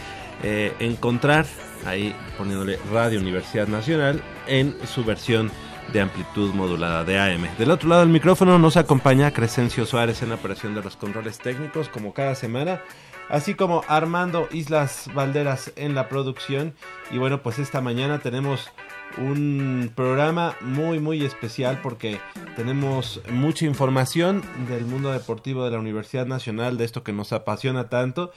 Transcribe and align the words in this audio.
eh, 0.43 0.75
encontrar, 0.77 1.47
ahí 1.87 2.15
poniéndole 2.37 2.77
Radio 2.93 3.19
Universidad 3.19 3.67
Nacional 3.67 4.21
en 4.45 4.75
su 4.85 5.03
versión 5.03 5.49
de 5.93 6.01
amplitud 6.01 6.53
modulada 6.53 7.03
de 7.03 7.19
AM. 7.19 7.47
Del 7.57 7.71
otro 7.71 7.89
lado 7.89 8.01
del 8.01 8.09
micrófono 8.09 8.59
nos 8.59 8.77
acompaña 8.77 9.31
Crescencio 9.31 9.85
Suárez 9.85 10.21
en 10.21 10.29
la 10.29 10.35
operación 10.35 10.75
de 10.75 10.81
los 10.81 10.95
controles 10.97 11.39
técnicos, 11.39 11.89
como 11.89 12.13
cada 12.13 12.35
semana 12.35 12.81
así 13.29 13.55
como 13.55 13.83
Armando 13.87 14.47
Islas 14.51 15.09
Valderas 15.13 15.73
en 15.75 15.95
la 15.95 16.09
producción. 16.09 16.75
Y 17.11 17.17
bueno, 17.17 17.41
pues 17.41 17.59
esta 17.59 17.81
mañana 17.81 18.19
tenemos 18.19 18.71
un 19.17 19.91
programa 19.95 20.55
muy 20.61 20.99
muy 20.99 21.23
especial 21.23 21.79
porque 21.81 22.19
tenemos 22.55 23.21
mucha 23.31 23.65
información 23.65 24.43
del 24.67 24.85
mundo 24.85 25.11
deportivo 25.11 25.63
de 25.65 25.71
la 25.71 25.79
Universidad 25.79 26.25
Nacional, 26.25 26.77
de 26.77 26.85
esto 26.85 27.03
que 27.03 27.13
nos 27.13 27.33
apasiona 27.33 27.89
tanto. 27.89 28.31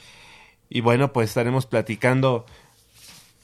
Y 0.69 0.81
bueno, 0.81 1.12
pues 1.12 1.31
estaremos 1.31 1.67
platicando 1.67 2.45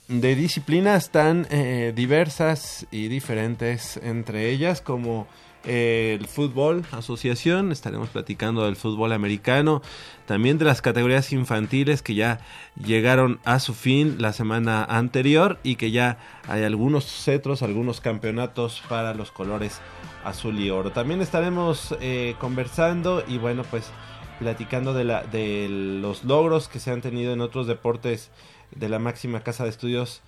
de 0.08 0.34
disciplinas 0.34 1.10
tan 1.10 1.46
eh, 1.50 1.92
diversas 1.94 2.86
y 2.90 3.08
diferentes 3.08 3.96
entre 3.96 4.50
ellas 4.50 4.80
como 4.80 5.26
eh, 5.66 6.18
el 6.20 6.26
fútbol 6.26 6.84
asociación, 6.92 7.72
estaremos 7.72 8.10
platicando 8.10 8.66
del 8.66 8.76
fútbol 8.76 9.12
americano, 9.12 9.80
también 10.26 10.58
de 10.58 10.66
las 10.66 10.82
categorías 10.82 11.32
infantiles 11.32 12.02
que 12.02 12.14
ya 12.14 12.40
llegaron 12.76 13.40
a 13.44 13.58
su 13.60 13.72
fin 13.72 14.16
la 14.18 14.34
semana 14.34 14.84
anterior 14.84 15.58
y 15.62 15.76
que 15.76 15.90
ya 15.90 16.18
hay 16.48 16.64
algunos 16.64 17.06
cetros, 17.06 17.62
algunos 17.62 18.02
campeonatos 18.02 18.82
para 18.90 19.14
los 19.14 19.30
colores 19.30 19.80
azul 20.22 20.60
y 20.60 20.68
oro. 20.68 20.92
También 20.92 21.22
estaremos 21.22 21.96
eh, 22.00 22.34
conversando 22.38 23.24
y 23.26 23.38
bueno 23.38 23.62
pues 23.70 23.90
platicando 24.38 24.92
de, 24.92 25.04
la, 25.04 25.22
de 25.22 25.68
los 25.70 26.24
logros 26.24 26.68
que 26.68 26.78
se 26.78 26.90
han 26.90 27.00
tenido 27.00 27.32
en 27.32 27.40
otros 27.40 27.66
deportes 27.66 28.30
de 28.76 28.88
la 28.88 28.98
máxima 28.98 29.42
casa 29.42 29.64
de 29.64 29.70
estudios 29.70 30.22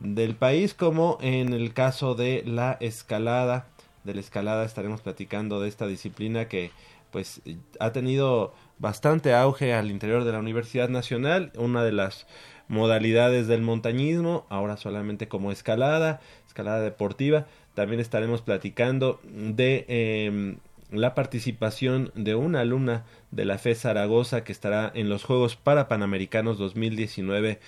del 0.00 0.34
país, 0.34 0.74
como 0.74 1.18
en 1.20 1.52
el 1.52 1.72
caso 1.72 2.14
de 2.14 2.42
la 2.46 2.76
escalada. 2.80 3.66
De 4.04 4.14
la 4.14 4.20
escalada 4.20 4.64
estaremos 4.64 5.00
platicando 5.00 5.60
de 5.60 5.68
esta 5.68 5.86
disciplina 5.86 6.48
que 6.48 6.70
pues 7.10 7.40
ha 7.80 7.92
tenido 7.92 8.54
bastante 8.78 9.34
auge 9.34 9.74
al 9.74 9.90
interior 9.90 10.24
de 10.24 10.32
la 10.32 10.38
Universidad 10.38 10.88
Nacional, 10.88 11.52
una 11.56 11.82
de 11.82 11.92
las 11.92 12.26
modalidades 12.68 13.46
del 13.48 13.62
montañismo, 13.62 14.46
ahora 14.50 14.76
solamente 14.76 15.26
como 15.26 15.50
escalada, 15.50 16.20
escalada 16.46 16.80
deportiva. 16.80 17.46
También 17.74 18.00
estaremos 18.00 18.42
platicando 18.42 19.20
de 19.24 19.84
em, 19.88 20.58
la 20.90 21.14
participación 21.14 22.12
de 22.14 22.34
una 22.34 22.60
alumna 22.60 23.04
de 23.30 23.44
la 23.44 23.58
FE 23.58 23.74
Zaragoza 23.74 24.44
que 24.44 24.52
estará 24.52 24.90
en 24.94 25.08
los 25.08 25.24
Juegos 25.24 25.56
para 25.56 25.88
Panamericanos 25.88 26.58
2019 26.58 27.58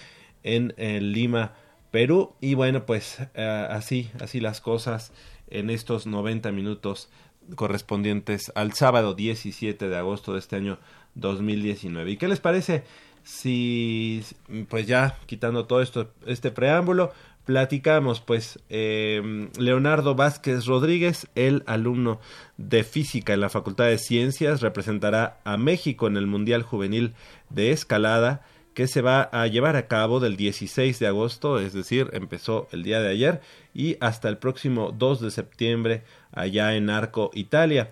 en, 0.43 0.75
Lima, 1.13 1.55
Perú. 1.91 2.35
Y 2.41 2.55
bueno, 2.55 2.87
pues 2.87 3.19
eh, 3.35 3.67
así, 3.71 4.11
así 4.21 4.41
las 4.41 4.61
cosas 4.61 5.13
en 5.49 5.71
estos 5.71 6.07
90 6.07 6.53
minutos 6.53 7.09
correspondientes 7.57 8.53
al 8.55 8.73
sábado 8.75 9.15
17 9.15 9.89
de 9.89 9.97
agosto 9.97 10.33
de 10.33 10.39
este 10.39 10.57
año 10.57 10.79
2019. 11.15 12.13
¿Y 12.13 12.17
qué 12.17 12.29
les 12.29 12.41
parece 12.41 12.85
si, 13.23 14.23
pues 14.69 14.87
ya 14.87 15.19
quitando 15.27 15.67
todo 15.67 15.83
esto, 15.83 16.13
este 16.27 16.51
preámbulo, 16.51 17.13
platicamos 17.45 18.21
pues 18.21 18.61
eh, 18.69 19.49
Leonardo 19.59 20.15
Vázquez 20.15 20.67
Rodríguez, 20.67 21.29
el 21.35 21.63
alumno 21.67 22.21
de 22.57 22.85
física 22.85 23.35
en 23.35 23.41
la 23.41 23.49
Facultad 23.49 23.87
de 23.87 23.99
Ciencias, 23.99 24.61
representará 24.61 25.41
a 25.45 25.57
México 25.57 26.07
en 26.07 26.17
el 26.17 26.27
Mundial 26.27 26.63
Juvenil 26.63 27.15
de 27.49 27.73
Escalada 27.73 28.43
que 28.81 28.89
se 28.89 29.03
va 29.03 29.29
a 29.31 29.47
llevar 29.47 29.77
a 29.77 29.89
cabo 29.89 30.21
del 30.21 30.39
16 30.39 30.99
de 30.99 31.07
agosto, 31.07 31.61
es 31.61 31.75
decir, 31.75 32.09
empezó 32.15 32.67
el 32.73 32.83
día 32.83 32.99
de 33.03 33.11
ayer 33.11 33.43
y 33.75 33.99
hasta 34.01 34.31
el 34.31 34.39
próximo 34.39 34.91
2 34.91 35.21
de 35.21 35.31
septiembre 35.31 36.03
allá 36.33 36.75
en 36.75 36.89
Arco, 36.89 37.31
Italia. 37.35 37.91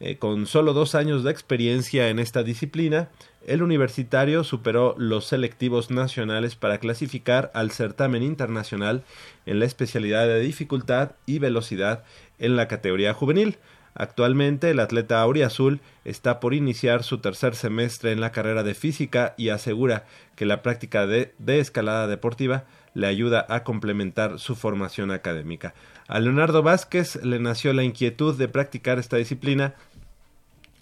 Eh, 0.00 0.16
con 0.16 0.48
solo 0.48 0.72
dos 0.72 0.96
años 0.96 1.22
de 1.22 1.30
experiencia 1.30 2.08
en 2.08 2.18
esta 2.18 2.42
disciplina, 2.42 3.10
el 3.46 3.62
universitario 3.62 4.42
superó 4.42 4.96
los 4.98 5.24
selectivos 5.24 5.92
nacionales 5.92 6.56
para 6.56 6.78
clasificar 6.78 7.52
al 7.54 7.70
certamen 7.70 8.24
internacional 8.24 9.04
en 9.46 9.60
la 9.60 9.66
especialidad 9.66 10.26
de 10.26 10.40
dificultad 10.40 11.12
y 11.26 11.38
velocidad 11.38 12.02
en 12.40 12.56
la 12.56 12.66
categoría 12.66 13.14
juvenil, 13.14 13.58
Actualmente 13.94 14.70
el 14.70 14.80
atleta 14.80 15.20
auriazul 15.20 15.80
está 16.04 16.40
por 16.40 16.52
iniciar 16.52 17.04
su 17.04 17.18
tercer 17.18 17.54
semestre 17.54 18.10
en 18.10 18.20
la 18.20 18.32
carrera 18.32 18.64
de 18.64 18.74
física 18.74 19.34
y 19.36 19.50
asegura 19.50 20.04
que 20.34 20.46
la 20.46 20.62
práctica 20.62 21.06
de, 21.06 21.32
escalada 21.46 22.08
deportiva 22.08 22.64
le 22.94 23.06
ayuda 23.06 23.46
a 23.48 23.62
complementar 23.62 24.40
su 24.40 24.56
formación 24.56 25.12
académica. 25.12 25.74
A 26.08 26.18
Leonardo 26.18 26.62
Vázquez 26.62 27.16
le 27.24 27.38
nació 27.38 27.72
la 27.72 27.84
inquietud 27.84 28.36
de 28.36 28.48
practicar 28.48 28.98
esta 28.98 29.16
disciplina 29.16 29.74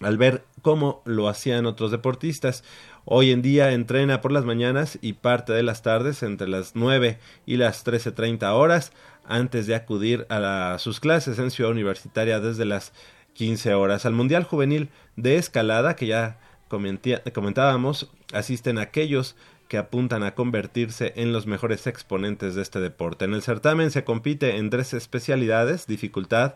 al 0.01 0.17
ver 0.17 0.43
cómo 0.61 1.01
lo 1.05 1.29
hacían 1.29 1.65
otros 1.65 1.91
deportistas. 1.91 2.63
Hoy 3.05 3.31
en 3.31 3.41
día 3.41 3.73
entrena 3.73 4.21
por 4.21 4.31
las 4.31 4.45
mañanas 4.45 4.97
y 5.01 5.13
parte 5.13 5.51
de 5.51 5.61
las 5.61 5.81
tardes 5.81 6.23
entre 6.23 6.47
las 6.47 6.73
9 6.73 7.19
y 7.45 7.57
las 7.57 7.85
13.30 7.85 8.53
horas 8.53 8.93
antes 9.25 9.67
de 9.67 9.75
acudir 9.75 10.25
a 10.29 10.77
sus 10.79 11.01
clases 11.01 11.37
en 11.37 11.51
Ciudad 11.51 11.71
Universitaria 11.71 12.39
desde 12.39 12.63
las 12.63 12.93
15 13.33 13.73
horas. 13.73 14.05
Al 14.05 14.13
Mundial 14.13 14.45
Juvenil 14.45 14.89
de 15.17 15.35
Escalada, 15.35 15.97
que 15.97 16.07
ya 16.07 16.39
comentábamos, 16.69 18.09
asisten 18.31 18.77
aquellos 18.77 19.35
que 19.67 19.77
apuntan 19.77 20.23
a 20.23 20.33
convertirse 20.33 21.11
en 21.17 21.33
los 21.33 21.45
mejores 21.45 21.87
exponentes 21.87 22.55
de 22.55 22.61
este 22.61 22.79
deporte. 22.79 23.25
En 23.25 23.33
el 23.33 23.41
certamen 23.41 23.91
se 23.91 24.05
compite 24.05 24.55
en 24.55 24.69
tres 24.69 24.93
especialidades, 24.93 25.87
dificultad, 25.87 26.55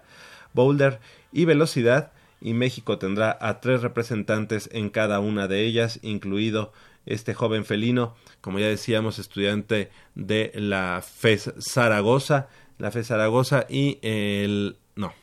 boulder 0.54 1.00
y 1.34 1.44
velocidad, 1.44 2.14
y 2.42 2.54
México 2.54 2.98
tendrá 2.98 3.38
a 3.42 3.60
tres 3.60 3.82
representantes 3.82 4.70
en 4.72 4.90
cada 4.90 5.20
una 5.20 5.48
de 5.48 5.66
ellas, 5.66 6.00
incluido 6.02 6.72
este 7.06 7.34
joven 7.34 7.66
felino, 7.66 8.16
como 8.42 8.60
ya 8.60 8.68
decíamos, 8.68 9.18
estudiante 9.18 9.90
de 10.16 10.52
la 10.56 11.02
FES 11.02 11.54
Zaragoza, 11.60 12.48
la 12.78 12.92
FES 12.92 13.08
Zaragoza 13.08 13.66
y 13.70 13.98
el 14.02 14.78
no, 14.96 15.14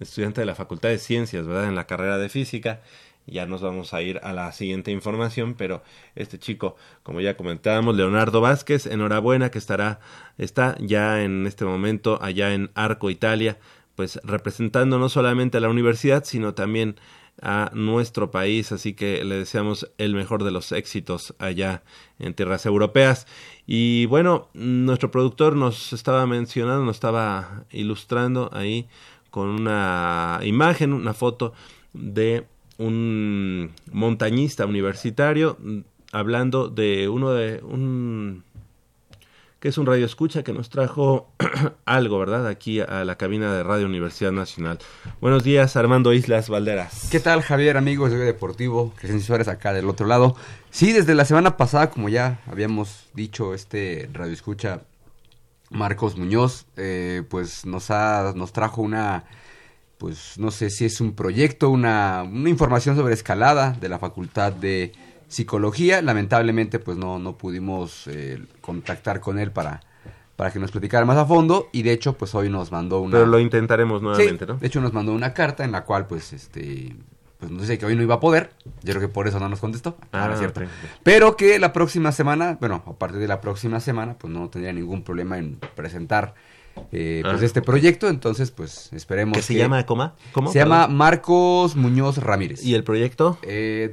estudiante 0.00 0.40
de 0.40 0.46
la 0.46 0.54
Facultad 0.54 0.88
de 0.88 0.98
Ciencias, 0.98 1.46
¿verdad? 1.46 1.68
En 1.68 1.74
la 1.76 1.86
carrera 1.86 2.18
de 2.18 2.28
física. 2.28 2.80
Ya 3.26 3.46
nos 3.46 3.62
vamos 3.62 3.94
a 3.94 4.02
ir 4.02 4.20
a 4.22 4.34
la 4.34 4.52
siguiente 4.52 4.90
información, 4.90 5.54
pero 5.54 5.82
este 6.14 6.38
chico, 6.38 6.76
como 7.02 7.22
ya 7.22 7.38
comentábamos, 7.38 7.96
Leonardo 7.96 8.42
Vázquez, 8.42 8.84
enhorabuena 8.84 9.50
que 9.50 9.56
estará, 9.56 9.98
está 10.36 10.76
ya 10.78 11.22
en 11.22 11.46
este 11.46 11.64
momento 11.64 12.18
allá 12.20 12.52
en 12.52 12.70
Arco, 12.74 13.08
Italia, 13.08 13.56
pues 13.96 14.20
representando 14.24 14.98
no 14.98 15.08
solamente 15.08 15.58
a 15.58 15.60
la 15.60 15.68
universidad, 15.68 16.24
sino 16.24 16.54
también 16.54 16.96
a 17.42 17.70
nuestro 17.74 18.30
país, 18.30 18.72
así 18.72 18.94
que 18.94 19.24
le 19.24 19.36
deseamos 19.36 19.90
el 19.98 20.14
mejor 20.14 20.44
de 20.44 20.50
los 20.50 20.72
éxitos 20.72 21.34
allá 21.38 21.82
en 22.18 22.34
tierras 22.34 22.64
europeas. 22.66 23.26
Y 23.66 24.06
bueno, 24.06 24.48
nuestro 24.54 25.10
productor 25.10 25.56
nos 25.56 25.92
estaba 25.92 26.26
mencionando, 26.26 26.84
nos 26.84 26.96
estaba 26.96 27.64
ilustrando 27.70 28.50
ahí 28.52 28.88
con 29.30 29.48
una 29.48 30.40
imagen, 30.42 30.92
una 30.92 31.12
foto 31.12 31.52
de 31.92 32.46
un 32.78 33.72
montañista 33.90 34.66
universitario 34.66 35.56
hablando 36.12 36.68
de 36.68 37.08
uno 37.08 37.32
de 37.32 37.60
un 37.62 38.44
que 39.64 39.70
es 39.70 39.78
un 39.78 39.86
radio 39.86 40.04
escucha 40.04 40.42
que 40.42 40.52
nos 40.52 40.68
trajo 40.68 41.32
algo, 41.86 42.18
¿verdad? 42.18 42.46
Aquí 42.48 42.80
a 42.80 43.02
la 43.06 43.16
cabina 43.16 43.50
de 43.50 43.62
Radio 43.62 43.86
Universidad 43.86 44.30
Nacional. 44.30 44.78
Buenos 45.22 45.42
días, 45.42 45.74
Armando 45.76 46.12
Islas 46.12 46.50
Valderas. 46.50 47.08
¿Qué 47.10 47.18
tal, 47.18 47.40
Javier, 47.40 47.78
amigos 47.78 48.10
de 48.10 48.18
Deportivo? 48.18 48.92
Crescencio 48.94 49.28
Suárez 49.28 49.48
acá 49.48 49.72
del 49.72 49.88
otro 49.88 50.06
lado. 50.06 50.36
Sí, 50.68 50.92
desde 50.92 51.14
la 51.14 51.24
semana 51.24 51.56
pasada, 51.56 51.88
como 51.88 52.10
ya 52.10 52.40
habíamos 52.46 53.06
dicho, 53.14 53.54
este 53.54 54.10
radio 54.12 54.34
escucha 54.34 54.82
Marcos 55.70 56.18
Muñoz, 56.18 56.66
eh, 56.76 57.22
pues 57.30 57.64
nos, 57.64 57.90
ha, 57.90 58.34
nos 58.36 58.52
trajo 58.52 58.82
una, 58.82 59.24
pues 59.96 60.36
no 60.36 60.50
sé 60.50 60.68
si 60.68 60.84
es 60.84 61.00
un 61.00 61.14
proyecto, 61.14 61.70
una, 61.70 62.22
una 62.30 62.50
información 62.50 62.96
sobre 62.96 63.14
escalada 63.14 63.72
de 63.80 63.88
la 63.88 63.98
Facultad 63.98 64.52
de 64.52 64.92
psicología. 65.34 66.00
Lamentablemente, 66.00 66.78
pues 66.78 66.96
no, 66.96 67.18
no 67.18 67.36
pudimos 67.36 68.06
eh, 68.06 68.42
contactar 68.60 69.20
con 69.20 69.38
él 69.38 69.50
para, 69.50 69.80
para 70.36 70.50
que 70.50 70.58
nos 70.58 70.70
platicara 70.70 71.04
más 71.04 71.18
a 71.18 71.26
fondo. 71.26 71.68
Y 71.72 71.82
de 71.82 71.92
hecho, 71.92 72.16
pues 72.16 72.34
hoy 72.34 72.48
nos 72.48 72.72
mandó 72.72 73.00
una. 73.00 73.12
Pero 73.12 73.26
lo 73.26 73.40
intentaremos 73.40 74.00
nuevamente, 74.00 74.46
¿no? 74.46 74.54
De 74.54 74.66
hecho, 74.66 74.80
nos 74.80 74.92
mandó 74.92 75.12
una 75.12 75.34
carta 75.34 75.64
en 75.64 75.72
la 75.72 75.84
cual, 75.84 76.06
pues, 76.06 76.32
este. 76.32 76.96
Pues 77.38 77.50
no 77.50 77.62
sé 77.64 77.76
que 77.76 77.84
hoy 77.84 77.96
no 77.96 78.02
iba 78.02 78.14
a 78.14 78.20
poder. 78.20 78.52
Yo 78.82 78.94
creo 78.94 79.00
que 79.00 79.08
por 79.08 79.28
eso 79.28 79.38
no 79.38 79.48
nos 79.48 79.60
contestó. 79.60 79.98
Ah, 80.12 80.30
es 80.32 80.38
cierto. 80.38 80.62
Pero 81.02 81.36
que 81.36 81.58
la 81.58 81.72
próxima 81.72 82.10
semana, 82.12 82.56
bueno, 82.58 82.82
a 82.86 82.92
partir 82.94 83.18
de 83.18 83.28
la 83.28 83.40
próxima 83.40 83.80
semana, 83.80 84.16
pues 84.16 84.32
no 84.32 84.48
tendría 84.48 84.72
ningún 84.72 85.02
problema 85.02 85.36
en 85.36 85.56
presentar 85.74 86.34
eh, 86.92 87.20
pues 87.22 87.42
ah. 87.42 87.44
este 87.44 87.62
proyecto, 87.62 88.08
entonces 88.08 88.50
pues 88.50 88.92
esperemos. 88.92 89.36
¿Qué 89.36 89.42
se 89.42 89.54
llama 89.54 89.84
¿cómo? 89.86 90.12
Se 90.52 90.58
llama 90.58 90.86
Marcos 90.88 91.76
Muñoz 91.76 92.18
Ramírez. 92.18 92.64
¿Y 92.64 92.74
el 92.74 92.84
proyecto? 92.84 93.38
Eh, 93.42 93.90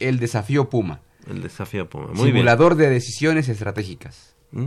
el 0.00 0.18
Desafío 0.18 0.68
Puma. 0.68 1.00
El 1.28 1.42
Desafío 1.42 1.88
Puma, 1.88 2.08
muy 2.12 2.28
Simulador 2.28 2.74
de 2.74 2.90
decisiones 2.90 3.48
estratégicas. 3.48 4.34
¿Mm? 4.52 4.66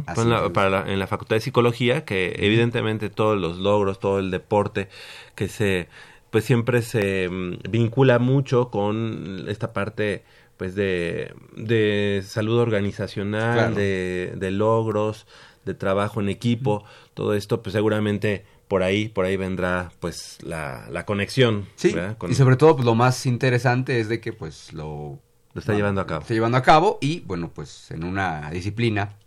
para 0.52 0.92
en 0.92 1.00
la 1.00 1.08
Facultad 1.08 1.38
de 1.38 1.40
Psicología, 1.40 2.04
que 2.04 2.36
evidentemente 2.40 3.10
todos 3.10 3.40
los 3.40 3.58
logros, 3.58 4.02
todo 4.02 4.20
el 4.20 4.32
deporte 4.32 4.90
que 5.34 5.48
se, 5.48 5.88
pues 6.30 6.44
siempre 6.44 6.82
se 6.82 7.30
mm, 7.30 7.60
vincula 7.70 8.20
mucho 8.20 8.70
con 8.70 9.46
esta 9.48 9.72
parte 9.72 10.26
pues 10.58 10.76
de, 10.76 11.34
de 11.56 12.22
salud 12.26 12.58
organizacional, 12.58 13.76
de, 13.76 14.34
de 14.36 14.52
logros, 14.52 15.26
de 15.68 15.76
trabajo 15.76 16.20
en 16.20 16.30
equipo, 16.30 16.84
todo 17.14 17.36
esto, 17.36 17.62
pues 17.62 17.74
seguramente 17.74 18.46
por 18.68 18.82
ahí, 18.82 19.10
por 19.10 19.26
ahí 19.26 19.38
vendrá 19.38 19.92
pues 20.00 20.40
la, 20.42 20.88
la 20.90 21.06
conexión. 21.06 21.68
Sí, 21.76 21.96
y 22.28 22.34
sobre 22.34 22.56
todo 22.56 22.76
pues, 22.76 22.86
lo 22.86 22.96
más 22.96 23.26
interesante 23.26 24.00
es 24.00 24.10
de 24.10 24.20
que 24.20 24.34
pues 24.34 24.74
lo... 24.74 25.20
Lo 25.54 25.60
está 25.60 25.74
llevando 25.74 26.02
a 26.02 26.06
cabo. 26.06 26.22
Está 26.22 26.34
llevando 26.34 26.58
a 26.58 26.62
cabo 26.62 27.00
y 27.02 27.22
bueno, 27.22 27.50
pues 27.54 27.90
en 27.92 28.04
una 28.04 28.52
disciplina, 28.52 29.18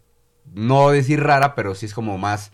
no 0.54 0.90
decir 0.90 1.20
rara, 1.20 1.54
pero 1.54 1.74
sí 1.74 1.86
es 1.86 1.94
como 1.94 2.18
más, 2.18 2.52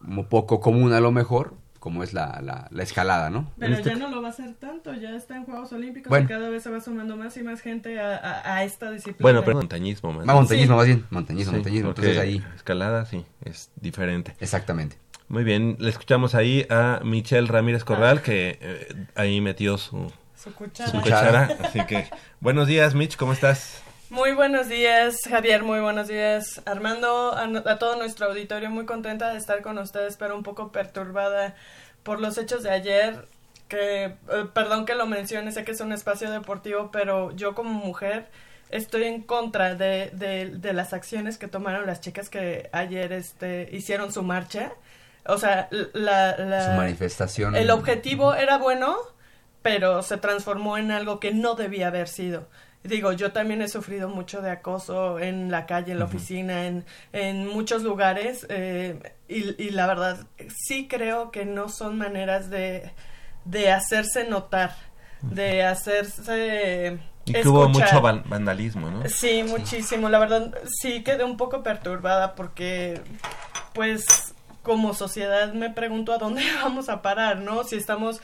como 0.00 0.28
poco 0.28 0.60
común 0.60 0.92
a 0.94 1.00
lo 1.00 1.12
mejor, 1.12 1.54
como 1.82 2.04
es 2.04 2.12
la, 2.14 2.40
la, 2.44 2.68
la 2.70 2.82
escalada, 2.84 3.28
¿no? 3.28 3.50
Pero 3.58 3.74
este 3.74 3.88
ya 3.90 3.96
no 3.96 4.08
lo 4.08 4.22
va 4.22 4.28
a 4.28 4.30
hacer 4.30 4.54
tanto, 4.54 4.94
ya 4.94 5.16
está 5.16 5.36
en 5.36 5.44
Juegos 5.44 5.72
Olímpicos 5.72 6.08
Bueno. 6.10 6.26
y 6.26 6.28
cada 6.28 6.48
vez 6.48 6.62
se 6.62 6.70
va 6.70 6.80
sumando 6.80 7.16
más 7.16 7.36
y 7.36 7.42
más 7.42 7.60
gente 7.60 7.98
a, 7.98 8.16
a- 8.18 8.54
a 8.58 8.62
esta 8.62 8.88
disciplina. 8.92 9.18
Bueno, 9.20 9.42
pero 9.44 9.56
montañismo, 9.56 10.12
más. 10.12 10.28
Va 10.28 10.34
montañismo, 10.34 10.74
Sí. 10.74 10.78
más 10.78 10.86
bien. 10.86 11.04
Montañismo, 11.10 11.50
Sí, 11.50 11.56
montañismo. 11.56 11.88
Entonces 11.88 12.18
ahí. 12.18 12.40
Escalada, 12.54 13.04
sí, 13.04 13.24
es 13.44 13.72
diferente. 13.80 14.36
Exactamente. 14.38 14.96
Muy 15.26 15.42
bien, 15.42 15.76
le 15.80 15.88
escuchamos 15.90 16.36
ahí 16.36 16.66
a 16.70 17.00
Michelle 17.02 17.48
Ramírez 17.48 17.82
Corral, 17.82 18.22
que 18.22 18.58
eh, 18.60 19.06
ahí 19.16 19.40
metió 19.40 19.76
su, 19.76 20.06
Su 20.36 20.54
cuchara. 20.54 20.88
su 20.88 21.00
cuchara. 21.00 21.48
Así 21.64 21.84
que, 21.86 22.06
buenos 22.38 22.68
días, 22.68 22.94
Mitch, 22.94 23.16
¿cómo 23.16 23.32
estás? 23.32 23.82
Muy 24.12 24.32
buenos 24.32 24.68
días, 24.68 25.16
Javier, 25.26 25.62
muy 25.62 25.80
buenos 25.80 26.06
días, 26.06 26.60
Armando, 26.66 27.32
a, 27.34 27.44
a 27.44 27.78
todo 27.78 27.96
nuestro 27.96 28.26
auditorio, 28.26 28.68
muy 28.68 28.84
contenta 28.84 29.32
de 29.32 29.38
estar 29.38 29.62
con 29.62 29.78
ustedes, 29.78 30.18
pero 30.18 30.36
un 30.36 30.42
poco 30.42 30.70
perturbada 30.70 31.54
por 32.02 32.20
los 32.20 32.36
hechos 32.36 32.62
de 32.62 32.70
ayer, 32.72 33.26
que, 33.68 34.04
eh, 34.04 34.16
perdón 34.52 34.84
que 34.84 34.94
lo 34.94 35.06
mencione, 35.06 35.50
sé 35.50 35.64
que 35.64 35.72
es 35.72 35.80
un 35.80 35.92
espacio 35.92 36.30
deportivo, 36.30 36.90
pero 36.92 37.34
yo 37.34 37.54
como 37.54 37.70
mujer 37.70 38.26
estoy 38.68 39.04
en 39.04 39.22
contra 39.22 39.76
de, 39.76 40.10
de, 40.12 40.50
de 40.58 40.72
las 40.74 40.92
acciones 40.92 41.38
que 41.38 41.48
tomaron 41.48 41.86
las 41.86 42.02
chicas 42.02 42.28
que 42.28 42.68
ayer 42.72 43.14
este, 43.14 43.70
hicieron 43.72 44.12
su 44.12 44.22
marcha. 44.22 44.72
O 45.24 45.38
sea, 45.38 45.68
la, 45.94 46.36
la- 46.36 46.66
Su 46.72 46.76
manifestación. 46.76 47.56
el 47.56 47.70
objetivo 47.70 48.34
era 48.34 48.58
bueno, 48.58 48.94
pero 49.62 50.02
se 50.02 50.18
transformó 50.18 50.76
en 50.76 50.90
algo 50.90 51.18
que 51.18 51.32
no 51.32 51.54
debía 51.54 51.86
haber 51.86 52.08
sido. 52.08 52.46
Digo, 52.84 53.12
yo 53.12 53.30
también 53.30 53.62
he 53.62 53.68
sufrido 53.68 54.08
mucho 54.08 54.42
de 54.42 54.50
acoso 54.50 55.20
en 55.20 55.50
la 55.52 55.66
calle, 55.66 55.92
en 55.92 56.00
la 56.00 56.06
oficina, 56.06 56.66
en, 56.66 56.84
en 57.12 57.46
muchos 57.46 57.82
lugares, 57.84 58.44
eh, 58.48 58.98
y, 59.28 59.62
y 59.62 59.70
la 59.70 59.86
verdad, 59.86 60.26
sí 60.66 60.88
creo 60.88 61.30
que 61.30 61.44
no 61.44 61.68
son 61.68 61.96
maneras 61.96 62.50
de, 62.50 62.90
de 63.44 63.70
hacerse 63.70 64.24
notar, 64.28 64.74
de 65.22 65.62
hacerse... 65.64 66.98
Y 67.24 67.34
que 67.34 67.46
hubo 67.48 67.68
mucho 67.68 68.00
van- 68.00 68.24
vandalismo, 68.26 68.90
¿no? 68.90 69.08
Sí, 69.08 69.44
muchísimo. 69.44 70.08
La 70.08 70.18
verdad, 70.18 70.52
sí 70.80 71.04
quedé 71.04 71.22
un 71.22 71.36
poco 71.36 71.62
perturbada 71.62 72.34
porque, 72.34 73.00
pues, 73.74 74.34
como 74.64 74.92
sociedad 74.92 75.52
me 75.52 75.70
pregunto 75.70 76.12
a 76.12 76.18
dónde 76.18 76.42
vamos 76.64 76.88
a 76.88 77.00
parar, 77.00 77.38
¿no? 77.38 77.62
Si 77.62 77.76
estamos 77.76 78.20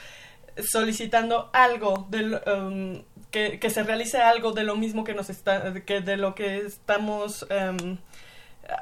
solicitando 0.63 1.51
algo 1.53 2.07
del, 2.11 2.41
um, 2.47 3.03
que, 3.31 3.59
que 3.59 3.71
se 3.71 3.83
realice 3.83 4.19
algo 4.19 4.53
de 4.53 4.65
lo 4.65 4.77
mismo 4.77 5.05
que 5.05 5.15
nos 5.15 5.31
está, 5.31 5.75
que 5.85 6.01
de 6.01 6.17
lo 6.17 6.35
que 6.35 6.59
estamos 6.59 7.47
um, 7.51 7.99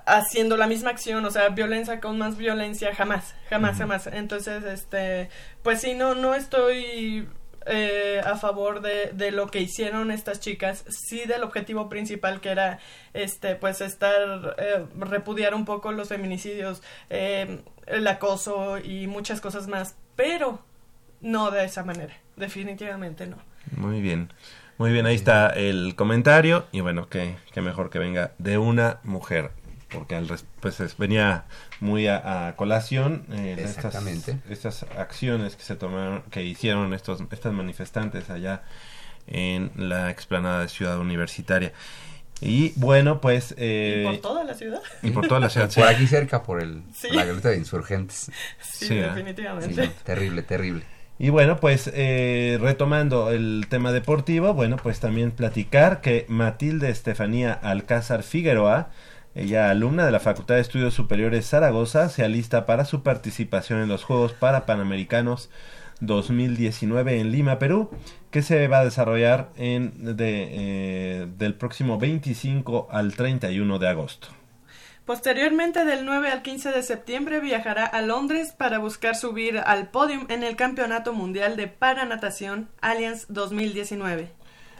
haciendo 0.04 0.56
la 0.56 0.66
misma 0.66 0.90
acción, 0.90 1.24
o 1.24 1.30
sea, 1.30 1.48
violencia 1.50 2.00
con 2.00 2.18
más 2.18 2.36
violencia, 2.36 2.94
jamás, 2.94 3.34
jamás, 3.48 3.78
jamás. 3.78 4.06
Entonces, 4.08 4.64
este, 4.64 5.28
pues 5.62 5.80
sí, 5.80 5.94
no, 5.94 6.14
no 6.14 6.34
estoy 6.34 7.28
eh, 7.66 8.20
a 8.24 8.36
favor 8.36 8.80
de, 8.80 9.10
de 9.12 9.30
lo 9.30 9.48
que 9.48 9.60
hicieron 9.60 10.10
estas 10.10 10.40
chicas, 10.40 10.84
sí 10.88 11.24
del 11.26 11.42
objetivo 11.42 11.88
principal 11.88 12.40
que 12.40 12.50
era, 12.50 12.78
este, 13.12 13.54
pues 13.56 13.80
estar, 13.80 14.56
eh, 14.58 14.86
repudiar 14.96 15.54
un 15.54 15.64
poco 15.64 15.92
los 15.92 16.08
feminicidios, 16.08 16.82
eh, 17.10 17.60
el 17.86 18.06
acoso 18.06 18.78
y 18.78 19.06
muchas 19.06 19.40
cosas 19.40 19.68
más, 19.68 19.96
pero 20.16 20.64
no 21.26 21.50
de 21.50 21.64
esa 21.64 21.84
manera, 21.84 22.14
definitivamente 22.36 23.26
no. 23.26 23.36
Muy 23.76 24.00
bien. 24.00 24.32
Muy 24.78 24.92
bien, 24.92 25.06
ahí 25.06 25.14
está 25.14 25.48
el 25.50 25.94
comentario. 25.96 26.66
Y 26.72 26.80
bueno, 26.80 27.08
que, 27.08 27.36
que 27.52 27.60
mejor 27.62 27.88
que 27.90 27.98
venga 27.98 28.32
de 28.38 28.58
una 28.58 29.00
mujer. 29.04 29.50
Porque 29.88 30.16
al 30.16 30.28
res- 30.28 30.44
pues 30.60 30.80
es- 30.80 30.98
venía 30.98 31.44
muy 31.80 32.08
a, 32.08 32.48
a 32.48 32.56
colación 32.56 33.24
eh, 33.30 33.54
de 33.56 33.64
estas, 33.64 33.76
Exactamente. 33.86 34.38
estas 34.50 34.82
acciones 34.98 35.56
que 35.56 35.62
se 35.62 35.76
tomaron, 35.76 36.22
que 36.30 36.42
hicieron 36.42 36.92
estos, 36.92 37.22
estas 37.30 37.52
manifestantes 37.52 38.28
allá 38.28 38.62
en 39.28 39.70
la 39.76 40.10
explanada 40.10 40.60
de 40.62 40.68
Ciudad 40.68 40.98
Universitaria. 41.00 41.72
Y 42.40 42.72
bueno, 42.76 43.20
pues... 43.22 43.54
eh, 43.56 44.02
y 44.02 44.06
por 44.06 44.18
toda 44.20 44.44
la 44.44 44.54
ciudad, 44.54 44.82
y 45.02 45.10
por 45.10 45.26
toda 45.26 45.40
la 45.40 45.48
ciudad. 45.48 45.70
sí. 45.70 45.80
Por 45.80 45.88
aquí 45.88 46.06
cerca, 46.06 46.42
por 46.42 46.60
el, 46.62 46.82
Sí. 46.94 47.08
la 47.12 47.24
glorieta 47.24 47.48
de 47.48 47.56
insurgentes. 47.56 48.30
sí, 48.60 48.86
Sí, 48.86 48.86
¿eh? 48.86 48.88
Sí, 48.88 48.94
definitivamente. 49.14 49.86
no, 49.86 49.92
terrible, 50.04 50.42
terrible. 50.42 50.82
Y 51.18 51.30
bueno, 51.30 51.56
pues 51.58 51.90
eh, 51.94 52.58
retomando 52.60 53.30
el 53.30 53.66
tema 53.70 53.92
deportivo, 53.92 54.52
bueno, 54.52 54.76
pues 54.76 55.00
también 55.00 55.30
platicar 55.30 56.02
que 56.02 56.26
Matilde 56.28 56.90
Estefanía 56.90 57.54
Alcázar 57.54 58.22
Figueroa, 58.22 58.90
ella 59.34 59.70
alumna 59.70 60.04
de 60.04 60.12
la 60.12 60.20
Facultad 60.20 60.56
de 60.56 60.60
Estudios 60.60 60.92
Superiores 60.92 61.48
Zaragoza, 61.48 62.10
se 62.10 62.22
alista 62.22 62.66
para 62.66 62.84
su 62.84 63.02
participación 63.02 63.80
en 63.80 63.88
los 63.88 64.04
Juegos 64.04 64.34
para 64.34 64.66
Panamericanos 64.66 65.48
2019 66.00 67.20
en 67.20 67.32
Lima, 67.32 67.58
Perú, 67.58 67.90
que 68.30 68.42
se 68.42 68.68
va 68.68 68.80
a 68.80 68.84
desarrollar 68.84 69.48
en, 69.56 70.16
de, 70.16 70.48
eh, 70.50 71.26
del 71.38 71.54
próximo 71.54 71.98
25 71.98 72.88
al 72.90 73.14
31 73.14 73.78
de 73.78 73.88
agosto. 73.88 74.28
Posteriormente, 75.06 75.84
del 75.84 76.04
9 76.04 76.32
al 76.32 76.42
15 76.42 76.72
de 76.72 76.82
septiembre, 76.82 77.38
viajará 77.38 77.86
a 77.86 78.02
Londres 78.02 78.52
para 78.52 78.78
buscar 78.78 79.14
subir 79.14 79.58
al 79.64 79.86
podium 79.86 80.26
en 80.28 80.42
el 80.42 80.56
Campeonato 80.56 81.12
Mundial 81.12 81.56
de 81.56 81.68
Paranatación 81.68 82.68
Allianz 82.80 83.26
2019. 83.28 84.32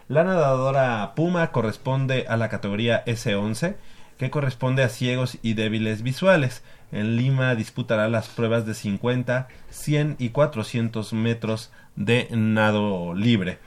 La 0.09 0.25
nadadora 0.25 1.13
Puma 1.15 1.53
corresponde 1.53 2.27
a 2.29 2.37
la 2.37 2.49
categoría 2.49 3.05
S11, 3.05 3.77
que 4.19 4.31
corresponde 4.31 4.83
a 4.83 4.89
ciegos 4.89 5.39
y 5.43 5.55
débiles 5.55 6.03
visuales. 6.03 6.65
En 6.91 7.17
Lima 7.17 7.55
disputará 7.55 8.09
las 8.09 8.27
pruebas 8.27 8.67
de 8.67 8.75
50, 8.75 9.47
100 9.71 10.17
y 10.19 10.31
400 10.31 11.13
metros 11.13 11.71
de 11.95 12.27
nado 12.33 13.15
libre. 13.15 13.61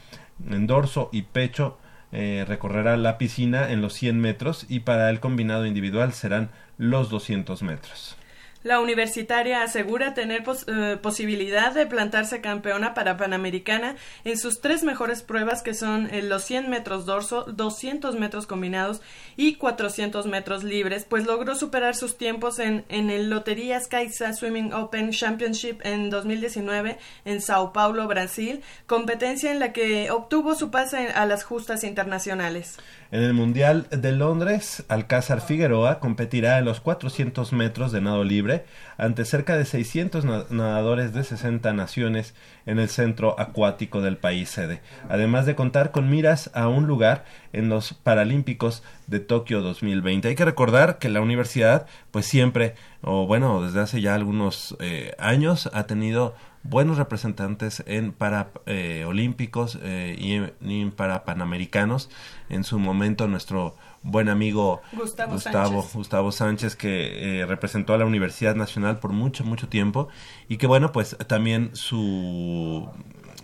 En 0.45 0.67
dorso 0.67 1.07
y 1.13 1.21
pecho 1.21 1.77
eh, 2.11 2.45
recorrerá 2.47 2.97
la 2.97 3.17
piscina 3.17 3.71
en 3.71 3.81
los 3.81 3.93
100 3.93 4.19
metros 4.19 4.65
y 4.69 4.81
para 4.81 5.09
el 5.09 5.19
combinado 5.19 5.65
individual 5.65 6.13
serán 6.13 6.49
los 6.77 7.09
200 7.09 7.61
metros. 7.63 8.18
La 8.61 8.81
universitaria 8.81 9.63
asegura 9.63 10.13
tener 10.13 10.43
eh, 10.67 10.97
posibilidad 11.01 11.73
de 11.73 11.85
plantarse 11.85 12.41
campeona 12.41 12.93
para 12.93 13.15
Panamericana 13.15 13.95
en 14.25 14.37
sus 14.37 14.59
tres 14.59 14.83
mejores 14.83 15.23
pruebas 15.23 15.63
que 15.63 15.73
son 15.73 16.09
eh, 16.13 16.21
los 16.21 16.43
100 16.43 16.69
metros 16.69 17.05
dorso, 17.05 17.45
200 17.45 18.15
metros 18.15 18.47
combinados 18.47 18.99
y 19.37 19.55
400 19.55 20.25
metros 20.25 20.65
libres, 20.65 21.05
pues 21.05 21.25
logró 21.25 21.55
superar 21.55 21.95
sus 21.95 22.17
tiempos 22.17 22.59
en, 22.59 22.83
en 22.89 23.09
el 23.09 23.29
Loterías 23.29 23.87
Caixa 23.87 24.33
Swimming 24.33 24.73
Open 24.73 25.11
Championship 25.11 25.79
en 25.85 26.09
2019 26.09 26.97
en 27.23 27.41
Sao 27.41 27.71
Paulo, 27.71 28.07
Brasil, 28.09 28.61
competencia 28.87 29.51
en 29.51 29.59
la 29.59 29.71
que 29.71 30.11
obtuvo 30.11 30.53
su 30.55 30.69
pase 30.69 31.07
a 31.07 31.25
las 31.25 31.45
justas 31.45 31.85
internacionales. 31.85 32.77
En 33.11 33.23
el 33.23 33.33
Mundial 33.33 33.87
de 33.89 34.11
Londres, 34.11 34.83
Alcázar 34.87 35.41
Figueroa 35.41 35.99
competirá 35.99 36.59
en 36.59 36.65
los 36.65 36.79
400 36.79 37.53
metros 37.53 37.91
de 37.91 38.01
nado 38.01 38.23
libre 38.23 38.65
ante 38.99 39.25
cerca 39.25 39.57
de 39.57 39.65
600 39.65 40.25
na- 40.25 40.43
nadadores 40.51 41.11
de 41.11 41.23
60 41.23 41.73
naciones 41.73 42.35
en 42.67 42.77
el 42.77 42.87
centro 42.87 43.39
acuático 43.39 44.01
del 44.01 44.17
país 44.17 44.49
sede, 44.51 44.81
además 45.09 45.47
de 45.47 45.55
contar 45.55 45.89
con 45.89 46.07
miras 46.11 46.51
a 46.53 46.67
un 46.67 46.85
lugar 46.85 47.25
en 47.51 47.67
los 47.67 47.93
Paralímpicos 47.95 48.83
de 49.07 49.19
Tokio 49.19 49.61
2020. 49.61 50.27
Hay 50.27 50.35
que 50.35 50.45
recordar 50.45 50.99
que 50.99 51.09
la 51.09 51.21
universidad, 51.21 51.87
pues 52.11 52.27
siempre, 52.27 52.75
o 53.01 53.25
bueno, 53.25 53.63
desde 53.63 53.79
hace 53.79 54.01
ya 54.01 54.13
algunos 54.13 54.77
eh, 54.81 55.15
años, 55.17 55.67
ha 55.73 55.85
tenido 55.87 56.35
buenos 56.63 56.97
representantes 56.97 57.83
en 57.87 58.11
para 58.11 58.49
eh, 58.65 59.05
olímpicos 59.07 59.77
eh, 59.81 60.15
y, 60.19 60.33
en- 60.33 60.53
y 60.61 60.81
en 60.81 60.91
para 60.91 61.23
panamericanos 61.23 62.09
en 62.49 62.63
su 62.63 62.79
momento 62.79 63.27
nuestro 63.27 63.75
buen 64.03 64.29
amigo 64.29 64.81
Gustavo 64.91 65.33
Gustavo, 65.33 65.67
Sánchez. 65.81 65.93
Gustavo 65.95 66.31
Sánchez 66.31 66.75
que 66.75 67.39
eh, 67.41 67.45
representó 67.45 67.93
a 67.93 67.97
la 67.97 68.05
Universidad 68.05 68.55
Nacional 68.55 68.99
por 68.99 69.11
mucho 69.13 69.43
mucho 69.45 69.67
tiempo 69.69 70.09
y 70.47 70.57
que 70.57 70.67
bueno 70.67 70.91
pues 70.91 71.17
también 71.27 71.71
su 71.73 72.89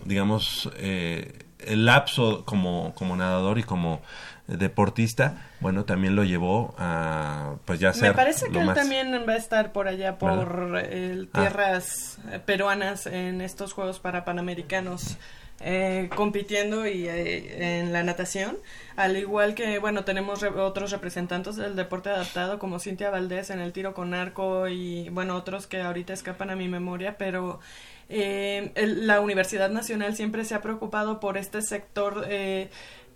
digamos 0.04 0.70
el 0.78 1.84
lapso 1.86 2.44
como 2.44 2.92
como 2.94 3.16
nadador 3.16 3.58
y 3.58 3.62
como 3.62 4.02
deportista 4.46 5.48
bueno 5.60 5.84
también 5.84 6.14
lo 6.16 6.24
llevó 6.24 6.74
a 6.78 7.54
pues 7.64 7.80
ya 7.80 7.92
Me 8.00 8.12
parece 8.12 8.48
que 8.50 8.58
él 8.60 8.66
más- 8.66 8.76
también 8.76 9.12
va 9.28 9.32
a 9.32 9.36
estar 9.36 9.72
por 9.72 9.88
allá, 9.88 10.18
por 10.18 10.78
eh, 10.82 11.26
Ah. 11.32 11.40
tierras 11.40 12.18
eh, 12.30 12.38
peruanas 12.44 13.06
en 13.06 13.40
estos 13.40 13.72
Juegos 13.72 13.98
para 13.98 14.24
Panamericanos. 14.24 15.16
eh, 15.60 16.10
compitiendo 16.14 16.86
y 16.86 17.08
eh, 17.08 17.78
en 17.80 17.90
la 17.94 18.02
natación, 18.02 18.58
al 18.94 19.16
igual 19.16 19.54
que, 19.54 19.78
bueno, 19.78 20.04
tenemos 20.04 20.42
re- 20.42 20.50
otros 20.50 20.90
representantes 20.90 21.56
del 21.56 21.74
deporte 21.76 22.10
adaptado 22.10 22.58
como 22.58 22.78
Cintia 22.78 23.08
Valdés 23.08 23.48
en 23.48 23.60
el 23.60 23.72
tiro 23.72 23.94
con 23.94 24.12
arco 24.12 24.68
y, 24.68 25.08
bueno, 25.08 25.34
otros 25.34 25.66
que 25.66 25.80
ahorita 25.80 26.12
escapan 26.12 26.50
a 26.50 26.56
mi 26.56 26.68
memoria, 26.68 27.16
pero 27.16 27.58
eh, 28.10 28.70
el- 28.74 29.06
la 29.06 29.20
Universidad 29.20 29.70
Nacional 29.70 30.14
siempre 30.14 30.44
se 30.44 30.54
ha 30.54 30.60
preocupado 30.60 31.20
por 31.20 31.38
este 31.38 31.62
sector 31.62 32.26
eh, 32.28 32.68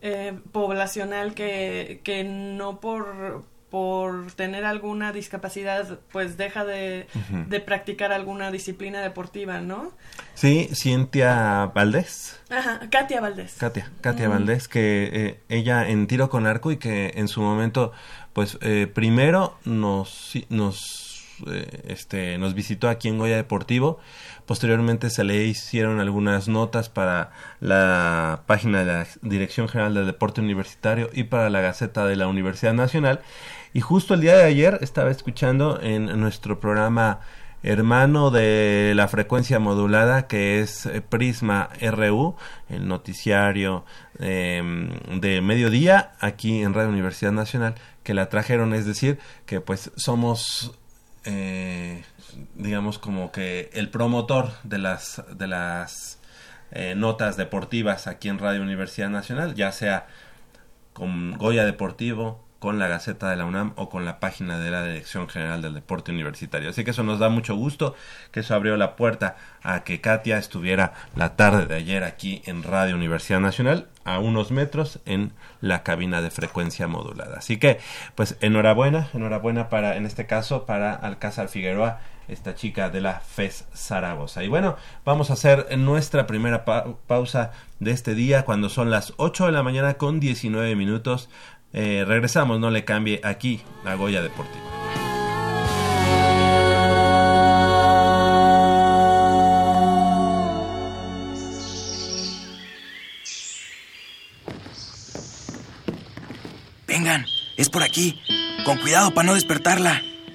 eh, 0.02 0.38
poblacional 0.52 1.34
que, 1.34 2.00
que 2.04 2.24
no 2.24 2.80
por 2.80 3.44
por 3.70 4.32
tener 4.32 4.64
alguna 4.64 5.12
discapacidad, 5.12 6.00
pues 6.10 6.36
deja 6.36 6.64
de, 6.64 7.06
de 7.46 7.60
practicar 7.60 8.12
alguna 8.12 8.50
disciplina 8.50 9.00
deportiva, 9.00 9.60
¿no? 9.60 9.92
Sí, 10.34 10.68
Cintia 10.74 11.70
Valdés. 11.72 12.40
Ajá, 12.50 12.80
Katia 12.90 13.20
Valdés. 13.20 13.54
Katia, 13.54 13.90
Katia. 14.00 14.28
Valdés, 14.28 14.66
que 14.66 15.10
eh, 15.12 15.40
ella 15.48 15.88
en 15.88 16.08
tiro 16.08 16.28
con 16.28 16.46
arco 16.46 16.72
y 16.72 16.78
que 16.78 17.12
en 17.14 17.28
su 17.28 17.42
momento, 17.42 17.92
pues 18.32 18.58
eh, 18.60 18.88
primero 18.92 19.56
nos, 19.64 20.32
nos, 20.48 21.24
eh, 21.46 21.82
este, 21.86 22.38
nos 22.38 22.54
visitó 22.54 22.88
aquí 22.88 23.06
en 23.06 23.18
Goya 23.18 23.36
Deportivo, 23.36 24.00
posteriormente 24.50 25.10
se 25.10 25.22
le 25.22 25.44
hicieron 25.44 26.00
algunas 26.00 26.48
notas 26.48 26.88
para 26.88 27.30
la 27.60 28.42
página 28.46 28.80
de 28.80 28.84
la 28.84 29.06
Dirección 29.22 29.68
General 29.68 29.94
del 29.94 30.06
Deporte 30.06 30.40
Universitario 30.40 31.08
y 31.12 31.22
para 31.22 31.50
la 31.50 31.60
Gaceta 31.60 32.04
de 32.04 32.16
la 32.16 32.26
Universidad 32.26 32.74
Nacional. 32.74 33.20
Y 33.74 33.80
justo 33.80 34.14
el 34.14 34.22
día 34.22 34.36
de 34.36 34.42
ayer 34.42 34.78
estaba 34.80 35.12
escuchando 35.12 35.80
en 35.80 36.06
nuestro 36.18 36.58
programa 36.58 37.20
hermano 37.62 38.32
de 38.32 38.92
la 38.96 39.06
frecuencia 39.06 39.60
modulada 39.60 40.26
que 40.26 40.58
es 40.58 40.84
eh, 40.84 41.00
Prisma 41.00 41.68
RU, 41.80 42.34
el 42.68 42.88
noticiario 42.88 43.84
eh, 44.18 44.60
de 45.20 45.40
mediodía 45.42 46.14
aquí 46.18 46.60
en 46.60 46.74
Radio 46.74 46.88
Universidad 46.88 47.30
Nacional, 47.30 47.76
que 48.02 48.14
la 48.14 48.28
trajeron, 48.28 48.74
es 48.74 48.84
decir, 48.84 49.20
que 49.46 49.60
pues 49.60 49.92
somos 49.94 50.72
eh, 51.24 52.02
digamos 52.54 52.98
como 52.98 53.32
que 53.32 53.70
el 53.72 53.90
promotor 53.90 54.50
de 54.64 54.78
las 54.78 55.22
de 55.36 55.46
las 55.46 56.20
eh, 56.72 56.94
notas 56.96 57.36
deportivas 57.36 58.06
aquí 58.06 58.28
en 58.28 58.38
Radio 58.38 58.62
Universidad 58.62 59.10
Nacional, 59.10 59.54
ya 59.54 59.72
sea 59.72 60.06
con 60.92 61.36
Goya 61.38 61.64
Deportivo, 61.64 62.44
con 62.60 62.78
la 62.78 62.86
Gaceta 62.88 63.30
de 63.30 63.36
la 63.36 63.46
UNAM 63.46 63.72
o 63.76 63.88
con 63.88 64.04
la 64.04 64.20
página 64.20 64.58
de 64.58 64.70
la 64.70 64.84
Dirección 64.84 65.28
General 65.28 65.62
del 65.62 65.74
Deporte 65.74 66.12
Universitario. 66.12 66.68
Así 66.68 66.84
que 66.84 66.90
eso 66.90 67.02
nos 67.02 67.18
da 67.18 67.30
mucho 67.30 67.56
gusto, 67.56 67.96
que 68.30 68.40
eso 68.40 68.54
abrió 68.54 68.76
la 68.76 68.96
puerta 68.96 69.36
a 69.62 69.82
que 69.82 70.02
Katia 70.02 70.36
estuviera 70.36 70.92
la 71.16 71.36
tarde 71.36 71.66
de 71.66 71.74
ayer 71.74 72.04
aquí 72.04 72.42
en 72.44 72.62
Radio 72.62 72.94
Universidad 72.94 73.40
Nacional, 73.40 73.88
a 74.04 74.18
unos 74.18 74.50
metros 74.50 75.00
en 75.06 75.32
la 75.62 75.82
cabina 75.82 76.20
de 76.20 76.30
frecuencia 76.30 76.86
modulada. 76.86 77.38
Así 77.38 77.56
que, 77.58 77.80
pues 78.14 78.36
enhorabuena, 78.42 79.08
enhorabuena 79.14 79.70
para, 79.70 79.96
en 79.96 80.04
este 80.04 80.26
caso, 80.26 80.66
para 80.66 80.94
Alcázar 80.94 81.48
Figueroa, 81.48 82.00
esta 82.30 82.54
chica 82.54 82.88
de 82.90 83.00
la 83.00 83.20
FES 83.20 83.66
Zaragoza. 83.74 84.42
Y 84.44 84.48
bueno, 84.48 84.76
vamos 85.04 85.30
a 85.30 85.34
hacer 85.34 85.76
nuestra 85.78 86.26
primera 86.26 86.64
pa- 86.64 86.86
pausa 87.06 87.52
de 87.78 87.90
este 87.90 88.14
día 88.14 88.44
cuando 88.44 88.68
son 88.68 88.90
las 88.90 89.12
8 89.16 89.46
de 89.46 89.52
la 89.52 89.62
mañana 89.62 89.94
con 89.94 90.20
19 90.20 90.74
minutos. 90.76 91.28
Eh, 91.72 92.04
regresamos, 92.06 92.58
no 92.60 92.70
le 92.70 92.84
cambie 92.84 93.20
aquí 93.24 93.62
a 93.84 93.94
Goya 93.94 94.22
Deportivo. 94.22 94.64
Vengan, 106.86 107.24
es 107.56 107.68
por 107.68 107.82
aquí. 107.82 108.20
Con 108.64 108.78
cuidado 108.78 109.12
para 109.12 109.26
no 109.26 109.34
despertarla. 109.34 110.02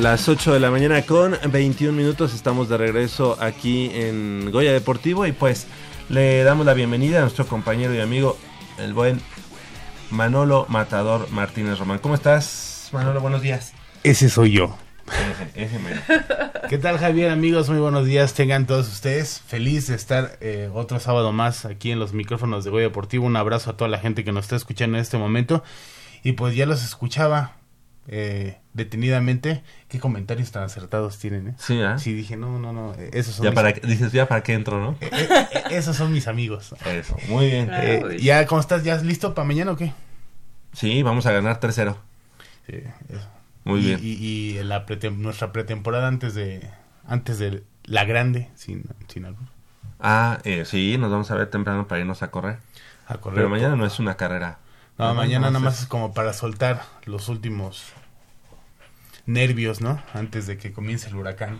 Las 0.00 0.30
8 0.30 0.54
de 0.54 0.60
la 0.60 0.70
mañana 0.70 1.02
con 1.02 1.36
21 1.52 1.92
minutos 1.92 2.32
estamos 2.32 2.70
de 2.70 2.78
regreso 2.78 3.36
aquí 3.38 3.90
en 3.92 4.50
Goya 4.50 4.72
Deportivo 4.72 5.26
y 5.26 5.32
pues 5.32 5.66
le 6.08 6.42
damos 6.42 6.64
la 6.64 6.72
bienvenida 6.72 7.18
a 7.18 7.20
nuestro 7.20 7.46
compañero 7.46 7.94
y 7.94 8.00
amigo, 8.00 8.38
el 8.78 8.94
buen 8.94 9.20
Manolo 10.08 10.64
Matador 10.70 11.30
Martínez 11.30 11.78
Román. 11.78 11.98
¿Cómo 11.98 12.14
estás, 12.14 12.88
Manolo? 12.94 13.20
Buenos 13.20 13.42
días. 13.42 13.74
Ese 14.02 14.30
soy 14.30 14.52
yo. 14.52 14.74
Ese, 15.52 15.66
ese 15.66 15.78
mero. 15.78 16.00
¿Qué 16.70 16.78
tal 16.78 16.96
Javier, 16.96 17.28
amigos? 17.30 17.68
Muy 17.68 17.78
buenos 17.78 18.06
días, 18.06 18.32
tengan 18.32 18.66
todos 18.66 18.90
ustedes. 18.90 19.42
Feliz 19.46 19.88
de 19.88 19.96
estar 19.96 20.38
eh, 20.40 20.70
otro 20.72 20.98
sábado 20.98 21.30
más 21.32 21.66
aquí 21.66 21.90
en 21.90 21.98
los 21.98 22.14
micrófonos 22.14 22.64
de 22.64 22.70
Goya 22.70 22.84
Deportivo. 22.84 23.26
Un 23.26 23.36
abrazo 23.36 23.68
a 23.68 23.76
toda 23.76 23.90
la 23.90 23.98
gente 23.98 24.24
que 24.24 24.32
nos 24.32 24.46
está 24.46 24.56
escuchando 24.56 24.96
en 24.96 25.02
este 25.02 25.18
momento. 25.18 25.62
Y 26.22 26.32
pues 26.32 26.56
ya 26.56 26.64
los 26.64 26.82
escuchaba 26.82 27.59
eh, 28.08 28.58
detenidamente. 28.72 29.62
¿Qué 29.88 29.98
comentarios 29.98 30.50
tan 30.52 30.62
acertados 30.64 31.18
tienen? 31.18 31.48
Eh? 31.48 31.54
Sí, 31.58 31.80
¿ah? 31.80 31.98
Sí, 31.98 32.12
dije, 32.14 32.36
no, 32.36 32.58
no, 32.58 32.72
no. 32.72 32.94
eh, 32.94 33.10
Esos 33.12 33.34
son, 33.36 33.44
Ya 33.44 33.50
mis, 33.50 33.54
para, 33.56 33.72
que- 33.72 33.86
dices, 33.86 34.12
ya 34.12 34.26
para 34.26 34.42
qué 34.42 34.54
entro, 34.54 34.80
¿no? 34.80 34.96
eh, 35.00 35.10
eh, 35.12 35.60
esos 35.70 35.96
son 35.96 36.12
mis 36.12 36.26
amigos. 36.28 36.74
Eso, 36.86 37.16
muy 37.28 37.46
bien. 37.46 37.66
Claro. 37.66 38.10
Eh. 38.10 38.18
¿Ya 38.20 38.46
cómo 38.46 38.60
estás? 38.60 38.84
¿Ya 38.84 38.96
listo 38.96 39.34
para 39.34 39.46
mañana 39.46 39.72
o 39.72 39.76
qué? 39.76 39.92
Sí, 40.72 41.02
vamos 41.02 41.26
a 41.26 41.32
ganar 41.32 41.60
3-0. 41.60 41.96
Sí, 42.66 42.76
eso. 43.08 43.28
Muy 43.64 43.80
y, 43.80 43.84
bien. 43.84 44.00
Y, 44.02 44.08
y 44.58 44.62
la 44.62 44.86
pretem- 44.86 45.16
nuestra 45.16 45.52
pretemporada 45.52 46.08
antes 46.08 46.34
de 46.34 46.68
antes 47.06 47.38
de 47.38 47.64
la 47.84 48.04
grande, 48.04 48.48
sin, 48.54 48.84
sin 49.08 49.24
albur, 49.24 49.48
Ah, 49.98 50.38
eh, 50.44 50.64
sí, 50.64 50.96
nos 50.98 51.10
vamos 51.10 51.30
a 51.30 51.34
ver 51.34 51.48
temprano 51.50 51.88
para 51.88 52.00
irnos 52.00 52.22
a 52.22 52.30
correr. 52.30 52.58
a 53.06 53.16
correr. 53.18 53.34
Pero 53.36 53.48
mañana 53.48 53.70
por- 53.70 53.78
no 53.78 53.86
es 53.86 53.98
una 53.98 54.16
carrera. 54.16 54.58
No, 55.00 55.14
mañana 55.14 55.48
nada 55.50 55.58
más 55.64 55.80
es- 55.82 55.86
como 55.86 56.14
para 56.14 56.32
soltar 56.32 56.82
los 57.06 57.28
últimos 57.28 57.82
nervios, 59.26 59.80
¿no? 59.80 60.02
Antes 60.14 60.46
de 60.46 60.58
que 60.58 60.72
comience 60.72 61.08
el 61.08 61.16
huracán. 61.16 61.58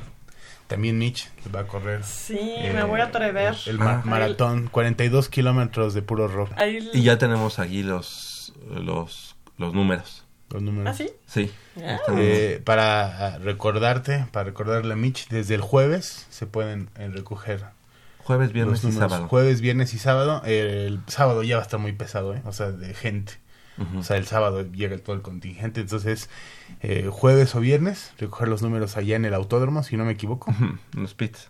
También 0.66 0.98
Mitch 0.98 1.28
va 1.54 1.60
a 1.60 1.66
correr. 1.66 2.04
Sí, 2.04 2.38
eh, 2.38 2.72
me 2.72 2.84
voy 2.84 3.00
a 3.00 3.04
atrever. 3.04 3.56
El 3.66 3.78
ma- 3.78 4.02
Ah. 4.04 4.06
maratón, 4.06 4.68
42 4.68 5.28
kilómetros 5.28 5.94
de 5.94 6.02
puro 6.02 6.28
rock. 6.28 6.50
Y 6.92 7.02
ya 7.02 7.18
tenemos 7.18 7.58
aquí 7.58 7.82
los, 7.82 8.52
los, 8.70 9.34
los 9.58 9.74
números. 9.74 10.24
Los 10.50 10.62
números. 10.62 10.92
¿Ah, 10.92 10.94
sí? 10.96 11.10
Sí. 11.26 11.50
Ah. 11.84 11.98
Eh, 12.16 12.60
para 12.64 13.38
recordarte, 13.38 14.26
para 14.32 14.44
recordarle 14.44 14.92
a 14.92 14.96
Mitch, 14.96 15.28
desde 15.28 15.54
el 15.56 15.60
jueves 15.60 16.26
se 16.30 16.46
pueden 16.46 16.88
eh, 16.96 17.08
recoger 17.08 17.64
Jueves, 18.24 18.48
los 18.48 18.52
viernes 18.54 18.84
y 18.84 18.92
sábado. 18.92 19.28
Jueves, 19.28 19.60
viernes 19.60 19.94
y 19.94 19.98
sábado. 19.98 20.42
El 20.44 21.00
sábado 21.06 21.42
ya 21.42 21.56
va 21.56 21.62
a 21.62 21.64
estar 21.64 21.80
muy 21.80 21.92
pesado, 21.92 22.34
¿eh? 22.34 22.42
O 22.44 22.52
sea, 22.52 22.70
de 22.70 22.94
gente. 22.94 23.34
O 23.96 24.02
sea, 24.02 24.18
el 24.18 24.26
sábado 24.26 24.70
llega 24.72 24.98
todo 24.98 25.16
el 25.16 25.22
contingente. 25.22 25.80
Entonces, 25.80 26.28
eh, 26.82 27.08
jueves 27.10 27.54
o 27.54 27.60
viernes, 27.60 28.12
recoger 28.18 28.46
los 28.48 28.60
números 28.60 28.98
allá 28.98 29.16
en 29.16 29.24
el 29.24 29.32
autódromo, 29.32 29.82
si 29.82 29.96
no 29.96 30.04
me 30.04 30.12
equivoco. 30.12 30.50
Ujú, 30.50 30.76
Los 31.00 31.14
pits. 31.14 31.48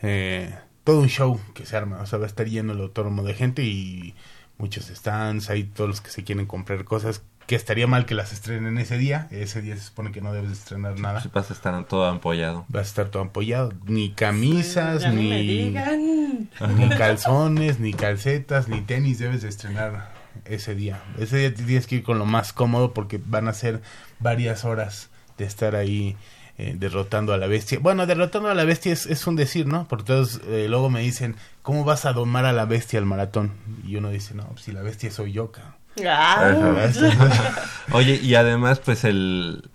Eh, 0.00 0.54
todo 0.84 1.00
un 1.00 1.08
show 1.08 1.38
que 1.54 1.66
se 1.66 1.76
arma. 1.76 2.00
O 2.00 2.06
sea, 2.06 2.18
va 2.18 2.24
a 2.24 2.28
estar 2.28 2.46
lleno 2.48 2.72
el 2.72 2.80
autódromo 2.80 3.22
de 3.22 3.34
gente 3.34 3.62
y 3.62 4.14
muchos 4.56 4.86
stands. 4.86 5.50
Hay 5.50 5.64
todos 5.64 5.90
los 5.90 6.00
que 6.00 6.10
se 6.10 6.24
quieren 6.24 6.46
comprar 6.46 6.84
cosas. 6.84 7.22
Que 7.50 7.56
estaría 7.56 7.88
mal 7.88 8.06
que 8.06 8.14
las 8.14 8.32
estrenen 8.32 8.78
ese 8.78 8.96
día. 8.96 9.26
Ese 9.32 9.60
día 9.60 9.74
se 9.74 9.82
supone 9.82 10.12
que 10.12 10.20
no 10.20 10.32
debes 10.32 10.50
de 10.50 10.54
estrenar 10.54 11.00
nada. 11.00 11.20
Sí, 11.20 11.30
vas 11.34 11.50
a 11.50 11.54
estar 11.54 11.84
todo 11.84 12.06
ampollado. 12.06 12.64
Va 12.72 12.78
a 12.78 12.82
estar 12.84 13.08
todo 13.08 13.24
apoyado. 13.24 13.72
Ni 13.86 14.12
camisas, 14.12 15.12
ni 15.12 15.72
me 15.72 16.48
ni, 16.76 16.88
calzones, 16.90 17.80
ni 17.80 17.92
calcetas, 17.92 18.68
ni 18.68 18.82
tenis 18.82 19.18
debes 19.18 19.42
de 19.42 19.48
estrenar 19.48 20.12
ese 20.44 20.76
día. 20.76 21.02
Ese 21.18 21.38
día 21.38 21.52
tienes 21.52 21.88
que 21.88 21.96
ir 21.96 22.02
con 22.04 22.20
lo 22.20 22.24
más 22.24 22.52
cómodo 22.52 22.94
porque 22.94 23.20
van 23.26 23.48
a 23.48 23.52
ser 23.52 23.82
varias 24.20 24.64
horas 24.64 25.10
de 25.36 25.44
estar 25.44 25.74
ahí 25.74 26.16
eh, 26.56 26.76
derrotando 26.78 27.32
a 27.32 27.36
la 27.36 27.48
bestia. 27.48 27.80
Bueno, 27.80 28.06
derrotando 28.06 28.48
a 28.48 28.54
la 28.54 28.62
bestia 28.62 28.92
es, 28.92 29.06
es 29.06 29.26
un 29.26 29.34
decir, 29.34 29.66
¿no? 29.66 29.88
Porque 29.88 30.04
todos 30.04 30.40
eh, 30.46 30.66
luego 30.68 30.88
me 30.88 31.00
dicen, 31.00 31.34
¿cómo 31.62 31.82
vas 31.82 32.04
a 32.04 32.12
domar 32.12 32.44
a 32.44 32.52
la 32.52 32.64
bestia 32.64 33.00
al 33.00 33.06
maratón? 33.06 33.54
Y 33.84 33.96
uno 33.96 34.10
dice, 34.10 34.36
no, 34.36 34.44
pues 34.50 34.62
si 34.62 34.70
la 34.70 34.82
bestia 34.82 35.10
soy 35.10 35.32
yo, 35.32 35.50
cabrón. 35.50 35.79
Ah, 36.06 36.88
Oye, 37.92 38.20
y 38.22 38.34
además, 38.34 38.80
pues 38.80 39.04
el, 39.04 39.68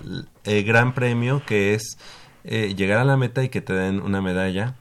el 0.43 0.63
gran 0.63 0.93
premio 0.93 1.43
que 1.45 1.73
es 1.73 1.97
eh, 2.43 2.73
llegar 2.75 2.99
a 2.99 3.03
la 3.05 3.17
meta 3.17 3.43
y 3.43 3.49
que 3.49 3.61
te 3.61 3.73
den 3.73 4.01
una 4.01 4.21
medalla, 4.21 4.75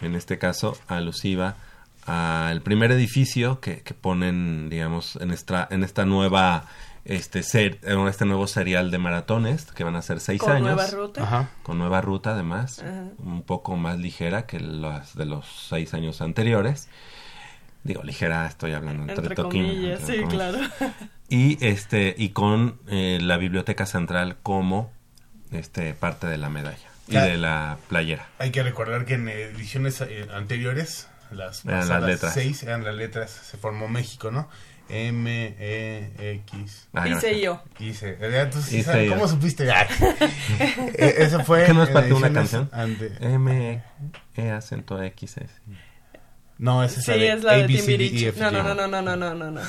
en 0.00 0.14
este 0.14 0.38
caso 0.38 0.76
alusiva 0.86 1.56
al 2.06 2.62
primer 2.62 2.90
edificio 2.90 3.60
que, 3.60 3.82
que 3.82 3.92
ponen, 3.92 4.70
digamos, 4.70 5.16
en 5.16 5.30
esta, 5.30 5.68
en 5.70 5.84
esta 5.84 6.06
nueva, 6.06 6.64
este, 7.04 7.42
ser, 7.42 7.78
en 7.82 8.00
este 8.08 8.24
nuevo 8.24 8.46
serial 8.46 8.90
de 8.90 8.96
maratones, 8.96 9.66
que 9.66 9.84
van 9.84 9.94
a 9.94 10.00
ser 10.00 10.18
seis 10.20 10.40
con 10.40 10.52
años. 10.52 10.74
nueva 10.74 10.86
ruta. 10.86 11.22
Ajá. 11.22 11.48
Con 11.62 11.76
nueva 11.78 12.00
ruta, 12.00 12.30
además, 12.30 12.78
Ajá. 12.78 13.04
un 13.18 13.42
poco 13.42 13.76
más 13.76 13.98
ligera 13.98 14.46
que 14.46 14.58
las 14.58 15.14
de 15.16 15.26
los 15.26 15.44
seis 15.68 15.92
años 15.92 16.22
anteriores. 16.22 16.88
Digo, 17.84 18.02
ligera, 18.02 18.46
estoy 18.46 18.72
hablando 18.72 19.02
entre, 19.02 19.16
Entre 19.16 19.34
toquines, 19.34 19.72
comillas, 19.72 20.00
entre 20.00 20.14
sí, 20.16 20.22
comillas. 20.22 20.52
claro. 20.78 20.92
Y 21.28 21.64
este 21.64 22.14
y 22.18 22.30
con 22.30 22.80
eh, 22.88 23.18
la 23.22 23.36
biblioteca 23.36 23.86
central 23.86 24.36
como 24.42 24.92
este 25.52 25.94
parte 25.94 26.26
de 26.26 26.38
la 26.38 26.48
medalla 26.50 26.78
y 27.06 27.14
de 27.14 27.36
la 27.38 27.78
playera. 27.88 28.26
Hay 28.38 28.50
que 28.50 28.62
recordar 28.62 29.04
que 29.06 29.14
en 29.14 29.28
ediciones 29.28 30.00
eh, 30.02 30.26
anteriores, 30.34 31.08
las 31.30 31.64
Eran 31.64 31.88
las 31.88 32.02
letras. 32.02 32.34
seis 32.34 32.62
eran 32.62 32.84
las 32.84 32.94
letras, 32.94 33.30
se 33.30 33.56
formó 33.56 33.88
México, 33.88 34.30
¿no? 34.30 34.48
M, 34.90 35.54
E, 35.58 36.40
X, 36.46 36.88
Ah, 36.94 37.06
Hice 37.08 37.40
yo. 37.42 37.62
Hice. 37.78 38.16
Eh, 38.20 38.40
entonces, 38.40 38.72
Hice 38.72 38.84
¿sabes 38.84 39.06
yo. 39.08 39.14
¿Cómo 39.16 39.28
supiste? 39.28 39.70
Ah. 39.70 39.86
Eso 40.98 41.44
fue. 41.44 41.64
¿Qué 41.66 41.74
no 41.74 41.82
es 41.82 41.90
parte 41.90 42.08
de 42.08 42.14
una 42.14 42.32
canción? 42.32 42.70
ante- 42.72 43.12
M 43.20 43.82
E 44.36 44.50
acento 44.50 45.02
X 45.02 45.36
S. 45.36 45.54
No, 46.58 46.82
esa 46.84 46.98
es 47.00 47.06
Sí, 47.06 47.10
la 47.12 47.16
de 47.16 47.32
es 47.32 47.44
la 47.44 47.52
de 47.56 47.64
A, 47.64 47.66
B, 47.66 47.72
C, 47.78 47.86
D, 47.86 47.94
E, 47.94 47.98
Timbiriche. 47.98 48.28
F, 48.28 48.40
No, 48.40 48.50
no, 48.50 48.62
no, 48.62 48.74
no, 48.74 48.86
no, 48.88 49.02
no, 49.02 49.16
no, 49.16 49.34
no, 49.34 49.50
no. 49.52 49.60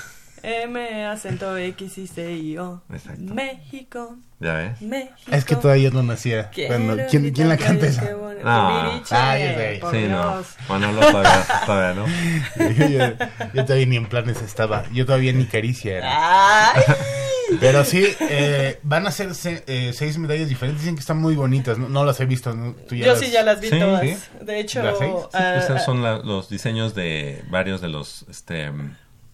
M, 0.41 1.05
acento 1.05 1.57
X, 1.57 1.97
I, 1.97 2.07
C, 2.07 2.31
I, 2.33 2.57
O. 2.57 2.81
Exacto. 2.91 3.21
México, 3.33 4.15
¿Ya 4.39 4.53
ves? 4.53 4.81
México. 4.81 5.31
Es 5.31 5.43
que 5.43 5.57
todavía 5.57 5.89
no 5.91 6.01
nacía. 6.01 6.49
Bueno, 6.67 6.95
¿quién, 7.09 7.31
¿quién 7.33 7.49
la 7.49 7.57
canta 7.57 7.87
esa? 7.87 8.07
qué 8.07 8.13
bonito. 8.13 8.45
No. 8.45 8.79
Timbiriche, 8.83 9.15
Ah, 9.15 9.37
ya 9.37 9.53
sé. 9.53 9.81
sí, 9.91 10.07
no. 10.07 10.31
Dios. 10.35 10.47
Manolo 10.69 10.99
todavía, 11.01 11.45
todavía 11.65 12.01
no. 12.01 12.07
yo, 12.79 12.87
yo- 12.87 13.25
yo 13.53 13.65
todavía 13.65 13.85
ni 13.85 13.97
en 13.97 14.05
planes 14.07 14.41
estaba. 14.41 14.85
Yo 14.93 15.05
todavía 15.05 15.33
ni 15.33 15.43
caricia 15.45 15.97
era. 15.97 16.71
Ay. 16.73 16.83
Pero 17.59 17.83
sí, 17.85 18.03
eh, 18.21 18.79
van 18.83 19.07
a 19.07 19.11
ser 19.11 19.33
se- 19.35 19.63
eh, 19.67 19.91
seis 19.93 20.17
medallas 20.17 20.49
diferentes. 20.49 20.81
Dicen 20.83 20.95
que 20.95 21.01
están 21.01 21.17
muy 21.17 21.35
bonitas. 21.35 21.77
No, 21.77 21.89
no 21.89 22.05
las 22.05 22.19
he 22.19 22.25
visto. 22.25 22.53
¿no? 22.53 22.73
¿Tú 22.87 22.95
Yo 22.95 23.15
sí 23.15 23.31
ya 23.31 23.43
las 23.43 23.59
vi 23.59 23.69
Sí, 23.69 23.79
todas. 23.79 24.01
¿sí? 24.01 24.15
De 24.41 24.59
hecho, 24.59 24.83
¿Las 24.83 24.97
seis? 24.97 25.11
Sí, 25.13 25.27
ah, 25.33 25.51
pues 25.55 25.63
esos 25.65 25.77
ah, 25.77 25.85
son 25.85 26.03
la- 26.03 26.19
los 26.19 26.49
diseños 26.49 26.93
de 26.95 27.43
varios 27.49 27.81
de 27.81 27.87
los 27.89 28.25
este 28.29 28.71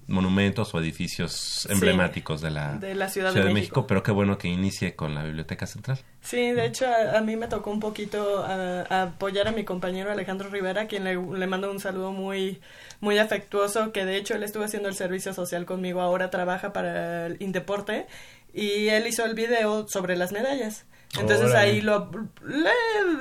monumentos 0.07 0.73
o 0.75 0.79
edificios 0.79 1.67
emblemáticos 1.69 2.41
de 2.41 2.51
la, 2.51 2.75
de 2.75 2.93
la 2.93 3.09
Ciudad 3.09 3.33
de 3.33 3.53
México. 3.53 3.87
pero 3.87 4.03
qué 4.03 4.11
bueno 4.11 4.37
que 4.37 4.47
inicie 4.47 4.95
con 4.95 5.15
la 5.15 5.23
Biblioteca 5.23 5.65
Central. 5.65 5.99
Sí, 6.21 6.51
de 6.51 6.65
hecho 6.65 6.85
a, 6.85 7.17
a 7.17 7.21
mí 7.21 7.35
me 7.35 7.47
tocó 7.47 7.71
un 7.71 7.79
poquito 7.79 8.45
apoyar 8.89 9.47
a 9.47 9.51
mi 9.51 9.63
compañero 9.63 10.11
Alejandro 10.11 10.49
Rivera, 10.49 10.87
quien 10.87 11.03
le, 11.03 11.15
le 11.15 11.47
mando 11.47 11.71
un 11.71 11.79
saludo 11.79 12.11
muy 12.11 12.59
muy 12.99 13.17
afectuoso, 13.17 13.91
que 13.91 14.05
de 14.05 14.17
hecho 14.17 14.35
él 14.35 14.43
estuvo 14.43 14.63
haciendo 14.63 14.89
el 14.89 14.95
servicio 14.95 15.33
social 15.33 15.65
conmigo, 15.65 16.01
ahora 16.01 16.29
trabaja 16.29 16.71
para 16.73 17.25
el 17.27 17.37
Indeporte 17.41 18.07
y 18.53 18.87
él 18.89 19.07
hizo 19.07 19.25
el 19.25 19.33
video 19.33 19.87
sobre 19.87 20.15
las 20.15 20.31
medallas. 20.31 20.85
Entonces 21.19 21.49
Órale. 21.51 21.57
ahí 21.71 21.81
lo 21.81 22.09
le 22.45 22.69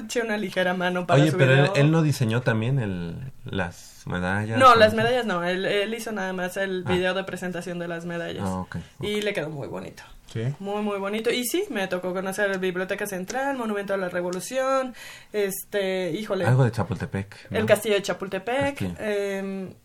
eché 0.05 0.23
una 0.23 0.37
ligera 0.37 0.75
mano 0.75 1.07
para 1.07 1.23
Oye, 1.23 1.33
pero 1.33 1.75
él, 1.75 1.91
no 1.91 2.03
diseñó 2.03 2.41
también 2.43 2.79
el, 2.79 3.17
las 3.45 4.03
medallas. 4.07 4.59
No, 4.59 4.75
las 4.75 4.95
medallas 4.95 5.25
no, 5.27 5.43
él, 5.45 5.65
él 5.65 5.95
hizo 5.95 6.13
nada 6.13 6.33
más 6.33 6.57
el 6.57 6.85
Ah. 6.87 6.93
video 6.93 7.15
de 7.15 7.25
presentación 7.25 7.79
de 7.79 7.89
las 7.89 8.05
medallas. 8.05 8.45
Ah, 8.47 8.61
ok, 8.61 8.77
ok. 8.99 9.05
Y 9.05 9.23
le 9.23 9.33
quedó 9.33 9.49
muy 9.51 9.69
bonito. 9.69 10.03
Sí. 10.33 10.43
Muy, 10.59 10.83
muy 10.83 10.99
bonito. 10.99 11.31
Y 11.31 11.45
sí, 11.45 11.65
me 11.71 11.87
tocó 11.87 12.13
conocer 12.13 12.51
la 12.51 12.57
Biblioteca 12.57 13.07
Central, 13.07 13.57
Monumento 13.57 13.95
a 13.95 13.97
la 13.97 14.09
Revolución, 14.09 14.93
este, 15.33 16.11
híjole, 16.11 16.45
Algo 16.45 16.65
de 16.65 16.73
Chapultepec. 16.73 17.51
¿no? 17.51 17.59
el 17.59 17.67
Castillo 17.67 17.95
de 17.95 18.03
Chapultepec. 18.03 18.71
Castillo. 18.71 18.95
eh, 18.99 19.69
ay, 19.69 19.77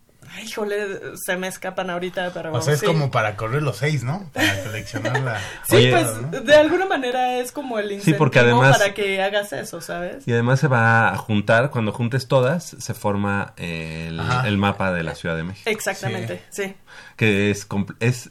híjole, 0.43 1.15
se 1.15 1.37
me 1.37 1.47
escapan 1.47 1.89
ahorita, 1.89 2.31
pero 2.33 2.53
O 2.53 2.61
sea, 2.61 2.73
es 2.73 2.81
sí. 2.81 2.85
como 2.85 3.11
para 3.11 3.35
correr 3.35 3.61
los 3.61 3.77
seis, 3.77 4.03
¿no? 4.03 4.29
Para 4.33 4.63
coleccionar 4.63 5.19
la... 5.21 5.39
Sí, 5.67 5.75
Oye, 5.75 5.91
pues 5.91 6.07
¿no? 6.21 6.41
de 6.41 6.55
alguna 6.55 6.85
manera 6.85 7.37
es 7.37 7.51
como 7.51 7.79
el 7.79 7.91
incentivo 7.91 8.17
porque 8.17 8.39
además- 8.39 8.77
para 8.77 8.93
que 8.93 9.21
hagas 9.21 9.53
eso, 9.53 9.81
¿sabes? 9.81 10.27
Y 10.27 10.33
además 10.33 10.59
se 10.59 10.67
va 10.67 11.09
a 11.09 11.17
juntar, 11.17 11.69
cuando 11.69 11.91
juntes 11.91 12.27
todas, 12.27 12.75
se 12.79 12.93
forma 12.93 13.53
el, 13.57 14.17
mapa 14.57 14.91
de 14.91 15.03
la 15.03 15.15
Ciudad 15.15 15.35
de 15.35 15.43
México. 15.43 15.69
Exactamente, 15.69 16.41
sí. 16.49 16.75
que 17.15 17.51
es, 17.51 17.67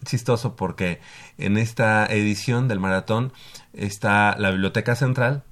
chistoso 0.05 0.57
porque 0.57 1.01
en 1.39 1.57
esta 1.57 2.07
edición 2.07 2.69
del 2.69 2.81
maratón 2.81 3.33
está 3.73 4.37
la 4.39 4.51
Biblioteca 4.51 4.95
Central 4.95 5.43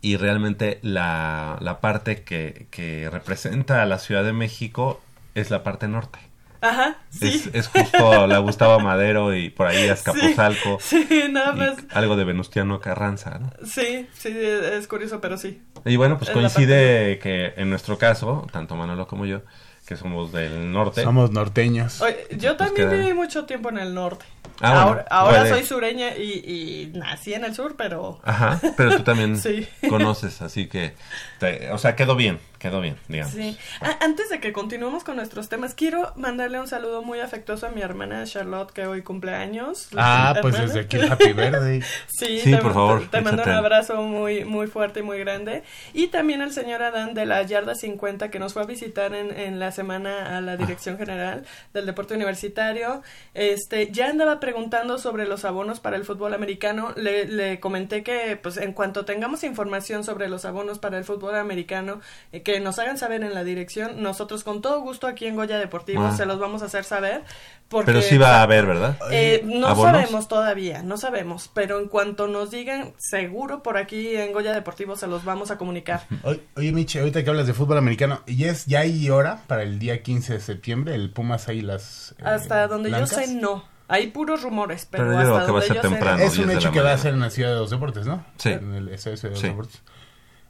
y 0.00 0.16
realmente 0.16 0.78
la, 0.82 1.58
la 1.60 1.80
parte 1.80 2.22
que, 2.22 2.66
que 2.70 3.08
representa 3.10 3.82
a 3.82 3.86
la 3.86 3.98
Ciudad 3.98 4.24
de 4.24 4.32
México 4.32 5.00
es 5.34 5.50
la 5.50 5.62
parte 5.62 5.88
norte. 5.88 6.18
Ajá, 6.60 6.96
sí. 7.10 7.26
Es, 7.26 7.50
es 7.54 7.66
justo 7.68 8.26
la 8.28 8.38
Gustavo 8.38 8.78
Madero 8.78 9.34
y 9.34 9.50
por 9.50 9.66
ahí 9.66 9.88
Azcapotzalco. 9.88 10.78
Sí, 10.80 11.06
nada 11.28 11.54
y 11.54 11.58
más. 11.58 11.76
algo 11.92 12.14
de 12.16 12.22
Venustiano 12.22 12.80
Carranza, 12.80 13.38
¿no? 13.40 13.50
Sí, 13.66 14.06
sí, 14.16 14.28
es 14.32 14.86
curioso, 14.86 15.20
pero 15.20 15.36
sí. 15.38 15.60
Y 15.84 15.96
bueno, 15.96 16.18
pues 16.18 16.28
Es 16.30 16.34
coincide 16.34 17.18
que 17.18 17.54
en 17.56 17.68
nuestro 17.68 17.98
caso, 17.98 18.46
tanto 18.52 18.76
Manolo 18.76 19.08
como 19.08 19.26
yo, 19.26 19.40
que 19.86 19.96
somos 19.96 20.30
del 20.30 20.70
norte, 20.72 21.02
Somos 21.02 21.32
norteños. 21.32 22.00
Oye, 22.00 22.16
yo 22.36 22.56
Pues 22.56 22.68
también 22.68 22.88
queda- 22.90 22.96
viví 23.00 23.12
mucho 23.12 23.44
tiempo 23.44 23.68
en 23.70 23.78
el 23.78 23.92
norte. 23.92 24.24
Ah, 24.60 24.84
bueno, 24.86 25.02
ahora 25.10 25.48
soy 25.48 25.64
sureña 25.64 26.14
y, 26.16 26.92
y 26.92 26.92
nací 26.96 27.34
en 27.34 27.42
el 27.44 27.52
sur, 27.56 27.74
pero... 27.76 28.20
Ajá, 28.22 28.60
pero 28.76 28.96
tú 28.96 29.02
también 29.02 29.36
Sí. 29.40 29.66
conoces, 29.88 30.40
así 30.40 30.68
que, 30.68 30.94
te- 31.40 31.72
o 31.72 31.78
sea, 31.78 31.96
quedó 31.96 32.14
bien, 32.14 32.38
quedó 32.62 32.80
bien, 32.80 32.96
digamos. 33.08 33.34
Sí. 33.34 33.58
Ah, 33.80 33.98
antes 34.00 34.30
de 34.30 34.38
que 34.38 34.52
continuemos 34.52 35.02
con 35.02 35.16
nuestros 35.16 35.48
temas, 35.48 35.74
quiero 35.74 36.12
mandarle 36.14 36.60
un 36.60 36.68
saludo 36.68 37.02
muy 37.02 37.18
afectuoso 37.18 37.66
a 37.66 37.70
mi 37.70 37.82
hermana 37.82 38.24
Charlotte, 38.24 38.70
que 38.70 38.86
hoy 38.86 39.02
cumple 39.02 39.34
años. 39.34 39.88
Ah, 39.96 40.32
pues 40.40 40.54
Hermana. 40.54 40.72
desde 40.72 40.80
aquí 40.86 40.96
el 40.96 41.10
Happy 41.10 41.32
Birthday. 41.32 41.82
Sí, 42.06 42.38
Sí, 42.38 42.52
te, 42.52 42.58
por 42.58 42.72
favor, 42.72 43.00
Te, 43.02 43.08
te 43.08 43.20
mando 43.20 43.42
un 43.42 43.50
abrazo 43.50 44.00
muy, 44.02 44.44
muy 44.44 44.68
fuerte 44.68 45.00
y 45.00 45.02
muy 45.02 45.18
grande. 45.18 45.64
Y 45.92 46.06
también 46.08 46.40
al 46.40 46.52
señor 46.52 46.82
Adán 46.84 47.14
de 47.14 47.26
la 47.26 47.42
Yarda 47.42 47.74
50 47.74 48.30
que 48.30 48.38
nos 48.38 48.52
fue 48.52 48.62
a 48.62 48.66
visitar 48.66 49.12
en, 49.14 49.36
en 49.36 49.58
la 49.58 49.72
semana 49.72 50.36
a 50.36 50.40
la 50.40 50.56
Dirección 50.56 50.96
General 50.98 51.44
del 51.74 51.86
Deporte 51.86 52.14
Universitario. 52.14 53.02
Este, 53.34 53.90
ya 53.90 54.08
andaba 54.08 54.38
preguntando 54.38 54.98
sobre 54.98 55.26
los 55.26 55.44
abonos 55.44 55.80
para 55.80 55.96
el 55.96 56.04
fútbol 56.04 56.32
americano. 56.32 56.92
Le, 56.96 57.26
le 57.26 57.58
comenté 57.58 58.04
que, 58.04 58.38
pues, 58.40 58.56
en 58.56 58.72
cuanto 58.72 59.04
tengamos 59.04 59.42
información 59.42 60.04
sobre 60.04 60.28
los 60.28 60.44
abonos 60.44 60.78
para 60.78 60.96
el 60.98 61.04
fútbol 61.04 61.34
americano, 61.34 62.00
eh, 62.30 62.42
que 62.42 62.51
nos 62.60 62.78
hagan 62.78 62.98
saber 62.98 63.22
en 63.22 63.34
la 63.34 63.44
dirección. 63.44 64.02
Nosotros, 64.02 64.44
con 64.44 64.60
todo 64.62 64.80
gusto, 64.80 65.06
aquí 65.06 65.26
en 65.26 65.36
Goya 65.36 65.58
Deportivo, 65.58 66.04
Ah. 66.06 66.16
se 66.16 66.26
los 66.26 66.38
vamos 66.38 66.62
a 66.62 66.66
hacer 66.66 66.84
saber. 66.84 67.22
Porque, 67.68 67.86
Pero 67.86 68.02
sí 68.02 68.18
va 68.18 68.36
a 68.40 68.42
haber, 68.42 68.66
¿verdad? 68.66 68.98
eh, 69.10 69.40
no 69.44 69.66
¿Abonos? 69.68 69.92
sabemos 69.92 70.28
todavía, 70.28 70.82
no 70.82 70.98
sabemos, 70.98 71.50
pero 71.54 71.78
en 71.80 71.88
cuanto 71.88 72.28
nos 72.28 72.50
digan, 72.50 72.92
seguro 72.98 73.62
por 73.62 73.78
aquí 73.78 74.14
en 74.14 74.32
Goya 74.32 74.52
Deportivo 74.52 74.94
se 74.96 75.06
los 75.06 75.24
vamos 75.24 75.50
a 75.50 75.56
comunicar. 75.56 76.06
Oye, 76.22 76.42
oye, 76.56 76.72
Miche, 76.72 76.98
ahorita 77.00 77.24
que 77.24 77.30
hablas 77.30 77.46
de 77.46 77.54
fútbol 77.54 77.78
americano, 77.78 78.20
¿ya, 78.26 78.50
es, 78.50 78.66
ya 78.66 78.80
hay 78.80 79.08
hora 79.08 79.42
para 79.46 79.62
el 79.62 79.78
día 79.78 80.02
15 80.02 80.34
de 80.34 80.40
septiembre? 80.40 80.94
¿El 80.94 81.10
Pumas 81.10 81.48
ahí 81.48 81.62
las 81.62 82.12
eh, 82.18 82.22
Hasta 82.24 82.66
donde 82.68 82.90
blancas? 82.90 83.10
yo 83.12 83.16
sé, 83.16 83.34
no. 83.36 83.64
Hay 83.88 84.08
puros 84.08 84.42
rumores, 84.42 84.86
pero, 84.90 85.04
Pero 85.04 85.12
yo 85.14 85.18
hasta 85.36 85.44
creo 85.44 85.46
que 85.46 85.52
va 85.52 85.58
a 85.58 85.60
donde 85.60 85.66
ser 85.66 85.76
yo 85.76 85.82
sé, 85.82 85.88
temprano. 85.88 86.18
no. 86.18 86.24
Es 86.24 86.30
un 86.32 86.36
10 86.44 86.48
de 86.48 86.54
hecho 86.56 86.72
que 86.72 86.80
va 86.80 86.92
a 86.92 86.98
ser 86.98 87.14
en 87.14 87.20
la 87.20 87.30
Ciudad 87.30 87.50
de 87.50 87.56
los 87.56 87.70
Deportes, 87.70 88.06
¿no? 88.06 88.24
Sí. 88.36 88.50
En 88.50 88.74
el 88.74 88.88
Estadio 88.90 89.16
Ciudad 89.16 89.30
de 89.30 89.34
los 89.36 89.40
Sí. 89.40 89.48
Deportes. 89.48 89.82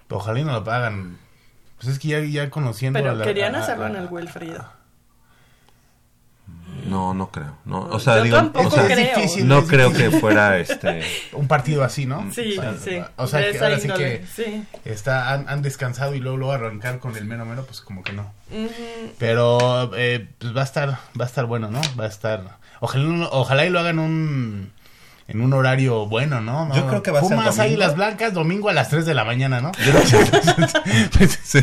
Pero 0.08 0.18
ojalá 0.20 0.40
y 0.40 0.44
no 0.44 0.52
lo 0.52 0.64
pagan. 0.64 1.18
Pues 1.82 1.94
es 1.94 1.98
que 1.98 2.08
ya, 2.08 2.20
ya 2.20 2.48
conociendo 2.50 2.98
a 2.98 3.02
Pero 3.02 3.14
la- 3.16 3.24
querían 3.24 3.54
a- 3.54 3.58
a- 3.58 3.62
hacerlo 3.62 3.86
en 3.88 3.96
a- 3.96 3.98
el 4.00 4.06
Wilfrido. 4.08 4.64
No, 6.88 7.14
no 7.14 7.30
creo. 7.30 7.56
No, 7.64 7.80
o 7.82 8.00
sea, 8.00 8.18
Yo 8.18 8.24
digo, 8.24 8.36
tampoco 8.36 8.68
o 8.68 8.70
sea, 8.70 8.84
creo. 8.86 8.98
Es 8.98 9.14
difícil, 9.16 9.46
no 9.48 9.60
es 9.60 9.68
creo 9.68 9.92
que 9.92 10.10
fuera 10.10 10.58
este. 10.58 11.02
Un 11.32 11.46
partido 11.46 11.84
así, 11.84 12.06
¿no? 12.06 12.30
Sí, 12.32 12.56
sí. 12.82 13.00
O 13.16 13.26
sea, 13.26 13.50
que 13.50 13.58
ahora 13.58 13.78
sí 13.78 13.88
que 13.88 14.24
sí. 14.34 14.64
está, 14.84 15.32
han, 15.32 15.48
han 15.48 15.62
descansado 15.62 16.14
y 16.14 16.18
luego, 16.20 16.38
luego 16.38 16.52
arrancar 16.52 16.98
con 16.98 17.16
el 17.16 17.24
mero 17.24 17.44
mero, 17.46 17.64
pues 17.64 17.80
como 17.80 18.02
que 18.02 18.12
no. 18.12 18.32
Pero 19.18 19.92
eh, 19.96 20.28
pues 20.38 20.56
va 20.56 20.62
a 20.62 20.64
estar, 20.64 20.88
va 21.18 21.24
a 21.24 21.28
estar 21.28 21.46
bueno, 21.46 21.68
¿no? 21.70 21.80
Va 21.98 22.04
a 22.04 22.08
estar. 22.08 22.58
Ojalá, 22.80 23.28
ojalá 23.30 23.64
y 23.64 23.70
lo 23.70 23.78
hagan 23.78 23.98
un 24.00 24.72
en 25.32 25.40
un 25.40 25.52
horario 25.52 26.06
bueno, 26.06 26.40
¿no? 26.40 26.66
No, 26.66 26.74
Yo 26.74 26.86
creo 26.86 27.02
que 27.02 27.10
va 27.10 27.18
a 27.20 27.22
ser 27.22 27.36
Pumas. 27.36 27.58
Águilas 27.58 27.96
Blancas, 27.96 28.32
domingo 28.34 28.68
a 28.68 28.72
las 28.72 28.88
3 28.90 29.04
de 29.06 29.14
la 29.14 29.24
mañana, 29.24 29.60
¿no? 29.60 29.72
Sí. 31.42 31.60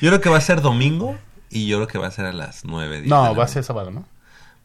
Yo 0.00 0.08
creo 0.10 0.20
que 0.20 0.28
va 0.28 0.38
a 0.38 0.40
ser 0.40 0.60
domingo 0.60 1.16
y 1.50 1.66
yo 1.66 1.76
creo 1.78 1.88
que 1.88 1.98
va 1.98 2.06
a 2.06 2.10
ser 2.10 2.26
a 2.26 2.32
las 2.32 2.64
9. 2.64 2.88
diez 2.96 3.02
de 3.04 3.08
no, 3.08 3.24
la 3.24 3.32
va 3.32 3.44
a 3.44 3.48
ser 3.48 3.64
sábado, 3.64 3.90
¿no? 3.90 4.04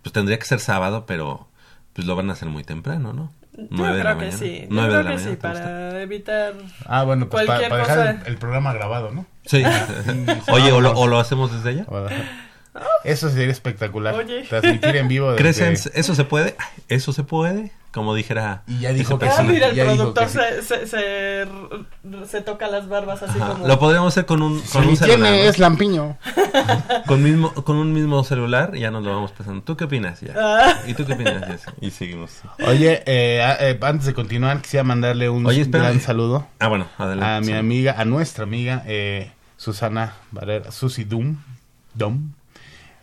Pues 0.02 0.13
tendría 0.13 0.38
que 0.39 0.46
ser 0.46 0.60
sábado, 0.60 1.06
pero 1.06 1.48
pues 1.94 2.06
lo 2.08 2.15
van 2.15 2.30
a 2.30 2.34
hacer 2.34 2.48
muy 2.50 2.63
temprano, 2.63 3.13
¿no? 3.13 3.32
Yo 3.58 3.63
Nueve 3.70 3.98
de 3.98 4.04
la 4.04 4.15
creo 4.15 4.20
que 4.20 4.26
mañana. 4.36 4.38
sí. 4.38 4.60
Yo 4.62 4.68
Nueve 4.70 4.94
de 4.94 5.00
creo 5.00 5.04
la 5.04 5.10
que 5.10 5.15
mañana, 5.15 5.32
sí, 5.32 5.38
para 5.41 6.02
evitar. 6.02 6.54
Ah, 6.86 7.04
bueno, 7.04 7.28
pues 7.30 7.46
para, 7.46 7.60
Cualquier 7.60 7.70
para 7.70 7.82
dejar 7.84 7.98
cosa. 8.15 8.26
el, 8.28 8.34
el 8.34 8.38
programa 8.38 8.74
grabado, 8.74 9.12
¿no? 9.12 9.26
Sí. 9.46 9.63
Oye, 10.50 10.72
o 10.72 10.82
lo, 10.82 10.91
o 10.91 11.08
lo 11.08 11.20
hacemos 11.20 11.52
desde 11.54 11.70
allá. 11.70 11.86
Eso 13.06 13.30
sería 13.30 13.52
espectacular. 13.52 14.13
Oye. 14.15 14.44
Transmitir 14.44 14.96
en 14.98 15.08
vivo. 15.08 15.34
¿Crees 15.38 15.58
desde- 15.60 15.89
en- 15.89 16.00
eso 16.00 16.15
se 16.15 16.26
puede? 16.26 16.56
¿Eso 16.89 17.13
se 17.13 17.24
puede? 17.24 17.72
Como 17.96 18.14
dijera. 18.14 18.62
Y 18.68 18.80
ya 18.80 18.92
dijo 18.92 19.18
que 19.18 19.26
Ah, 19.28 19.38
sí. 19.38 19.44
mira, 19.44 19.70
el 19.70 19.80
productor 19.86 20.28
sí. 20.28 20.38
se, 20.38 20.62
se, 20.62 20.86
se, 20.88 21.48
se 22.28 22.42
toca 22.42 22.68
las 22.68 22.90
barbas 22.90 23.24
así 23.24 23.40
Ajá, 23.40 23.54
como. 23.54 23.68
Lo 23.68 23.80
podríamos 23.80 24.12
hacer 24.14 24.26
con 24.26 24.42
un, 24.42 24.60
con 24.60 24.84
Si 24.84 24.90
un 24.90 24.98
celular. 24.98 25.18
tiene 25.22 25.38
¿no? 25.44 25.50
es 25.50 25.58
lampiño. 25.60 26.18
Con, 27.08 27.24
mismo, 27.24 27.54
con 27.54 27.78
un 27.78 27.94
mismo 27.94 28.24
celular 28.26 28.72
y 28.76 28.82
ya 28.82 28.92
nos 28.92 29.04
lo 29.04 29.14
vamos 29.16 29.32
pasando. 29.32 29.62
¿Tú 29.64 29.78
qué 29.78 29.86
opinas? 29.86 30.20
Ya. 30.22 30.34
Ah. 30.38 30.80
¿Y 30.88 30.94
tú 30.94 31.06
qué 31.06 31.14
opinas? 31.14 31.40
Ya, 31.48 31.58
sí. 31.58 31.66
Y 31.82 31.92
seguimos. 31.92 32.32
Oye, 32.68 33.02
eh, 33.06 33.56
eh, 33.60 33.80
antes 33.82 34.06
de 34.08 34.14
continuar, 34.14 34.62
quisiera 34.62 34.84
mandarle 34.84 35.30
un 35.30 35.46
Oye, 35.46 35.64
gran 35.66 36.00
saludo 36.02 36.48
Ah, 36.60 36.68
bueno, 36.68 36.88
adelante. 36.98 37.26
a 37.36 37.40
mi 37.40 37.48
Sí. 37.48 37.54
amiga, 37.54 37.96
a 37.98 38.04
nuestra 38.06 38.44
amiga 38.44 38.84
eh, 38.88 39.32
Susana 39.58 40.14
Valera, 40.32 40.72
Susi 40.72 41.06
Dum, 41.06 41.38
Dom, 41.94 42.32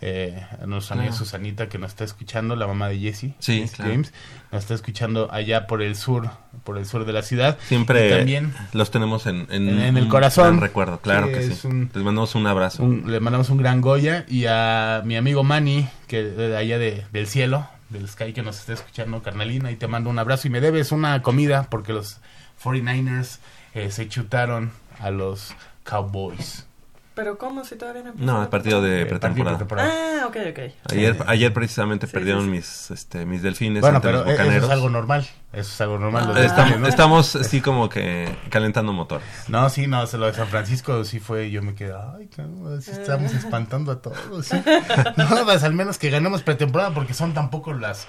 eh, 0.05 0.45
a 0.61 0.67
nuestra 0.67 0.97
amiga 0.97 1.13
Ah. 1.13 1.17
Susanita 1.17 1.69
que 1.69 1.79
nos 1.79 1.93
está 1.93 2.03
escuchando, 2.05 2.57
la 2.57 2.67
mamá 2.67 2.89
de 2.89 2.99
Jesse, 2.99 3.33
Sí, 3.39 3.61
Jesse 3.61 3.77
claro. 3.77 3.91
James, 3.93 4.13
nos 4.51 4.63
está 4.63 4.75
escuchando 4.75 5.33
allá 5.33 5.67
por 5.69 5.81
el 5.81 5.95
sur, 5.97 6.29
por 6.65 6.77
el 6.77 6.85
sur 6.87 7.05
de 7.07 7.13
la 7.13 7.23
ciudad. 7.23 7.57
Siempre 7.69 8.09
Y 8.09 8.11
también 8.11 8.53
los 8.73 8.91
tenemos 8.91 9.27
en, 9.27 9.47
en, 9.51 9.69
En- 9.69 9.81
en 9.81 9.97
el 9.97 10.09
corazón. 10.09 10.61
recuerdo, 10.61 10.99
claro 11.01 11.29
Sí, 11.29 11.33
que 11.33 11.39
es 11.47 11.59
sí. 11.61 11.67
un- 11.69 11.91
Les 11.95 12.03
mandamos 12.05 12.35
un 12.35 12.47
abrazo. 12.47 12.83
un- 12.83 13.11
le 13.11 13.21
mandamos 13.21 13.49
un 13.51 13.59
gran 13.59 13.81
Goya 13.81 14.25
y 14.29 14.47
a 14.47 15.03
mi 15.05 15.17
amigo 15.17 15.45
Manny, 15.45 15.89
que 16.09 16.23
de 16.25 16.57
allá 16.57 16.79
de, 16.79 17.05
del 17.13 17.27
cielo, 17.29 17.69
del 17.89 18.09
Sky 18.09 18.33
que 18.33 18.43
nos 18.43 18.59
está 18.59 18.73
escuchando, 18.73 19.23
carnalina, 19.23 19.71
y 19.71 19.77
te 19.77 19.87
mando 19.87 20.11
un 20.11 20.19
abrazo 20.19 20.49
y 20.49 20.51
me 20.51 20.61
debes 20.61 20.91
una 20.93 21.23
comida 21.23 21.69
porque 21.71 21.93
los 21.93 22.19
49ers 22.63 23.39
eh, 23.75 23.91
se 23.91 24.09
chutaron 24.09 24.73
a 24.99 25.11
los 25.11 25.55
Cowboys. 25.85 26.67
Pero 27.15 27.37
¿cómo? 27.37 27.65
Si 27.65 27.77
todavía 27.77 28.03
no 28.03 28.09
empezó 28.11 28.25
No, 28.27 28.43
el 28.43 28.49
partido 28.49 28.81
de 28.81 29.03
Eh, 29.03 29.07
pretemporada. 29.07 29.59
Ah, 29.79 30.27
ok, 30.27 30.37
ok. 30.51 30.59
Ayer, 30.93 31.17
ayer 31.27 31.53
precisamente 31.53 32.07
Sí, 32.07 32.13
perdieron 32.15 32.43
sí, 32.43 32.47
sí. 32.47 32.51
mis 32.53 32.91
este 32.91 33.27
mis 33.27 33.43
delfines 33.43 33.83
Bueno, 33.83 33.97
ante 33.97 34.09
pero 34.09 34.25
los 34.25 34.29
eh, 34.29 34.57
eso 34.57 34.67
es 34.67 34.73
algo 34.73 34.89
normal. 34.89 35.27
Eso 35.53 35.61
es 35.73 35.81
algo 35.83 35.99
normal. 35.99 36.33
Ah. 36.35 36.41
Estamos, 36.41 36.81
¿no? 36.81 36.87
estamos 36.87 37.37
así 37.37 37.61
como 37.61 37.89
que 37.91 38.35
calentando 38.49 38.93
motores. 38.95 39.27
No, 39.49 39.69
sí, 39.69 39.87
no, 39.87 40.07
se 40.07 40.17
lo 40.17 40.27
de 40.27 40.33
San 40.33 40.49
Francisco 40.49 41.05
sí 41.05 41.21
fue, 41.21 41.51
yo 41.51 41.63
me 41.63 41.75
quedé, 41.75 41.93
ay, 41.93 42.29
cabrón, 42.29 42.81
sí 42.81 42.91
estamos 42.93 43.33
espantando 43.35 43.93
a 43.93 44.01
todos. 44.01 44.49
No, 45.17 45.45
pues 45.45 45.63
al 45.65 45.75
menos 45.75 45.99
que 45.99 46.09
ganemos 46.11 46.43
pretemporada 46.43 46.93
porque 46.95 47.13
son 47.15 47.35
tampoco 47.35 47.73
las 47.75 48.07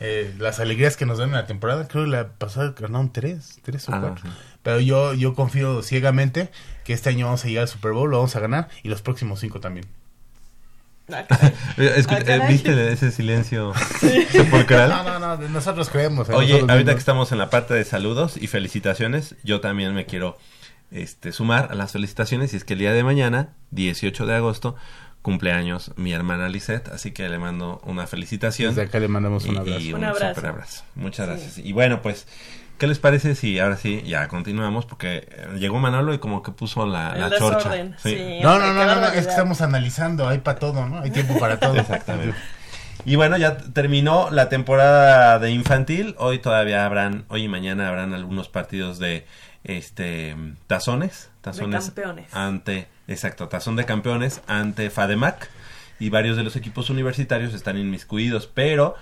eh, 0.00 0.32
las 0.38 0.60
alegrías 0.60 0.96
que 0.96 1.04
nos 1.06 1.18
dan 1.18 1.30
en 1.30 1.34
la 1.34 1.46
temporada. 1.46 1.86
Creo 1.88 2.04
que 2.04 2.10
la 2.10 2.28
pasada 2.28 2.72
ganaron 2.78 3.12
tres, 3.12 3.58
tres 3.62 3.88
o 3.88 3.94
Ah, 3.94 3.98
cuatro. 4.00 4.22
sí. 4.24 4.36
Pero 4.62 4.80
yo, 4.80 5.12
yo 5.14 5.34
confío 5.34 5.82
ciegamente 5.82 6.50
que 6.88 6.94
este 6.94 7.10
año 7.10 7.26
vamos 7.26 7.44
a 7.44 7.48
llegar 7.48 7.62
al 7.64 7.68
Super 7.68 7.92
Bowl, 7.92 8.10
lo 8.10 8.16
vamos 8.16 8.34
a 8.34 8.40
ganar 8.40 8.68
y 8.82 8.88
los 8.88 9.02
próximos 9.02 9.40
cinco 9.40 9.60
también. 9.60 9.84
Ah. 11.12 11.26
Eh, 11.76 12.02
Ah, 12.08 12.18
eh. 12.26 12.40
¿Viste 12.48 12.92
ese 12.92 13.12
silencio 13.12 13.74
sepulcral? 14.32 14.88
No, 14.88 15.04
no, 15.04 15.18
no, 15.36 15.48
nosotros 15.50 15.90
creemos. 15.90 16.30
en 16.30 16.34
Oye, 16.34 16.46
nosotros 16.54 16.70
ahorita 16.70 16.76
mismos. 16.76 16.94
que 16.94 16.98
estamos 17.00 17.32
en 17.32 17.38
la 17.38 17.50
parte 17.50 17.74
de 17.74 17.84
saludos 17.84 18.38
y 18.38 18.46
felicitaciones, 18.46 19.34
yo 19.44 19.60
también 19.60 19.94
me 19.94 20.06
quiero 20.06 20.38
este, 20.90 21.32
sumar 21.32 21.68
a 21.70 21.74
las 21.74 21.92
felicitaciones 21.92 22.54
y 22.54 22.56
es 22.56 22.64
que 22.64 22.72
el 22.72 22.78
día 22.78 22.94
de 22.94 23.04
mañana, 23.04 23.50
18 23.72 24.24
de 24.24 24.34
agosto, 24.34 24.76
cumpleaños 25.20 25.92
mi 25.96 26.14
hermana 26.14 26.48
Lisette, 26.48 26.88
así 26.88 27.10
que 27.12 27.28
le 27.28 27.38
mando 27.38 27.82
una 27.84 28.06
felicitación. 28.06 28.74
Desde 28.74 28.88
acá 28.88 28.98
le 28.98 29.08
mandamos 29.08 29.44
un 29.44 29.58
abrazo. 29.58 29.80
y 29.80 29.92
Un 29.92 29.98
un, 30.00 30.04
abrazo. 30.06 30.34
super 30.36 30.50
abrazo. 30.50 30.84
Muchas 30.94 31.26
gracias. 31.28 31.58
Y 31.58 31.72
bueno, 31.72 32.00
pues, 32.00 32.26
¿qué 32.78 32.86
les 32.86 32.98
parece 32.98 33.34
si 33.34 33.58
ahora 33.58 33.76
sí 33.76 34.02
ya 34.06 34.28
continuamos? 34.28 34.86
Porque 34.86 35.28
eh, 35.30 35.48
llegó 35.58 35.78
Manolo 35.78 36.14
y 36.14 36.18
como 36.18 36.42
que 36.42 36.52
puso 36.52 36.86
la, 36.86 37.12
El 37.14 37.20
la 37.20 37.38
chorcha. 37.38 37.68
desorden, 37.70 37.96
sí. 37.98 38.38
No, 38.42 38.58
no, 38.58 38.72
no, 38.72 38.86
no, 38.86 39.00
no, 39.00 39.06
es 39.06 39.12
que 39.12 39.30
estamos 39.30 39.60
analizando, 39.60 40.28
hay 40.28 40.38
para 40.38 40.58
todo, 40.58 40.86
¿no? 40.86 41.00
Hay 41.00 41.10
tiempo 41.10 41.38
para 41.38 41.58
todo. 41.58 41.76
Exactamente. 41.76 42.36
Y 43.04 43.16
bueno, 43.16 43.36
ya 43.36 43.58
terminó 43.58 44.30
la 44.30 44.48
temporada 44.48 45.38
de 45.38 45.50
infantil. 45.50 46.14
Hoy 46.18 46.38
todavía 46.38 46.84
habrán, 46.84 47.24
hoy 47.28 47.44
y 47.44 47.48
mañana 47.48 47.88
habrán 47.88 48.14
algunos 48.14 48.48
partidos 48.48 48.98
de 48.98 49.26
este 49.64 50.36
tazones, 50.66 51.30
tazones 51.40 51.86
campeones. 51.86 52.34
ante, 52.34 52.88
exacto, 53.06 53.48
tazón 53.48 53.76
de 53.76 53.84
campeones 53.84 54.40
ante 54.46 54.90
Fademac 54.90 55.50
y 55.98 56.10
varios 56.10 56.36
de 56.36 56.44
los 56.44 56.56
equipos 56.56 56.90
universitarios 56.90 57.54
están 57.54 57.76
inmiscuidos, 57.76 58.46
pero 58.46 58.94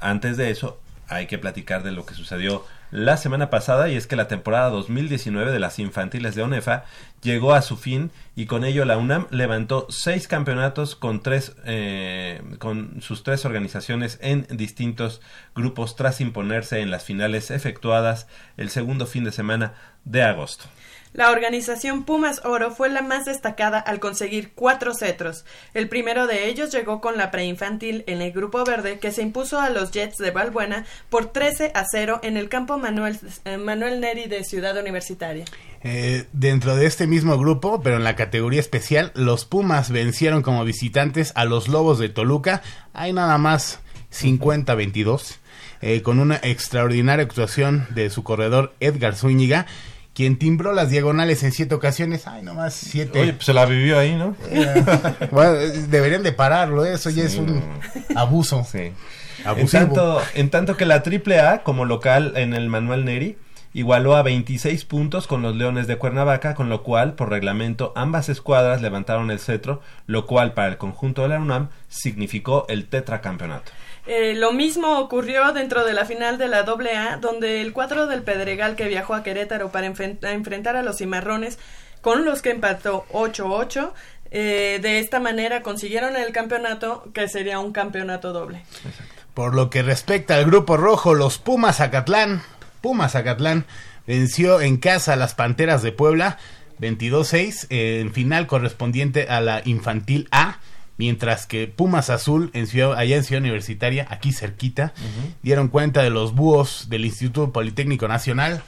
antes 0.00 0.36
de 0.36 0.50
eso 0.50 0.80
hay 1.08 1.26
que 1.26 1.38
platicar 1.38 1.82
de 1.82 1.92
lo 1.92 2.06
que 2.06 2.14
sucedió 2.14 2.64
la 2.94 3.16
semana 3.16 3.50
pasada 3.50 3.88
y 3.88 3.96
es 3.96 4.06
que 4.06 4.14
la 4.14 4.28
temporada 4.28 4.70
2019 4.70 5.50
de 5.50 5.58
las 5.58 5.80
infantiles 5.80 6.36
de 6.36 6.42
ONEFA 6.42 6.84
llegó 7.22 7.52
a 7.52 7.60
su 7.60 7.76
fin 7.76 8.12
y 8.36 8.46
con 8.46 8.64
ello 8.64 8.84
la 8.84 8.96
UNAM 8.96 9.26
levantó 9.30 9.88
seis 9.90 10.28
campeonatos 10.28 10.94
con 10.94 11.20
tres 11.20 11.56
eh, 11.64 12.40
con 12.60 13.02
sus 13.02 13.24
tres 13.24 13.44
organizaciones 13.44 14.20
en 14.22 14.46
distintos 14.48 15.20
grupos 15.56 15.96
tras 15.96 16.20
imponerse 16.20 16.82
en 16.82 16.92
las 16.92 17.02
finales 17.02 17.50
efectuadas 17.50 18.28
el 18.56 18.70
segundo 18.70 19.06
fin 19.06 19.24
de 19.24 19.32
semana 19.32 19.74
de 20.04 20.22
agosto. 20.22 20.66
La 21.14 21.30
organización 21.30 22.02
Pumas 22.02 22.40
Oro 22.44 22.72
fue 22.72 22.90
la 22.90 23.00
más 23.00 23.24
destacada 23.24 23.78
al 23.78 24.00
conseguir 24.00 24.50
cuatro 24.52 24.94
cetros. 24.94 25.44
El 25.72 25.88
primero 25.88 26.26
de 26.26 26.48
ellos 26.48 26.72
llegó 26.72 27.00
con 27.00 27.16
la 27.16 27.30
preinfantil 27.30 28.02
en 28.08 28.20
el 28.20 28.32
grupo 28.32 28.64
verde 28.64 28.98
que 28.98 29.12
se 29.12 29.22
impuso 29.22 29.60
a 29.60 29.70
los 29.70 29.92
Jets 29.92 30.18
de 30.18 30.32
Valbuena 30.32 30.86
por 31.10 31.26
13 31.26 31.70
a 31.72 31.84
0 31.88 32.18
en 32.24 32.36
el 32.36 32.48
campo 32.48 32.78
Manuel, 32.78 33.16
eh, 33.44 33.58
Manuel 33.58 34.00
Neri 34.00 34.26
de 34.26 34.42
Ciudad 34.42 34.76
Universitaria. 34.76 35.44
Eh, 35.84 36.26
dentro 36.32 36.74
de 36.74 36.86
este 36.86 37.06
mismo 37.06 37.38
grupo, 37.38 37.80
pero 37.80 37.96
en 37.96 38.02
la 38.02 38.16
categoría 38.16 38.58
especial, 38.58 39.12
los 39.14 39.44
Pumas 39.44 39.92
vencieron 39.92 40.42
como 40.42 40.64
visitantes 40.64 41.30
a 41.36 41.44
los 41.44 41.68
Lobos 41.68 42.00
de 42.00 42.08
Toluca. 42.08 42.60
Hay 42.92 43.12
nada 43.12 43.38
más 43.38 43.78
50-22, 44.10 45.36
eh, 45.80 46.02
con 46.02 46.18
una 46.18 46.40
extraordinaria 46.42 47.24
actuación 47.24 47.86
de 47.90 48.10
su 48.10 48.24
corredor 48.24 48.74
Edgar 48.80 49.14
Zúñiga, 49.14 49.66
quien 50.14 50.38
timbró 50.38 50.72
las 50.72 50.90
diagonales 50.90 51.42
en 51.42 51.52
siete 51.52 51.74
ocasiones. 51.74 52.26
Ay, 52.26 52.42
nomás 52.42 52.74
siete. 52.74 53.20
Oye, 53.20 53.32
pues 53.34 53.46
se 53.46 53.52
la 53.52 53.66
vivió 53.66 53.98
ahí, 53.98 54.14
¿no? 54.14 54.36
Eh, 54.50 54.84
bueno, 55.32 55.54
eh, 55.54 55.70
deberían 55.88 56.22
de 56.22 56.32
pararlo, 56.32 56.84
eso 56.84 57.10
ya 57.10 57.24
es 57.24 57.34
un 57.34 57.60
abuso. 58.14 58.64
Sí. 58.70 58.92
En 59.44 59.68
tanto, 59.68 60.22
en 60.34 60.50
tanto 60.50 60.76
que 60.76 60.86
la 60.86 61.02
AAA, 61.04 61.62
como 61.64 61.84
local 61.84 62.32
en 62.36 62.54
el 62.54 62.68
Manuel 62.68 63.04
Neri, 63.04 63.36
igualó 63.74 64.14
a 64.14 64.22
26 64.22 64.84
puntos 64.84 65.26
con 65.26 65.42
los 65.42 65.56
Leones 65.56 65.86
de 65.86 65.96
Cuernavaca, 65.98 66.54
con 66.54 66.68
lo 66.68 66.82
cual, 66.82 67.14
por 67.14 67.30
reglamento, 67.30 67.92
ambas 67.96 68.28
escuadras 68.28 68.80
levantaron 68.80 69.30
el 69.30 69.40
cetro, 69.40 69.82
lo 70.06 70.26
cual 70.26 70.54
para 70.54 70.68
el 70.68 70.78
conjunto 70.78 71.22
de 71.22 71.28
la 71.28 71.40
UNAM 71.40 71.68
significó 71.88 72.64
el 72.68 72.86
tetracampeonato. 72.86 73.72
Eh, 74.06 74.34
lo 74.34 74.52
mismo 74.52 74.98
ocurrió 74.98 75.52
dentro 75.52 75.84
de 75.84 75.94
la 75.94 76.04
final 76.04 76.36
de 76.36 76.48
la 76.48 76.60
AA, 76.60 77.16
donde 77.16 77.62
el 77.62 77.72
cuadro 77.72 78.06
del 78.06 78.22
Pedregal 78.22 78.76
que 78.76 78.88
viajó 78.88 79.14
a 79.14 79.22
Querétaro 79.22 79.70
para 79.70 79.86
enfrentar 79.86 80.76
a 80.76 80.82
los 80.82 80.98
cimarrones, 80.98 81.58
con 82.02 82.24
los 82.26 82.42
que 82.42 82.50
empató 82.50 83.06
8-8, 83.12 83.92
eh, 84.30 84.78
de 84.82 84.98
esta 84.98 85.20
manera 85.20 85.62
consiguieron 85.62 86.16
el 86.16 86.32
campeonato, 86.32 87.04
que 87.14 87.28
sería 87.28 87.60
un 87.60 87.72
campeonato 87.72 88.32
doble. 88.32 88.62
Por 89.32 89.54
lo 89.54 89.70
que 89.70 89.82
respecta 89.82 90.36
al 90.36 90.44
grupo 90.44 90.76
rojo, 90.76 91.14
los 91.14 91.38
Pumas 91.38 91.78
Zacatlán, 91.78 92.42
Pumas 92.82 93.12
Zacatlán 93.12 93.64
venció 94.06 94.60
en 94.60 94.76
casa 94.76 95.14
a 95.14 95.16
las 95.16 95.34
Panteras 95.34 95.82
de 95.82 95.92
Puebla 95.92 96.38
22-6 96.78 97.66
eh, 97.70 98.00
en 98.00 98.12
final 98.12 98.46
correspondiente 98.46 99.28
a 99.28 99.40
la 99.40 99.62
Infantil 99.64 100.28
A, 100.30 100.58
mientras 100.96 101.46
que 101.46 101.66
Pumas 101.66 102.10
Azul 102.10 102.50
en 102.54 102.66
ciudad, 102.66 102.94
allá 102.94 103.16
en 103.16 103.24
Ciudad 103.24 103.42
Universitaria, 103.42 104.06
aquí 104.10 104.32
cerquita, 104.32 104.92
dieron 105.42 105.68
cuenta 105.68 106.02
de 106.02 106.10
los 106.10 106.34
búhos 106.34 106.88
del 106.88 107.04
Instituto 107.04 107.52
Politécnico 107.52 108.08
Nacional 108.08 108.62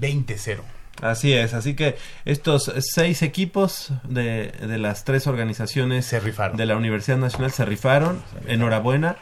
20-0. 0.00 0.60
Así 1.02 1.34
es, 1.34 1.52
así 1.52 1.74
que 1.74 1.96
estos 2.24 2.72
seis 2.80 3.20
equipos 3.22 3.92
de, 4.04 4.50
de 4.52 4.78
las 4.78 5.04
tres 5.04 5.26
organizaciones 5.26 6.06
Se 6.06 6.20
rifaron. 6.20 6.56
de 6.56 6.64
la 6.64 6.76
Universidad 6.76 7.18
Nacional 7.18 7.50
se 7.52 7.66
rifaron, 7.66 8.22
enhorabuena. 8.46 9.16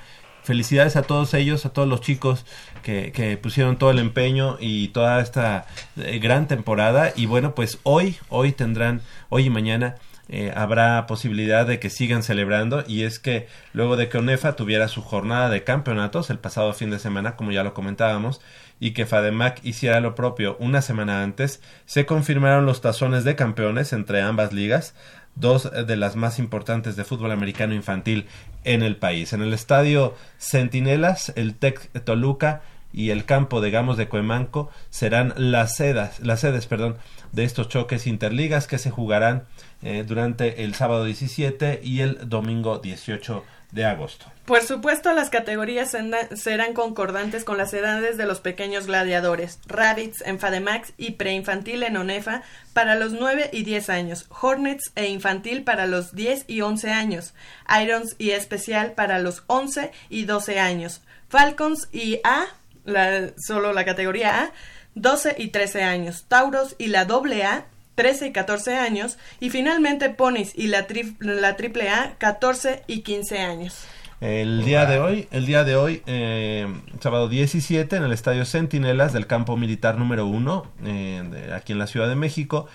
felicidades 0.45 0.95
a 0.95 1.03
todos 1.03 1.35
ellos, 1.35 1.67
a 1.67 1.71
todos 1.71 1.89
los 1.89 2.01
chicos 2.01 2.45
que, 2.83 3.11
que 3.13 3.37
pusieron 3.39 3.77
todo 3.77 3.91
el 3.91 3.99
empeño 3.99 4.57
y 4.61 4.89
toda 4.89 5.21
esta 5.21 5.67
eh, 5.97 6.19
gran 6.21 6.47
temporada. 6.47 7.13
Y 7.17 7.27
bueno, 7.27 7.55
pues 7.57 7.79
hoy, 7.83 8.19
hoy 8.29 8.53
tendrán, 8.53 9.01
hoy 9.31 9.47
y 9.47 9.51
mañana, 9.51 9.97
eh, 10.29 10.53
habrá 10.57 11.07
posibilidad 11.07 11.67
de 11.67 11.79
que 11.79 11.91
sigan 11.91 12.23
celebrando 12.23 12.83
y 12.87 13.03
es 13.03 13.19
que 13.19 13.47
luego 13.73 13.97
de 13.97 14.09
que 14.09 14.19
ONEFA 14.19 14.57
tuviera 14.57 14.89
su 14.89 15.03
jornada 15.03 15.51
de 15.51 15.65
campeonatos 15.65 16.31
el 16.31 16.39
pasado 16.39 16.73
fin 16.73 16.91
de 16.91 16.99
semana, 16.99 17.37
como 17.37 17.53
ya 17.53 17.63
lo 17.63 17.75
comentábamos, 17.75 18.41
y 18.81 18.93
que 18.93 19.07
FADEMAC 19.07 19.65
hiciera 19.65 20.01
lo 20.01 20.15
propio 20.15 20.57
una 20.59 20.83
semana 20.83 21.23
antes, 21.23 21.61
se 21.85 22.07
confirmaron 22.07 22.65
los 22.67 22.81
tazones 22.81 23.25
de 23.25 23.37
campeones 23.37 23.93
entre 23.93 24.23
ambas 24.23 24.53
ligas, 24.53 24.95
dos 25.35 25.71
de 25.71 25.97
las 25.97 26.17
más 26.17 26.39
importantes 26.39 26.97
de 26.97 27.05
fútbol 27.05 27.33
americano 27.33 27.75
infantil 27.75 28.27
en 28.65 28.83
el 28.83 28.97
país. 28.97 29.33
En 29.33 29.43
el 29.43 29.53
estadio 29.53 30.15
Centinelas, 30.39 31.33
el 31.37 31.55
Tec 31.55 31.91
Toluca 32.05 32.63
y 32.93 33.11
el 33.11 33.25
campo 33.25 33.61
de 33.61 33.73
Gamos 33.73 33.97
de 33.97 34.09
Cuemanco 34.09 34.71
serán 34.89 35.35
las 35.37 35.77
sedas, 35.77 36.21
las 36.21 36.41
sedes, 36.41 36.67
perdón, 36.67 36.97
de 37.33 37.45
estos 37.45 37.69
choques 37.69 38.07
interligas 38.07 38.69
que 38.69 38.79
se 38.79 38.91
jugarán 38.91 39.45
eh, 39.85 40.03
durante 40.07 40.65
el 40.65 40.75
sábado 40.75 41.05
17 41.05 41.81
y 41.83 42.01
el 42.01 42.29
domingo 42.29 42.79
18 42.79 43.45
de 43.71 43.85
agosto. 43.85 44.27
Por 44.47 44.63
supuesto, 44.63 45.13
las 45.13 45.31
categorías 45.31 45.97
serán 46.37 46.75
concordantes 46.75 47.45
con 47.45 47.59
las 47.59 47.75
edades 47.75 48.17
de 48.17 48.25
los 48.25 48.41
pequeños 48.41 48.87
gladiadores, 48.87 49.59
Rabbits 49.67 50.23
en 50.25 50.39
Fademax 50.39 50.93
y 50.97 51.13
preinfantil 51.13 51.83
en 51.83 51.97
Onefa 51.97 52.43
para 52.73 52.95
los 52.95 53.13
9 53.13 53.51
y 53.53 53.65
10 53.65 53.91
años, 53.91 54.27
Hornets 54.41 54.93
e 54.95 55.09
infantil 55.09 55.65
para 55.65 55.87
los 55.87 56.15
10 56.15 56.45
y 56.47 56.61
11 56.61 56.91
años, 56.91 57.35
Irons 57.83 58.17
y 58.19 58.31
especial 58.31 58.93
para 58.93 59.19
los 59.19 59.43
11 59.49 59.93
y 60.09 60.25
12 60.25 60.61
años, 60.61 61.03
Falcons 61.29 61.89
y 61.93 62.21
A, 62.23 62.47
la, 62.85 63.33
solo 63.39 63.73
la 63.73 63.85
categoría 63.85 64.45
A, 64.45 64.53
12 64.95 65.35
y 65.37 65.49
13 65.49 65.83
años, 65.83 66.25
Tauros 66.29 66.77
y 66.79 66.87
la 66.87 67.01
AA 67.01 67.67
13 67.95 68.29
y 68.29 68.33
14 68.33 68.77
años, 68.77 69.19
y 69.41 69.51
finalmente 69.51 70.11
Ponis 70.11 70.53
y 70.55 70.69
la, 70.69 70.87
la 71.21 71.49
AAA 71.49 72.15
14 72.19 72.83
y 72.87 73.01
15 73.01 73.39
años. 73.39 73.87
El 74.21 74.65
día 74.65 74.87
de 74.87 75.01
hoy, 75.01 75.29
el 75.33 75.45
día 75.45 75.65
de 75.65 75.77
hoy, 75.77 76.03
eh, 76.07 76.67
sábado 77.01 77.29
17, 77.29 77.97
en 77.97 78.05
el 78.05 78.13
Estadio 78.13 78.45
Centinelas 78.45 79.13
del 79.13 79.27
Campo 79.27 79.57
Militar 79.57 79.99
número 79.99 80.27
1, 80.27 80.67
eh, 80.85 81.53
aquí 81.55 81.73
en 81.73 81.79
la 81.79 81.87
Ciudad 81.87 82.09
de 82.09 82.15
México, 82.15 82.67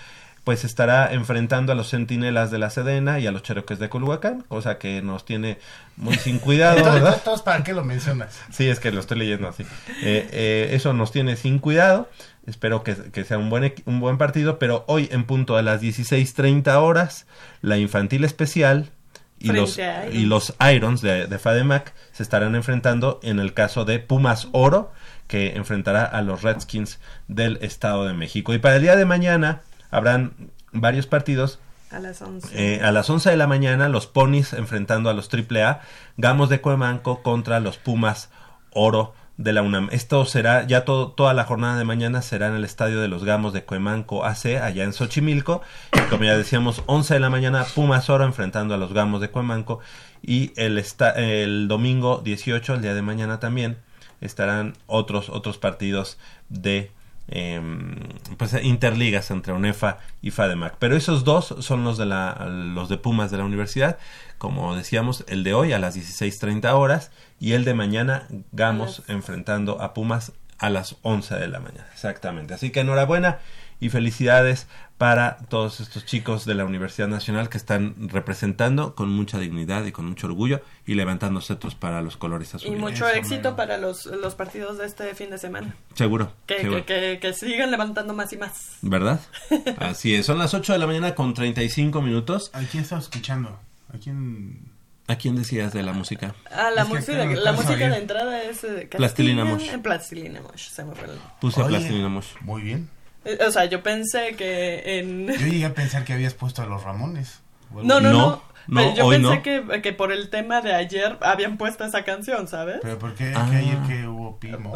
pues 0.44 0.64
estará 0.64 1.14
enfrentando 1.14 1.72
a 1.72 1.76
los 1.76 1.90
centinelas 1.90 2.52
de 2.52 2.58
la 2.58 2.70
Sedena 2.70 3.20
y 3.20 3.28
a 3.28 3.32
los 3.32 3.44
cheroques 3.44 3.80
de 3.80 3.90
Culhuacán, 3.90 4.42
cosa 4.48 4.78
que 4.78 5.02
nos 5.02 5.26
tiene 5.26 5.60
muy 5.96 6.16
sin 6.16 6.40
cuidado, 6.40 6.84
¿verdad? 6.84 7.22
¿Todos 7.24 7.42
para 7.42 7.64
qué 7.64 7.74
lo 7.74 7.84
mencionas? 7.84 8.40
Sí, 8.52 8.68
es 8.68 8.80
que 8.80 8.92
lo 8.92 9.00
estoy 9.00 9.20
leyendo 9.20 9.48
así. 9.48 9.64
Eh, 10.02 10.28
eh, 10.32 10.70
eso 10.74 10.94
nos 10.94 11.12
tiene 11.12 11.36
sin 11.36 11.60
cuidado. 11.60 12.10
Espero 12.50 12.84
que, 12.84 13.24
sea 13.26 13.38
un 13.38 13.52
buen, 13.52 13.74
un 13.86 14.00
buen 14.00 14.18
partido, 14.18 14.58
pero 14.58 14.84
hoy 14.88 15.08
en 15.12 15.26
punto 15.26 15.56
a 15.56 15.62
las 15.62 15.82
16.30 15.82 16.76
horas, 16.82 17.28
la 17.62 17.78
infantil 17.78 18.24
especial 18.24 18.90
y 19.38 19.52
los, 19.52 19.80
y 20.12 20.26
los 20.26 20.56
Irons 20.60 21.02
de, 21.02 21.28
de 21.28 21.40
FADEMAC 21.40 21.94
se 22.12 22.24
estarán 22.24 22.56
enfrentando 22.56 23.20
en 23.22 23.40
el 23.40 23.54
caso 23.54 23.86
de 23.86 24.00
Pumas 24.00 24.48
Oro, 24.52 24.92
que 25.28 25.56
enfrentará 25.58 26.04
a 26.04 26.24
los 26.24 26.42
Redskins 26.42 27.00
del 27.28 27.60
Estado 27.62 28.06
de 28.06 28.14
México. 28.14 28.52
Y 28.54 28.58
para 28.58 28.78
el 28.78 28.82
día 28.82 28.96
de 28.96 29.06
mañana, 29.06 29.62
habrán 29.92 30.34
varios 30.72 31.06
partidos. 31.06 31.60
A 31.92 32.00
las 32.00 32.20
11. 32.20 32.50
Eh, 32.54 32.82
a 32.82 32.92
las 32.92 33.10
11 33.10 33.30
de 33.30 33.38
la 33.38 33.46
mañana, 33.46 33.90
los 33.90 34.08
Ponis 34.08 34.54
enfrentando 34.54 35.10
a 35.10 35.14
los 35.14 35.30
AAA, 35.32 35.82
Gamos 36.18 36.50
de 36.50 36.62
Cuemanco 36.62 37.22
contra 37.22 37.60
los 37.60 37.78
Pumas 37.78 38.30
Oro 38.72 39.14
de 39.40 39.54
la 39.54 39.62
UNAM. 39.62 39.88
Esto 39.94 40.26
será, 40.26 40.68
ya 40.68 40.84
todo, 40.84 41.14
toda 41.14 41.34
la 41.34 41.46
jornada 41.46 41.78
de 41.78 41.86
mañana 41.86 42.22
será 42.22 42.48
en 42.48 42.56
el 42.56 42.66
estadio 42.66 43.00
de 43.00 43.08
los 43.08 43.24
Gamos 43.24 43.54
de 43.54 43.64
Cuemanco 43.64 44.26
AC, 44.26 44.58
allá 44.62 44.84
en 44.84 44.92
Xochimilco. 44.92 45.62
Y 45.94 46.02
como 46.10 46.26
ya 46.26 46.38
decíamos, 46.38 46.84
11 46.88 47.14
de 47.14 47.20
la 47.22 47.30
mañana, 47.30 47.66
Pumas 47.74 48.10
Oro 48.10 48.26
enfrentando 48.26 48.74
a 48.74 48.78
los 48.78 48.92
Gamos 48.92 49.22
de 49.22 49.30
Cuemanco. 49.30 49.80
Y 50.22 50.52
el, 50.58 50.84
el 51.16 51.70
domingo 51.70 52.22
18, 52.22 52.74
el 52.74 52.82
día 52.82 52.94
de 52.94 53.02
mañana 53.02 53.40
también, 53.40 53.78
estarán 54.20 54.74
otros, 54.88 55.30
otros 55.30 55.58
partidos 55.58 56.18
de 56.50 56.92
eh, 57.32 57.62
pues, 58.38 58.56
interligas 58.64 59.32
entre 59.32 59.54
UNEFA 59.54 60.00
y 60.22 60.32
FADEMAC. 60.32 60.76
Pero 60.80 60.96
esos 60.96 61.24
dos 61.24 61.56
son 61.60 61.84
los 61.84 61.98
de, 61.98 62.06
la, 62.06 62.48
los 62.48 62.90
de 62.90 62.98
Pumas 62.98 63.32
de 63.32 63.38
la 63.38 63.46
universidad. 63.46 63.98
Como 64.38 64.76
decíamos, 64.76 65.26
el 65.28 65.44
de 65.44 65.54
hoy 65.54 65.74
a 65.74 65.80
las 65.80 65.98
16.30 65.98 66.72
horas 66.74 67.12
y 67.40 67.54
el 67.54 67.66
de 67.66 67.74
mañana 67.74 68.28
Gamos 68.52 69.04
enfrentando 69.08 69.82
a 69.82 69.94
Pumas 69.94 70.34
a 70.58 70.70
las 70.70 70.98
11 71.02 71.36
de 71.36 71.48
la 71.48 71.60
mañana. 71.60 71.88
Exactamente. 71.94 72.54
Así 72.54 72.70
que 72.70 72.82
enhorabuena 72.82 73.40
y 73.80 73.90
felicidades 73.90 74.68
para 74.98 75.38
todos 75.48 75.80
estos 75.80 76.06
chicos 76.06 76.44
de 76.44 76.56
la 76.56 76.66
Universidad 76.66 77.08
Nacional 77.08 77.48
que 77.48 77.58
están 77.58 77.96
representando 78.10 78.96
con 78.96 79.10
mucha 79.10 79.40
dignidad 79.40 79.86
y 79.86 79.94
con 79.94 80.06
mucho 80.06 80.28
orgullo 80.28 80.62
y 80.86 80.96
levantando 80.96 81.40
cetros 81.40 81.74
para 81.74 82.02
los 82.02 82.18
colores 82.18 82.54
azules. 82.54 82.78
Y 82.78 82.80
mucho 82.80 83.08
éxito 83.08 83.56
para 83.56 83.78
los, 83.78 84.06
los 84.08 84.36
partidos 84.36 84.78
de 84.78 84.86
este 84.86 85.16
fin 85.16 85.30
de 85.30 85.38
semana. 85.38 85.74
Seguro. 85.94 86.34
Que, 86.46 86.84
Que, 86.86 87.20
que, 87.22 87.34
sigan 87.34 87.72
levantando 87.72 88.14
más 88.14 88.34
y 88.34 88.38
más. 88.38 88.78
¿Verdad? 88.82 89.22
Así 89.80 90.16
es. 90.16 90.26
Son 90.26 90.38
las 90.38 90.54
8 90.54 90.74
de 90.74 90.80
la 90.80 90.88
mañana 90.88 91.16
con 91.16 91.34
35 91.34 92.02
minutos. 92.02 92.52
¿A 92.54 92.60
quién 92.64 92.84
estás 92.84 93.06
escuchando? 93.06 93.58
¿A 93.94 93.98
quién...? 93.98 94.78
¿A 95.08 95.16
quién 95.16 95.36
decías 95.36 95.74
de 95.74 95.82
la 95.82 95.92
música? 95.92 96.36
Ah, 96.52 96.70
la 96.70 96.86
música, 96.86 97.26
la 97.26 97.54
música 97.54 97.90
de 97.90 97.98
entrada 97.98 98.44
es 98.44 98.64
eh, 98.64 98.88
Plastilina 98.96 99.44
Mosh. 99.44 99.76
Plastilina 99.82 100.40
Mosh, 100.40 100.70
se 100.70 100.84
me 100.84 100.94
fue 100.94 101.08
Puse 101.42 101.64
Plastilina 101.64 102.10
Mosh. 102.10 102.28
Muy 102.42 102.62
bien. 102.62 102.88
Eh, 103.26 103.38
o 103.46 103.52
sea, 103.52 103.66
yo 103.66 103.84
pensé 103.84 104.36
que 104.36 105.00
en... 105.00 105.28
Yo 105.28 105.48
llegué 105.48 105.66
a 105.66 105.74
pensar 105.74 106.06
que 106.06 106.14
habías 106.14 106.34
puesto 106.34 106.62
a 106.62 106.66
los 106.66 106.84
Ramones. 106.84 107.42
no, 107.72 108.00
no, 108.00 108.14
no, 108.14 108.42
no. 108.68 108.96
yo 108.96 109.10
pensé 109.10 109.42
que, 109.42 109.82
que, 109.82 109.94
por 109.94 110.12
el 110.12 110.30
tema 110.30 110.62
de 110.62 110.74
ayer 110.74 111.18
habían 111.22 111.58
puesto 111.58 111.84
esa 111.84 112.04
canción, 112.04 112.48
¿sabes? 112.48 112.80
¿Pero 112.82 112.98
por 112.98 113.16
qué? 113.16 113.34
Ah. 113.36 113.50
ayer 113.52 113.78
que 113.88 114.08
hubo 114.08 114.40
Pimo? 114.40 114.74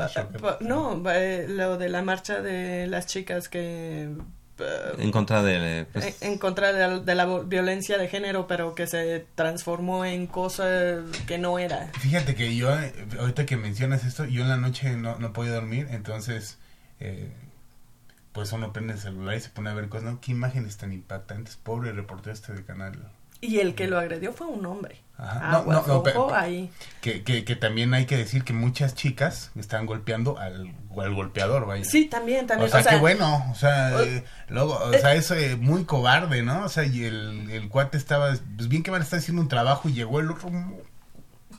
No, 0.60 1.02
eh, 1.10 1.46
lo 1.48 1.78
de 1.78 1.90
la 1.90 2.02
marcha 2.02 2.42
de 2.42 2.88
las 2.88 3.06
chicas 3.06 3.50
que... 3.50 4.10
Eh, 4.60 4.94
en 5.00 5.12
contra 5.12 5.42
de... 5.42 5.88
Pues... 5.92 6.22
En, 6.22 6.38
contra 6.38 6.74
de 6.74 7.16
la, 7.16 7.26
violencia 7.40 7.98
de 7.98 8.08
género, 8.08 8.46
pero 8.46 8.76
que 8.76 8.88
se 8.88 9.26
transformó 9.36 10.06
en 10.06 10.28
cosa 10.28 11.00
que 11.28 11.38
no 11.38 11.60
era. 11.60 11.90
Fíjate 12.00 12.36
que 12.36 12.56
yo, 12.56 12.70
ahorita 13.20 13.46
que 13.46 13.58
mencionas 13.58 14.04
esto, 14.06 14.26
yo 14.26 14.44
en 14.44 14.50
la 14.50 14.58
noche 14.58 14.96
no, 14.98 15.18
no 15.18 15.32
podía 15.32 15.54
dormir, 15.54 15.88
entonces... 15.92 16.60
Eh, 17.00 17.32
pues 18.34 18.52
uno 18.52 18.74
prende 18.74 18.94
el 18.94 19.00
celular 19.00 19.36
y 19.36 19.40
se 19.40 19.50
pone 19.50 19.70
a 19.70 19.74
ver 19.74 19.88
cosas, 19.90 20.12
¿no? 20.12 20.22
Qué 20.22 20.32
imágenes 20.32 20.78
tan 20.78 20.92
impactantes, 20.92 21.56
pobre 21.56 21.94
reportero 21.94 22.34
este 22.34 22.54
del 22.54 22.66
canal. 22.66 23.00
Y 23.40 23.60
el 23.60 23.76
que 23.76 23.88
lo 23.88 24.00
agredió 24.00 24.34
fue 24.34 24.48
un 24.48 24.66
hombre. 24.66 25.02
Ajá. 25.18 25.52
no, 25.52 25.66
no, 25.66 25.86
no, 25.86 26.04
pero, 26.04 26.34
ahí. 26.34 26.72
Que, 27.02 27.24
que, 27.24 27.46
que, 27.46 27.56
también 27.56 27.94
hay 27.94 28.06
que 28.06 28.18
decir 28.18 28.44
que 28.44 28.54
muchas 28.54 28.96
chicas 28.96 29.52
están 29.56 29.86
golpeando 29.86 30.40
al, 30.40 30.74
al 30.98 31.14
golpeador, 31.14 31.68
vaya. 31.68 31.84
Sí, 31.84 32.06
también, 32.06 32.48
también. 32.48 32.70
O 32.70 32.72
sea, 32.72 32.84
qué 32.84 32.98
bueno, 32.98 33.46
o 33.52 33.56
sea, 33.56 34.02
eh, 34.02 34.24
luego, 34.48 34.74
o 34.76 34.94
sea, 34.94 35.14
es 35.14 35.30
eh, 35.32 35.56
muy 35.60 35.84
cobarde, 35.84 36.42
¿no? 36.42 36.66
O 36.66 36.70
sea, 36.70 36.86
y 36.86 37.04
el, 37.04 37.52
el 37.52 37.70
cuate 37.70 37.98
estaba, 37.98 38.34
pues 38.56 38.70
bien 38.70 38.82
que 38.82 38.92
van 38.92 39.02
a 39.02 39.04
estar 39.04 39.20
haciendo 39.20 39.42
un 39.42 39.50
trabajo 39.50 39.90
y 39.90 39.94
llegó 39.94 40.20
el 40.20 40.32
otro... 40.32 40.50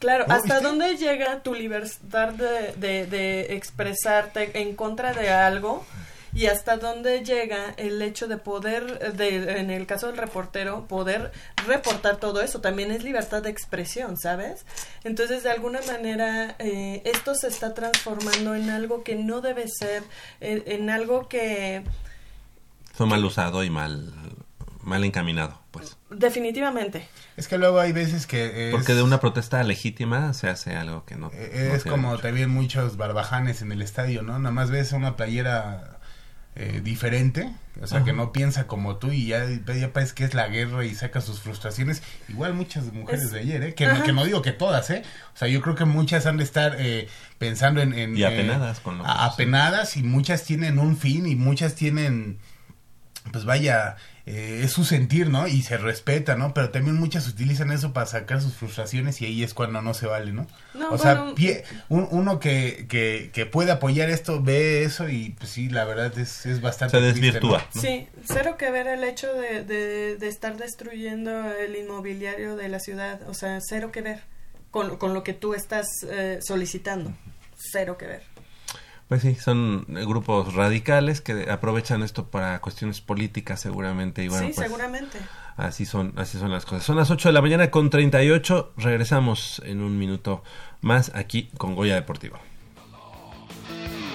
Claro, 0.01 0.25
¿hasta 0.29 0.61
dónde 0.61 0.97
llega 0.97 1.43
tu 1.43 1.55
libertad 1.55 2.31
de, 2.31 2.73
de, 2.77 3.07
de 3.07 3.55
expresarte 3.55 4.61
en 4.61 4.75
contra 4.75 5.13
de 5.13 5.31
algo? 5.31 5.87
Y 6.35 6.47
hasta 6.47 6.77
dónde 6.77 7.25
llega 7.25 7.75
el 7.77 8.03
hecho 8.03 8.27
de 8.27 8.39
poder, 8.39 9.15
de, 9.17 9.61
en 9.61 9.71
el 9.71 9.87
caso 9.87 10.09
del 10.09 10.17
reportero, 10.17 10.87
poder 10.89 11.31
reportar 11.65 12.17
todo 12.17 12.43
eso. 12.43 12.61
También 12.61 12.91
es 12.91 13.05
libertad 13.05 13.43
de 13.43 13.51
expresión, 13.51 14.17
¿sabes? 14.17 14.67
Entonces, 15.05 15.45
de 15.45 15.53
alguna 15.53 15.81
manera, 15.87 16.57
eh, 16.59 17.03
esto 17.05 17.37
se 17.37 17.47
está 17.47 17.73
transformando 17.73 18.57
en 18.57 18.69
algo 18.71 19.05
que 19.05 19.15
no 19.15 19.41
debe 19.41 19.69
ser, 19.69 20.03
en, 20.41 20.91
algo 20.91 21.29
que... 21.29 21.85
Fue 22.93 23.07
mal 23.07 23.25
usado 23.25 23.63
y 23.63 23.71
mal, 23.71 24.13
mal 24.83 25.05
encaminado, 25.05 25.61
pues. 25.71 25.97
Definitivamente. 26.11 27.09
Es 27.37 27.47
que 27.47 27.59
luego 27.59 27.79
hay 27.79 27.93
veces 27.93 28.27
que... 28.27 28.71
Porque 28.73 28.95
de 28.95 29.05
una 29.05 29.21
protesta 29.21 29.63
legítima 29.63 30.35
se 30.35 30.49
hace 30.49 30.75
algo 30.75 31.05
que 31.05 31.15
no... 31.15 31.31
Es 31.31 31.85
como 31.85 32.19
también 32.19 32.51
muchos 32.51 32.97
barbajanes 32.97 33.63
en 33.63 33.71
el 33.71 33.83
estadio, 33.83 34.23
¿no? 34.23 34.37
Nada 34.41 34.53
más 34.53 34.71
ves 34.73 34.91
una 34.91 35.17
playera 35.17 36.01
eh, 36.57 36.81
diferente, 36.85 37.51
o 37.83 37.87
sea, 37.87 38.05
que 38.05 38.13
no 38.13 38.33
piensa 38.33 38.69
como 38.69 38.97
tú 38.97 39.11
y 39.11 39.27
ya, 39.27 39.45
ya 39.49 39.93
parece 39.93 40.15
que 40.15 40.25
es 40.25 40.35
la 40.35 40.47
guerra 40.47 40.85
y 40.85 40.95
saca 40.95 41.21
sus 41.21 41.41
frustraciones. 41.41 42.03
Igual 42.29 42.55
muchas 42.55 42.93
mujeres 42.93 43.33
de 43.33 43.41
ayer, 43.41 43.63
¿eh? 43.65 43.75
Que, 43.75 43.89
que, 44.05 44.13
no 44.13 44.25
digo 44.25 44.41
que 44.41 44.53
todas, 44.53 44.89
¿eh? 44.91 45.03
O 45.35 45.37
sea, 45.37 45.49
yo 45.49 45.61
creo 45.61 45.75
que 45.75 45.85
muchas 45.85 46.27
han 46.27 46.37
de 46.37 46.45
estar 46.45 46.77
eh, 46.79 47.09
pensando 47.39 47.81
en... 47.83 48.17
y 48.17 48.23
apenadas 48.23 48.79
con 48.79 49.03
Apenadas 49.05 49.97
y 49.97 50.05
muchas 50.05 50.45
tienen 50.45 50.79
un 50.79 50.97
fin 50.97 51.27
y 51.27 51.35
muchas 51.35 51.75
tienen 51.75 52.39
pues 53.33 53.45
vaya, 53.45 53.97
eh, 54.27 54.63
es 54.65 54.73
su 54.73 54.85
sentir, 54.85 55.29
¿no? 55.29 55.47
Y 55.47 55.63
se 55.63 55.77
respeta, 55.77 56.35
¿no? 56.37 56.55
Pero 56.55 56.71
también 56.71 56.97
muchas 56.97 57.29
utilizan 57.29 57.71
eso 57.71 57.93
para 57.93 58.07
sacar 58.07 58.41
sus 58.41 58.55
frustraciones 58.55 59.21
y 59.21 59.27
ahí 59.27 59.43
es 59.43 59.53
cuando 59.53 59.83
no 59.83 59.93
se 59.93 60.07
vale, 60.07 60.33
¿no? 60.33 60.47
No, 60.73 60.91
o 60.93 60.99
sea, 60.99 61.15
bueno, 61.15 61.35
pie- 61.37 61.63
un- 61.91 62.09
uno 62.11 62.41
que, 62.41 62.87
que, 62.89 63.31
que 63.35 63.45
puede 63.47 63.71
apoyar 63.71 64.09
esto 64.09 64.43
ve 64.43 64.83
eso 64.85 65.09
y 65.11 65.31
pues 65.39 65.51
sí, 65.51 65.69
la 65.69 65.85
verdad 65.85 66.17
es, 66.19 66.47
es 66.47 66.61
bastante... 66.63 66.97
Se 66.97 67.03
triste, 67.03 67.21
desvirtúa. 67.27 67.67
¿no? 67.75 67.81
Sí, 67.83 68.09
cero 68.25 68.57
que 68.59 68.71
ver 68.71 68.87
el 68.87 69.05
hecho 69.05 69.33
de, 69.35 69.63
de, 69.63 70.17
de 70.17 70.29
estar 70.29 70.57
destruyendo 70.57 71.53
el 71.53 71.77
inmobiliario 71.77 72.57
de 72.57 72.69
la 72.71 72.81
ciudad, 72.81 73.21
o 73.29 73.35
sea, 73.35 73.59
cero 73.61 73.91
que 73.93 74.01
ver 74.01 74.21
con, 74.71 74.97
con 74.97 75.13
lo 75.15 75.23
que 75.23 75.35
tú 75.35 75.55
estás 75.55 75.87
eh, 76.11 76.39
solicitando, 76.43 77.13
cero 77.57 77.97
que 77.99 78.07
ver. 78.07 78.23
Pues 79.09 79.23
sí, 79.23 79.35
son 79.35 79.87
eh, 79.91 80.05
grupos 80.07 80.55
radicales 80.55 81.21
que 81.21 81.51
aprovechan 81.51 82.03
esto 82.03 82.31
para 82.31 82.61
cuestiones 82.61 83.01
políticas 83.01 83.61
seguramente. 83.61 84.25
Y 84.25 84.29
bueno, 84.29 84.47
sí, 84.49 84.53
pues, 84.55 84.67
seguramente. 84.67 85.19
Así 85.57 85.85
son, 85.85 86.15
así 86.17 86.39
son 86.39 86.51
las 86.51 86.65
cosas. 86.65 86.85
Son 86.85 86.97
las 86.97 87.11
8 87.11 87.29
de 87.29 87.33
la 87.33 87.43
mañana 87.43 87.71
con 87.71 87.91
38. 87.91 88.73
Regresamos 88.77 89.63
en 89.65 89.83
un 89.83 89.99
minuto 89.99 90.43
más 90.81 91.13
aquí 91.15 91.51
con 91.59 91.75
Goya 91.75 91.95
Deportivo. 91.95 92.39
Mmm, 93.71 94.15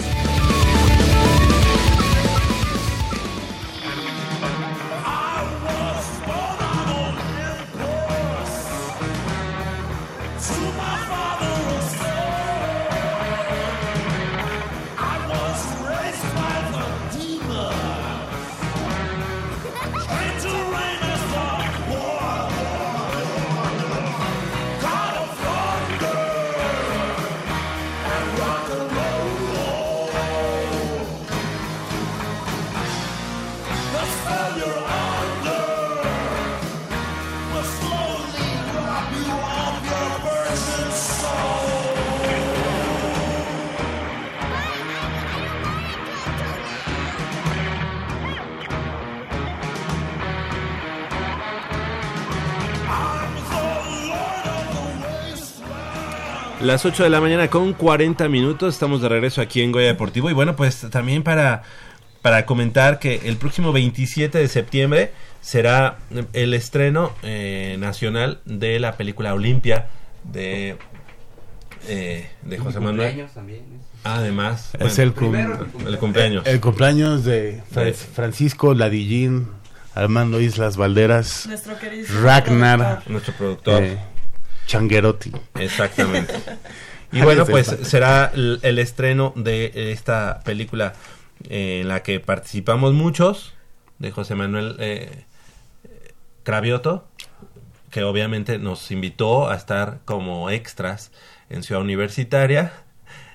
Las 56.71 56.85
8 56.85 57.03
de 57.03 57.09
la 57.09 57.19
mañana 57.19 57.49
con 57.49 57.73
40 57.73 58.29
minutos. 58.29 58.73
Estamos 58.73 59.01
de 59.01 59.09
regreso 59.09 59.41
aquí 59.41 59.61
en 59.61 59.73
Goya 59.73 59.87
Deportivo. 59.87 60.29
Y 60.29 60.33
bueno, 60.33 60.55
pues 60.55 60.79
también 60.89 61.21
para, 61.21 61.63
para 62.21 62.45
comentar 62.45 62.97
que 62.97 63.21
el 63.25 63.35
próximo 63.35 63.73
27 63.73 64.37
de 64.37 64.47
septiembre 64.47 65.11
será 65.41 65.97
el 66.31 66.53
estreno 66.53 67.11
eh, 67.23 67.75
nacional 67.77 68.39
de 68.45 68.79
la 68.79 68.95
película 68.95 69.33
Olimpia 69.33 69.87
de, 70.23 70.77
eh, 71.89 72.29
de 72.43 72.57
José 72.57 72.79
Manuel. 72.79 73.07
Cumpleaños 73.09 73.33
también. 73.33 73.63
Además, 74.05 74.69
Es 74.79 74.95
bueno, 74.95 75.03
el, 75.03 75.13
cum- 75.13 75.87
el 75.87 75.97
cumpleaños. 75.97 76.47
el 76.47 76.59
cumpleaños 76.61 77.25
de 77.25 77.61
Fran- 77.69 77.83
De- 77.85 77.93
Francisco 77.93 78.73
Ladillín, 78.73 79.49
Armando 79.93 80.39
Islas 80.39 80.77
Valderas, 80.77 81.47
Nuestro 81.47 81.77
querido 81.77 82.07
Ragnar, 82.23 82.77
productor. 82.79 83.11
Nuestro 83.11 83.33
productor. 83.33 83.83
eh, 83.83 83.97
Changuerotti. 84.71 85.31
Exactamente. 85.55 86.33
Y 87.13 87.19
bueno, 87.23 87.45
pues 87.45 87.67
será 87.81 88.31
el, 88.33 88.59
el 88.61 88.79
estreno 88.79 89.33
de 89.35 89.91
esta 89.91 90.39
película 90.45 90.93
eh, 91.49 91.81
en 91.81 91.89
la 91.89 92.03
que 92.03 92.21
participamos 92.21 92.93
muchos, 92.93 93.53
de 93.99 94.11
José 94.11 94.35
Manuel 94.35 94.77
eh, 94.79 95.25
Cravioto, 96.43 97.05
que 97.89 98.03
obviamente 98.03 98.59
nos 98.59 98.91
invitó 98.91 99.49
a 99.49 99.55
estar 99.55 99.99
como 100.05 100.49
extras 100.49 101.11
en 101.49 101.63
Ciudad 101.63 101.81
Universitaria. 101.81 102.71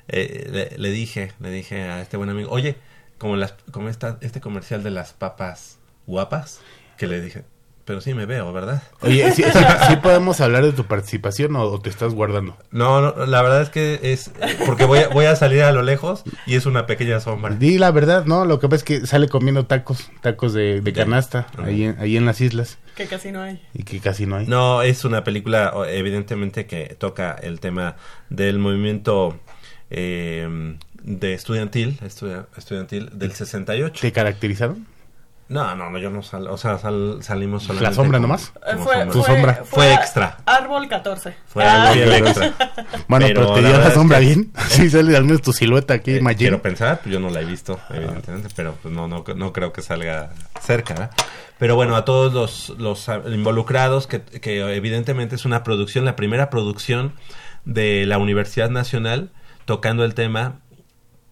Eh, 0.09 0.49
le, 0.51 0.79
le 0.79 0.91
dije, 0.91 1.33
le 1.39 1.51
dije 1.51 1.83
a 1.83 2.01
este 2.01 2.17
buen 2.17 2.31
amigo, 2.31 2.51
oye, 2.51 2.77
como 3.19 3.37
las, 3.37 3.57
como 3.73 3.91
esta, 3.91 4.17
este 4.23 4.41
comercial 4.41 4.83
de 4.83 4.91
las 4.91 5.13
papas 5.13 5.79
guapas, 6.07 6.61
que 6.97 7.07
le 7.07 7.21
dije, 7.21 7.45
pero 7.87 8.01
sí 8.03 8.13
me 8.13 8.27
veo, 8.27 8.53
¿verdad? 8.53 8.83
Oye, 9.01 9.31
¿sí, 9.33 9.43
sí- 9.45 9.59
sí 9.89 9.97
podemos 9.97 10.41
hablar 10.43 10.65
de 10.65 10.73
tu 10.73 10.85
participación 10.85 11.57
o, 11.57 11.63
o 11.63 11.81
te 11.81 11.89
estás 11.89 12.13
guardando? 12.13 12.57
No, 12.71 13.01
no, 13.01 13.25
la 13.27 13.41
verdad 13.43 13.63
es 13.63 13.71
que 13.71 14.01
es 14.03 14.31
porque 14.67 14.85
voy 14.85 14.99
a, 14.99 15.09
voy 15.09 15.25
a 15.25 15.37
salir 15.37 15.63
a 15.63 15.73
lo 15.73 15.83
lejos 15.83 16.25
y 16.47 16.57
es 16.57 16.67
una 16.67 16.85
pequeña 16.87 17.21
sombra. 17.21 17.55
Di 17.55 17.79
la 17.79 17.91
verdad, 17.93 18.25
no, 18.27 18.45
lo 18.45 18.59
que 18.61 18.69
pasa 18.69 18.77
es 18.77 18.85
que 18.85 19.07
sale 19.07 19.29
comiendo 19.29 19.65
tacos, 19.67 20.11
tacos 20.21 20.53
de, 20.53 20.81
de 20.83 20.93
canasta, 20.93 21.47
ahí 21.59 21.85
en, 21.85 21.97
ahí 22.01 22.17
en 22.17 22.27
las 22.27 22.41
islas, 22.41 22.79
Que 22.97 23.07
casi 23.07 23.31
no 23.33 23.41
hay. 23.41 23.63
y 23.73 23.85
que 23.85 24.01
casi 24.01 24.27
no 24.27 24.37
hay. 24.37 24.47
No, 24.47 24.83
es 24.83 25.05
una 25.05 25.23
película 25.25 25.71
o- 25.75 25.85
evidentemente 25.87 26.67
que 26.67 26.97
toca 26.99 27.33
el 27.41 27.61
tema 27.61 27.97
del 28.31 28.59
movimiento 28.59 29.39
eh, 29.91 30.77
de 31.03 31.35
estudiantil, 31.35 31.99
estudia- 32.05 32.47
estudiantil 32.57 33.11
del 33.17 33.31
68. 33.33 34.01
¿Te 34.01 34.11
caracterizaron? 34.13 34.87
No, 35.49 35.77
no, 35.77 35.91
no, 35.91 35.99
yo 35.99 36.11
no 36.11 36.23
sal, 36.23 36.49
o 36.49 36.57
sea, 36.57 36.77
sal- 36.79 37.19
salimos 37.23 37.63
solamente 37.63 37.91
¿La 37.91 37.95
sombra 37.95 38.19
como- 38.19 38.29
nomás? 38.29 38.53
Como 38.73 38.83
fue, 38.85 38.95
sombra. 38.95 39.13
Tu 39.13 39.23
sombra. 39.23 39.55
Fue 39.65 39.95
extra. 39.95 40.39
Árbol 40.45 40.89
14. 40.89 41.37
Fue 41.47 41.63
Ah, 41.65 41.93
extra. 41.95 42.53
Bueno, 43.09 43.27
pero, 43.29 43.53
te 43.55 43.61
dio 43.61 43.79
la 43.79 43.89
es 43.89 43.95
sombra 43.95 44.19
que- 44.19 44.25
bien. 44.27 44.53
Sí, 44.69 44.91
sale 44.91 45.17
al 45.17 45.23
menos 45.25 45.43
tu 45.43 45.53
silueta 45.53 45.95
aquí, 45.95 46.17
Eh, 46.17 46.35
quiero 46.37 46.61
pensar, 46.61 46.99
pues 47.01 47.13
yo 47.13 47.21
no 47.21 47.31
la 47.31 47.43
he 47.43 47.45
visto, 47.45 47.79
evidentemente, 47.91 48.49
pero 48.57 48.75
pues 48.83 48.93
no, 48.93 49.07
no, 49.07 49.25
no 49.37 49.53
creo 49.53 49.73
que 49.73 49.83
salga 49.83 50.31
cerca. 50.61 50.95
¿verdad? 50.95 51.11
Pero 51.59 51.77
bueno, 51.77 51.95
a 51.95 52.05
todos 52.05 52.33
los, 52.35 52.71
los 52.81 53.09
involucrados, 53.33 54.07
que, 54.09 54.23
que 54.23 54.61
evidentemente 54.75 55.37
es 55.37 55.45
una 55.45 55.63
producción, 55.63 56.05
la 56.05 56.17
primera 56.17 56.51
producción 56.51 57.13
de 57.65 58.05
la 58.07 58.19
Universidad 58.19 58.69
Nacional 58.69 59.31
tocando 59.65 60.05
el 60.05 60.15
tema 60.15 60.57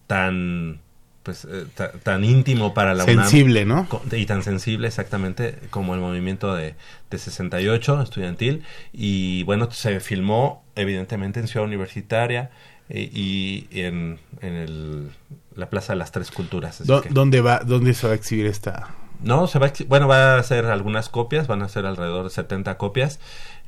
tan 0.07 0.79
pues 1.25 1.43
eh, 1.45 1.65
ta- 1.75 1.91
tan 1.91 2.23
íntimo 2.23 2.73
para 2.75 2.93
la 2.93 3.03
Sensible, 3.03 3.63
UNAM 3.65 3.87
¿no? 3.91 4.01
y 4.15 4.25
tan 4.27 4.43
sensible 4.43 4.87
exactamente 4.87 5.57
como 5.71 5.93
el 5.95 5.99
movimiento 5.99 6.53
de, 6.55 6.75
de 7.09 7.17
68 7.17 8.01
estudiantil 8.03 8.63
y 8.93 9.41
bueno 9.43 9.69
se 9.71 9.99
filmó 9.99 10.63
evidentemente 10.75 11.39
en 11.39 11.47
Ciudad 11.47 11.65
Universitaria 11.67 12.51
eh, 12.89 13.09
y 13.11 13.67
en, 13.71 14.19
en 14.41 14.53
el, 14.53 15.09
la 15.55 15.69
Plaza 15.71 15.93
de 15.93 15.97
las 15.99 16.11
Tres 16.11 16.29
Culturas 16.29 16.79
así 16.81 16.87
¿Dó- 16.87 17.01
que- 17.01 17.09
¿Dónde 17.09 17.41
va, 17.41 17.59
dónde 17.65 17.93
se 17.95 18.05
va 18.05 18.13
a 18.13 18.15
exhibir 18.15 18.45
esta? 18.45 18.89
No, 19.25 19.47
se 19.47 19.57
va 19.57 19.73
bueno, 19.87 20.07
va 20.07 20.35
a 20.35 20.39
hacer 20.39 20.65
algunas 20.67 21.09
copias, 21.09 21.47
van 21.47 21.63
a 21.63 21.67
ser 21.67 21.87
alrededor 21.87 22.25
de 22.25 22.29
70 22.29 22.77
copias 22.77 23.19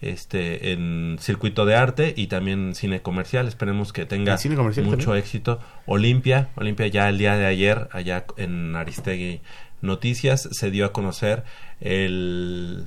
este 0.02 0.72
en 0.72 1.18
circuito 1.20 1.66
de 1.66 1.76
arte 1.76 2.14
y 2.16 2.28
también 2.28 2.76
cine 2.76 3.02
comercial. 3.02 3.48
Esperemos 3.48 3.92
que 3.92 4.06
tenga 4.06 4.34
¿En 4.34 4.38
cine 4.38 4.56
comercial 4.56 4.86
mucho 4.86 5.06
también? 5.06 5.24
éxito. 5.24 5.60
Olimpia, 5.88 6.50
Olimpia 6.56 6.86
ya 6.86 7.10
el 7.10 7.18
día 7.18 7.36
de 7.36 7.48
ayer 7.48 7.90
allá 7.92 8.26
en 8.38 8.76
Aristegui 8.76 9.42
Noticias 9.82 10.48
se 10.52 10.70
dio 10.70 10.86
a 10.86 10.94
conocer 10.94 11.44
el 11.82 12.86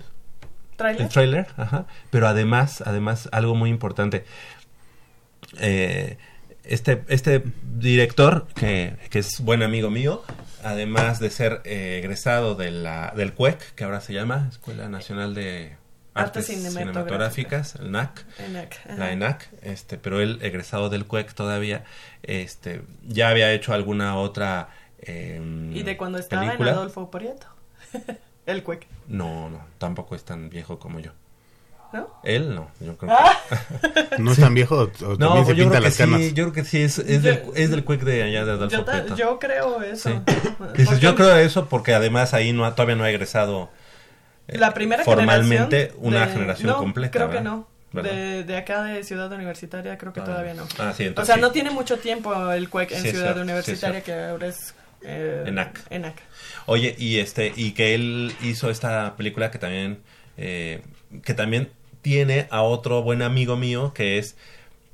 ¿Trailer? 0.76 1.02
el 1.02 1.08
trailer, 1.08 1.46
ajá. 1.56 1.86
Pero 2.10 2.28
además, 2.28 2.84
además, 2.86 3.28
algo 3.32 3.56
muy 3.56 3.70
importante. 3.70 4.24
Eh, 5.58 6.18
este, 6.62 7.02
este 7.08 7.42
director, 7.78 8.46
que, 8.54 8.94
que 9.10 9.18
es 9.18 9.40
buen 9.40 9.64
amigo 9.64 9.90
mío, 9.90 10.22
además 10.62 11.20
de 11.20 11.30
ser 11.30 11.60
eh, 11.64 11.98
egresado 11.98 12.54
de 12.54 12.70
la, 12.70 13.12
del 13.16 13.34
CUEC, 13.34 13.74
que 13.74 13.84
ahora 13.84 14.00
se 14.00 14.12
llama 14.12 14.48
Escuela 14.50 14.88
Nacional 14.88 15.34
de 15.34 15.76
Artes 16.14 16.46
Cinematográficas. 16.46 17.76
El 17.76 17.92
NAC, 17.92 18.24
ENAC, 18.38 18.96
la 18.96 19.12
ENAC, 19.12 19.48
este, 19.62 19.98
pero 19.98 20.20
él 20.20 20.38
egresado 20.42 20.88
del 20.88 21.06
CUEC 21.06 21.34
todavía, 21.34 21.84
este, 22.22 22.82
ya 23.06 23.28
había 23.28 23.52
hecho 23.52 23.72
alguna 23.72 24.16
otra 24.16 24.70
em, 25.00 25.74
Y 25.74 25.82
de 25.82 25.96
cuando 25.96 26.18
estaba 26.18 26.42
película. 26.42 26.70
en 26.70 26.76
Adolfo 26.76 27.10
Prieto. 27.10 27.46
el 28.46 28.62
cuec. 28.62 28.86
No, 29.08 29.48
no, 29.50 29.64
tampoco 29.78 30.14
es 30.14 30.24
tan 30.24 30.50
viejo 30.50 30.78
como 30.78 31.00
yo. 31.00 31.12
¿No? 31.92 32.08
Él 32.22 32.54
no, 32.54 32.70
yo 32.80 32.96
creo 32.96 33.12
Ah. 33.12 33.36
que... 34.16 34.18
¿No 34.22 34.30
es 34.32 34.38
tan 34.38 34.54
viejo 34.54 34.76
o, 34.76 34.82
o 35.06 35.16
No, 35.16 35.34
también 35.34 35.46
se 35.46 35.54
yo 35.56 35.64
pinta 35.64 35.70
creo 35.70 35.70
que 35.72 35.80
las 35.80 35.96
canas? 35.96 36.20
sí, 36.20 36.32
yo 36.34 36.44
creo 36.44 36.52
que 36.52 36.64
sí, 36.64 36.82
es, 36.82 36.98
es, 37.00 37.22
del, 37.22 37.42
es 37.56 37.70
del 37.70 37.84
cuec 37.84 38.02
de 38.02 38.22
allá 38.22 38.44
de 38.44 38.52
Adolfo 38.52 38.84
Yo, 39.08 39.16
yo 39.16 39.38
creo 39.40 39.82
eso. 39.82 40.08
Sí. 40.10 40.20
Porque 40.58 40.72
Que 40.74 40.82
dices, 40.82 41.00
yo 41.00 41.14
creo 41.16 41.36
eso 41.36 41.68
porque 41.68 41.94
además 41.94 42.32
ahí 42.34 42.52
no 42.52 42.64
ha- 42.64 42.74
todavía 42.76 42.94
no 42.96 43.02
ha 43.04 43.10
egresado 43.10 43.70
eh, 44.48 44.58
la 44.58 44.72
primera 44.72 45.02
formalmente 45.04 45.76
generación 45.78 46.04
una 46.06 46.26
de- 46.26 46.32
generación 46.32 46.68
no, 46.70 46.76
completa. 46.78 47.10
Creo 47.12 47.30
que 47.30 47.40
no. 47.40 47.68
De, 47.92 48.44
de 48.44 48.56
acá 48.56 48.84
de 48.84 49.02
Ciudad 49.02 49.32
Universitaria 49.32 49.98
creo 49.98 50.12
que 50.12 50.20
Ah. 50.20 50.24
todavía 50.24 50.54
no. 50.54 50.68
Ah, 50.78 50.92
sí, 50.96 51.12
o 51.16 51.24
sea, 51.24 51.34
sí. 51.34 51.40
no 51.40 51.50
tiene 51.50 51.70
mucho 51.70 51.98
tiempo 51.98 52.52
el 52.52 52.68
CUEC 52.68 52.92
en 52.92 53.00
Ciudad 53.02 53.22
cierto, 53.24 53.40
Universitaria, 53.40 54.00
que 54.02 54.14
ahora 54.14 54.46
es... 54.46 54.74
Eh, 55.02 55.44
ENAC. 55.46 55.80
ENAC. 55.90 56.14
Oye, 56.66 56.94
y 56.98 57.18
este, 57.18 57.52
y 57.56 57.72
que 57.72 57.94
él 57.96 58.32
hizo 58.42 58.70
esta 58.70 59.16
película 59.16 59.50
que 59.50 59.58
también, 59.58 59.98
eh, 60.36 60.82
que 61.24 61.34
también 61.34 61.70
tiene 62.02 62.46
a 62.50 62.62
otro 62.62 63.02
buen 63.02 63.22
amigo 63.22 63.56
mío 63.56 63.92
que 63.94 64.18
es 64.18 64.36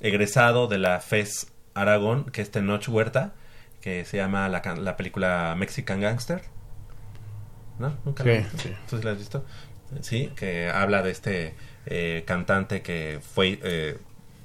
egresado 0.01 0.67
de 0.69 0.79
la 0.79 1.01
FES 1.01 1.49
Aragón, 1.75 2.25
que 2.31 2.43
es 2.43 2.51
Tenoch 2.51 2.89
Huerta, 2.89 3.33
que 3.81 4.05
se 4.05 4.17
llama 4.17 4.49
la, 4.49 4.63
la 4.81 4.97
película 4.97 5.55
Mexican 5.57 6.01
Gangster. 6.01 6.43
¿No? 7.79 7.95
¿Nunca 8.05 8.25
Sí, 8.25 8.31
la- 8.31 8.51
sí. 8.63 8.73
¿Tú 8.89 8.97
sí 8.99 9.03
la 9.05 9.11
has 9.13 9.19
visto? 9.19 9.45
Sí, 10.01 10.33
que 10.35 10.69
habla 10.71 11.03
de 11.03 11.11
este 11.11 11.55
eh, 11.87 12.25
cantante 12.27 12.83
que 12.83 13.21
fue 13.23 13.59
eh, 13.63 13.99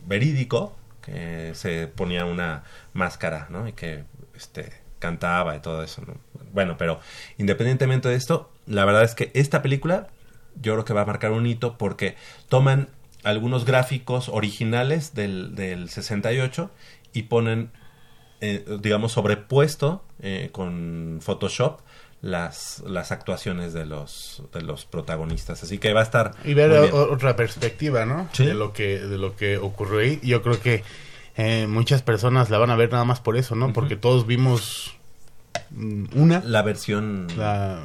verídico, 0.06 0.76
que 1.02 1.52
se 1.56 1.88
ponía 1.88 2.26
una 2.26 2.64
máscara, 2.94 3.48
¿no? 3.50 3.68
Y 3.68 3.74
que 3.74 4.04
este 4.36 4.72
cantaba 5.00 5.56
y 5.56 5.60
todo 5.60 5.82
eso, 5.84 6.04
¿no? 6.06 6.14
Bueno, 6.54 6.78
pero 6.78 7.00
independientemente 7.40 8.08
de 8.10 8.16
esto, 8.16 8.52
la 8.68 8.86
verdad 8.86 9.04
es 9.04 9.16
que 9.16 9.32
esta 9.34 9.62
película 9.64 10.10
yo 10.62 10.74
creo 10.74 10.86
que 10.86 10.94
va 10.94 11.02
a 11.02 11.06
marcar 11.06 11.32
un 11.32 11.46
hito 11.48 11.78
porque 11.78 12.16
toman 12.50 12.90
algunos 13.24 13.66
gráficos 13.66 14.30
originales 14.30 15.14
del, 15.14 15.54
del 15.56 15.90
68 15.90 16.72
y 17.14 17.24
ponen, 17.24 17.72
eh, 18.42 18.66
digamos, 18.82 19.12
sobrepuesto 19.12 20.04
eh, 20.22 20.50
con 20.52 21.20
Photoshop 21.22 21.82
las, 22.22 22.84
las 22.86 23.12
actuaciones 23.12 23.74
de 23.74 23.86
los, 23.86 24.44
de 24.54 24.62
los 24.62 24.86
protagonistas. 24.86 25.64
Así 25.64 25.78
que 25.80 25.94
va 25.94 26.02
a 26.02 26.04
estar... 26.04 26.32
Y 26.44 26.54
ver 26.54 26.70
muy 26.70 26.78
o- 26.78 26.82
bien. 27.06 27.14
otra 27.16 27.36
perspectiva, 27.36 28.06
¿no? 28.06 28.30
Sí. 28.34 28.46
De 28.46 28.54
lo 28.54 28.74
que 28.74 29.00
de 29.00 29.18
lo 29.18 29.36
que 29.36 29.58
ocurrió 29.58 30.00
ahí. 30.00 30.20
Yo 30.24 30.42
creo 30.44 30.60
que 30.62 30.84
eh, 31.38 31.66
muchas 31.68 32.02
personas 32.04 32.50
la 32.50 32.58
van 32.60 32.70
a 32.70 32.76
ver 32.76 32.92
nada 32.92 33.06
más 33.06 33.20
por 33.22 33.38
eso, 33.38 33.56
¿no? 33.56 33.74
Porque 33.74 33.96
todos 33.96 34.28
vimos 34.28 34.96
mm, 35.72 36.06
una. 36.16 36.42
La 36.46 36.62
versión 36.62 37.28
La, 37.38 37.80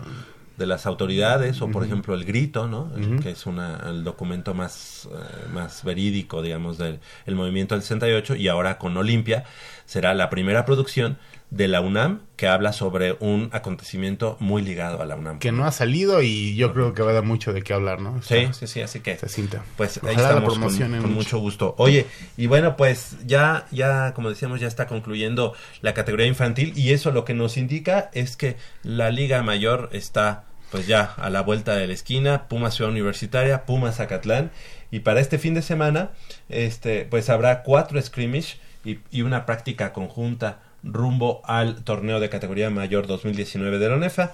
de 0.57 0.67
las 0.67 0.87
autoridades 0.87 1.61
o 1.61 1.69
por 1.69 1.85
ejemplo 1.85 2.15
el 2.15 2.25
grito 2.25 2.67
no 2.67 2.91
que 3.23 3.31
es 3.31 3.47
una 3.47 3.83
el 3.89 4.05
documento 4.05 4.55
más 4.55 5.09
eh, 5.13 5.49
más 5.53 5.85
verídico 5.85 6.43
digamos 6.43 6.79
del 6.79 7.01
el 7.27 7.35
movimiento 7.35 7.75
del 7.75 7.83
68 7.83 8.37
y 8.37 8.49
ahora 8.49 8.79
con 8.79 8.97
Olimpia 8.97 9.45
será 9.85 10.15
la 10.15 10.31
primera 10.31 10.65
producción 10.65 11.19
de 11.51 11.69
la 11.69 11.81
UNAM 11.81 12.23
que 12.35 12.49
habla 12.49 12.73
sobre 12.73 13.17
un 13.21 13.51
acontecimiento 13.53 14.37
muy 14.41 14.63
ligado 14.63 15.01
a 15.01 15.07
la 15.07 15.15
UNAM 15.15 15.39
que 15.39 15.53
no 15.53 15.65
ha 15.65 15.73
salido 15.73 16.21
y 16.21 16.57
yo 16.57 16.73
creo 16.73 16.93
que 16.93 17.03
va 17.03 17.13
a 17.13 17.15
dar 17.15 17.25
mucho 17.25 17.53
de 17.53 17.63
qué 17.63 17.73
hablar, 17.73 18.01
¿no? 18.01 18.21
Sí, 18.23 18.49
sí, 18.53 18.67
sí, 18.67 18.81
así 18.81 19.01
que 19.01 19.13
esta 19.13 19.29
cinta. 19.29 19.65
pues 19.77 19.99
ahí 20.03 20.15
Ojalá 20.15 20.33
la 20.33 20.39
estamos 20.39 20.77
con, 20.79 21.01
con 21.01 21.15
mucho 21.15 21.39
gusto. 21.39 21.75
Oye, 21.79 22.07
y 22.37 22.47
bueno, 22.47 22.77
pues 22.77 23.17
ya, 23.27 23.67
ya, 23.71 24.13
como 24.13 24.29
decíamos, 24.29 24.61
ya 24.61 24.67
está 24.67 24.87
concluyendo 24.87 25.55
la 25.83 25.95
categoría 25.95 26.27
infantil 26.27 26.73
y 26.77 26.93
eso 26.93 27.13
lo 27.13 27.25
que 27.25 27.33
nos 27.33 27.57
indica 27.57 28.11
es 28.13 28.37
que 28.37 28.57
la 28.83 29.11
Liga 29.11 29.43
Mayor 29.43 29.89
está 29.93 30.46
pues 30.71 30.87
ya 30.87 31.15
a 31.17 31.31
la 31.31 31.43
vuelta 31.43 31.75
de 31.75 31.87
la 31.87 31.93
esquina, 31.93 32.49
Pumas 32.49 32.75
Ciudad 32.75 32.91
Universitaria, 32.91 33.65
Pumas 33.67 33.97
Zacatlán 33.97 34.51
y 34.91 35.01
para 35.01 35.21
este 35.21 35.39
fin 35.39 35.55
de 35.55 35.63
semana, 35.63 36.11
este, 36.49 37.05
pues 37.05 37.31
habrá 37.31 37.63
cuatro 37.63 38.01
scrimmage 38.01 38.59
y, 38.85 39.23
una 39.23 39.47
práctica 39.47 39.93
conjunta 39.93 40.61
rumbo 40.83 41.43
al 41.45 41.83
torneo 41.83 42.21
de 42.21 42.29
categoría 42.29 42.71
mayor 42.71 43.07
2019 43.07 43.79
de 43.79 43.89
la 43.89 43.95
ONEFA. 43.97 44.33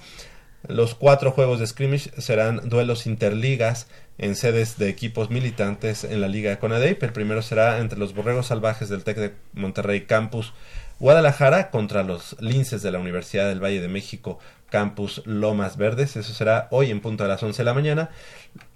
Los 0.67 0.95
cuatro 0.95 1.31
juegos 1.31 1.59
de 1.59 1.67
scrimmage 1.67 2.09
serán 2.21 2.69
duelos 2.69 3.05
interligas 3.05 3.87
en 4.17 4.35
sedes 4.35 4.77
de 4.77 4.89
equipos 4.89 5.29
militantes 5.29 6.03
en 6.03 6.21
la 6.21 6.27
Liga 6.27 6.57
Conadeip. 6.59 7.01
El 7.03 7.11
primero 7.11 7.41
será 7.41 7.79
entre 7.79 7.99
los 7.99 8.13
Borregos 8.13 8.47
Salvajes 8.47 8.87
del 8.89 9.03
TEC 9.03 9.17
de 9.17 9.33
Monterrey 9.53 10.01
Campus 10.01 10.53
Guadalajara 10.99 11.69
contra 11.69 12.03
los 12.03 12.35
Linces 12.39 12.81
de 12.81 12.91
la 12.91 12.99
Universidad 12.99 13.47
del 13.47 13.63
Valle 13.63 13.81
de 13.81 13.87
México 13.87 14.39
Campus 14.69 15.21
Lomas 15.25 15.77
Verdes. 15.77 16.15
Eso 16.15 16.33
será 16.33 16.67
hoy 16.71 16.91
en 16.91 17.01
punto 17.01 17.23
a 17.23 17.27
las 17.27 17.43
11 17.43 17.57
de 17.61 17.65
la 17.65 17.73
mañana. 17.73 18.09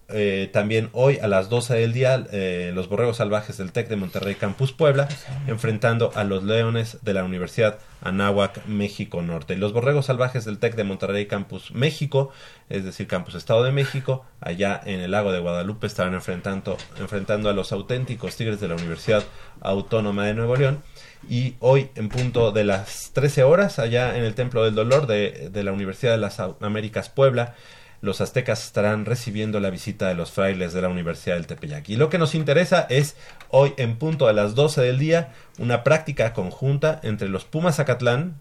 Eh, 0.09 0.49
también 0.53 0.89
hoy 0.93 1.19
a 1.21 1.27
las 1.27 1.49
12 1.49 1.73
del 1.73 1.91
día 1.91 2.25
eh, 2.31 2.71
los 2.73 2.87
Borregos 2.87 3.17
Salvajes 3.17 3.57
del 3.57 3.73
TEC 3.73 3.89
de 3.89 3.97
Monterrey 3.97 4.35
Campus 4.35 4.71
Puebla 4.71 5.09
enfrentando 5.47 6.13
a 6.15 6.23
los 6.23 6.43
Leones 6.43 6.99
de 7.01 7.13
la 7.13 7.25
Universidad 7.25 7.79
Anáhuac 8.01 8.65
México 8.67 9.21
Norte. 9.21 9.57
Los 9.57 9.73
Borregos 9.73 10.05
Salvajes 10.05 10.45
del 10.45 10.59
TEC 10.59 10.75
de 10.75 10.85
Monterrey 10.85 11.25
Campus 11.25 11.71
México, 11.71 12.31
es 12.69 12.85
decir, 12.85 13.07
Campus 13.07 13.35
Estado 13.35 13.63
de 13.63 13.73
México, 13.73 14.25
allá 14.39 14.79
en 14.85 15.01
el 15.01 15.11
lago 15.11 15.33
de 15.33 15.39
Guadalupe 15.39 15.87
estarán 15.87 16.13
enfrentando, 16.13 16.77
enfrentando 16.99 17.49
a 17.49 17.53
los 17.53 17.73
auténticos 17.73 18.37
Tigres 18.37 18.61
de 18.61 18.69
la 18.69 18.75
Universidad 18.75 19.23
Autónoma 19.59 20.25
de 20.25 20.35
Nuevo 20.35 20.55
León. 20.55 20.83
Y 21.29 21.55
hoy, 21.59 21.89
en 21.95 22.09
punto 22.09 22.51
de 22.51 22.63
las 22.63 23.11
13 23.13 23.43
horas, 23.43 23.79
allá 23.79 24.17
en 24.17 24.23
el 24.23 24.35
Templo 24.35 24.63
del 24.63 24.75
Dolor 24.75 25.07
de, 25.07 25.49
de 25.51 25.63
la 25.63 25.71
Universidad 25.71 26.13
de 26.13 26.19
las 26.19 26.39
Américas 26.39 27.09
Puebla, 27.09 27.55
los 28.01 28.21
aztecas 28.21 28.63
estarán 28.63 29.05
recibiendo 29.05 29.59
la 29.59 29.69
visita 29.69 30.07
de 30.07 30.15
los 30.15 30.31
frailes 30.31 30.73
de 30.73 30.81
la 30.81 30.89
Universidad 30.89 31.35
del 31.35 31.45
Tepeyac. 31.47 31.89
Y 31.89 31.95
lo 31.95 32.09
que 32.09 32.17
nos 32.17 32.35
interesa 32.35 32.85
es 32.89 33.15
hoy 33.49 33.73
en 33.77 33.97
punto 33.97 34.27
a 34.27 34.33
las 34.33 34.55
12 34.55 34.81
del 34.81 34.99
día 34.99 35.33
una 35.57 35.83
práctica 35.83 36.33
conjunta 36.33 36.99
entre 37.03 37.29
los 37.29 37.45
Pumas 37.45 37.77
Zacatlán, 37.77 38.35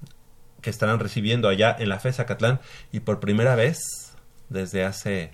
que 0.60 0.70
estarán 0.70 0.98
recibiendo 1.00 1.48
allá 1.48 1.74
en 1.78 1.88
la 1.88 1.98
FE 1.98 2.12
Zacatlán, 2.12 2.60
y 2.92 3.00
por 3.00 3.20
primera 3.20 3.54
vez 3.54 3.78
desde 4.48 4.84
hace, 4.84 5.30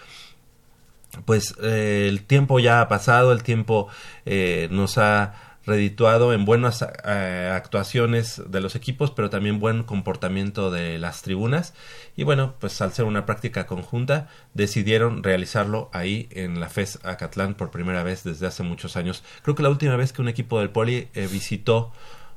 pues 1.25 1.55
eh, 1.61 2.05
el 2.07 2.23
tiempo 2.23 2.59
ya 2.59 2.79
ha 2.81 2.87
pasado, 2.87 3.33
el 3.33 3.43
tiempo 3.43 3.89
eh, 4.25 4.69
nos 4.71 4.97
ha 4.97 5.50
redituado 5.65 6.33
en 6.33 6.45
buenas 6.45 6.81
eh, 6.81 7.51
actuaciones 7.53 8.41
de 8.47 8.61
los 8.61 8.75
equipos, 8.75 9.11
pero 9.11 9.29
también 9.29 9.59
buen 9.59 9.83
comportamiento 9.83 10.71
de 10.71 10.97
las 10.97 11.21
tribunas. 11.21 11.73
Y 12.15 12.23
bueno, 12.23 12.55
pues 12.59 12.81
al 12.81 12.93
ser 12.93 13.05
una 13.05 13.25
práctica 13.25 13.67
conjunta, 13.67 14.29
decidieron 14.53 15.23
realizarlo 15.23 15.89
ahí 15.93 16.27
en 16.31 16.59
la 16.59 16.69
FES 16.69 16.99
Acatlán 17.03 17.53
por 17.53 17.71
primera 17.71 18.03
vez 18.03 18.23
desde 18.23 18.47
hace 18.47 18.63
muchos 18.63 18.97
años. 18.97 19.23
Creo 19.43 19.55
que 19.55 19.63
la 19.63 19.69
última 19.69 19.95
vez 19.95 20.13
que 20.13 20.21
un 20.21 20.29
equipo 20.29 20.59
del 20.59 20.69
Poli 20.69 21.09
eh, 21.13 21.27
visitó 21.31 21.91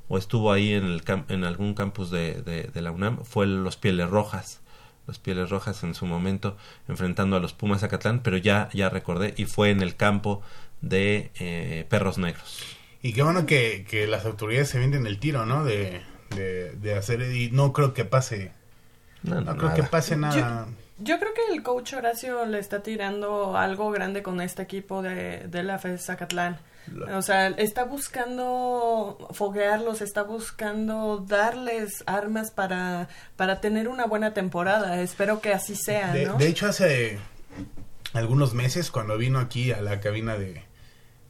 o 0.08 0.18
estuvo 0.18 0.52
ahí 0.52 0.72
en, 0.72 0.84
el 0.84 1.02
en 1.28 1.44
algún 1.44 1.74
campus 1.74 2.10
de, 2.10 2.70
la 2.74 2.90
UNAM 2.90 3.24
fue 3.24 3.46
los 3.46 3.76
Pieles 3.76 4.10
Rojas 4.10 4.60
los 5.06 5.18
Pieles 5.18 5.50
Rojas 5.50 5.82
en 5.82 5.94
su 5.94 6.06
momento 6.06 6.56
enfrentando 6.88 7.36
a 7.36 7.40
los 7.40 7.52
Pumas 7.52 7.80
Zacatlán, 7.80 8.20
pero 8.20 8.38
ya 8.38 8.70
ya 8.72 8.88
recordé 8.88 9.34
y 9.36 9.44
fue 9.44 9.70
en 9.70 9.82
el 9.82 9.96
campo 9.96 10.40
de 10.80 11.30
eh, 11.38 11.86
perros 11.90 12.16
negros. 12.16 12.73
Y 13.04 13.12
qué 13.12 13.22
bueno 13.22 13.44
que, 13.44 13.84
que 13.88 14.06
las 14.06 14.24
autoridades 14.24 14.70
se 14.70 14.78
venden 14.78 15.06
el 15.06 15.18
tiro, 15.18 15.44
¿no? 15.44 15.62
De, 15.62 16.00
de, 16.34 16.72
de 16.72 16.94
hacer, 16.96 17.20
y 17.20 17.50
no 17.50 17.74
creo 17.74 17.92
que 17.92 18.06
pase, 18.06 18.50
No, 19.22 19.42
no 19.42 19.52
creo 19.56 19.68
nada. 19.68 19.74
que 19.74 19.82
pase 19.82 20.16
nada. 20.16 20.66
Yo 20.98 21.18
creo 21.18 21.34
que 21.34 21.52
el 21.54 21.62
coach 21.62 21.92
Horacio 21.92 22.46
le 22.46 22.58
está 22.58 22.82
tirando 22.82 23.58
algo 23.58 23.90
grande 23.90 24.22
con 24.22 24.40
este 24.40 24.62
equipo 24.62 25.02
de, 25.02 25.40
de 25.48 25.62
la 25.62 25.78
FES 25.78 26.02
Zacatlán. 26.06 26.58
O 27.14 27.20
sea, 27.20 27.48
está 27.48 27.84
buscando 27.84 29.28
foguearlos, 29.32 30.00
está 30.00 30.22
buscando 30.22 31.18
darles 31.26 32.04
armas 32.06 32.50
para, 32.52 33.08
para 33.36 33.60
tener 33.60 33.88
una 33.88 34.06
buena 34.06 34.32
temporada. 34.34 35.00
Espero 35.02 35.40
que 35.40 35.52
así 35.52 35.76
sea, 35.76 36.12
De, 36.12 36.26
¿no? 36.26 36.36
de 36.36 36.48
hecho, 36.48 36.66
hace 36.68 37.18
algunos 38.14 38.54
meses, 38.54 38.90
cuando 38.90 39.18
vino 39.18 39.40
aquí 39.40 39.72
a 39.72 39.80
la 39.82 40.00
cabina 40.00 40.36
de, 40.36 40.62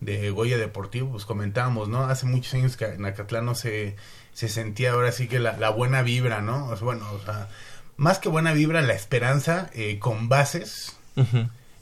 de 0.05 0.31
Goya 0.31 0.59
Deportivo, 0.59 1.11
pues 1.13 1.25
comentábamos, 1.25 1.89
¿no? 1.89 2.05
Hace 2.05 2.27
muchos 2.27 2.55
años 2.55 2.77
que 2.77 2.85
en 2.87 3.05
Acatlán 3.05 3.45
no 3.47 3.55
se, 3.55 3.97
se 4.33 4.49
sentía 4.49 4.93
ahora 4.93 5.13
sí 5.13 5.29
que 5.29 5.39
la, 5.39 5.57
la 5.57 5.71
buena 5.71 6.03
vibra, 6.03 6.41
¿no? 6.41 6.67
O 6.67 6.77
sea, 6.77 6.85
bueno, 6.85 7.07
o 7.13 7.25
sea, 7.25 7.49
más 7.97 8.19
que 8.19 8.29
buena 8.29 8.53
vibra, 8.53 8.83
la 8.83 8.95
esperanza 8.95 9.71
eh, 9.75 9.99
con 9.99 10.29
bases 10.29 10.97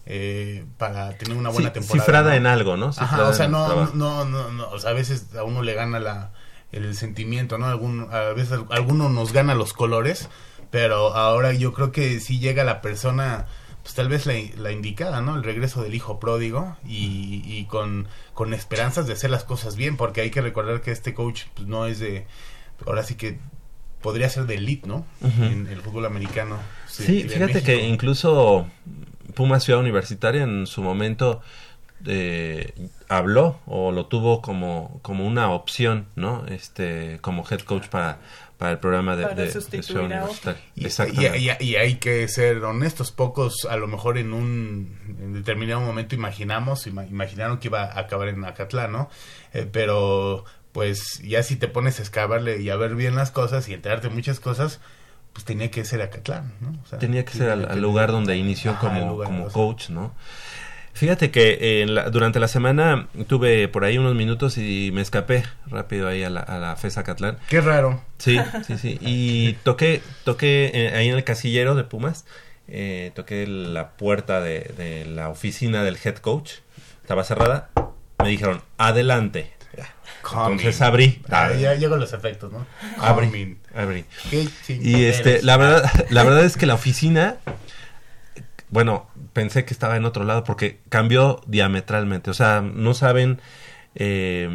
eh, 0.07 0.65
para 0.79 1.17
tener 1.17 1.37
una 1.37 1.51
buena 1.51 1.69
Sí, 1.69 1.75
temporada. 1.75 2.05
cifrada 2.05 2.31
¿no? 2.31 2.37
en 2.37 2.47
algo, 2.47 2.77
¿no? 2.77 2.91
Ajá, 2.97 3.29
o 3.29 3.33
sea, 3.33 3.49
no, 3.49 3.87
no, 3.95 4.25
no, 4.25 4.51
no, 4.51 4.69
o 4.71 4.79
sea, 4.79 4.91
a 4.91 4.95
veces 4.95 5.27
a 5.37 5.45
uno 5.45 5.63
le 5.63 5.75
gana 5.75 6.01
la, 6.01 6.33
el 6.73 6.97
sentimiento, 6.97 7.59
¿no? 7.59 7.67
Algún, 7.67 8.09
a 8.13 8.21
veces 8.33 8.59
a 8.59 8.75
alguno 8.75 9.09
nos 9.09 9.33
gana 9.33 9.55
los 9.55 9.73
colores, 9.73 10.29
pero 10.71 11.15
ahora 11.15 11.53
yo 11.53 11.73
creo 11.73 11.93
que 11.93 12.19
sí 12.21 12.39
llega 12.41 12.65
la 12.65 12.81
persona, 12.81 13.47
pues 13.83 13.95
tal 13.95 14.09
vez 14.09 14.27
la, 14.27 14.35
la 14.57 14.73
indicada, 14.73 15.21
¿no? 15.21 15.35
El 15.37 15.43
regreso 15.43 15.83
del 15.83 15.95
hijo 15.95 16.21
pródigo 16.21 16.77
y, 16.87 17.43
y 17.45 17.65
con, 17.65 18.07
con 18.35 18.55
esperanzas 18.55 19.07
de 19.07 19.15
hacer 19.15 19.31
las 19.31 19.45
cosas 19.45 19.77
bien, 19.77 19.97
porque 19.97 20.21
hay 20.21 20.31
que 20.31 20.41
recordar 20.41 20.81
que 20.81 20.93
este 20.93 21.15
coach 21.15 21.45
pues, 21.55 21.67
no 21.67 21.87
es 21.87 21.99
de, 21.99 22.27
ahora 22.87 23.03
sí 23.03 23.17
que 23.17 23.39
podría 24.01 24.29
ser 24.29 24.47
de 24.47 24.57
elite, 24.57 24.87
¿no? 24.87 25.07
En 25.23 25.69
el 25.69 25.81
fútbol 25.81 26.07
americano. 26.07 26.59
Sí, 26.87 27.25
fíjate 27.29 27.63
que 27.63 27.87
incluso 27.87 28.67
Pumas 29.35 29.65
Ciudad 29.65 29.81
Universitaria 29.81 30.43
en 30.43 30.67
su 30.67 30.83
momento 30.83 31.41
eh, 32.05 32.75
habló 33.09 33.61
o 33.65 33.93
lo 33.93 34.07
tuvo 34.07 34.43
como, 34.43 34.99
como 35.03 35.27
una 35.27 35.51
opción, 35.51 36.07
¿no? 36.17 36.45
Este, 36.49 37.19
como 37.21 37.45
head 37.49 37.61
coach 37.61 37.87
para, 37.89 38.19
para 38.63 38.73
el 38.75 38.79
programa 38.79 39.17
de, 39.17 39.25
Para 39.25 39.35
de- 39.35 39.43
de. 39.49 40.01
Universitaria. 40.05 40.63
Y, 40.77 40.87
y- 41.37 41.51
y- 41.51 41.65
y 41.71 41.77
hay 41.77 41.97
que 41.97 42.29
ser 42.29 42.63
honestos, 42.63 43.11
pocos 43.11 43.67
a 43.69 43.77
lo 43.77 43.89
mejor 43.89 44.19
en 44.19 44.33
un 44.33 44.97
en 45.21 45.33
determinado 45.33 45.81
momento 45.81 46.15
imaginamos, 46.15 46.87
ima- 46.87 47.05
imaginaron 47.09 47.59
que 47.59 47.67
iba 47.67 47.83
a 47.83 47.99
acabar 47.99 48.29
en 48.29 48.45
Acatlán, 48.45 48.93
¿no? 48.93 49.11
Eh, 49.53 49.69
pero 49.71 50.45
pues 50.71 51.19
ya 51.25 51.43
si 51.43 51.57
te 51.57 51.67
pones 51.67 51.99
a 51.99 52.03
excavarle 52.03 52.61
y 52.61 52.71
a 52.71 52.77
ver 52.77 52.95
bien 52.95 53.17
las 53.17 53.33
cosas 53.33 53.69
y 53.69 53.75
enterarte 53.75 54.09
de 54.09 54.15
muchas 54.15 54.39
cosas, 54.39 54.79
pues 55.33 55.45
tenía 55.45 55.69
que 55.73 55.85
ser 55.85 56.01
Acatlán, 56.01 56.53
¿no? 56.61 56.71
O 56.85 56.87
sea, 56.87 57.01
Tenía 57.01 57.25
que 57.25 57.33
ser 57.33 57.51
al, 57.51 57.67
que- 57.69 57.77
lugar 57.77 58.13
donde 58.13 58.37
inició 58.37 58.71
Ajá, 58.71 58.81
como, 58.81 59.09
lugar, 59.09 59.27
como 59.27 59.45
o 59.47 59.51
sea. 59.51 59.55
coach, 59.55 59.89
¿no? 59.91 60.15
Fíjate 60.95 61.31
que 61.31 61.53
eh, 61.53 61.83
en 61.83 61.95
la- 61.95 62.11
durante 62.11 62.39
la 62.39 62.49
semana 62.49 63.09
tuve 63.27 63.67
por 63.69 63.85
ahí 63.85 63.99
unos 63.99 64.15
minutos 64.15 64.59
y 64.59 64.91
me 64.93 65.01
escapé 65.01 65.43
rápido 65.67 66.07
ahí 66.09 66.23
a 66.23 66.31
la, 66.31 66.41
a 66.41 66.59
la 66.59 66.77
FES 66.77 66.99
Acatlán. 66.99 67.39
Qué 67.49 67.61
raro. 67.61 68.03
Sí, 68.19 68.39
sí, 68.67 68.79
sí. 68.79 68.99
Y 69.01 69.55
toqué, 69.65 70.03
toqué 70.25 70.71
eh, 70.75 70.95
ahí 70.95 71.09
en 71.09 71.17
el 71.17 71.25
casillero 71.25 71.75
de 71.75 71.85
Pumas, 71.85 72.25
eh, 72.69 73.11
toqué 73.15 73.47
la 73.47 73.91
puerta 73.93 74.41
de, 74.41 74.71
de 74.77 75.05
la 75.07 75.29
oficina 75.31 75.83
del 75.83 75.99
head 76.05 76.17
coach. 76.17 76.53
Estaba 77.01 77.25
cerrada. 77.25 77.71
Me 78.23 78.29
dijeron, 78.29 78.63
adelante. 78.79 79.51
Entonces 80.53 80.81
abrí. 80.83 81.21
Ah, 81.31 81.51
ya 81.59 81.75
llegan 81.75 81.99
los 81.99 82.13
efectos, 82.13 82.53
¿no? 82.53 82.65
Abrí. 82.99 83.59
Abrí. 83.75 84.05
Y 84.69 85.05
este, 85.05 85.43
la 85.43 85.57
verdad, 85.57 85.91
la 86.11 86.23
verdad 86.23 86.45
es 86.45 86.57
que 86.57 86.65
la 86.67 86.75
oficina, 86.75 87.39
bueno, 88.73 89.07
pensé 89.33 89.65
que 89.65 89.73
estaba 89.73 89.97
en 89.97 90.05
otro 90.05 90.25
lado 90.25 90.43
porque 90.43 90.81
cambió 90.89 91.41
diametralmente. 91.47 92.31
O 92.31 92.35
sea, 92.35 92.61
no 92.63 92.93
saben, 92.95 93.41
eh, 93.95 94.49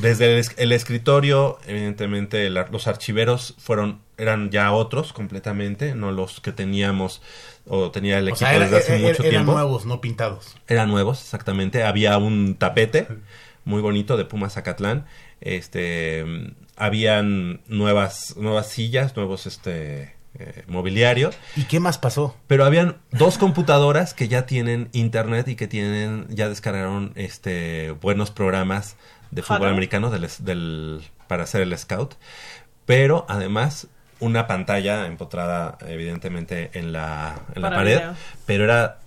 desde 0.00 0.38
el, 0.38 0.44
el 0.56 0.72
escritorio, 0.72 1.58
evidentemente 1.66 2.50
la- 2.50 2.66
los 2.70 2.86
archiveros 2.88 3.54
fueron, 3.58 4.00
eran 4.18 4.50
ya 4.50 4.72
otros 4.72 5.12
completamente, 5.12 5.94
no 5.94 6.10
los 6.12 6.40
que 6.40 6.52
teníamos 6.52 7.22
o 7.68 7.90
tenía 7.92 8.18
el 8.18 8.24
O 8.24 8.28
equipo 8.30 8.38
sea, 8.46 8.54
era- 8.56 8.64
desde 8.64 8.78
hace 8.78 8.96
era- 8.96 9.08
mucho 9.08 9.22
eran 9.22 9.30
tiempo. 9.30 9.52
nuevos, 9.52 9.86
no 9.86 10.00
pintados. 10.00 10.56
Eran 10.66 10.88
nuevos, 10.90 11.22
exactamente. 11.22 11.84
Había 11.84 12.18
un 12.18 12.56
tapete 12.56 13.06
muy 13.64 13.80
bonito 13.80 14.16
de 14.16 14.24
Pumas 14.24 14.54
Zacatlán. 14.54 15.06
Este, 15.40 16.24
habían 16.76 17.60
nuevas, 17.68 18.34
nuevas 18.36 18.68
sillas, 18.68 19.14
nuevos, 19.16 19.46
este, 19.46 20.16
eh, 20.42 20.64
mobiliario. 20.66 21.30
¿Y 21.56 21.64
qué 21.64 21.80
más 21.80 21.98
pasó? 21.98 22.36
Pero 22.46 22.64
habían 22.64 22.98
dos 23.10 23.38
computadoras 23.38 24.14
que 24.14 24.28
ya 24.28 24.46
tienen 24.46 24.88
internet 24.92 25.48
y 25.48 25.56
que 25.56 25.68
tienen, 25.68 26.26
ya 26.28 26.48
descargaron, 26.48 27.12
este, 27.14 27.92
buenos 27.92 28.30
programas 28.30 28.96
de 29.30 29.42
fútbol 29.42 29.68
americano 29.68 30.10
del, 30.10 31.02
para 31.28 31.44
hacer 31.44 31.62
el 31.62 31.76
scout. 31.78 32.14
Pero 32.86 33.24
además 33.28 33.86
una 34.20 34.46
pantalla 34.46 35.06
empotrada 35.06 35.78
evidentemente 35.86 36.70
en 36.74 36.92
la, 36.92 37.40
en 37.54 37.62
la 37.62 37.70
pared. 37.70 37.98
video. 37.98 38.14
Pero 38.46 38.64
era 38.64 38.98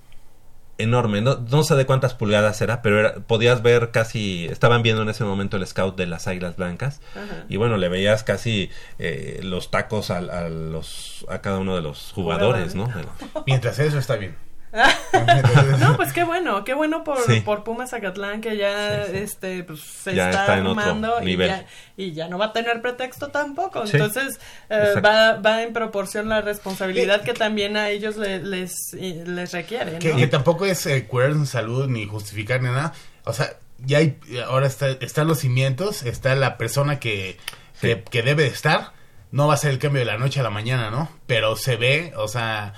enorme, 0.78 1.22
no, 1.22 1.38
no 1.38 1.64
sé 1.64 1.76
de 1.76 1.86
cuántas 1.86 2.14
pulgadas 2.14 2.62
era, 2.62 2.82
pero 2.82 3.00
era, 3.00 3.16
podías 3.16 3.62
ver 3.62 3.92
casi, 3.92 4.46
estaban 4.46 4.82
viendo 4.84 5.02
en 5.02 5.10
ese 5.10 5.24
momento 5.24 5.58
el 5.58 5.66
scout 5.66 5.96
de 5.96 6.06
las 6.06 6.28
Águilas 6.28 6.58
Blancas 6.58 7.02
Ajá. 7.16 7.46
y 7.50 7.58
bueno, 7.58 7.78
le 7.78 7.90
veías 7.90 8.24
casi 8.24 8.70
eh, 9.00 9.40
los 9.44 9.72
tacos 9.72 10.12
a, 10.12 10.18
a 10.18 10.50
los 10.50 11.26
a 11.30 11.40
cada 11.40 11.60
uno 11.60 11.76
de 11.76 11.82
los 11.82 12.12
jugadores, 12.14 12.76
¿no? 12.76 12.92
Mientras 13.46 13.80
eso 13.80 13.98
está 13.98 14.16
bien. 14.16 14.36
No, 15.80 15.96
pues 15.96 16.12
qué 16.14 16.24
bueno, 16.24 16.64
qué 16.64 16.74
bueno 16.74 17.04
por, 17.04 17.20
Sí. 17.26 17.40
por 17.42 17.64
Pumas 17.64 17.92
Zacatlán 17.92 18.42
que 18.42 18.58
ya 18.58 19.04
este 19.04 19.64
pues 19.64 19.80
se 19.82 20.14
Ya 20.16 20.30
está, 20.30 20.42
está 20.42 20.58
en 20.58 20.68
otro 20.68 20.82
armando 20.82 21.24
y 21.24 21.38
ya, 21.38 21.66
y 21.98 22.12
ya 22.14 22.28
no 22.28 22.38
va 22.38 22.46
a 22.48 22.54
tener 22.54 22.82
pretexto 22.82 23.30
tampoco. 23.30 23.86
Sí. 23.88 23.96
Entonces 23.98 24.40
eh, 24.70 25.00
va, 25.04 25.34
va 25.38 25.64
en 25.64 25.74
proporción 25.74 26.28
la 26.30 26.42
responsabilidad 26.42 27.22
que 27.24 27.34
también 27.34 27.78
a 27.78 27.90
ellos 27.90 28.18
le- 28.18 28.44
les, 28.44 28.74
les 28.94 29.52
requiere. 29.54 30.00
Que, 30.00 30.12
¿no? 30.12 30.18
que 30.18 30.28
tampoco 30.28 30.66
es 30.66 30.86
eh, 30.86 31.06
curar 31.06 31.32
en 31.32 31.46
salud 31.46 31.88
ni 31.88 32.06
justificar 32.06 32.62
ni 32.62 32.70
nada. 32.70 32.94
O 33.24 33.34
sea, 33.34 33.54
ya 33.80 34.00
hay, 34.00 34.18
ahora 34.48 34.68
está, 34.68 34.90
están 34.90 35.28
los 35.28 35.40
cimientos, 35.40 36.04
está 36.04 36.36
la 36.36 36.58
persona 36.58 37.00
que, 37.00 37.38
que, 37.82 38.04
que 38.04 38.22
debe 38.24 38.44
de 38.44 38.50
estar. 38.50 38.94
No 39.32 39.48
va 39.48 39.56
a 39.56 39.58
ser 39.58 39.72
el 39.72 39.80
cambio 39.80 40.00
de 40.00 40.06
la 40.06 40.18
noche 40.18 40.40
a 40.40 40.44
la 40.44 40.50
mañana, 40.50 40.90
¿no? 40.92 41.10
Pero 41.28 41.56
se 41.58 41.76
ve, 41.76 42.14
o 42.16 42.28
sea, 42.28 42.74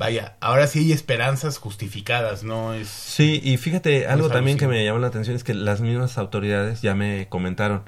vaya, 0.00 0.38
ahora 0.40 0.66
sí 0.66 0.78
hay 0.78 0.92
esperanzas 0.92 1.58
justificadas, 1.58 2.42
¿no? 2.42 2.72
Es... 2.72 2.88
Sí, 2.88 3.38
y 3.44 3.58
fíjate, 3.58 4.06
algo 4.06 4.30
también 4.30 4.56
que 4.56 4.66
me 4.66 4.82
llamó 4.82 4.98
la 4.98 5.08
atención 5.08 5.36
es 5.36 5.44
que 5.44 5.52
las 5.52 5.82
mismas 5.82 6.16
autoridades 6.16 6.80
ya 6.80 6.94
me 6.94 7.28
comentaron, 7.28 7.82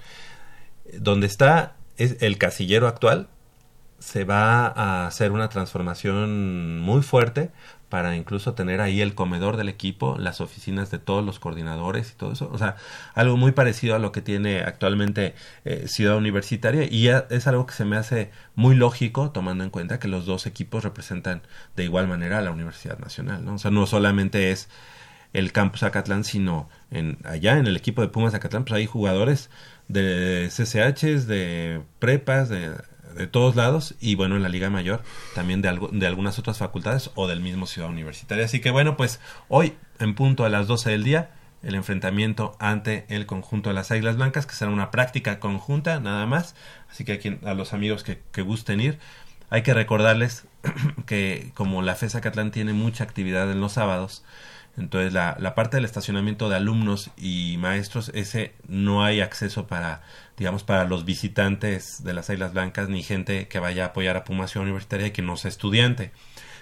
donde 0.93 1.27
está 1.27 1.77
es 1.97 2.19
el 2.21 2.37
casillero 2.37 2.87
actual, 2.87 3.29
se 3.99 4.25
va 4.25 4.67
a 4.67 5.07
hacer 5.07 5.33
una 5.33 5.49
transformación 5.49 6.81
muy 6.81 7.01
fuerte 7.01 7.51
para 7.93 8.17
incluso 8.17 8.55
tener 8.55 8.81
ahí 8.81 9.03
el 9.03 9.15
comedor 9.15 9.59
del 9.59 9.69
equipo, 9.69 10.17
las 10.17 10.41
oficinas 10.41 10.91
de 10.91 10.99
todos 10.99 11.23
los 11.23 11.39
coordinadores 11.39 12.11
y 12.11 12.15
todo 12.15 12.33
eso. 12.33 12.49
O 12.51 12.57
sea, 12.57 12.77
algo 13.13 13.37
muy 13.37 13.53
parecido 13.53 13.95
a 13.95 13.99
lo 13.99 14.13
que 14.13 14.23
tiene 14.23 14.63
actualmente 14.63 15.35
eh, 15.67 15.85
Ciudad 15.89 16.17
Universitaria 16.17 16.85
y 16.91 17.09
es 17.09 17.47
algo 17.47 17.67
que 17.67 17.75
se 17.75 17.85
me 17.85 17.99
hace 17.99 18.31
muy 18.55 18.77
lógico 18.77 19.31
tomando 19.31 19.63
en 19.63 19.69
cuenta 19.69 19.99
que 19.99 20.09
los 20.09 20.25
dos 20.25 20.47
equipos 20.47 20.85
representan 20.85 21.43
de 21.77 21.85
igual 21.85 22.09
manera 22.09 22.39
a 22.39 22.41
la 22.41 22.51
Universidad 22.51 22.99
Nacional, 22.99 23.45
¿no? 23.45 23.57
O 23.57 23.59
sea, 23.59 23.71
no 23.71 23.87
solamente 23.87 24.53
es 24.53 24.71
el 25.35 25.53
campus 25.53 25.83
Acatlán, 25.83 26.25
sino 26.25 26.71
en, 26.91 27.19
allá 27.25 27.59
en 27.59 27.67
el 27.67 27.77
equipo 27.77 28.01
de 28.01 28.09
Pumas 28.09 28.33
Acatlán, 28.33 28.65
pues 28.65 28.73
hay 28.73 28.87
jugadores 28.87 29.51
de 29.89 30.49
CCHs, 30.51 31.27
de 31.27 31.83
prepas, 31.99 32.49
de, 32.49 32.71
de 33.13 33.27
todos 33.27 33.57
lados, 33.57 33.95
y 34.01 34.15
bueno, 34.15 34.37
en 34.37 34.43
la 34.43 34.49
Liga 34.49 34.71
Mayor 34.71 35.03
también 35.35 35.63
de, 35.63 35.69
algo, 35.69 35.89
de 35.93 36.07
algunas 36.07 36.39
otras 36.39 36.59
facultades 36.59 37.11
o 37.15 37.29
del 37.29 37.41
mismo 37.41 37.67
Ciudad 37.67 37.89
Universitaria. 37.89 38.45
Así 38.45 38.61
que 38.61 38.71
bueno, 38.71 38.97
pues 38.97 39.21
hoy 39.49 39.75
en 39.99 40.15
punto 40.15 40.45
a 40.45 40.49
las 40.49 40.67
12 40.67 40.91
del 40.91 41.05
día, 41.05 41.31
el 41.63 41.75
enfrentamiento 41.75 42.57
ante 42.59 43.07
el 43.09 43.27
conjunto 43.27 43.71
de 43.71 43.75
las 43.75 43.91
Águilas 43.91 44.17
Blancas, 44.17 44.47
que 44.47 44.55
será 44.55 44.71
una 44.71 44.91
práctica 44.91 45.39
conjunta 45.39 46.01
nada 46.01 46.27
más. 46.27 46.55
Así 46.91 47.05
que 47.05 47.39
a, 47.45 47.51
a 47.51 47.55
los 47.55 47.73
amigos 47.73 48.03
que, 48.03 48.21
que 48.33 48.43
gusten 48.43 48.81
ir, 48.81 48.99
hay 49.51 49.63
que 49.63 49.75
recordarles 49.75 50.47
que 51.07 51.53
como 51.55 51.83
la 51.83 51.95
FES 51.95 52.15
Acatlán 52.15 52.51
tiene 52.51 52.73
mucha 52.73 53.05
actividad 53.05 53.51
en 53.53 53.61
los 53.61 53.73
sábados, 53.73 54.25
entonces 54.77 55.13
la, 55.13 55.37
la 55.39 55.55
parte 55.55 55.77
del 55.77 55.85
estacionamiento 55.85 56.49
de 56.49 56.57
alumnos 56.57 57.11
y 57.17 57.57
maestros, 57.59 58.11
ese 58.15 58.55
no 58.69 59.05
hay 59.05 59.21
acceso 59.21 59.67
para, 59.67 60.03
digamos, 60.39 60.65
para 60.65 60.85
los 60.85 61.05
visitantes 61.05 62.03
de 62.03 62.15
las 62.15 62.31
Islas 62.31 62.55
Blancas 62.55 62.89
ni 62.89 63.03
gente 63.03 63.49
que 63.49 63.59
vaya 63.59 63.85
a 63.85 63.87
apoyar 63.89 64.17
a 64.17 64.25
Pumas 64.25 64.51
Ciudad 64.51 64.65
Universitaria 64.65 65.09
y 65.09 65.11
que 65.11 65.23
no 65.23 65.37
sea 65.37 65.51
estudiante. 65.51 66.13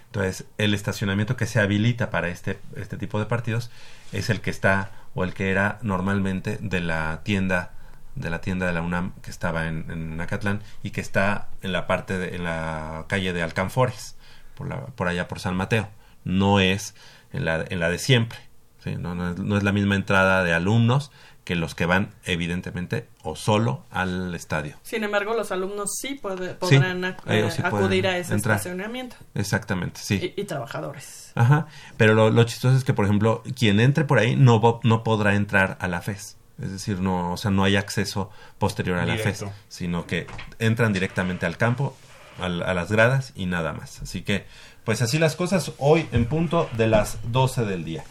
Entonces, 0.07 0.45
el 0.59 0.75
estacionamiento 0.75 1.37
que 1.37 1.47
se 1.47 1.61
habilita 1.61 2.11
para 2.11 2.29
este, 2.29 2.59
este 2.75 2.97
tipo 2.97 3.21
de 3.21 3.27
partidos 3.27 3.71
es 4.11 4.29
el 4.29 4.41
que 4.41 4.51
está 4.51 4.91
o 5.15 5.23
el 5.23 5.35
que 5.35 5.51
era 5.53 5.79
normalmente 5.83 6.59
de 6.61 6.81
la 6.81 7.21
tienda 7.23 7.75
de 8.17 8.29
la 8.29 8.41
tienda 8.41 8.67
de 8.67 8.73
la 8.73 8.83
UNAM 8.83 9.13
que 9.23 9.31
estaba 9.31 9.69
en, 9.69 9.89
en 9.89 10.17
Nacatlán 10.17 10.63
y 10.83 10.91
que 10.91 11.01
está 11.01 11.49
en 11.63 11.71
la 11.71 11.87
parte 11.87 12.19
de, 12.19 12.35
en 12.35 12.43
la 12.43 13.05
calle 13.07 13.33
de 13.33 13.41
Alcanfores 13.41 14.17
por, 14.57 14.69
la, 14.69 14.87
por 14.87 15.07
allá 15.07 15.29
por 15.29 15.39
San 15.39 15.57
Mateo 15.57 15.89
no 16.25 16.61
es 16.61 16.95
en 17.33 17.45
la, 17.45 17.64
en 17.68 17.81
la 17.81 17.89
de 17.91 17.99
siempre 17.99 18.39
¿sí? 18.83 18.97
no, 18.97 19.14
no, 19.14 19.31
es, 19.31 19.39
no 19.39 19.57
es 19.57 19.62
la 19.62 19.72
misma 19.72 19.95
entrada 19.97 20.43
de 20.45 20.53
alumnos 20.55 21.11
que 21.45 21.55
los 21.57 21.74
que 21.74 21.87
van 21.87 22.11
evidentemente 22.24 23.09
o 23.22 23.35
solo 23.35 23.85
al 23.91 24.35
estadio 24.35 24.76
Sin 24.83 25.03
embargo, 25.05 25.35
los 25.35 25.51
alumnos 25.51 25.91
sí 26.01 26.14
puede- 26.14 26.55
podrán 26.55 27.03
ac- 27.03 27.16
ellos 27.26 27.55
sí 27.55 27.61
eh, 27.61 27.64
pueden 27.70 27.85
acudir 27.87 28.07
a 28.07 28.18
ese 28.18 28.35
entrar. 28.35 28.57
estacionamiento. 28.57 29.16
exactamente 29.35 30.01
sí 30.03 30.33
Y, 30.37 30.41
y 30.43 30.45
trabajadores. 30.45 31.33
Ajá, 31.35 31.66
pero 31.97 32.14
lo, 32.14 32.31
lo 32.31 32.45
chistoso 32.45 32.76
es 32.76 32.85
que, 32.85 32.93
por 32.95 33.05
ejemplo, 33.07 33.43
quien 33.59 33.81
entre 33.81 34.05
por 34.05 34.18
ahí 34.18 34.37
no, 34.37 34.81
no 34.85 35.03
podrá 35.03 35.35
entrar 35.35 35.76
a 35.81 35.89
la 35.89 36.03
FES. 36.03 36.37
Es 36.62 36.70
decir, 36.72 37.01
no, 37.01 37.33
o 37.33 37.37
sea, 37.39 37.51
no 37.51 37.64
hay 37.64 37.76
acceso 37.76 38.31
posterior 38.59 38.99
a 38.99 39.07
la. 39.07 39.16
FES, 39.16 39.47
sino 39.68 40.07
que 40.07 40.26
entran 40.59 40.93
directamente 40.93 41.47
al 41.47 41.57
campo, 41.57 41.97
al- 42.39 42.62
a, 42.62 42.74
las 42.74 42.93
gradas 42.93 43.33
y 43.35 43.47
nada 43.47 43.72
más. 43.72 44.03
Así 44.03 44.22
que, 44.22 44.45
pues 44.85 45.03
así 45.03 45.18
las 45.18 45.37
cosas 45.37 45.72
hoy 45.78 46.07
en 46.12 46.26
punto 46.26 46.68
de 46.76 46.87
las 46.89 47.18
12 47.33 47.64
del 47.64 47.85
día. 47.85 48.05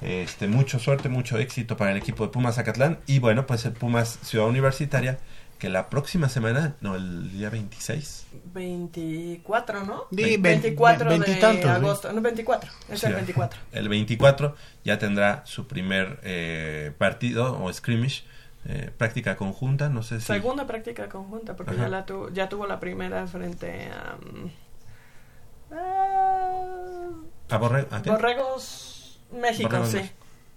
Este, 0.00 0.48
mucho 0.48 0.78
suerte, 0.80 1.08
mucho 1.08 1.38
éxito 1.38 1.76
para 1.76 1.92
el 1.92 1.96
equipo 1.96 2.24
de 2.26 2.32
Pumas 2.32 2.56
Zacatlán 2.56 2.98
y 3.06 3.20
bueno, 3.20 3.46
pues 3.46 3.64
el 3.66 3.72
Pumas 3.72 4.18
Ciudad 4.22 4.48
Universitaria 4.48 5.18
que 5.60 5.68
la 5.68 5.88
próxima 5.90 6.28
semana, 6.28 6.74
no, 6.80 6.96
el 6.96 7.30
día 7.30 7.48
26, 7.48 8.26
24, 8.52 9.84
¿no? 9.84 10.04
Sí, 10.10 10.16
vein- 10.16 10.42
24 10.42 11.08
de 11.10 11.18
veintitantos, 11.18 11.62
¿sí? 11.62 11.68
agosto. 11.68 12.12
No, 12.12 12.20
24. 12.20 12.70
Es 12.88 12.98
Sí, 13.00 13.06
el 13.06 13.14
24. 13.14 13.60
El 13.70 13.88
24 13.88 14.56
ya 14.84 14.98
tendrá 14.98 15.42
su 15.46 15.68
primer 15.68 16.18
eh, 16.24 16.90
partido 16.98 17.62
o 17.62 17.72
scrimmage, 17.72 18.24
eh, 18.64 18.90
práctica 18.96 19.36
conjunta, 19.36 19.88
no 19.88 20.02
sé 20.02 20.18
si... 20.20 20.26
Segunda 20.26 20.66
práctica 20.66 21.08
conjunta, 21.08 21.54
porque 21.54 21.74
Ajá. 21.74 21.82
ya, 21.82 21.88
la 21.88 22.06
tu- 22.06 22.32
ya 22.32 22.48
tuvo 22.48 22.66
la 22.66 22.80
primera 22.80 23.24
frente 23.28 23.86
a. 23.86 24.14
ah, 24.14 24.16
¿A 27.50 27.58
Borre- 27.58 27.86
a 27.90 28.02
qué? 28.02 28.10
Borregos 28.10 29.18
México, 29.32 29.68
Borregos 29.68 29.88
sí. 29.90 29.96
México. 29.96 30.14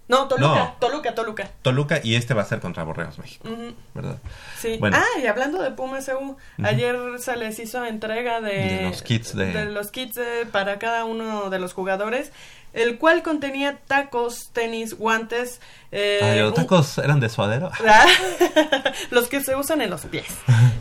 No, 0.08 0.28
Toluca, 0.28 0.54
No. 0.54 0.76
Toluca, 0.78 1.14
Toluca. 1.16 1.50
Toluca 1.62 2.00
y 2.02 2.14
este 2.14 2.32
va 2.32 2.42
a 2.42 2.44
ser 2.44 2.60
contra 2.60 2.84
Borreos 2.84 3.18
México. 3.18 3.48
¿verdad? 3.92 4.18
Sí. 4.56 4.76
Bueno. 4.78 4.96
Ah, 5.00 5.18
y 5.20 5.26
hablando 5.26 5.60
de 5.60 5.72
Pumas 5.72 6.06
EU, 6.08 6.36
ayer 6.62 6.96
se 7.18 7.34
les 7.36 7.58
hizo 7.58 7.84
entrega 7.84 8.40
de, 8.40 8.52
De 8.54 8.82
los 8.84 9.02
kits 9.02 9.34
de- 9.34 9.64
los 9.64 9.90
kits 9.90 10.14
de- 10.14 10.46
para 10.46 10.78
cada 10.78 11.04
uno 11.04 11.50
de 11.50 11.58
los 11.58 11.72
jugadores, 11.74 12.30
el 12.76 12.98
cual 12.98 13.22
contenía 13.24 13.78
tacos, 13.88 14.50
tenis, 14.52 14.94
guantes. 14.94 15.60
eh, 15.90 16.20
Ay, 16.22 16.38
los 16.38 16.50
un- 16.50 16.54
tacos 16.54 16.98
eran 16.98 17.18
de 17.18 17.28
suadero. 17.28 17.70
Los 19.10 19.28
que 19.28 19.40
se 19.42 19.56
usan 19.56 19.80
en 19.80 19.90
los 19.90 20.02
pies. 20.02 20.26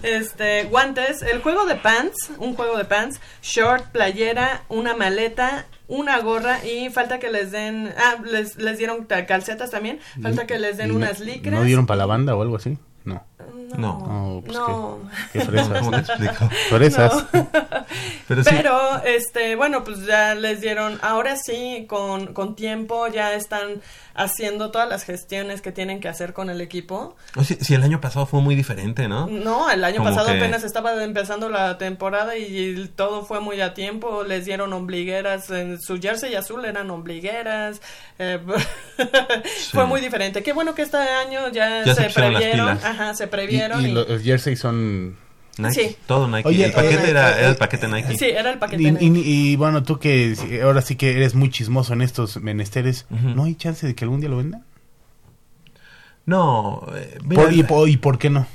Este, 0.04 0.64
guantes, 0.66 1.22
el 1.22 1.42
juego 1.42 1.66
de 1.66 1.76
pants, 1.76 2.30
un 2.38 2.56
juego 2.56 2.78
de 2.78 2.86
pants, 2.86 3.20
short, 3.42 3.86
playera, 3.92 4.64
una 4.70 4.96
maleta, 4.96 5.66
una 5.88 6.20
gorra 6.20 6.64
y 6.66 6.90
falta 6.90 7.20
que 7.20 7.30
les 7.32 7.52
den, 7.52 7.94
ah, 7.98 8.16
les, 8.24 8.58
les 8.58 8.78
dieron 8.78 9.06
ta- 9.08 9.26
calcetas 9.26 9.72
también, 9.72 10.00
falta 10.22 10.46
que 10.48 10.60
les 10.60 10.78
den 10.78 10.88
¿Y 10.88 10.92
no- 10.92 10.98
unas 10.98 11.20
licras. 11.20 11.54
¿No 11.56 11.64
dieron 11.64 11.86
para 11.86 11.98
la 12.00 12.06
banda 12.06 12.36
o 12.36 12.42
algo 12.42 12.56
así? 12.58 12.78
No. 13.04 13.24
No. 13.78 13.78
No. 13.78 14.08
No, 14.36 14.42
pues 14.42 14.58
No. 14.58 15.00
qué, 15.34 15.40
qué 15.40 15.46
fresas. 15.46 15.80
¿Cómo 15.80 15.92
te 15.92 15.98
explico? 15.98 16.50
Fresas. 16.70 17.26
Pero 18.28 18.44
sí, 18.44 18.50
Pero, 18.52 19.04
este, 19.06 19.56
bueno, 19.56 19.84
pues 19.84 20.06
ya 20.06 20.34
les 20.36 20.62
dieron, 20.62 21.00
ahora 21.04 21.36
sí, 21.38 21.86
con, 21.88 22.34
con 22.34 22.56
tiempo, 22.56 23.08
ya 23.08 23.34
están 23.34 23.82
haciendo 24.18 24.72
todas 24.72 24.88
las 24.88 25.04
gestiones 25.04 25.62
que 25.62 25.72
tienen 25.74 26.00
que 26.00 26.08
hacer 26.08 26.32
con 26.34 26.50
el 26.50 26.62
equipo. 26.62 27.16
si, 27.44 27.56
si 27.56 27.74
el 27.74 27.84
año 27.84 28.00
pasado 28.00 28.26
fue 28.26 28.40
muy 28.42 28.56
diferente, 28.56 29.08
¿no? 29.10 29.28
No, 29.28 29.70
el 29.70 29.84
año 29.84 29.98
Como 29.98 30.10
pasado 30.10 30.28
que- 30.28 30.38
apenas 30.38 30.64
estaba 30.64 31.04
empezando 31.04 31.50
la 31.50 31.78
temporada 31.78 32.38
y 32.38 32.88
todo 32.96 33.26
fue 33.26 33.42
muy 33.42 33.60
a 33.62 33.74
tiempo. 33.74 34.24
Les 34.24 34.46
dieron 34.46 34.72
ombligueras, 34.74 35.50
en 35.52 35.82
su 35.82 36.00
jersey 36.00 36.34
azul 36.36 36.64
eran 36.66 36.90
ombligueras. 36.90 37.82
eh, 38.20 38.40
Fue 39.72 39.86
muy 39.86 40.00
diferente. 40.02 40.42
Qué 40.44 40.54
bueno 40.54 40.74
que 40.76 40.84
este 40.84 40.98
año 40.98 41.50
ya, 41.50 41.84
Ya 41.84 41.94
se 41.96 42.10
se, 42.10 42.14
previeron. 42.14 42.78
pilas. 42.78 42.86
Ajá, 42.86 43.14
se 43.14 43.26
Y, 43.26 43.28
y 43.56 43.86
y- 43.86 43.92
los 43.92 44.22
jerseys 44.24 44.60
son... 44.60 45.16
Nike, 45.58 45.74
Sí. 45.90 45.96
todo 46.06 46.28
Nike. 46.28 46.48
Oye, 46.50 46.66
el 46.66 46.74
paquete 46.74 47.06
eh, 47.06 47.10
era, 47.12 47.32
eh, 47.32 47.40
era 47.40 47.50
el 47.50 47.56
paquete 47.56 47.88
Nike. 47.88 48.18
Sí, 48.18 48.26
era 48.26 48.52
el 48.52 48.60
paquete. 48.60 48.84
Y, 48.84 48.92
Nike. 48.92 49.06
y- 49.06 49.52
y, 49.52 49.56
bueno, 49.56 49.84
tú 49.84 50.00
que 50.00 50.36
ahora 50.62 50.82
sí 50.82 50.98
que 50.98 51.12
eres 51.16 51.34
muy 51.34 51.50
chismoso 51.50 51.94
en 51.94 52.02
estos 52.02 52.38
menesteres. 52.42 53.06
¿no 53.10 53.46
hay 53.46 53.56
chance 53.56 53.88
de 53.88 53.96
que 53.96 54.04
algún 54.04 54.20
día 54.20 54.30
lo 54.30 54.38
vendan? 54.38 54.66
No, 56.26 56.86
eh, 56.96 57.18
mira, 57.24 57.44
Por- 57.44 57.54
y, 57.54 57.64
po- 57.64 57.88
¿Y 57.88 57.98
por 57.98 58.18
qué 58.18 58.30
no? 58.30 58.48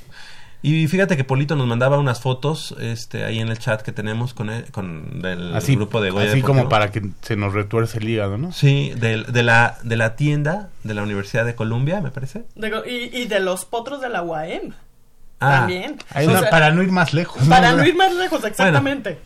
y 0.62 0.88
fíjate 0.88 1.16
que 1.16 1.24
Polito 1.24 1.57
nos 1.57 1.66
mandaba 1.66 1.96
unas 1.98 2.20
fotos 2.20 2.74
este, 2.78 3.24
ahí 3.24 3.38
en 3.38 3.48
el 3.48 3.59
chat 3.59 3.80
que 3.80 3.92
tenemos 3.92 4.34
con 4.34 4.51
el, 4.51 4.64
con 4.70 5.22
del 5.22 5.55
Así, 5.57 5.74
grupo 5.74 6.03
de 6.03 6.11
Goya 6.11 6.26
así 6.26 6.36
Deportivo. 6.36 6.59
como 6.64 6.68
para 6.68 6.90
que 6.90 7.01
se 7.22 7.34
nos 7.36 7.55
retuerce 7.55 7.96
el 7.98 8.09
hígado, 8.11 8.36
¿no? 8.36 8.53
Sí, 8.53 8.92
de, 8.94 9.16
la, 9.42 9.78
de 9.82 9.96
la 9.96 10.16
tienda 10.16 10.68
de 10.84 10.92
la 10.92 11.03
Universidad 11.03 11.46
de 11.46 11.55
Columbia, 11.55 12.03
me 12.03 12.11
parece. 12.11 12.42
De- 12.57 12.82
y, 12.86 13.22
y 13.22 13.24
de 13.26 13.40
los 13.40 13.64
potros 13.64 14.03
de 14.03 14.11
la 14.11 14.22
UAM. 14.22 14.74
Ah, 15.41 15.61
También. 15.61 15.97
O 16.14 16.20
sea, 16.38 16.51
para 16.51 16.70
no 16.70 16.82
ir 16.82 16.93
más 16.93 17.12
lejos. 17.14 17.43
Para 17.49 17.72
no 17.72 17.84
ir 17.84 17.95
más 17.97 18.14
lejos, 18.14 18.45
exactamente. 18.45 19.18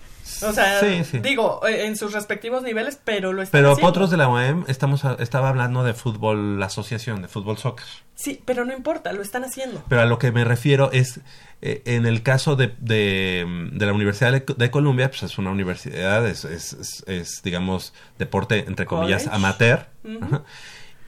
o 0.43 0.53
sea, 0.53 0.81
sí, 0.81 1.03
sí. 1.05 1.19
digo, 1.19 1.61
eh, 1.67 1.87
en 1.87 1.97
sus 1.97 2.13
respectivos 2.13 2.63
niveles, 2.63 2.99
pero 3.03 3.33
lo 3.33 3.43
están 3.43 3.59
Pero 3.59 3.73
haciendo. 3.73 3.89
Potros 3.89 4.11
de 4.11 4.17
la 4.17 4.29
UAM 4.29 4.65
estamos 4.69 5.05
a- 5.05 5.15
estaba 5.21 5.49
hablando 5.49 5.85
de 5.85 5.93
fútbol 5.95 6.63
asociación, 6.63 7.23
de 7.23 7.29
fútbol 7.29 7.59
soccer. 7.59 7.85
Sí, 8.15 8.41
pero 8.45 8.65
no 8.65 8.73
importa, 8.73 9.13
lo 9.13 9.23
están 9.23 9.45
haciendo. 9.45 9.83
Pero 9.89 10.03
a 10.03 10.05
lo 10.07 10.19
que 10.19 10.31
me 10.33 10.45
refiero 10.45 10.91
es, 10.93 11.21
eh, 11.63 11.83
en 11.87 12.07
el 12.07 12.23
caso 12.23 12.55
de, 12.57 12.75
de, 12.79 13.71
de 13.73 13.87
la 13.87 13.93
Universidad 13.93 14.33
de, 14.33 14.45
de 14.57 14.71
Columbia, 14.71 15.09
pues 15.11 15.25
es 15.25 15.37
una 15.39 15.51
universidad, 15.51 16.27
es, 16.29 16.45
es, 16.45 16.73
es- 16.75 17.05
es, 17.07 17.43
digamos, 17.43 17.93
deporte, 18.19 18.65
entre 18.69 18.87
comillas, 18.87 19.25
College. 19.25 19.37
amateur. 19.37 19.87
Ajá. 20.23 20.43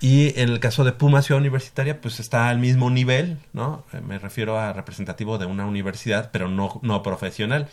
Y 0.00 0.38
en 0.38 0.50
el 0.50 0.60
caso 0.60 0.84
de 0.84 0.92
Puma 0.92 1.22
Ciudad 1.22 1.40
Universitaria, 1.40 2.00
pues 2.00 2.20
está 2.20 2.48
al 2.50 2.58
mismo 2.58 2.90
nivel, 2.90 3.38
¿no? 3.54 3.84
Eh, 3.92 4.00
Me 4.06 4.18
refiero 4.18 4.58
a 4.58 4.72
representativo 4.74 5.38
de 5.38 5.46
una 5.46 5.64
universidad, 5.66 6.30
pero 6.32 6.48
no, 6.48 6.78
no 6.82 7.02
profesional. 7.02 7.68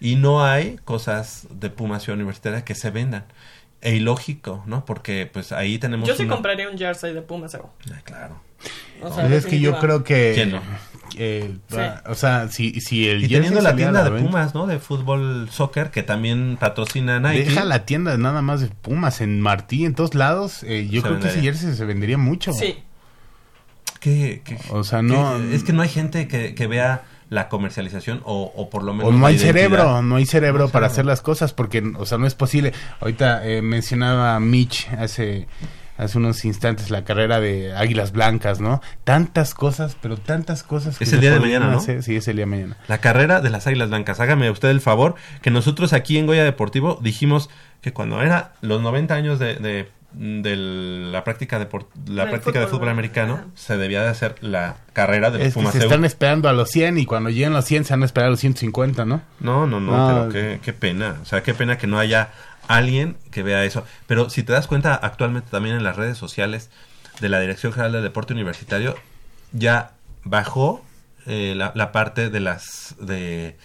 Y 0.00 0.16
no 0.16 0.44
hay 0.44 0.76
cosas 0.84 1.46
de 1.50 1.68
Puma 1.70 2.00
Ciudad 2.00 2.16
Universitaria 2.16 2.64
que 2.64 2.74
se 2.74 2.90
vendan. 2.90 3.24
E 3.82 3.94
ilógico, 3.94 4.62
¿no? 4.66 4.84
Porque 4.86 5.28
pues 5.30 5.52
ahí 5.52 5.78
tenemos... 5.78 6.08
Yo 6.08 6.16
sí 6.16 6.22
una- 6.24 6.34
compraría 6.34 6.68
un 6.70 6.78
jersey 6.78 7.12
de 7.12 7.20
Pumas. 7.22 7.52
Evo. 7.54 7.72
Ah, 7.92 8.00
claro. 8.04 8.40
O 9.02 9.12
sea, 9.12 9.26
Pues 9.28 9.44
es 9.44 9.46
que 9.46 9.60
yo 9.60 9.78
creo 9.78 10.02
que... 10.02 10.32
¿Quién 10.34 10.52
no? 10.52 10.62
Eh, 11.16 11.56
Sí. 11.68 11.76
va- 11.76 12.02
O 12.08 12.14
sea, 12.14 12.48
si, 12.48 12.80
si 12.80 13.08
el 13.08 13.18
Y 13.18 13.20
jersey 13.28 13.36
teniendo 13.36 13.60
la 13.60 13.76
tienda 13.76 14.02
de 14.04 14.10
venta- 14.10 14.26
Pumas, 14.26 14.54
¿no? 14.54 14.66
De 14.66 14.78
fútbol 14.78 15.48
soccer, 15.50 15.90
que 15.90 16.02
también 16.02 16.56
patrocina 16.58 17.20
Nike. 17.20 17.44
Deja 17.44 17.64
la 17.64 17.84
tienda 17.86 18.16
nada 18.18 18.42
más 18.42 18.60
de 18.60 18.68
Pumas 18.68 19.20
en 19.20 19.40
Martí, 19.40 19.84
en 19.84 19.94
todos 19.94 20.14
lados. 20.14 20.62
eh, 20.64 20.88
yo 20.90 21.00
Se 21.02 21.06
creo 21.08 21.20
que 21.20 21.26
ese 21.28 21.36
vendería. 21.36 21.52
jersey 21.52 21.74
se 21.76 21.84
vendería 21.84 22.18
mucho. 22.18 22.52
Sí. 22.52 22.76
que, 24.00 24.42
que- 24.44 24.58
O 24.70 24.84
sea, 24.84 25.02
no- 25.02 25.36
que- 25.38 25.54
es 25.56 25.64
que 25.64 25.72
no 25.72 25.82
hay 25.82 25.88
gente 25.88 26.28
que, 26.28 26.54
que 26.54 26.66
vea 26.68 27.02
la 27.28 27.48
comercialización 27.48 28.20
o, 28.24 28.52
o 28.54 28.70
por 28.70 28.84
lo 28.84 28.94
menos 28.94 29.12
O 29.12 29.16
no 29.16 29.26
hay 29.26 29.34
identidad. 29.34 29.52
cerebro, 29.54 30.02
no 30.02 30.16
hay 30.16 30.26
cerebro 30.26 30.58
No 30.60 30.64
hay 30.66 30.70
para 30.70 30.88
cerebro. 30.88 30.92
hacer 30.92 31.04
las 31.06 31.22
cosas 31.22 31.52
porque, 31.52 31.82
o 31.98 32.06
sea, 32.06 32.16
no 32.18 32.26
es 32.26 32.34
posible. 32.36 32.72
Ahorita 33.00 33.44
eh, 33.44 33.62
mencionaba 33.62 34.38
Mitch 34.38 34.88
hace 34.96 35.48
hace 35.98 36.18
unos 36.18 36.44
instantes 36.44 36.90
la 36.90 37.04
carrera 37.04 37.40
de 37.40 37.74
Águilas 37.74 38.12
Blancas, 38.12 38.60
¿no? 38.60 38.80
Tantas 39.04 39.54
cosas, 39.54 39.96
pero 40.00 40.16
tantas 40.16 40.62
cosas. 40.62 40.98
que 40.98 41.04
Es 41.04 41.10
se 41.10 41.16
el 41.16 41.20
día 41.22 41.32
de 41.32 41.40
mañana, 41.40 41.70
¿no? 41.70 41.78
hacer. 41.78 42.02
Sí, 42.02 42.16
es 42.16 42.28
el 42.28 42.36
día 42.36 42.44
de 42.44 42.50
mañana. 42.50 42.76
La 42.88 42.98
carrera 42.98 43.40
de 43.40 43.50
las 43.50 43.66
Águilas 43.66 43.88
Blancas. 43.88 44.20
Hágame 44.20 44.50
usted 44.50 44.68
el 44.70 44.80
favor 44.80 45.14
que 45.42 45.50
nosotros 45.50 45.92
aquí 45.92 46.18
en 46.18 46.26
Goya 46.26 46.44
Deportivo 46.44 46.98
dijimos 47.02 47.48
que 47.80 47.92
cuando 47.92 48.20
era 48.22 48.52
los 48.60 48.80
90 48.82 49.14
años 49.14 49.38
de, 49.38 49.54
de, 49.56 49.88
de 50.12 50.56
la 50.56 51.24
práctica 51.24 51.58
depor- 51.60 51.86
la 52.06 52.28
práctica 52.28 52.58
de 52.58 52.66
fútbol, 52.66 52.78
fútbol 52.80 52.88
americano 52.90 53.40
se 53.54 53.76
debía 53.76 54.02
de 54.02 54.08
hacer 54.08 54.34
la 54.40 54.76
carrera 54.92 55.30
del 55.30 55.42
Es 55.42 55.48
que 55.48 55.60
Pumas 55.60 55.72
se 55.72 55.78
EU. 55.78 55.84
están 55.84 56.04
esperando 56.04 56.48
a 56.48 56.52
los 56.52 56.70
100 56.70 56.98
y 56.98 57.06
cuando 57.06 57.30
lleguen 57.30 57.52
los 57.52 57.64
100 57.64 57.84
se 57.84 57.92
van 57.92 58.02
a 58.02 58.06
esperar 58.06 58.28
a 58.28 58.30
los 58.30 58.40
150, 58.40 59.04
¿no? 59.04 59.20
No, 59.40 59.66
no, 59.66 59.78
no, 59.80 59.92
No. 59.96 60.28
pero 60.30 60.32
qué, 60.32 60.60
qué 60.62 60.72
pena. 60.72 61.16
O 61.22 61.24
sea, 61.26 61.42
qué 61.42 61.54
pena 61.54 61.76
que 61.78 61.86
no 61.86 61.98
haya 61.98 62.30
alguien 62.68 63.16
que 63.30 63.42
vea 63.42 63.64
eso. 63.64 63.84
Pero 64.06 64.30
si 64.30 64.42
te 64.42 64.52
das 64.52 64.66
cuenta, 64.66 64.94
actualmente 64.94 65.50
también 65.50 65.76
en 65.76 65.84
las 65.84 65.96
redes 65.96 66.18
sociales 66.18 66.70
de 67.20 67.28
la 67.28 67.40
Dirección 67.40 67.72
General 67.72 67.92
del 67.92 68.02
Deporte 68.02 68.34
Universitario, 68.34 68.96
ya 69.52 69.92
bajó 70.24 70.84
eh, 71.26 71.54
la, 71.56 71.72
la 71.74 71.92
parte 71.92 72.30
de 72.30 72.40
las... 72.40 72.96
de 73.00 73.56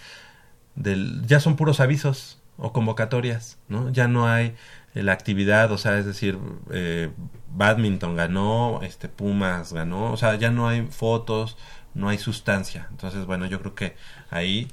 Ya 0.74 1.40
son 1.40 1.56
puros 1.56 1.80
avisos 1.80 2.38
o 2.56 2.72
convocatorias, 2.72 3.58
¿no? 3.68 3.90
Ya 3.90 4.08
no 4.08 4.28
hay 4.28 4.54
la 4.94 5.12
actividad, 5.12 5.72
o 5.72 5.78
sea, 5.78 5.98
es 5.98 6.04
decir, 6.04 6.38
eh, 6.70 7.10
badminton 7.54 8.14
ganó, 8.16 8.80
este 8.82 9.08
Pumas 9.08 9.72
ganó, 9.72 10.12
o 10.12 10.16
sea, 10.16 10.34
ya 10.34 10.50
no 10.50 10.68
hay 10.68 10.86
fotos, 10.90 11.56
no 11.94 12.08
hay 12.08 12.18
sustancia. 12.18 12.88
Entonces, 12.90 13.24
bueno, 13.24 13.46
yo 13.46 13.60
creo 13.60 13.74
que 13.74 13.96
ahí 14.30 14.68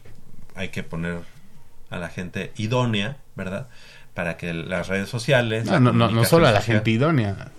hay 0.55 0.69
que 0.69 0.83
poner 0.83 1.21
a 1.89 1.97
la 1.97 2.09
gente 2.09 2.51
idónea, 2.57 3.17
¿verdad? 3.35 3.69
Para 4.19 4.35
que 4.35 4.53
las 4.53 4.89
redes 4.89 5.07
sociales... 5.07 5.65
No, 5.65 5.79
no, 5.79 5.93
no, 5.93 6.11
no 6.11 6.25
solo 6.25 6.45
a 6.45 6.51
la 6.51 6.59
gente 6.59 6.91
idónea. 6.91 7.51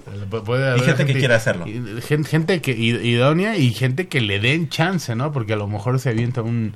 Puede 0.45 0.69
haber 0.69 0.83
Y 0.83 0.85
gente 0.85 1.07
que 1.07 1.15
quiera 1.15 1.37
hacerlo. 1.37 1.65
Gente, 2.07 2.29
gente 2.29 2.61
que 2.61 2.77
id- 2.77 3.03
idónea 3.03 3.57
y 3.57 3.73
gente 3.73 4.09
que 4.09 4.21
le 4.21 4.41
den 4.41 4.69
chance, 4.69 5.17
¿no? 5.17 5.33
Porque 5.33 5.55
a 5.55 5.57
lo 5.57 5.67
mejor 5.69 5.99
se 6.01 6.11
avienta 6.11 6.43
un 6.43 6.75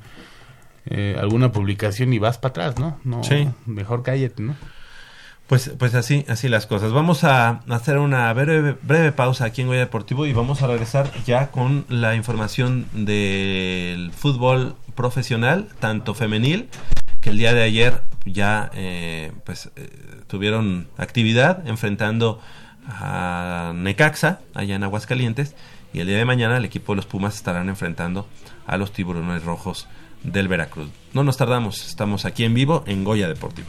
eh, 0.87 1.19
alguna 1.21 1.53
publicación 1.53 2.15
y 2.15 2.19
vas 2.19 2.39
para 2.39 2.51
atrás, 2.53 2.79
¿no? 2.79 2.99
no 3.05 3.23
Sí. 3.25 3.47
Mejor 3.67 4.03
cállate, 4.03 4.43
¿no? 4.43 4.57
Pues, 5.49 5.71
pues 5.79 5.95
así, 5.95 6.25
así 6.29 6.49
las 6.49 6.65
cosas. 6.67 6.91
Vamos 6.93 7.23
a 7.25 7.61
hacer 7.69 7.99
una 7.99 8.33
breve, 8.33 8.79
breve 8.81 9.13
pausa 9.13 9.45
aquí 9.45 9.61
en 9.61 9.67
Goya 9.67 9.81
Deportivo 9.81 10.25
y 10.25 10.33
vamos 10.33 10.63
a 10.63 10.67
regresar 10.67 11.11
ya 11.27 11.49
con 11.51 11.85
la 11.91 12.15
información 12.15 12.87
del 12.95 14.13
fútbol 14.13 14.77
profesional, 14.95 15.69
tanto 15.79 16.15
femenil, 16.15 16.71
que 17.25 17.31
el 17.31 17.39
día 17.39 17.55
de 17.55 17.63
ayer 17.63 18.03
ya 18.27 18.71
eh, 18.75 19.33
pues 19.47 19.71
eh, 19.77 19.89
tuvieron 20.27 20.89
actividad 20.99 21.67
enfrentando 21.67 22.39
a 22.87 23.73
Necaxa 23.75 24.41
allá 24.53 24.75
en 24.75 24.85
Aguascalientes 24.85 25.55
y 25.95 26.01
el 26.01 26.07
día 26.07 26.19
de 26.19 26.27
mañana 26.27 26.59
el 26.59 26.67
equipo 26.67 26.93
de 26.93 26.97
los 26.97 27.07
Pumas 27.07 27.35
estarán 27.35 27.71
enfrentando 27.71 28.29
a 28.67 28.77
los 28.77 28.93
tiburones 28.93 29.43
rojos 29.43 29.89
del 30.23 30.49
Veracruz. 30.49 30.91
No 31.15 31.25
nos 31.25 31.39
tardamos, 31.39 31.87
estamos 31.87 32.27
aquí 32.27 32.45
en 32.45 32.53
vivo 32.53 32.85
en 32.87 33.05
Goya 33.05 33.27
Deportivo. 33.27 33.69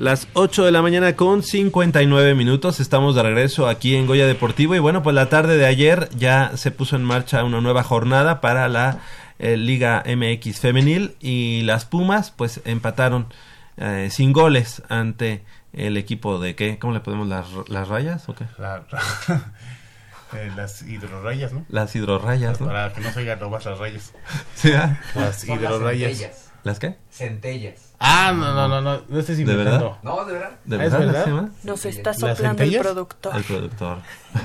Las 0.00 0.28
8 0.32 0.64
de 0.64 0.72
la 0.72 0.80
mañana 0.80 1.14
con 1.14 1.42
59 1.42 2.34
minutos. 2.34 2.80
Estamos 2.80 3.14
de 3.14 3.22
regreso 3.22 3.68
aquí 3.68 3.96
en 3.96 4.06
Goya 4.06 4.26
Deportivo. 4.26 4.74
Y 4.74 4.78
bueno, 4.78 5.02
pues 5.02 5.14
la 5.14 5.28
tarde 5.28 5.58
de 5.58 5.66
ayer 5.66 6.08
ya 6.16 6.52
se 6.56 6.70
puso 6.70 6.96
en 6.96 7.04
marcha 7.04 7.44
una 7.44 7.60
nueva 7.60 7.82
jornada 7.82 8.40
para 8.40 8.66
la 8.68 9.00
eh, 9.38 9.58
Liga 9.58 10.02
MX 10.06 10.58
Femenil. 10.58 11.16
Y 11.20 11.60
las 11.64 11.84
Pumas, 11.84 12.30
pues 12.30 12.62
empataron 12.64 13.26
eh, 13.76 14.08
sin 14.10 14.32
goles 14.32 14.82
ante 14.88 15.44
el 15.74 15.98
equipo 15.98 16.38
de 16.38 16.54
qué? 16.54 16.78
¿Cómo 16.78 16.94
le 16.94 17.00
podemos 17.00 17.28
las, 17.28 17.46
las 17.68 17.86
rayas 17.88 18.26
o 18.30 18.34
qué? 18.34 18.46
La- 18.58 18.82
eh, 20.32 20.50
las 20.56 20.80
hidrorrayas, 20.80 21.52
¿no? 21.52 21.66
Las 21.68 21.94
hidrorrayas, 21.94 22.58
¿no? 22.58 22.68
Para 22.68 22.90
que 22.94 23.02
no 23.02 23.12
se 23.12 23.20
oigan 23.20 23.38
nomás 23.38 23.66
las 23.66 23.78
rayas. 23.78 24.14
Sí, 24.54 24.72
¿ah? 24.72 24.98
Las 25.14 25.46
las 25.46 25.58
hidrorrayas. 25.60 26.10
centellas. 26.16 26.50
¿Las 26.64 26.78
qué? 26.78 26.96
Centellas. 27.10 27.89
Ah, 28.02 28.32
no, 28.34 28.54
no, 28.54 28.66
no, 28.66 28.80
no, 28.80 29.02
no 29.06 29.18
estés 29.18 29.36
¿De 29.36 29.42
inventando. 29.42 29.90
verdad? 29.90 29.98
No, 30.02 30.24
de 30.24 30.32
verdad. 30.32 30.50
¿De 30.64 30.86
¿es 30.86 30.92
verdad? 30.92 31.48
Nos 31.64 31.84
está 31.84 32.10
¿Las 32.10 32.18
soplando 32.18 32.62
el 32.62 32.78
productor. 32.78 33.36
El 33.36 33.44
productor. 33.44 33.98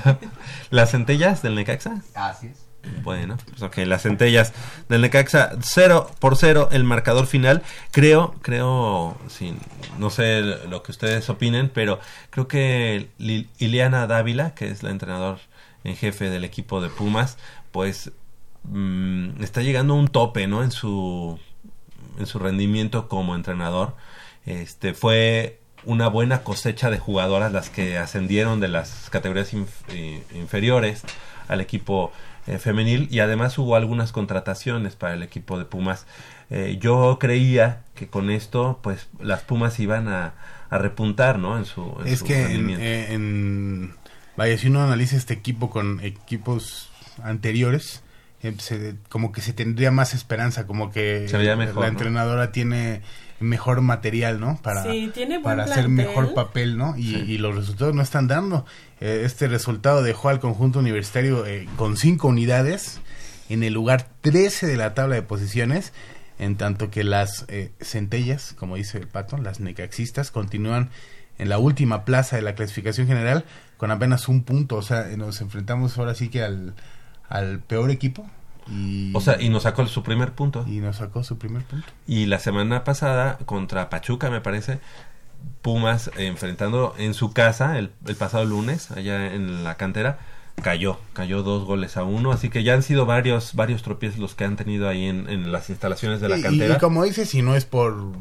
¿Las 0.70 0.90
centellas 0.90 1.40
del 1.40 1.54
Necaxa? 1.54 2.02
Así 2.14 2.48
es. 2.48 2.66
Bueno, 3.02 3.36
pues 3.48 3.62
ok, 3.62 3.78
las 3.78 4.02
centellas 4.02 4.52
del 4.88 5.00
Necaxa, 5.00 5.52
0 5.60 6.08
por 6.20 6.36
0 6.36 6.68
el 6.70 6.84
marcador 6.84 7.26
final. 7.26 7.62
Creo, 7.90 8.34
creo, 8.42 9.16
sí, 9.28 9.56
no 9.98 10.10
sé 10.10 10.42
lo 10.42 10.82
que 10.82 10.92
ustedes 10.92 11.28
opinen, 11.30 11.70
pero 11.72 11.98
creo 12.30 12.46
que 12.46 13.08
Ileana 13.18 14.06
Dávila, 14.06 14.54
que 14.54 14.68
es 14.68 14.82
la 14.82 14.90
entrenador 14.90 15.38
en 15.82 15.96
jefe 15.96 16.30
del 16.30 16.44
equipo 16.44 16.80
de 16.80 16.88
Pumas, 16.90 17.38
pues 17.72 18.12
mm, 18.64 19.42
está 19.42 19.62
llegando 19.62 19.94
a 19.94 19.96
un 19.96 20.08
tope, 20.08 20.46
¿no? 20.46 20.62
En 20.62 20.70
su, 20.70 21.40
en 22.18 22.26
su 22.26 22.38
rendimiento 22.38 23.08
como 23.08 23.34
entrenador. 23.34 23.94
Este 24.44 24.94
fue 24.94 25.60
una 25.84 26.08
buena 26.08 26.42
cosecha 26.42 26.90
de 26.90 26.98
jugadoras 26.98 27.52
las 27.52 27.70
que 27.70 27.96
ascendieron 27.98 28.60
de 28.60 28.68
las 28.68 29.08
categorías 29.10 29.54
inf- 29.54 29.66
eh, 29.88 30.22
inferiores 30.34 31.02
al 31.48 31.60
equipo 31.60 32.12
eh, 32.48 32.58
femenil 32.58 33.08
y 33.10 33.20
además 33.20 33.56
hubo 33.58 33.76
algunas 33.76 34.12
contrataciones 34.12 34.96
para 34.96 35.14
el 35.14 35.22
equipo 35.22 35.58
de 35.58 35.64
Pumas. 35.64 36.06
Eh, 36.50 36.78
yo 36.80 37.18
creía 37.20 37.82
que 37.94 38.08
con 38.08 38.30
esto 38.30 38.78
pues 38.82 39.08
las 39.20 39.42
Pumas 39.42 39.78
iban 39.80 40.08
a, 40.08 40.34
a 40.70 40.78
repuntar, 40.78 41.38
¿no? 41.38 41.56
En 41.58 41.64
su, 41.64 41.96
en 42.00 42.06
Es 42.08 42.20
su 42.20 42.24
que 42.24 42.40
en, 42.42 42.46
rendimiento. 42.48 42.84
eh, 42.84 43.12
en- 43.12 43.94
vaya, 44.36 44.56
si 44.58 44.68
uno 44.68 44.82
analiza 44.82 45.16
este 45.16 45.34
equipo 45.34 45.70
con 45.70 46.00
equipos 46.04 46.88
anteriores, 47.22 48.02
se- 48.58 48.94
como 49.08 49.32
que 49.32 49.40
se 49.40 49.52
tendría 49.52 49.90
más 49.90 50.14
esperanza, 50.14 50.66
como 50.66 50.90
que 50.90 51.26
Se 51.28 51.36
veía 51.36 51.56
mejor, 51.56 51.76
la 51.76 51.80
¿no? 51.82 51.92
entrenadora 51.92 52.52
tiene 52.52 53.02
mejor 53.40 53.80
material, 53.82 54.40
¿no? 54.40 54.58
Para, 54.62 54.82
Sí, 54.84 55.10
tiene 55.12 55.34
buen 55.38 55.42
para 55.58 55.64
hacer 55.64 55.88
mejor 55.88 56.32
papel, 56.34 56.76
¿no? 56.78 56.96
Y, 56.96 57.10
Sí. 57.10 57.24
y 57.28 57.38
los 57.38 57.54
resultados 57.54 57.94
no 57.94 58.02
están 58.02 58.28
dando. 58.28 58.64
Eh, 59.00 59.22
este 59.26 59.46
resultado 59.48 60.02
dejó 60.02 60.28
al 60.30 60.40
conjunto 60.40 60.78
universitario 60.78 61.44
eh, 61.46 61.68
con 61.76 61.96
cinco 61.98 62.28
unidades 62.28 63.00
en 63.50 63.62
el 63.62 63.74
lugar 63.74 64.08
13 64.22 64.66
de 64.66 64.76
la 64.76 64.94
tabla 64.94 65.16
de 65.16 65.22
posiciones, 65.22 65.92
en 66.38 66.56
tanto 66.56 66.90
que 66.90 67.04
las 67.04 67.44
eh, 67.48 67.72
centellas, 67.80 68.54
como 68.54 68.76
dice 68.76 68.98
el 68.98 69.06
pato, 69.08 69.36
las 69.38 69.60
necaxistas, 69.60 70.30
continúan 70.30 70.90
en 71.38 71.48
la 71.50 71.58
última 71.58 72.04
plaza 72.06 72.36
de 72.36 72.42
la 72.42 72.54
clasificación 72.54 73.06
general 73.06 73.44
con 73.76 73.90
apenas 73.90 74.28
un 74.28 74.42
punto. 74.44 74.76
O 74.76 74.82
sea, 74.82 75.04
nos 75.16 75.40
enfrentamos 75.42 75.98
ahora 75.98 76.14
sí 76.14 76.28
que 76.30 76.42
al, 76.42 76.74
al 77.28 77.60
peor 77.60 77.90
equipo. 77.90 78.26
Y, 78.68 79.12
O 79.14 79.20
sea, 79.20 79.40
y 79.40 79.48
nos 79.48 79.62
sacó 79.62 79.86
su 79.86 80.02
primer 80.02 80.32
punto. 80.32 80.64
y 80.66 80.80
nos 80.80 80.96
sacó 80.96 81.22
su 81.22 81.38
primer 81.38 81.62
punto. 81.62 81.86
Y 82.06 82.26
la 82.26 82.38
semana 82.40 82.82
pasada, 82.84 83.38
contra 83.46 83.88
Pachuca, 83.90 84.28
me 84.30 84.40
parece, 84.40 84.80
Pumas 85.62 86.10
enfrentando 86.16 86.94
en 86.98 87.14
su 87.14 87.32
casa 87.32 87.78
el, 87.78 87.90
el 88.06 88.16
pasado 88.16 88.44
lunes, 88.44 88.90
allá 88.90 89.32
en 89.32 89.62
la 89.62 89.76
cantera, 89.76 90.18
cayó, 90.60 90.98
cayó 91.12 91.42
dos 91.44 91.64
goles 91.64 91.96
a 91.96 92.02
uno, 92.04 92.32
así 92.32 92.48
que 92.50 92.64
ya 92.64 92.74
han 92.74 92.82
sido 92.82 93.06
varios, 93.06 93.54
varios 93.54 93.82
tropiezos 93.82 94.18
los 94.18 94.34
que 94.34 94.44
han 94.44 94.56
tenido 94.56 94.88
ahí 94.88 95.04
en, 95.04 95.28
en 95.28 95.52
las 95.52 95.70
instalaciones 95.70 96.20
de 96.20 96.28
la 96.28 96.36
Y- 96.36 96.40
y, 96.40 96.42
cantera. 96.42 96.74
y 96.74 96.78
como 96.78 97.04
dices, 97.04 97.28
si 97.30 97.42
no 97.42 97.54
es 97.54 97.64
por 97.64 98.12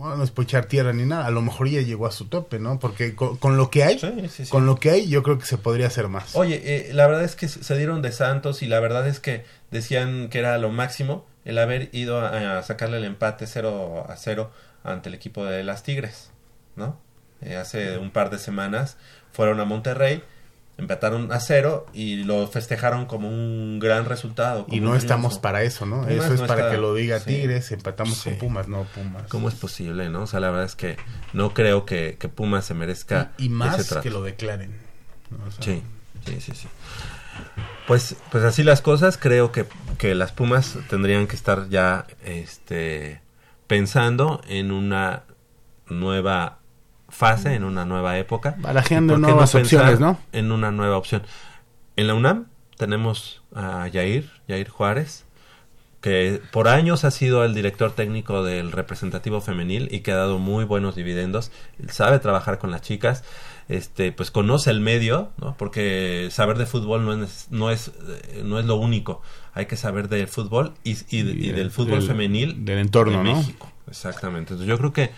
bueno, 0.00 0.16
no 0.16 0.24
es 0.24 0.30
por 0.30 0.44
echar 0.44 0.64
tierra 0.64 0.92
ni 0.92 1.04
nada, 1.04 1.26
a 1.26 1.30
lo 1.30 1.42
mejor 1.42 1.68
ya 1.68 1.82
llegó 1.82 2.06
a 2.06 2.10
su 2.10 2.24
tope, 2.26 2.58
¿no? 2.58 2.78
Porque 2.80 3.14
con, 3.14 3.36
con 3.36 3.56
lo 3.56 3.70
que 3.70 3.84
hay, 3.84 3.98
Sí, 3.98 4.12
sí, 4.28 4.44
sí. 4.46 4.50
con 4.50 4.64
lo 4.66 4.76
que 4.76 4.90
hay, 4.90 5.08
yo 5.08 5.22
creo 5.22 5.38
que 5.38 5.44
se 5.46 5.58
podría 5.58 5.86
hacer 5.88 6.08
más. 6.08 6.34
Oye, 6.34 6.60
eh, 6.64 6.94
la 6.94 7.06
verdad 7.06 7.22
es 7.24 7.36
que 7.36 7.48
se 7.48 7.76
dieron 7.76 8.00
de 8.02 8.10
Santos 8.12 8.62
y 8.62 8.66
la 8.66 8.80
verdad 8.80 9.06
es 9.06 9.20
que 9.20 9.44
decían 9.70 10.28
que 10.30 10.38
era 10.38 10.56
lo 10.58 10.70
máximo 10.70 11.26
el 11.44 11.58
haber 11.58 11.90
ido 11.92 12.20
a, 12.20 12.58
a 12.58 12.62
sacarle 12.62 12.96
el 12.96 13.04
empate 13.04 13.46
0 13.46 14.06
a 14.08 14.16
0 14.16 14.50
ante 14.84 15.08
el 15.10 15.14
equipo 15.14 15.44
de 15.44 15.62
las 15.64 15.82
Tigres, 15.82 16.30
¿no? 16.76 16.98
Eh, 17.42 17.56
hace 17.56 17.98
un 17.98 18.10
par 18.10 18.30
de 18.30 18.38
semanas 18.38 18.96
fueron 19.32 19.60
a 19.60 19.64
Monterrey, 19.64 20.22
empataron 20.80 21.30
a 21.30 21.38
0 21.40 21.86
y 21.92 22.24
lo 22.24 22.46
festejaron 22.48 23.06
como 23.06 23.28
un 23.28 23.78
gran 23.78 24.06
resultado. 24.06 24.66
y 24.68 24.80
no 24.80 24.96
estamos 24.96 25.38
para 25.38 25.62
eso, 25.62 25.86
¿no? 25.86 25.98
Pumas 26.02 26.10
eso 26.24 26.34
es 26.34 26.40
no 26.40 26.46
para 26.46 26.60
está- 26.62 26.74
que 26.74 26.80
lo 26.80 26.94
diga 26.94 27.18
sí. 27.20 27.26
Tigres, 27.26 27.70
empatamos 27.72 28.16
Sí. 28.18 28.30
con 28.30 28.38
Pumas, 28.38 28.66
no 28.68 28.84
Pumas. 28.94 29.24
¿Cómo 29.28 29.48
es 29.48 29.54
posible, 29.54 30.08
no? 30.08 30.22
O 30.22 30.26
sea, 30.26 30.40
la 30.40 30.50
verdad 30.50 30.64
es 30.66 30.74
que 30.76 30.96
no 31.32 31.54
creo 31.54 31.84
que, 31.84 32.16
que 32.18 32.28
Pumas 32.28 32.64
se 32.64 32.74
merezca 32.74 33.32
y, 33.38 33.42
y 33.44 33.46
ese 33.46 33.54
más 33.54 33.86
trato. 33.86 34.02
que 34.02 34.10
lo 34.10 34.22
declaren. 34.22 34.72
¿no? 35.30 35.44
O 35.46 35.50
sea, 35.50 35.62
Sí, 35.64 35.82
sí, 36.26 36.40
sí, 36.40 36.52
sí. 36.54 36.68
Pues, 37.86 38.16
pues 38.30 38.44
así 38.44 38.62
las 38.62 38.82
cosas, 38.82 39.16
creo 39.18 39.52
que, 39.52 39.66
que 39.98 40.14
las 40.14 40.32
Pumas 40.32 40.76
tendrían 40.88 41.26
que 41.26 41.36
estar 41.36 41.68
ya 41.68 42.06
este, 42.24 43.20
pensando 43.66 44.40
en 44.48 44.70
una 44.72 45.24
nueva 45.88 46.59
fase, 47.10 47.54
en 47.54 47.64
una 47.64 47.84
nueva 47.84 48.16
época. 48.18 48.54
Barajeando 48.58 49.14
¿Y 49.14 49.16
por 49.16 49.24
qué 49.26 49.30
nuevas 49.32 49.52
pensar 49.52 49.80
opciones, 49.80 50.00
¿no? 50.00 50.18
En 50.32 50.52
una 50.52 50.70
nueva 50.70 50.96
opción. 50.96 51.22
En 51.96 52.06
la 52.06 52.14
UNAM 52.14 52.46
tenemos 52.76 53.42
a 53.54 53.86
Yair, 53.88 54.30
Yair 54.48 54.68
Juárez, 54.68 55.24
que 56.00 56.40
por 56.50 56.68
años 56.68 57.04
ha 57.04 57.10
sido 57.10 57.44
el 57.44 57.54
director 57.54 57.92
técnico 57.92 58.42
del 58.42 58.72
representativo 58.72 59.42
femenil 59.42 59.88
y 59.90 60.00
que 60.00 60.12
ha 60.12 60.16
dado 60.16 60.38
muy 60.38 60.64
buenos 60.64 60.94
dividendos. 60.94 61.52
Él 61.78 61.90
sabe 61.90 62.18
trabajar 62.20 62.58
con 62.58 62.70
las 62.70 62.80
chicas, 62.80 63.22
este, 63.68 64.10
pues 64.10 64.30
conoce 64.30 64.70
el 64.70 64.80
medio, 64.80 65.30
¿no? 65.36 65.54
Porque 65.58 66.28
saber 66.30 66.56
de 66.56 66.64
fútbol 66.64 67.04
no 67.04 67.22
es, 67.22 67.48
no 67.50 67.70
es, 67.70 67.88
eh, 67.88 68.42
no 68.44 68.58
es 68.58 68.64
lo 68.64 68.76
único. 68.76 69.20
Hay 69.52 69.66
que 69.66 69.76
saber 69.76 70.08
del 70.08 70.26
fútbol 70.26 70.72
y, 70.84 70.92
y- 71.14 71.18
y 71.48 71.52
del 71.52 71.70
fútbol 71.70 72.00
femenil 72.02 72.64
del 72.64 72.78
entorno, 72.78 73.18
de 73.18 73.24
¿no? 73.24 73.36
México. 73.36 73.70
Exactamente. 73.86 74.54
Entonces 74.54 74.66
yo 74.68 74.78
creo 74.78 74.92
que, 74.94 75.10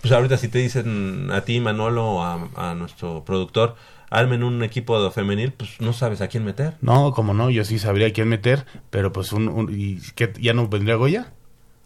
pues 0.00 0.12
ahorita 0.12 0.36
si 0.36 0.48
te 0.48 0.58
dicen 0.58 1.30
a 1.32 1.42
ti, 1.42 1.60
Manolo, 1.60 2.04
o 2.06 2.22
a, 2.22 2.48
a 2.56 2.74
nuestro 2.74 3.24
productor, 3.24 3.76
armen 4.10 4.42
un 4.42 4.62
equipo 4.62 5.02
de 5.02 5.10
femenil, 5.10 5.52
pues 5.52 5.80
no 5.80 5.92
sabes 5.92 6.20
a 6.20 6.28
quién 6.28 6.44
meter. 6.44 6.74
No, 6.80 7.12
como 7.12 7.34
no, 7.34 7.50
yo 7.50 7.64
sí 7.64 7.78
sabría 7.78 8.12
quién 8.12 8.28
meter, 8.28 8.64
pero 8.90 9.12
pues 9.12 9.32
un, 9.32 9.48
un- 9.48 9.68
¿y 9.70 10.00
qué, 10.14 10.32
ya 10.40 10.54
no 10.54 10.68
vendría 10.68 10.94
Goya? 10.96 11.32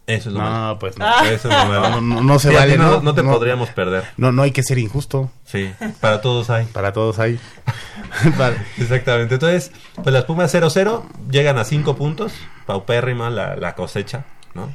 Eso 0.05 0.29
es 0.29 0.35
lo 0.35 0.41
No, 0.41 0.49
malo. 0.49 0.79
pues 0.79 0.97
no. 0.97 1.05
Eso 1.23 1.49
es 1.49 1.55
lo 1.57 1.65
malo. 1.65 1.89
No, 1.89 2.01
no, 2.01 2.23
no 2.23 2.37
se 2.39 2.49
Sí, 2.49 2.55
a 2.55 2.59
vale, 2.59 2.77
no, 2.77 2.99
¿no? 3.01 3.13
te 3.15 3.23
podríamos 3.23 3.69
perder. 3.69 4.03
No, 4.17 4.33
no 4.33 4.41
hay 4.41 4.51
que 4.51 4.61
ser 4.61 4.77
injusto. 4.77 5.31
Sí, 5.45 5.71
para 6.01 6.19
todos 6.19 6.49
hay. 6.49 6.65
Para 6.65 6.91
todos 6.91 7.19
hay. 7.19 7.39
Vale. 8.37 8.57
Exactamente. 8.77 9.35
Entonces, 9.35 9.71
pues 9.95 10.13
las 10.13 10.25
Pumas 10.25 10.53
0-0 10.53 11.03
llegan 11.31 11.57
a 11.57 11.63
5 11.63 11.95
puntos. 11.95 12.33
Paupérrima 12.65 13.29
la, 13.29 13.55
la 13.55 13.75
cosecha, 13.75 14.25
¿no? 14.53 14.73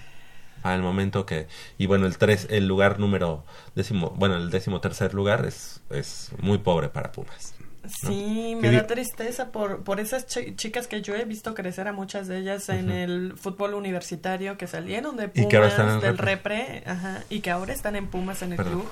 Al 0.73 0.83
momento 0.83 1.27
que. 1.27 1.47
Y 1.79 1.87
bueno, 1.87 2.07
el 2.07 2.19
tres, 2.19 2.47
el 2.51 2.67
lugar 2.67 2.99
número 2.99 3.45
décimo, 3.75 4.11
bueno, 4.17 4.37
el 4.37 4.51
décimo 4.51 4.81
tercer 4.81 5.15
lugar 5.15 5.45
es, 5.47 5.81
es 5.91 6.31
muy 6.41 6.59
pobre 6.59 6.89
para 6.89 7.13
Pumas. 7.13 7.55
¿no? 8.03 8.11
Sí, 8.11 8.57
¿Qué 8.61 8.69
me 8.69 8.73
da 8.77 8.87
tristeza 8.87 9.51
por, 9.51 9.83
por 9.83 9.99
esas 9.99 10.27
chi- 10.27 10.55
chicas 10.57 10.87
que 10.89 11.01
yo 11.01 11.15
he 11.15 11.25
visto 11.25 11.55
crecer 11.55 11.89
a 11.89 11.93
muchas 11.93 12.27
de 12.29 12.39
ellas 12.39 12.69
en 12.69 12.91
el 12.91 13.35
fútbol 13.39 13.73
universitario 13.75 14.59
que 14.59 14.67
salieron 14.67 15.17
de 15.17 15.29
Pumas, 15.29 15.77
del 16.03 16.19
Repre. 16.19 16.57
repre, 16.67 16.83
ajá, 16.87 17.25
y 17.31 17.41
que 17.41 17.51
ahora 17.51 17.73
están 17.73 17.97
en 17.97 18.09
Pumas 18.09 18.43
en 18.43 18.51
el 18.53 18.57
Perdón. 18.59 18.81
club. 18.81 18.91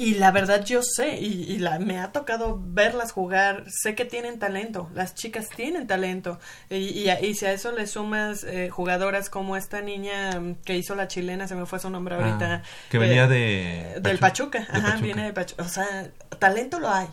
Y 0.00 0.14
la 0.14 0.30
verdad 0.30 0.64
yo 0.64 0.80
sé, 0.82 1.18
y, 1.18 1.42
y 1.52 1.58
la, 1.58 1.80
me 1.80 1.98
ha 1.98 2.12
tocado 2.12 2.58
verlas 2.62 3.10
jugar, 3.10 3.64
sé 3.68 3.96
que 3.96 4.04
tienen 4.04 4.38
talento, 4.38 4.88
las 4.94 5.16
chicas 5.16 5.48
tienen 5.48 5.88
talento, 5.88 6.38
y, 6.70 6.76
y, 6.76 7.08
a- 7.10 7.20
y 7.20 7.34
si 7.34 7.46
a 7.46 7.52
eso 7.52 7.72
le 7.72 7.86
sumas 7.88 8.44
eh, 8.44 8.70
jugadoras 8.70 9.28
como 9.28 9.56
esta 9.56 9.82
niña 9.82 10.40
que 10.64 10.76
hizo 10.76 10.94
la 10.94 11.08
chilena, 11.08 11.48
se 11.48 11.56
me 11.56 11.66
fue 11.66 11.80
su 11.80 11.90
nombre 11.90 12.14
Ah, 12.14 12.18
ahorita. 12.24 12.62
que 12.88 12.98
venía 12.98 13.24
eh, 13.24 13.94
de 13.94 14.00
Del 14.00 14.18
Pachuca. 14.18 14.60
Pachuca, 14.60 14.72
De 14.72 14.78
ajá, 14.78 14.86
Pachuca. 14.92 15.04
viene 15.04 15.24
de 15.24 15.32
Pachuca, 15.32 15.62
o 15.64 15.68
sea, 15.68 16.10
talento 16.38 16.78
lo 16.78 16.88
hay. 16.94 17.08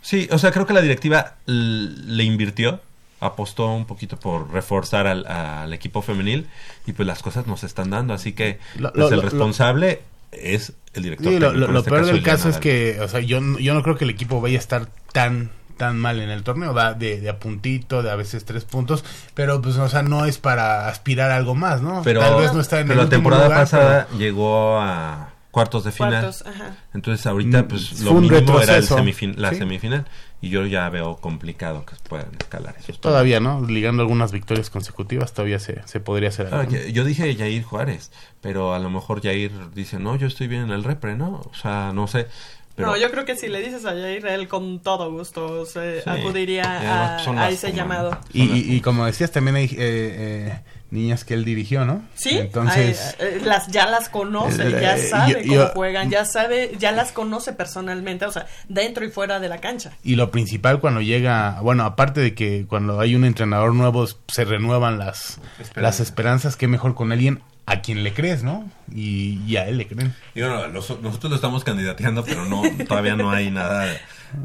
Sí, 0.00 0.28
o 0.30 0.38
sea, 0.38 0.52
creo 0.52 0.64
que 0.64 0.74
la 0.74 0.82
directiva 0.82 1.34
le 1.46 2.22
invirtió, 2.22 2.80
apostó 3.18 3.66
un 3.74 3.84
poquito 3.86 4.16
por 4.16 4.52
reforzar 4.52 5.08
al, 5.08 5.26
al 5.26 5.72
equipo 5.72 6.02
femenil 6.02 6.46
y 6.86 6.92
pues 6.92 7.04
las 7.08 7.20
cosas 7.22 7.48
nos 7.48 7.64
están 7.64 7.90
dando, 7.90 8.14
así 8.14 8.32
que 8.32 8.60
Lo- 8.76 8.92
pues, 8.92 9.00
lo- 9.00 9.08
el 9.08 9.16
lo- 9.16 9.22
responsable 9.22 10.02
es 10.32 10.72
el 10.94 11.02
director. 11.02 11.32
Sí, 11.32 11.38
lo, 11.38 11.48
técnico, 11.48 11.66
lo- 11.66 11.72
lo 11.72 11.78
este 11.80 11.90
peor 11.90 12.06
del 12.06 12.16
Ileana 12.16 12.32
caso 12.36 12.48
es 12.48 12.58
que, 12.58 12.98
o 13.00 13.08
sea, 13.08 13.20
yo, 13.20 13.40
no- 13.40 13.58
yo 13.58 13.74
no 13.74 13.82
creo 13.82 13.96
que 13.96 14.04
el 14.04 14.10
equipo 14.10 14.40
vaya 14.40 14.56
a 14.56 14.60
estar 14.60 14.86
tan 15.12 15.50
tan 15.76 15.98
mal 15.98 16.20
en 16.20 16.30
el 16.30 16.42
torneo, 16.42 16.72
va 16.72 16.94
de, 16.94 17.20
de 17.20 17.28
a 17.28 17.38
puntito, 17.38 18.02
de 18.02 18.10
a 18.10 18.16
veces 18.16 18.46
tres 18.46 18.64
puntos, 18.64 19.04
pero 19.34 19.60
pues, 19.60 19.76
o 19.76 19.86
sea, 19.90 20.02
no 20.02 20.24
es 20.24 20.38
para 20.38 20.88
aspirar 20.88 21.30
a 21.30 21.36
algo 21.36 21.54
más, 21.54 21.82
¿no? 21.82 22.00
Pero, 22.02 22.20
Tal 22.20 22.36
vez 22.36 22.54
no 22.54 22.60
está 22.62 22.80
en 22.80 22.88
pero 22.88 23.00
el 23.02 23.06
la 23.06 23.10
temporada 23.10 23.44
lugar, 23.44 23.58
pasada 23.60 24.08
llegó 24.16 24.80
a 24.80 25.34
cuartos 25.50 25.84
de 25.84 25.92
final. 25.92 26.12
Cuartos, 26.22 26.46
ajá. 26.46 26.76
Entonces 26.94 27.26
ahorita 27.26 27.64
Mm, 27.64 27.68
pues 27.68 28.00
lo 28.00 28.14
mínimo 28.14 28.58
era 28.58 28.76
el 28.78 28.88
semifin- 28.88 29.36
la 29.36 29.50
Sí. 29.50 29.56
semifinal 29.56 30.06
y 30.40 30.50
yo 30.50 30.66
ya 30.66 30.88
veo 30.90 31.16
complicado 31.16 31.84
que 31.86 31.94
puedan 32.08 32.28
escalar 32.38 32.74
esos. 32.78 33.00
Todavía, 33.00 33.40
¿no? 33.40 33.64
Ligando 33.66 34.02
algunas 34.02 34.32
victorias 34.32 34.68
consecutivas, 34.70 35.32
todavía 35.32 35.58
se, 35.58 35.80
se 35.86 35.98
podría 36.00 36.28
hacer 36.28 36.46
Ahora, 36.46 36.60
algo. 36.68 36.76
yo 36.92 37.04
dije 37.04 37.34
Jair 37.34 37.62
Juárez, 37.62 38.10
pero 38.40 38.74
a 38.74 38.78
lo 38.78 38.90
mejor 38.90 39.22
Jair 39.22 39.50
dice, 39.74 39.98
no, 39.98 40.16
yo 40.16 40.26
estoy 40.26 40.46
bien 40.48 40.62
en 40.62 40.70
el 40.70 40.84
repre, 40.84 41.16
¿no? 41.16 41.40
O 41.50 41.54
sea, 41.54 41.92
no 41.94 42.06
sé. 42.06 42.26
Pero, 42.74 42.88
No, 42.88 42.96
yo 42.98 43.10
creo 43.10 43.24
que 43.24 43.36
si 43.36 43.48
le 43.48 43.60
dices 43.62 43.86
a 43.86 43.92
Jair, 43.92 44.26
él 44.26 44.48
con 44.48 44.80
todo 44.80 45.10
gusto 45.10 45.64
se 45.64 46.02
Sí. 46.02 46.10
acudiría 46.10 46.78
además, 47.22 47.26
a, 47.42 47.48
ese 47.48 47.72
llamado. 47.72 48.18
Y, 48.34 48.42
y- 48.42 48.74
y 48.76 48.80
como 48.82 49.06
decías, 49.06 49.32
también 49.32 49.56
hay 49.56 49.64
eh, 49.64 49.70
eh, 49.78 50.58
niñas 50.90 51.24
que 51.24 51.34
él 51.34 51.44
dirigió, 51.44 51.84
¿no? 51.84 52.02
Sí, 52.14 52.38
Entonces, 52.38 53.16
Ay, 53.18 53.26
eh, 53.26 53.40
las, 53.44 53.66
ya 53.68 53.86
las 53.86 54.08
conoce, 54.08 54.68
Eh, 54.68 54.78
ya 54.80 54.96
eh, 54.96 55.08
sabe 55.08 55.32
yo- 55.32 55.38
cómo 55.40 55.54
yo- 55.54 55.68
juegan, 55.74 56.10
ya 56.10 56.24
sabe, 56.24 56.72
ya 56.78 56.92
las 56.92 57.12
conoce 57.12 57.52
personalmente, 57.52 58.24
o 58.24 58.30
sea, 58.32 58.46
dentro 58.68 59.04
y 59.04 59.10
fuera 59.10 59.40
de 59.40 59.48
la 59.48 59.58
cancha. 59.58 59.92
y 60.04 60.14
lo 60.14 60.30
principal 60.30 60.78
cuando 60.80 61.00
llega, 61.00 61.60
bueno, 61.60 61.84
aparte 61.84 62.20
de 62.20 62.34
que 62.34 62.66
cuando 62.68 63.00
hay 63.00 63.14
un 63.14 63.24
entrenador 63.24 63.74
nuevo 63.74 64.06
se 64.28 64.44
renuevan 64.44 64.98
las, 64.98 65.40
las 65.74 66.00
esperanzas, 66.00 66.56
qué 66.56 66.68
mejor 66.68 66.94
con 66.94 67.10
alguien 67.12 67.42
a 67.68 67.80
quien 67.80 68.04
le 68.04 68.14
crees, 68.14 68.44
¿no? 68.44 68.70
Y, 68.94 69.40
y 69.44 69.56
a 69.56 69.66
él 69.66 69.78
le 69.78 69.88
creen. 69.88 70.14
Y 70.36 70.40
bueno, 70.40 70.68
los- 70.68 71.00
nosotros 71.02 71.30
lo 71.30 71.34
estamos 71.36 71.64
candidateando, 71.64 72.24
pero 72.24 72.44
no 72.44 72.62
todavía 72.86 73.16
no 73.16 73.32
hay 73.32 73.50
nada, 73.50 73.92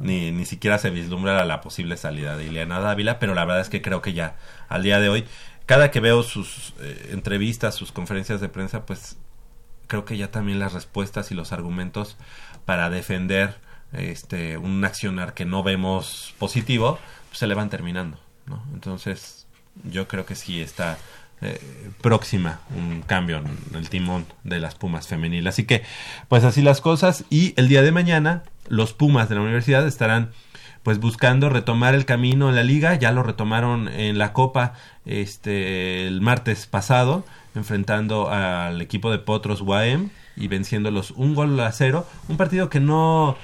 ni, 0.01 0.31
ni 0.31 0.45
siquiera 0.45 0.79
se 0.79 0.89
vislumbra 0.89 1.45
la 1.45 1.61
posible 1.61 1.97
salida 1.97 2.35
de 2.35 2.45
Ileana 2.45 2.79
Dávila, 2.79 3.19
pero 3.19 3.35
la 3.35 3.45
verdad 3.45 3.61
es 3.61 3.69
que 3.69 3.83
creo 3.83 4.01
que 4.01 4.13
ya 4.13 4.33
al 4.69 4.81
día 4.81 4.99
de 4.99 5.09
hoy, 5.09 5.25
cada 5.71 5.89
que 5.89 6.01
veo 6.01 6.21
sus 6.21 6.73
eh, 6.81 7.11
entrevistas, 7.13 7.75
sus 7.75 7.93
conferencias 7.93 8.41
de 8.41 8.49
prensa, 8.49 8.85
pues 8.85 9.15
creo 9.87 10.03
que 10.03 10.17
ya 10.17 10.29
también 10.29 10.59
las 10.59 10.73
respuestas 10.73 11.31
y 11.31 11.33
los 11.33 11.53
argumentos 11.53 12.17
para 12.65 12.89
defender 12.89 13.55
este 13.93 14.57
un 14.57 14.83
accionar 14.83 15.33
que 15.33 15.45
no 15.45 15.63
vemos 15.63 16.35
positivo, 16.37 16.99
pues, 17.29 17.39
se 17.39 17.47
le 17.47 17.55
van 17.55 17.69
terminando, 17.69 18.19
¿no? 18.47 18.61
Entonces, 18.73 19.47
yo 19.85 20.09
creo 20.09 20.25
que 20.25 20.35
sí 20.35 20.59
está 20.59 20.97
eh, 21.39 21.61
próxima 22.01 22.59
un 22.75 23.01
cambio 23.03 23.37
en 23.37 23.73
el 23.73 23.87
timón 23.87 24.25
de 24.43 24.59
las 24.59 24.75
Pumas 24.75 25.07
femenil. 25.07 25.47
Así 25.47 25.63
que, 25.63 25.83
pues 26.27 26.43
así 26.43 26.61
las 26.61 26.81
cosas. 26.81 27.23
Y 27.29 27.53
el 27.55 27.69
día 27.69 27.81
de 27.81 27.93
mañana, 27.93 28.43
los 28.71 28.93
Pumas 28.93 29.27
de 29.27 29.35
la 29.35 29.41
universidad 29.41 29.85
estarán 29.85 30.31
pues 30.81 30.99
buscando 30.99 31.49
retomar 31.49 31.93
el 31.93 32.05
camino 32.05 32.49
en 32.49 32.55
la 32.55 32.63
liga. 32.63 32.95
Ya 32.95 33.11
lo 33.11 33.21
retomaron 33.21 33.89
en 33.89 34.17
la 34.17 34.31
Copa 34.31 34.73
este 35.05 36.07
el 36.07 36.21
martes 36.21 36.67
pasado, 36.67 37.25
enfrentando 37.53 38.31
al 38.31 38.81
equipo 38.81 39.11
de 39.11 39.19
Potros 39.19 39.61
UAM 39.61 40.09
y 40.37 40.47
venciéndolos 40.47 41.11
un 41.11 41.35
gol 41.35 41.59
a 41.59 41.71
cero. 41.73 42.07
Un 42.29 42.37
partido 42.37 42.69
que 42.69 42.79
no, 42.79 43.35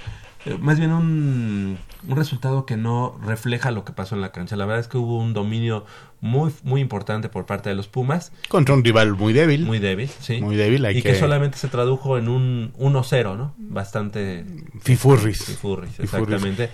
más 0.59 0.77
bien 0.79 0.91
un, 0.91 1.77
un 2.07 2.15
resultado 2.15 2.65
que 2.65 2.77
no 2.77 3.19
refleja 3.25 3.71
lo 3.71 3.83
que 3.83 3.91
pasó 3.93 4.15
en 4.15 4.21
la 4.21 4.31
cancha. 4.31 4.55
La 4.55 4.65
verdad 4.65 4.79
es 4.81 4.87
que 4.87 4.97
hubo 4.97 5.17
un 5.19 5.33
dominio 5.33 5.85
muy, 6.21 6.51
muy 6.63 6.79
importante 6.81 7.27
por 7.29 7.45
parte 7.45 7.69
de 7.69 7.75
los 7.75 7.87
Pumas. 7.87 8.31
Contra 8.47 8.73
un 8.75 8.83
rival 8.83 9.13
muy 9.15 9.33
débil. 9.33 9.65
Muy 9.65 9.79
débil, 9.79 10.09
sí. 10.19 10.39
Muy 10.41 10.55
débil, 10.55 10.85
hay 10.85 10.97
y 10.97 11.01
que... 11.01 11.09
que- 11.13 11.19
solamente 11.19 11.57
se 11.57 11.67
tradujo 11.67 12.17
en 12.17 12.27
un 12.29 12.73
1-0, 12.79 13.37
¿no? 13.37 13.53
Bastante... 13.57 14.45
Fifurris. 14.81 15.43
Fifurris, 15.45 15.91
Fifurris. 15.95 15.99
exactamente. 15.99 16.69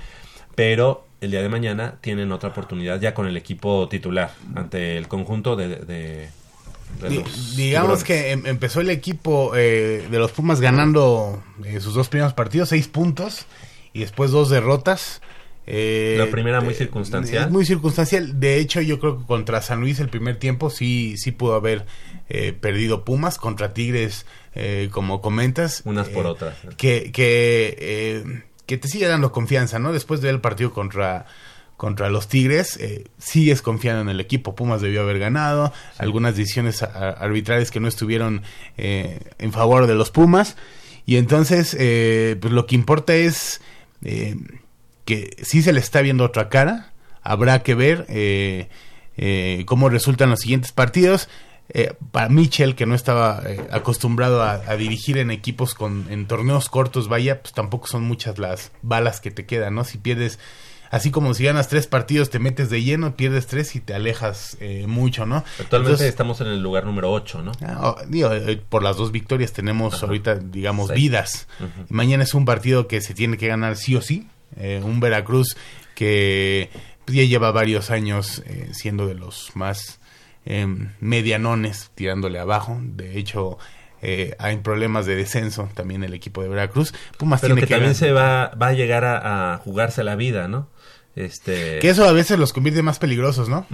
Pero 0.56 1.08
el 1.22 1.32
día 1.32 1.42
de 1.42 1.50
mañana 1.50 1.96
tienen 2.02 2.32
otra 2.32 2.50
oportunidad 2.50 3.00
ya 3.02 3.14
con 3.14 3.26
el 3.28 3.36
equipo 3.38 3.88
titular 3.90 4.32
ante 4.56 4.98
el 4.98 5.08
conjunto 5.08 5.56
de... 5.56 5.68
de- 5.68 5.86
de 5.86 6.30
Di- 7.02 7.24
digamos 7.56 7.56
tiburones. 7.56 8.04
que 8.04 8.32
em- 8.32 8.46
empezó 8.46 8.82
el 8.82 8.90
equipo 8.90 9.54
eh, 9.56 10.08
de 10.10 10.20
los 10.20 10.32
Pumas 10.32 10.62
ganando 10.62 11.44
eh, 11.66 11.80
sus 11.80 11.94
dos 11.94 12.10
primeros 12.10 12.34
partidos, 12.34 12.70
seis 12.70 12.88
puntos, 12.88 13.46
y 13.94 14.00
después 14.02 14.32
dos 14.32 14.50
derrotas. 14.50 15.22
Eh, 15.66 16.16
La 16.18 16.28
primera 16.30 16.60
muy 16.62 16.74
eh, 16.74 16.78
circunstancial. 16.78 17.50
muy 17.50 17.66
circunstancial. 17.66 18.40
De 18.40 18.58
hecho, 18.60 18.82
yo 18.82 19.00
creo 19.00 19.20
que 19.20 19.26
contra 19.26 19.62
San 19.62 19.80
Luis 19.80 20.00
el 20.02 20.10
primer 20.10 20.38
tiempo 20.38 20.70
sí, 20.70 21.16
sí 21.18 21.32
pudo 21.32 21.54
haber 21.56 21.86
eh, 22.30 22.52
perdido 22.52 23.06
Pumas. 23.06 23.38
Contra 23.38 23.74
Tigres, 23.74 24.26
eh, 24.56 24.90
como 24.92 25.22
comentas. 25.22 25.82
Unas 25.86 26.10
por 26.10 26.26
otras. 26.26 26.58
Que, 26.76 27.12
que, 27.14 28.34
que 28.66 28.78
te 28.78 28.88
sigue 28.90 29.08
dando 29.08 29.32
confianza, 29.32 29.80
¿no? 29.80 29.94
Después 29.94 30.20
de 30.22 30.28
ver 30.28 30.36
el 30.36 30.42
partido 30.42 30.74
contra 30.74 31.26
contra 31.78 32.10
los 32.10 32.28
Tigres, 32.28 32.78
eh, 32.78 33.06
sigues 33.18 33.62
confiando 33.62 34.02
en 34.02 34.10
el 34.10 34.20
equipo. 34.20 34.56
Pumas 34.56 34.82
debió 34.82 35.02
haber 35.02 35.20
ganado. 35.20 35.74
Algunas 35.98 36.36
decisiones 36.38 36.82
a- 36.84 36.86
a- 36.88 37.10
arbitrales 37.12 37.72
que 37.72 37.80
no 37.80 37.88
estuvieron 37.88 38.44
eh, 38.78 39.20
en 39.40 39.52
favor 39.52 39.88
de 39.88 39.96
los 39.96 40.12
Pumas. 40.12 40.56
Y 41.06 41.18
entonces, 41.18 41.76
eh, 41.80 42.38
pues 42.40 42.54
lo 42.54 42.66
que 42.66 42.76
importa 42.76 43.14
es 43.16 43.60
eh, 44.04 44.36
que 45.06 45.36
sí 45.44 45.62
se 45.62 45.74
le 45.74 45.80
está 45.80 46.02
viendo 46.02 46.24
otra 46.24 46.48
cara. 46.50 46.94
Habrá 47.22 47.64
que 47.64 47.76
ver 47.76 48.06
eh, 48.08 48.70
eh, 49.18 49.64
cómo 49.66 49.90
resultan 49.90 50.30
los 50.30 50.40
siguientes 50.40 50.72
partidos. 50.72 51.28
Para 52.12 52.30
Michel, 52.30 52.76
que 52.76 52.86
no 52.86 52.94
estaba 52.94 53.42
acostumbrado 53.72 54.44
a, 54.44 54.54
a 54.68 54.76
dirigir 54.76 55.18
en 55.18 55.32
equipos 55.32 55.74
con 55.74 56.06
en 56.12 56.28
torneos 56.28 56.70
cortos, 56.70 57.08
vaya, 57.08 57.42
pues 57.42 57.54
tampoco 57.54 57.88
son 57.88 58.04
muchas 58.04 58.38
las 58.38 58.72
balas 58.84 59.22
que 59.22 59.32
te 59.32 59.46
quedan, 59.46 59.74
¿no? 59.74 59.84
Si 59.84 59.98
pierdes 59.98 60.38
así 60.94 61.10
como 61.10 61.34
si 61.34 61.44
ganas 61.44 61.70
tres 61.70 61.88
partidos 61.88 62.30
te 62.30 62.38
metes 62.38 62.70
de 62.70 62.84
lleno, 62.84 63.16
pierdes 63.16 63.48
tres 63.48 63.76
y 63.76 63.80
te 63.80 63.96
alejas 63.96 64.58
eh, 64.60 64.86
mucho, 64.86 65.26
¿no? 65.26 65.38
Actualmente 65.60 65.94
Entonces, 65.94 66.08
estamos 66.08 66.40
en 66.40 66.48
el 66.48 66.62
lugar 66.62 66.86
número 66.86 67.12
8, 67.12 67.42
¿no? 67.42 67.52
Ah, 67.66 67.80
oh, 67.82 67.98
digo, 68.08 68.32
eh, 68.32 68.62
por 68.70 68.84
las 68.84 68.96
dos 68.96 69.12
victorias 69.12 69.54
tenemos 69.54 70.04
ahorita, 70.04 70.36
digamos, 70.36 70.94
vidas. 70.94 71.48
Mañana 71.90 72.22
es 72.22 72.36
un 72.36 72.46
partido 72.46 72.88
que 72.88 73.02
se 73.02 73.16
tiene 73.16 73.38
que 73.38 73.48
ganar 73.48 73.76
sí 73.76 73.96
o 73.96 74.02
sí. 74.02 74.28
Eh, 74.56 74.82
un 74.84 75.00
Veracruz 75.00 75.58
que 75.96 76.70
pues, 77.06 77.18
ya 77.18 77.24
lleva 77.24 77.52
varios 77.52 77.90
años 77.90 78.44
eh, 78.46 78.70
siendo 78.72 79.08
de 79.08 79.16
los 79.16 79.56
más 79.56 80.00
em, 80.46 80.92
medianones, 81.00 81.90
tirándole 81.96 82.38
abajo. 82.38 82.80
De 82.80 83.18
hecho, 83.18 83.58
eh, 84.04 84.36
hay 84.38 84.58
problemas 84.58 85.08
de 85.08 85.16
descenso 85.16 85.70
también 85.74 86.04
el 86.04 86.14
equipo 86.14 86.44
de 86.44 86.50
Veracruz. 86.50 86.94
Pumas 87.18 87.42
Pero 87.42 87.56
tiene 87.56 87.62
que 87.62 87.68
que, 87.68 87.74
también 87.74 87.94
ganar. 87.94 88.00
se 88.00 88.12
va, 88.12 88.52
va 88.62 88.68
a 88.68 88.74
llegar 88.74 89.06
a, 89.06 89.54
a 89.54 89.58
jugarse 89.58 90.04
la 90.04 90.16
vida, 90.16 90.48
¿no? 90.48 90.68
Este... 91.16 91.80
Que 91.80 91.90
eso 91.90 92.06
a 92.06 92.12
veces 92.12 92.40
los 92.40 92.54
convierte 92.54 92.82
más 92.82 93.00
peligrosos, 93.00 93.50
¿no? 93.50 93.68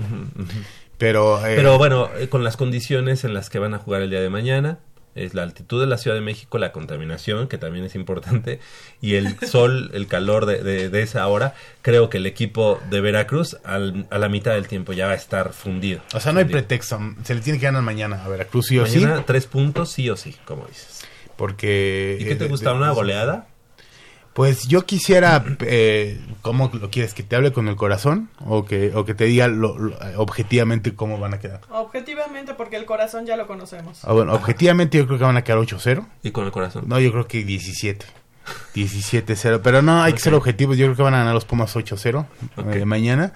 Pero, 0.98 1.46
eh, 1.46 1.54
Pero 1.56 1.78
bueno, 1.78 2.10
eh, 2.18 2.28
con 2.28 2.44
las 2.44 2.58
condiciones 2.58 3.24
en 3.24 3.34
las 3.34 3.50
que 3.50 3.60
van 3.60 3.74
a 3.74 3.78
jugar 3.80 4.02
el 4.02 4.10
día 4.10 4.20
de 4.20 4.30
mañana, 4.30 4.80
es 5.16 5.34
la 5.34 5.44
altitud 5.44 5.80
de 5.82 5.88
la 5.88 5.98
Ciudad 5.98 6.16
de 6.16 6.22
México, 6.22 6.58
la 6.58 6.72
contaminación, 6.74 7.48
que 7.48 7.58
también 7.58 7.86
es 7.86 7.96
importante, 7.96 8.60
y 9.02 9.16
el 9.16 9.38
sol, 9.48 9.90
el 9.94 10.08
calor 10.08 10.46
de, 10.46 10.62
de- 10.64 10.90
de 10.90 11.02
esa 11.02 11.26
hora, 11.28 11.56
creo 11.82 12.10
que 12.10 12.18
el 12.18 12.26
equipo 12.26 12.80
de 12.90 13.00
Veracruz 13.02 13.58
al- 13.64 14.08
a 14.12 14.18
la 14.18 14.28
mitad 14.30 14.54
del 14.54 14.68
tiempo 14.68 14.92
ya 14.94 15.06
va 15.08 15.14
a 15.14 15.16
estar 15.16 15.54
fundido. 15.54 16.02
o 16.14 16.20
sea, 16.20 16.34
no 16.34 16.40
hay 16.40 16.46
pretexto. 16.46 17.00
Se 17.24 17.34
le 17.36 17.42
tiene 17.42 17.60
que 17.60 17.66
ganar 17.66 17.82
mañana 17.82 18.24
a 18.24 18.28
Veracruz 18.28 18.68
sí 18.68 18.78
o 18.78 18.86
sí. 18.86 19.00
Mañana 19.00 19.24
tres 19.26 19.46
puntos 19.48 19.92
sí 19.92 20.10
o 20.10 20.18
sí, 20.18 20.36
como 20.46 20.66
dices. 20.68 21.06
Porque... 21.38 22.18
¿Y 22.20 22.26
qué 22.26 22.34
eh, 22.34 22.36
te 22.36 22.44
de- 22.44 22.50
gusta? 22.50 22.74
¿Una 22.74 22.92
goleada? 22.92 23.48
Pues 24.34 24.68
yo 24.68 24.86
quisiera, 24.86 25.44
eh, 25.62 26.20
¿cómo 26.42 26.70
lo 26.74 26.90
quieres? 26.90 27.14
¿Que 27.14 27.24
te 27.24 27.36
hable 27.36 27.52
con 27.52 27.68
el 27.68 27.76
corazón? 27.76 28.30
¿O 28.46 28.64
que, 28.66 28.92
o 28.96 29.04
que 29.04 29.14
te 29.14 29.26
diga 29.26 29.48
lo- 29.50 29.78
lo- 29.78 29.98
objetivamente 30.18 30.96
cómo 30.96 31.20
van 31.20 31.34
a 31.34 31.40
quedar? 31.40 31.62
Objetivamente, 31.70 32.54
porque 32.54 32.78
el 32.78 32.86
corazón 32.86 33.26
ya 33.26 33.36
lo 33.36 33.48
conocemos. 33.48 34.00
Ah, 34.06 34.14
bueno, 34.14 34.34
objetivamente 34.34 34.98
yo 34.98 35.08
creo 35.08 35.18
que 35.18 35.26
van 35.26 35.36
a 35.38 35.44
quedar 35.44 35.60
8-0. 35.60 36.06
¿Y 36.24 36.32
con 36.32 36.46
el 36.46 36.52
corazón? 36.52 36.86
No, 36.88 37.00
yo 37.00 37.12
creo 37.12 37.28
que 37.28 37.44
17. 37.44 38.06
17-0. 38.76 39.60
Pero 39.64 39.82
no, 39.82 40.02
hay 40.02 40.14
que 40.14 40.20
ser 40.20 40.34
objetivos. 40.34 40.78
Yo 40.78 40.86
creo 40.88 40.96
que 40.96 41.04
van 41.04 41.14
a 41.16 41.20
ganar 41.20 41.34
los 41.34 41.46
Pumas 41.46 41.76
8-0 41.76 42.26
eh, 42.74 42.86
mañana. 42.86 43.34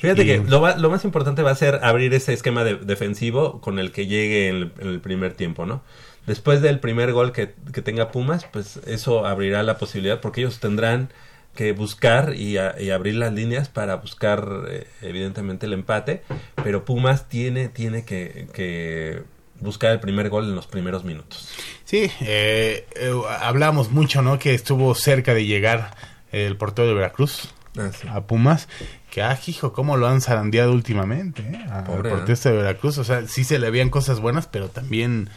Fíjate 0.00 0.22
Y- 0.22 0.26
que 0.26 0.38
lo, 0.38 0.60
va- 0.60 0.76
lo 0.76 0.90
más 0.90 1.04
importante 1.04 1.42
va 1.42 1.50
a 1.50 1.54
ser 1.54 1.80
abrir 1.82 2.12
ese 2.14 2.32
esquema 2.32 2.64
de- 2.64 2.76
defensivo 2.76 3.60
con 3.60 3.78
el 3.78 3.92
que 3.92 4.06
llegue 4.06 4.48
en 4.48 4.56
el, 4.56 4.72
en 4.78 4.88
el 4.88 5.00
primer 5.00 5.34
tiempo, 5.34 5.66
¿no? 5.66 5.82
Después 6.26 6.60
del 6.62 6.80
primer 6.80 7.12
gol 7.12 7.32
que, 7.32 7.54
que 7.72 7.82
tenga 7.82 8.10
Pumas, 8.10 8.44
pues 8.52 8.80
eso 8.86 9.26
abrirá 9.26 9.62
la 9.62 9.78
posibilidad 9.78 10.20
porque 10.20 10.40
ellos 10.40 10.58
tendrán 10.60 11.10
que 11.54 11.72
buscar 11.72 12.34
y, 12.34 12.58
a- 12.58 12.74
y 12.80 12.90
abrir 12.90 13.14
las 13.14 13.32
líneas 13.32 13.68
para 13.68 13.94
buscar 13.96 14.46
eh, 14.68 14.86
evidentemente 15.02 15.66
el 15.66 15.72
empate, 15.72 16.22
pero 16.62 16.84
Pumas 16.84 17.28
tiene, 17.28 17.68
tiene 17.68 18.04
que, 18.04 18.48
que 18.52 19.22
buscar 19.60 19.92
el 19.92 20.00
primer 20.00 20.28
gol 20.28 20.44
en 20.44 20.54
los 20.54 20.66
primeros 20.66 21.04
minutos. 21.04 21.48
Sí, 21.84 22.10
eh, 22.20 22.86
eh, 22.96 23.12
hablamos 23.40 23.90
mucho, 23.90 24.20
¿no? 24.20 24.38
Que 24.38 24.52
estuvo 24.52 24.94
cerca 24.94 25.32
de 25.32 25.46
llegar 25.46 25.94
el 26.32 26.56
portero 26.56 26.88
de 26.88 26.94
Veracruz 26.94 27.54
Ah, 27.78 27.90
sí. 27.92 28.06
a 28.10 28.22
Pumas. 28.26 28.68
Que, 29.10 29.22
ah, 29.22 29.38
hijo, 29.46 29.72
cómo 29.72 29.96
lo 29.96 30.08
han 30.08 30.20
zarandeado 30.20 30.72
últimamente, 30.72 31.42
¿eh? 31.42 31.64
Al 31.70 31.84
portero 31.84 32.36
de 32.36 32.52
Veracruz. 32.56 32.98
O 32.98 33.04
sea, 33.04 33.26
sí 33.28 33.44
se 33.44 33.58
le 33.58 33.70
veían 33.70 33.88
cosas 33.90 34.18
buenas, 34.20 34.46
pero 34.46 34.68
también... 34.68 35.30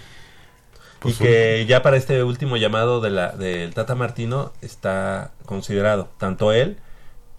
pues, 0.99 1.15
y 1.15 1.23
que 1.23 1.65
ya 1.67 1.81
para 1.81 1.97
este 1.97 2.23
último 2.23 2.57
llamado 2.57 3.01
de 3.01 3.09
la, 3.09 3.31
del 3.31 3.73
Tata 3.73 3.95
Martino 3.95 4.53
está 4.61 5.31
considerado 5.45 6.09
tanto 6.17 6.51
él 6.53 6.77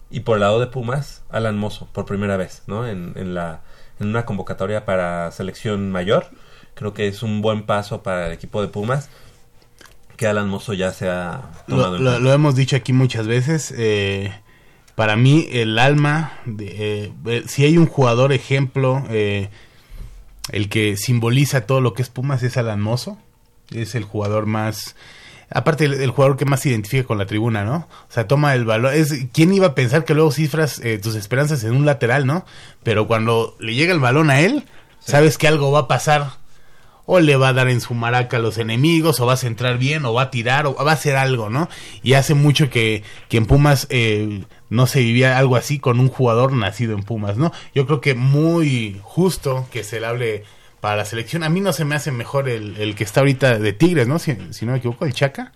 y 0.09 0.21
por 0.21 0.35
el 0.37 0.41
lado 0.41 0.59
de 0.59 0.67
Pumas, 0.67 1.23
Alan 1.29 1.57
Mozo, 1.57 1.87
por 1.93 2.05
primera 2.05 2.37
vez, 2.37 2.63
¿no? 2.67 2.87
En, 2.87 3.13
en, 3.15 3.33
la, 3.33 3.61
en 3.99 4.07
una 4.07 4.25
convocatoria 4.25 4.83
para 4.85 5.31
selección 5.31 5.91
mayor. 5.91 6.25
Creo 6.73 6.93
que 6.93 7.07
es 7.07 7.21
un 7.23 7.41
buen 7.41 7.63
paso 7.63 8.01
para 8.03 8.27
el 8.27 8.33
equipo 8.33 8.61
de 8.61 8.67
Pumas 8.67 9.09
que 10.17 10.27
Alan 10.27 10.49
Mozo 10.49 10.73
ya 10.73 10.91
se 10.93 11.09
ha 11.09 11.41
tomado 11.67 11.91
Lo, 11.91 11.97
en 11.97 12.03
lo- 12.03 12.09
cuenta. 12.11 12.23
lo 12.29 12.33
hemos 12.33 12.55
dicho 12.55 12.75
aquí 12.75 12.93
muchas 12.93 13.25
veces. 13.27 13.73
eh, 13.77 14.33
para 14.95 15.15
mí, 15.15 15.47
el 15.51 15.79
alma, 15.79 16.33
de, 16.45 16.65
eh, 17.05 17.13
eh, 17.25 17.43
si 17.47 17.63
hay 17.65 17.77
un 17.77 17.87
jugador 17.87 18.33
ejemplo, 18.33 19.03
eh, 19.09 19.49
el 20.51 20.69
que 20.69 20.97
simboliza 20.97 21.65
todo 21.65 21.81
lo 21.81 21.93
que 21.93 22.01
es 22.01 22.09
Pumas 22.09 22.43
es 22.43 22.57
Alan 22.57 22.81
Mozo. 22.81 23.17
Es 23.73 23.95
el 23.95 24.03
jugador 24.03 24.45
más. 24.45 24.95
Aparte, 25.49 25.85
el, 25.85 25.95
el 25.95 26.11
jugador 26.11 26.37
que 26.37 26.45
más 26.45 26.61
se 26.61 26.69
identifica 26.69 27.05
con 27.05 27.17
la 27.17 27.25
tribuna, 27.25 27.63
¿no? 27.63 27.87
O 28.09 28.11
sea, 28.11 28.27
toma 28.27 28.55
el 28.55 28.65
valor. 28.65 28.93
Es, 28.93 29.13
¿Quién 29.33 29.53
iba 29.53 29.67
a 29.67 29.75
pensar 29.75 30.05
que 30.05 30.13
luego 30.13 30.31
cifras 30.31 30.79
eh, 30.79 30.97
tus 30.97 31.15
esperanzas 31.15 31.63
en 31.63 31.73
un 31.73 31.85
lateral, 31.85 32.25
¿no? 32.25 32.45
Pero 32.83 33.07
cuando 33.07 33.55
le 33.59 33.75
llega 33.75 33.93
el 33.93 33.99
balón 33.99 34.29
a 34.29 34.39
él, 34.39 34.63
sabes 34.99 35.37
que 35.37 35.47
algo 35.47 35.71
va 35.71 35.79
a 35.79 35.87
pasar 35.87 36.41
o 37.05 37.19
le 37.19 37.35
va 37.35 37.49
a 37.49 37.53
dar 37.53 37.67
en 37.67 37.81
su 37.81 37.93
maraca 37.93 38.37
a 38.37 38.39
los 38.39 38.57
enemigos, 38.57 39.19
o 39.19 39.25
va 39.25 39.33
a 39.33 39.37
centrar 39.37 39.77
bien, 39.77 40.05
o 40.05 40.13
va 40.13 40.23
a 40.23 40.31
tirar, 40.31 40.65
o 40.65 40.75
va 40.75 40.91
a 40.91 40.93
hacer 40.93 41.17
algo, 41.17 41.49
¿no? 41.49 41.67
Y 42.03 42.13
hace 42.13 42.35
mucho 42.35 42.69
que, 42.69 43.03
que 43.27 43.35
en 43.35 43.47
Pumas 43.47 43.87
eh, 43.89 44.45
no 44.69 44.87
se 44.87 45.01
vivía 45.01 45.37
algo 45.37 45.57
así 45.57 45.77
con 45.77 45.99
un 45.99 46.07
jugador 46.07 46.53
nacido 46.53 46.93
en 46.93 47.03
Pumas, 47.03 47.35
¿no? 47.35 47.51
Yo 47.75 47.85
creo 47.85 47.99
que 47.99 48.15
muy 48.15 48.99
justo 49.03 49.67
que 49.71 49.83
se 49.83 49.99
le 49.99 50.07
hable 50.07 50.43
para 50.81 50.97
la 50.97 51.05
selección. 51.05 51.43
A 51.43 51.49
mí 51.49 51.61
no 51.61 51.71
se 51.71 51.85
me 51.85 51.95
hace 51.95 52.11
mejor 52.11 52.49
el, 52.49 52.75
el 52.77 52.95
que 52.95 53.03
está 53.05 53.21
ahorita 53.21 53.57
de 53.59 53.71
Tigres, 53.71 54.07
¿no? 54.07 54.19
Si, 54.19 54.35
si 54.49 54.65
no 54.65 54.73
me 54.73 54.79
equivoco, 54.79 55.05
el 55.05 55.13
Chaca. 55.13 55.53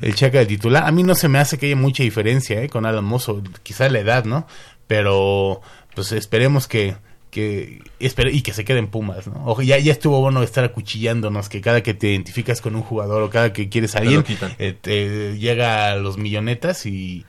El 0.00 0.14
Chaca 0.16 0.38
del 0.38 0.46
titular. 0.48 0.84
A 0.84 0.90
mí 0.90 1.02
no 1.04 1.14
se 1.14 1.28
me 1.28 1.38
hace 1.38 1.58
que 1.58 1.66
haya 1.66 1.76
mucha 1.76 2.02
diferencia, 2.02 2.60
¿eh? 2.62 2.68
Con 2.68 2.84
Alan 2.86 3.04
Mozo. 3.04 3.42
Quizá 3.62 3.88
la 3.88 4.00
edad, 4.00 4.24
¿no? 4.24 4.46
Pero, 4.88 5.60
pues 5.94 6.12
esperemos 6.12 6.66
que, 6.66 6.96
que 7.30 7.82
espere- 8.00 8.32
y 8.32 8.40
que 8.40 8.54
se 8.54 8.64
queden 8.64 8.88
Pumas, 8.88 9.26
¿no? 9.26 9.44
Ojo, 9.44 9.60
ya, 9.60 9.76
ya 9.78 9.92
estuvo 9.92 10.18
bueno 10.22 10.42
estar 10.42 10.64
acuchillándonos, 10.64 11.50
que 11.50 11.60
cada 11.60 11.82
que 11.82 11.92
te 11.92 12.08
identificas 12.08 12.62
con 12.62 12.74
un 12.74 12.82
jugador 12.82 13.22
o 13.22 13.28
cada 13.30 13.52
que 13.52 13.68
quieres 13.68 13.96
a 13.96 13.98
alguien, 13.98 14.22
quitan. 14.22 14.54
eh, 14.58 14.74
te 14.80 15.36
llega 15.38 15.92
a 15.92 15.96
los 15.96 16.16
millonetas 16.16 16.86
y... 16.86 17.26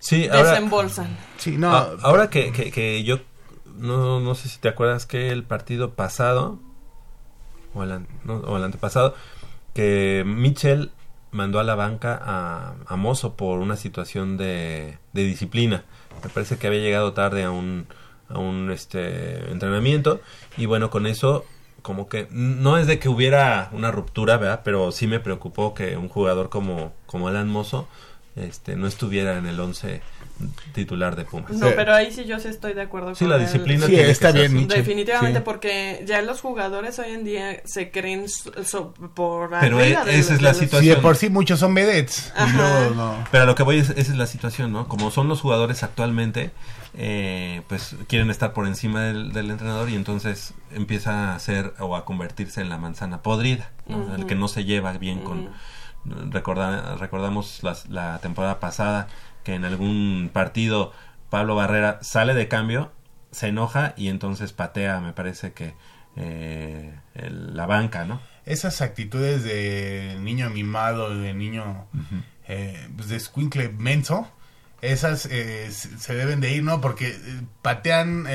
Sí, 0.00 0.28
ahora, 0.30 0.50
Desembolsan. 0.50 1.16
Sí, 1.38 1.56
no, 1.56 1.74
Ah, 1.74 1.90
ahora 2.02 2.30
que, 2.30 2.52
que, 2.52 2.70
que 2.70 3.02
yo 3.02 3.18
no, 3.78 4.20
no 4.20 4.34
sé 4.34 4.48
si 4.48 4.58
te 4.58 4.68
acuerdas 4.68 5.06
que 5.06 5.30
el 5.30 5.44
partido 5.44 5.94
pasado 5.94 6.58
o 7.74 7.82
el, 7.82 8.06
no, 8.24 8.36
o 8.36 8.56
el 8.56 8.64
antepasado 8.64 9.14
que 9.74 10.24
Mitchell 10.26 10.90
mandó 11.30 11.60
a 11.60 11.64
la 11.64 11.74
banca 11.74 12.18
a, 12.20 12.74
a 12.86 12.96
Mozo 12.96 13.34
por 13.34 13.58
una 13.60 13.76
situación 13.76 14.36
de, 14.36 14.98
de 15.12 15.24
disciplina. 15.24 15.84
Me 16.22 16.30
parece 16.30 16.58
que 16.58 16.66
había 16.66 16.80
llegado 16.80 17.12
tarde 17.12 17.44
a 17.44 17.50
un, 17.50 17.86
a 18.28 18.38
un 18.38 18.70
este 18.70 19.50
entrenamiento 19.50 20.20
y 20.56 20.66
bueno, 20.66 20.90
con 20.90 21.06
eso 21.06 21.44
como 21.82 22.08
que 22.08 22.28
no 22.30 22.76
es 22.76 22.86
de 22.86 22.98
que 22.98 23.08
hubiera 23.08 23.70
una 23.72 23.90
ruptura, 23.90 24.36
¿verdad? 24.36 24.62
Pero 24.64 24.90
sí 24.92 25.06
me 25.06 25.20
preocupó 25.20 25.74
que 25.74 25.96
un 25.96 26.08
jugador 26.08 26.48
como, 26.48 26.92
como 27.06 27.28
Alan 27.28 27.48
Mozo 27.48 27.88
este, 28.46 28.76
no 28.76 28.86
estuviera 28.86 29.36
en 29.38 29.46
el 29.46 29.58
11 29.60 30.00
titular 30.72 31.16
de 31.16 31.24
Pumas. 31.24 31.50
No, 31.52 31.68
pero 31.74 31.92
ahí 31.94 32.12
sí 32.12 32.24
yo 32.24 32.38
sí 32.38 32.46
estoy 32.48 32.72
de 32.74 32.82
acuerdo 32.82 33.12
Sí, 33.14 33.24
con 33.24 33.30
la 33.30 33.38
disciplina 33.38 33.86
Sí, 33.86 33.92
tiene 33.92 34.04
que 34.06 34.10
está 34.12 34.30
ser 34.32 34.48
bien. 34.50 34.68
Definitivamente, 34.68 35.40
Sí. 35.40 35.44
porque 35.44 36.04
ya 36.06 36.22
los 36.22 36.40
jugadores 36.40 36.98
hoy 37.00 37.10
en 37.10 37.24
día 37.24 37.60
se 37.64 37.90
creen 37.90 38.28
so- 38.28 38.52
so- 38.64 38.94
por 39.14 39.50
Pero 39.58 39.80
e- 39.80 39.96
de- 40.04 40.18
esa 40.18 40.34
es 40.34 40.42
la 40.42 40.54
situación. 40.54 40.82
sí, 40.82 40.88
de 40.90 40.96
por 41.02 41.16
sí 41.16 41.28
muchos 41.28 41.58
son 41.58 41.74
vedettes. 41.74 42.32
no. 42.94 43.24
Pero 43.32 43.42
a 43.42 43.46
lo 43.46 43.54
que 43.56 43.64
voy 43.64 43.78
es, 43.78 43.90
esa 43.90 44.12
es 44.12 44.16
la 44.16 44.26
situación, 44.28 44.72
¿no? 44.72 44.86
Como 44.86 45.10
son 45.10 45.26
los 45.28 45.40
jugadores 45.40 45.82
actualmente, 45.82 46.52
eh, 46.94 47.62
pues 47.68 47.96
quieren 48.06 48.30
estar 48.30 48.52
por 48.52 48.66
encima 48.68 49.02
del, 49.02 49.32
del 49.32 49.50
entrenador 49.50 49.90
y 49.90 49.96
entonces 49.96 50.54
empieza 50.72 51.34
a 51.34 51.38
ser 51.40 51.74
o 51.80 51.96
a 51.96 52.04
convertirse 52.04 52.60
en 52.60 52.68
la 52.68 52.78
manzana 52.78 53.22
podrida, 53.22 53.72
¿no? 53.88 54.14
El 54.14 54.26
que 54.26 54.36
no 54.36 54.46
se 54.46 54.64
lleva 54.64 54.92
bien 54.92 55.18
con... 55.20 55.50
Recorda- 56.04 56.96
recordamos 56.96 57.62
las- 57.62 57.88
la 57.88 58.18
temporada 58.20 58.60
pasada 58.60 59.08
que 59.44 59.54
en 59.54 59.64
algún 59.64 60.30
partido 60.32 60.92
Pablo 61.30 61.54
Barrera 61.54 61.98
sale 62.02 62.34
de 62.34 62.48
cambio, 62.48 62.92
se 63.30 63.48
enoja 63.48 63.92
y 63.96 64.08
entonces 64.08 64.52
patea, 64.52 65.00
me 65.00 65.12
parece 65.12 65.52
que 65.52 65.74
eh, 66.16 66.98
el- 67.14 67.54
la 67.56 67.66
banca, 67.66 68.04
¿no? 68.04 68.20
Esas 68.46 68.80
actitudes 68.80 69.44
de 69.44 70.16
niño 70.20 70.50
mimado, 70.50 71.14
de 71.14 71.34
niño 71.34 71.86
eh, 72.48 72.88
pues 72.96 73.08
de 73.08 73.16
escuincle 73.16 73.68
menso, 73.68 74.26
esas 74.80 75.26
eh, 75.26 75.70
se 75.70 76.14
deben 76.14 76.40
de 76.40 76.52
ir, 76.52 76.64
¿no? 76.64 76.80
Porque 76.80 77.14
patean 77.62 78.26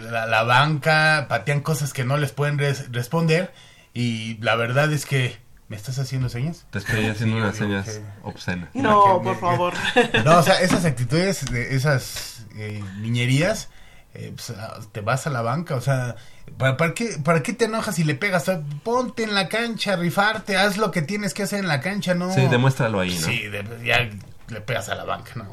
la, 0.00 0.26
la 0.26 0.42
banca, 0.42 1.26
patean 1.28 1.60
cosas 1.60 1.92
que 1.92 2.04
no 2.04 2.16
les 2.16 2.32
pueden 2.32 2.58
res- 2.58 2.90
responder 2.92 3.52
y 3.94 4.36
la 4.42 4.56
verdad 4.56 4.92
es 4.92 5.06
que... 5.06 5.36
¿Me 5.68 5.76
estás 5.76 5.98
haciendo 5.98 6.28
señas? 6.30 6.64
Te 6.70 6.78
estoy 6.78 7.06
haciendo 7.06 7.36
Sí, 7.36 7.42
unas 7.42 7.56
señas 7.56 7.86
que- 7.88 8.02
obscenas. 8.22 8.70
No, 8.74 9.20
por 9.22 9.38
favor. 9.38 9.74
No, 10.24 10.38
o 10.38 10.42
sea, 10.42 10.60
esas 10.62 10.84
actitudes, 10.86 11.44
de 11.50 11.74
esas 11.76 12.46
eh, 12.56 12.82
niñerías, 13.00 13.68
eh, 14.14 14.32
pues, 14.34 14.50
ah, 14.58 14.80
te 14.92 15.02
vas 15.02 15.26
a 15.26 15.30
la 15.30 15.42
banca, 15.42 15.74
o 15.74 15.80
sea, 15.82 16.16
¿para, 16.56 16.78
para 16.78 16.94
qué, 16.94 17.18
¿para 17.22 17.42
qué 17.42 17.52
te 17.52 17.66
enojas 17.66 17.98
y 17.98 18.04
le 18.04 18.14
pegas? 18.14 18.42
O 18.44 18.46
sea, 18.46 18.62
ponte 18.82 19.24
en 19.24 19.34
la 19.34 19.48
cancha, 19.48 19.94
rifarte, 19.96 20.56
haz 20.56 20.78
lo 20.78 20.90
que 20.90 21.02
tienes 21.02 21.34
que 21.34 21.42
hacer 21.42 21.58
en 21.60 21.68
la 21.68 21.80
cancha, 21.82 22.14
¿no? 22.14 22.32
Sí, 22.34 22.46
demuéstralo 22.46 23.00
ahí, 23.00 23.10
¿no? 23.18 23.26
Sí, 23.26 23.46
de- 23.48 23.84
ya 23.84 24.08
le 24.48 24.60
pegas 24.62 24.88
a 24.88 24.94
la 24.94 25.04
banca, 25.04 25.32
¿no? 25.36 25.44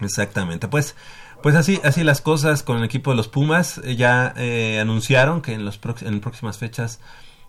Exactamente, 0.00 0.68
pues, 0.68 0.94
pues 1.42 1.54
así, 1.56 1.80
así 1.84 2.04
las 2.04 2.20
cosas 2.20 2.62
con 2.62 2.78
el 2.78 2.84
equipo 2.84 3.10
de 3.10 3.16
los 3.16 3.28
Pumas. 3.28 3.78
Eh, 3.84 3.96
Ya 3.96 4.32
eh, 4.36 4.78
anunciaron 4.80 5.42
que 5.42 5.52
en 5.54 5.64
los 5.64 5.80
en 6.02 6.20
próximas 6.20 6.58
fechas 6.58 7.00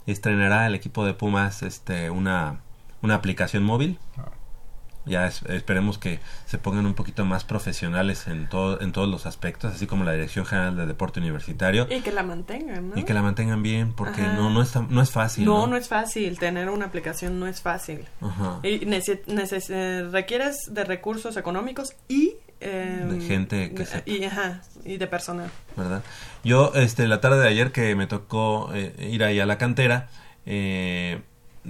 estrenará 0.06 0.68
el 0.68 0.76
equipo 0.76 1.06
de 1.06 1.14
Pumas 1.14 1.64
este 1.64 2.10
una, 2.10 2.61
una 3.02 3.15
aplicación 3.15 3.64
móvil. 3.64 3.98
Ya 5.06 5.26
es- 5.26 5.41
esperemos 5.44 5.98
que 5.98 6.19
se 6.45 6.60
pongan 6.60 6.86
un 6.86 6.94
poquito 6.94 7.26
más 7.26 7.44
profesionales 7.44 8.28
en 8.28 8.48
todo, 8.48 8.80
en 8.82 8.91
todos 8.91 9.10
los 9.10 9.26
aspectos, 9.26 9.73
así 9.73 9.88
como 9.88 10.03
la 10.03 10.11
Dirección 10.14 10.45
General 10.45 10.76
de 10.76 10.86
Deporte 10.86 11.19
Universitario. 11.19 11.88
Y 11.90 12.02
que 12.02 12.11
la 12.11 12.22
mantengan, 12.23 12.90
¿no? 12.91 12.98
Y 12.99 13.03
que 13.03 13.14
la 13.15 13.22
mantengan 13.23 13.64
bien, 13.64 13.94
porque 13.94 14.22
Ajá. 14.22 14.34
no, 14.34 14.49
no, 14.52 14.61
es, 14.61 14.76
no 14.76 15.02
es 15.02 15.10
fácil. 15.10 15.45
No, 15.45 15.61
¿no? 15.61 15.68
no 15.68 15.78
es 15.78 15.88
fácil. 15.88 16.38
Tener 16.38 16.69
una 16.69 16.86
aplicación 16.86 17.40
no 17.40 17.48
es 17.48 17.61
fácil. 17.61 18.06
Ajá. 18.22 18.60
Y 18.61 18.82
nece- 18.86 19.23
neces- 19.26 19.69
eh, 19.69 20.07
requieres 20.11 20.57
de 20.69 20.84
recursos 20.84 21.36
económicos 21.36 21.94
y... 22.07 22.34
eh, 22.60 23.03
De 23.10 23.22
gente 23.22 23.73
que 23.73 23.88
sepa. 23.88 24.03
y, 24.07 24.23
ajá, 24.26 24.61
y 24.86 24.98
de 24.98 25.07
personal. 25.07 25.49
¿verdad? 25.76 26.03
Yo, 26.44 26.73
este, 26.76 27.07
la 27.07 27.19
tarde 27.22 27.40
de 27.41 27.48
ayer 27.48 27.72
que 27.72 27.95
me 27.95 28.06
tocó 28.06 28.69
eh, 28.76 28.94
ir 29.11 29.23
ahí 29.23 29.40
a 29.40 29.48
la 29.48 29.57
cantera, 29.57 30.10
eh, 30.45 31.22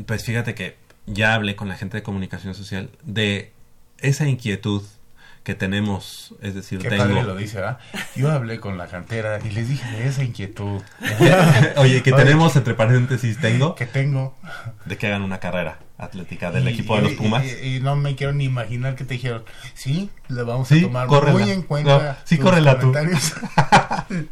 pues 0.05 0.23
fíjate 0.25 0.53
que 0.55 0.75
ya 1.05 1.33
hablé 1.33 1.55
con 1.55 1.67
la 1.67 1.75
gente 1.77 1.97
de 1.97 2.03
comunicación 2.03 2.53
social 2.55 2.89
de 3.03 3.51
esa 3.99 4.27
inquietud 4.27 4.83
que 5.43 5.55
tenemos, 5.55 6.35
es 6.41 6.53
decir, 6.53 6.77
Qué 6.79 6.89
tengo. 6.89 7.03
padre 7.03 7.23
lo 7.23 7.35
dice, 7.35 7.55
¿verdad? 7.57 7.79
Yo 8.15 8.29
hablé 8.31 8.59
con 8.59 8.77
la 8.77 8.85
cantera 8.87 9.39
y 9.43 9.49
les 9.49 9.67
dije 9.69 9.89
de 9.97 10.07
esa 10.07 10.23
inquietud. 10.23 10.81
Oye, 11.77 12.03
que 12.03 12.11
tenemos 12.11 12.55
entre 12.55 12.75
paréntesis, 12.75 13.39
tengo. 13.39 13.73
Que 13.73 13.87
tengo. 13.87 14.35
De 14.85 14.97
que 14.99 15.07
hagan 15.07 15.23
una 15.23 15.39
carrera 15.39 15.79
atlética 15.97 16.51
del 16.51 16.67
Y- 16.69 16.73
equipo 16.73 16.95
de 16.95 17.01
y- 17.01 17.03
los 17.05 17.13
Pumas. 17.13 17.43
Y, 17.63 17.77
y 17.77 17.79
no 17.79 17.95
me 17.95 18.15
quiero 18.15 18.33
ni 18.33 18.43
imaginar 18.45 18.95
que 18.95 19.03
te 19.03 19.15
dijeron, 19.15 19.43
sí, 19.73 20.11
le 20.27 20.43
vamos 20.43 20.67
Sí, 20.67 20.79
a 20.79 20.81
tomar 20.83 21.07
córrela. 21.07 21.39
muy 21.39 21.49
en 21.49 21.63
cuenta. 21.63 21.97
No, 21.97 22.15
sí, 22.23 22.35
tus 22.37 22.45
córrela 22.45 22.79
tú. 22.79 22.91
comentarios". 22.91 23.33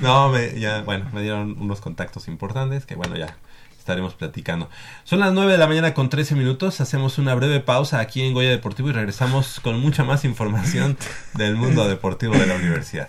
No, 0.00 0.30
me, 0.30 0.58
ya, 0.58 0.80
bueno, 0.80 1.10
me 1.12 1.20
dieron 1.20 1.56
unos 1.60 1.82
contactos 1.82 2.26
importantes 2.28 2.86
que, 2.86 2.94
bueno, 2.94 3.16
ya 3.18 3.36
estaremos 3.82 4.14
platicando. 4.14 4.70
Son 5.04 5.18
las 5.18 5.32
9 5.32 5.52
de 5.52 5.58
la 5.58 5.66
mañana 5.66 5.92
con 5.92 6.08
13 6.08 6.34
minutos. 6.36 6.80
Hacemos 6.80 7.18
una 7.18 7.34
breve 7.34 7.60
pausa 7.60 7.98
aquí 7.98 8.22
en 8.22 8.32
Goya 8.32 8.50
Deportivo 8.50 8.88
y 8.88 8.92
regresamos 8.92 9.60
con 9.60 9.80
mucha 9.80 10.04
más 10.04 10.24
información 10.24 10.96
del 11.34 11.56
mundo 11.56 11.88
deportivo 11.88 12.34
de 12.34 12.46
la 12.46 12.54
universidad. 12.54 13.08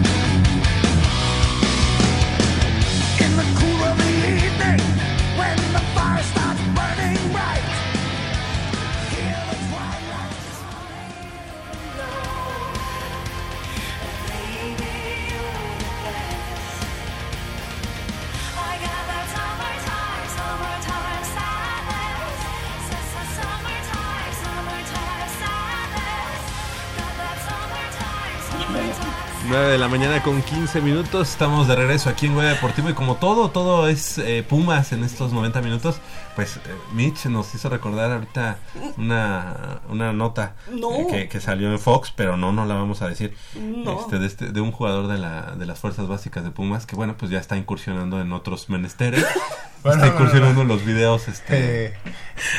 La 29.81 29.87
mañana 29.87 30.21
con 30.21 30.41
15 30.43 30.79
minutos. 30.81 31.29
Estamos 31.31 31.67
de 31.67 31.75
regreso 31.75 32.09
aquí 32.11 32.27
en 32.27 32.35
Goya 32.35 32.49
Deportivo 32.49 32.89
y 32.91 32.93
como 32.93 33.15
todo, 33.15 33.49
todo 33.49 33.87
es 33.87 34.19
eh, 34.19 34.45
Pumas 34.47 34.91
en 34.91 35.03
estos 35.03 35.33
90 35.33 35.59
minutos, 35.61 35.99
pues 36.35 36.57
eh, 36.57 36.59
Mitch 36.93 37.25
nos 37.25 37.53
hizo 37.55 37.67
recordar 37.67 38.11
ahorita 38.11 38.59
una, 38.97 39.79
una 39.89 40.13
nota 40.13 40.53
No. 40.71 40.91
eh, 40.91 41.07
que, 41.09 41.29
que 41.29 41.41
salió 41.41 41.71
en 41.71 41.79
Fox, 41.79 42.13
pero 42.15 42.37
no, 42.37 42.51
no 42.51 42.65
la 42.65 42.75
vamos 42.75 43.01
a 43.01 43.07
decir. 43.09 43.35
No. 43.55 43.99
Este, 44.01 44.19
de, 44.19 44.27
este- 44.27 44.51
de 44.51 44.61
un 44.61 44.71
jugador 44.71 45.07
de, 45.07 45.17
la, 45.17 45.53
de 45.57 45.65
las 45.65 45.79
fuerzas 45.79 46.07
básicas 46.07 46.43
de 46.43 46.51
Pumas 46.51 46.85
que, 46.85 46.95
bueno, 46.95 47.15
pues 47.17 47.31
ya 47.31 47.39
está 47.39 47.57
incursionando 47.57 48.21
en 48.21 48.31
otros 48.33 48.69
menesteres. 48.69 49.25
Bueno, 49.83 50.03
está 50.03 50.13
incursionando 50.15 50.61
en 50.61 50.67
los 50.67 50.85
videos 50.85 51.27
este, 51.27 51.85
Eh, 51.87 51.93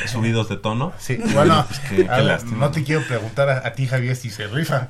subidos 0.06 0.48
de 0.48 0.56
tono. 0.56 0.92
Sí, 0.98 1.18
bueno, 1.34 1.64
Pues 1.68 1.78
qué- 1.78 1.96
qué 1.98 2.10
a 2.10 2.16
ver, 2.16 2.24
lástima. 2.24 2.56
no 2.66 2.72
te 2.72 2.82
quiero 2.82 3.06
preguntar 3.06 3.48
a, 3.48 3.58
a 3.64 3.74
ti, 3.74 3.86
Javier, 3.86 4.16
si 4.16 4.28
se 4.28 4.48
rifa. 4.48 4.88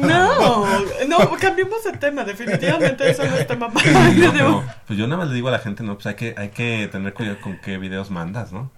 No, 0.00 0.66
no, 1.08 1.30
cambiemos 1.68 1.84
de 1.84 1.98
tema. 1.98 2.24
Definitivamente 2.24 3.10
eso 3.10 3.24
no 3.24 3.36
es 3.36 3.46
tema 3.46 3.70
para 3.72 4.10
No, 4.10 4.32
pero, 4.32 4.64
pues 4.86 4.98
yo 4.98 5.06
nada 5.06 5.18
más 5.18 5.28
le 5.28 5.34
digo 5.34 5.48
a 5.48 5.52
la 5.52 5.58
gente, 5.58 5.82
no, 5.82 5.94
pues 5.94 6.06
hay 6.06 6.14
que, 6.14 6.34
hay 6.36 6.48
que 6.50 6.88
tener 6.90 7.14
cuidado 7.14 7.40
con 7.40 7.58
qué 7.58 7.78
videos 7.78 8.10
mandas, 8.10 8.52
¿no? 8.52 8.70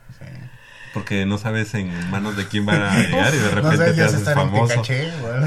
Porque 0.92 1.24
no 1.24 1.38
sabes 1.38 1.72
en 1.74 2.10
manos 2.10 2.36
de 2.36 2.48
quién 2.48 2.66
van 2.66 2.82
a 2.82 2.98
llegar 2.98 3.32
y 3.32 3.38
de 3.38 3.48
No 3.48 3.54
repente 3.54 3.86
sé, 3.90 3.94
te 3.94 4.02
haces 4.02 4.34
famoso. 4.34 4.82
Bueno. 5.22 5.46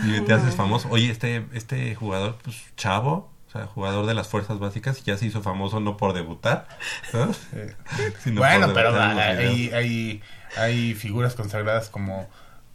Y 0.04 0.20
te 0.22 0.32
haces 0.32 0.54
famoso. 0.54 0.88
Oye, 0.90 1.10
este, 1.10 1.44
este 1.52 1.94
jugador, 1.94 2.38
pues 2.42 2.56
chavo, 2.74 3.30
o 3.48 3.50
sea, 3.50 3.66
jugador 3.66 4.06
de 4.06 4.14
las 4.14 4.28
fuerzas 4.28 4.58
básicas, 4.58 5.04
ya 5.04 5.18
se 5.18 5.26
hizo 5.26 5.42
famoso 5.42 5.80
no 5.80 5.98
por 5.98 6.14
debutar, 6.14 6.68
¿no? 7.12 7.34
Sino 8.24 8.40
bueno, 8.40 8.66
por 8.66 8.74
pero 8.74 8.92
debutar 8.92 9.18
hay, 9.18 10.22
hay 10.56 10.94
figuras 10.94 11.34
consagradas 11.34 11.90
como, 11.90 12.26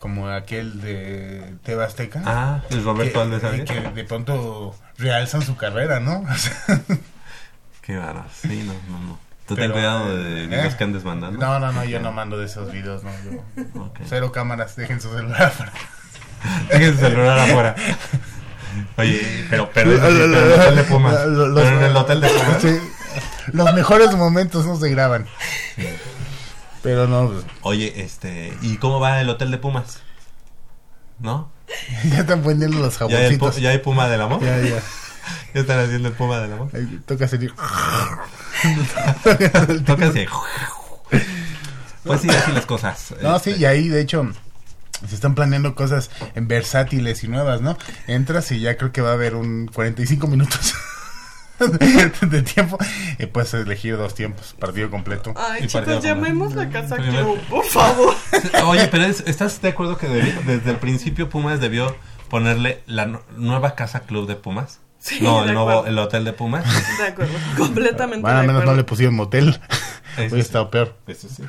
como 0.03 0.27
aquel 0.27 0.81
de 0.81 1.55
Teba 1.63 1.85
Azteca. 1.85 2.21
Ah, 2.25 2.61
el 2.71 2.83
Roberto 2.83 3.13
que, 3.13 3.21
Alves 3.21 3.43
Arias. 3.45 3.69
Que 3.69 3.79
de 3.79 4.03
pronto 4.03 4.75
realzan 4.97 5.41
su 5.43 5.55
carrera, 5.55 6.01
¿no? 6.01 6.25
O 6.29 6.35
sea, 6.35 6.81
Qué 7.81 7.95
bárbaro. 7.95 8.25
Sí, 8.41 8.65
no, 8.67 8.73
no, 8.91 8.99
no. 8.99 9.19
Tú 9.47 9.55
ten 9.55 9.71
cuidado 9.71 10.13
de 10.13 10.43
eh, 10.43 10.47
videos 10.47 10.75
que 10.75 10.83
andes 10.83 11.05
mandando. 11.05 11.39
No, 11.39 11.57
no, 11.57 11.71
no, 11.71 11.85
yo 11.85 12.01
no 12.01 12.11
mando 12.11 12.37
de 12.37 12.47
esos 12.47 12.69
videos, 12.69 13.01
no. 13.05 13.11
Yo. 13.23 13.93
Cero 14.05 14.33
cámaras, 14.33 14.75
dejen 14.75 14.99
su 14.99 15.09
celular 15.15 15.43
afuera. 15.43 15.71
Dejen 16.69 16.93
su 16.95 16.99
celular 16.99 17.39
afuera. 17.39 17.75
Oye, 18.97 19.47
pero, 19.49 19.69
pero, 19.73 19.89
sí, 19.93 19.99
pero 20.01 20.25
en 20.25 20.33
el 20.33 20.51
hotel 20.51 20.75
de 20.75 20.83
Pumas. 20.83 21.25
Los- 21.27 21.61
Pero 21.63 21.77
en 21.77 21.83
el 21.85 21.95
hotel 21.95 22.19
de 22.19 22.27
Pumas. 22.27 22.61
Sí, 22.61 22.77
los 23.53 23.73
mejores 23.73 24.13
momentos 24.17 24.65
no 24.65 24.75
se 24.75 24.89
graban. 24.89 25.27
Pero 26.83 27.07
no, 27.07 27.29
pues, 27.29 27.45
Oye, 27.61 28.01
este, 28.03 28.53
¿y 28.61 28.77
cómo 28.77 28.99
va 28.99 29.19
el 29.21 29.29
hotel 29.29 29.49
de 29.51 29.57
Pumas? 29.57 30.01
¿No? 31.19 31.51
ya 32.11 32.19
están 32.19 32.41
poniendo 32.43 32.77
los 32.79 32.99
¿Ya 32.99 33.05
hay, 33.05 33.13
el 33.13 33.15
pu- 33.15 33.19
jaboncitos. 33.39 33.61
ya 33.61 33.69
hay 33.71 33.77
Puma 33.79 34.07
del 34.09 34.21
amor? 34.21 34.41
Ya, 34.43 34.59
ya. 34.59 34.81
¿Ya 35.53 35.61
están 35.61 35.79
haciendo 35.79 36.09
el 36.09 36.13
Puma 36.13 36.39
del 36.39 36.53
amor? 36.53 36.69
Toca 37.05 37.27
salir. 37.27 37.53
Toca 39.85 40.07
así. 40.07 40.25
Pues 42.03 42.21
sí, 42.21 42.29
así 42.29 42.51
las 42.51 42.65
cosas. 42.65 43.13
No, 43.21 43.35
Este, 43.37 43.53
sí, 43.53 43.61
y 43.61 43.65
ahí 43.65 43.87
de 43.87 44.01
hecho 44.01 44.29
se 45.07 45.15
están 45.15 45.35
planeando 45.35 45.75
cosas 45.75 46.09
en 46.35 46.47
versátiles 46.47 47.23
y 47.23 47.27
nuevas, 47.29 47.61
¿no? 47.61 47.77
Entras 48.07 48.51
y 48.51 48.59
ya 48.59 48.77
creo 48.77 48.91
que 48.91 49.01
va 49.01 49.11
a 49.11 49.13
haber 49.13 49.35
un 49.35 49.67
45 49.67 50.27
minutos 50.27 50.73
de 52.21 52.41
tiempo 52.41 52.77
y 53.19 53.25
puedes 53.27 53.53
elegir 53.53 53.97
dos 53.97 54.15
tiempos, 54.15 54.55
partido 54.59 54.89
completo. 54.89 55.33
Ay, 55.35 55.67
chicos, 55.67 56.03
llamemos 56.03 56.55
la 56.55 56.69
casa 56.69 56.95
Primero- 56.95 57.33
club, 57.33 57.39
por 57.49 57.65
favor. 57.65 58.13
Oye, 58.65 58.87
pero 58.87 59.05
es- 59.05 59.23
¿estás 59.27 59.61
de 59.61 59.69
acuerdo 59.69 59.97
que 59.97 60.07
debió- 60.07 60.41
desde 60.45 60.71
el 60.71 60.77
principio 60.77 61.29
Pumas 61.29 61.59
debió 61.59 61.95
ponerle 62.29 62.81
la 62.87 63.05
nu- 63.05 63.21
nueva 63.37 63.75
casa 63.75 64.01
club 64.01 64.27
de 64.27 64.35
Pumas? 64.35 64.79
Sí, 64.99 65.19
no, 65.21 65.41
de 65.41 65.49
el 65.49 65.53
nuevo 65.55 65.85
el 65.85 65.99
hotel 65.99 66.23
de 66.23 66.31
Pumas. 66.31 66.63
De 66.97 67.03
acuerdo, 67.07 67.33
completamente 67.57 68.21
Bueno, 68.21 68.37
al 68.39 68.47
de 68.47 68.53
menos 68.53 68.65
no 68.65 68.73
le 68.73 68.83
pusieron 68.85 69.15
motel. 69.15 69.59
Hubiera 70.17 70.37
estado 70.37 70.69
peor. 70.69 70.95
Eso 71.07 71.27
sí. 71.29 71.43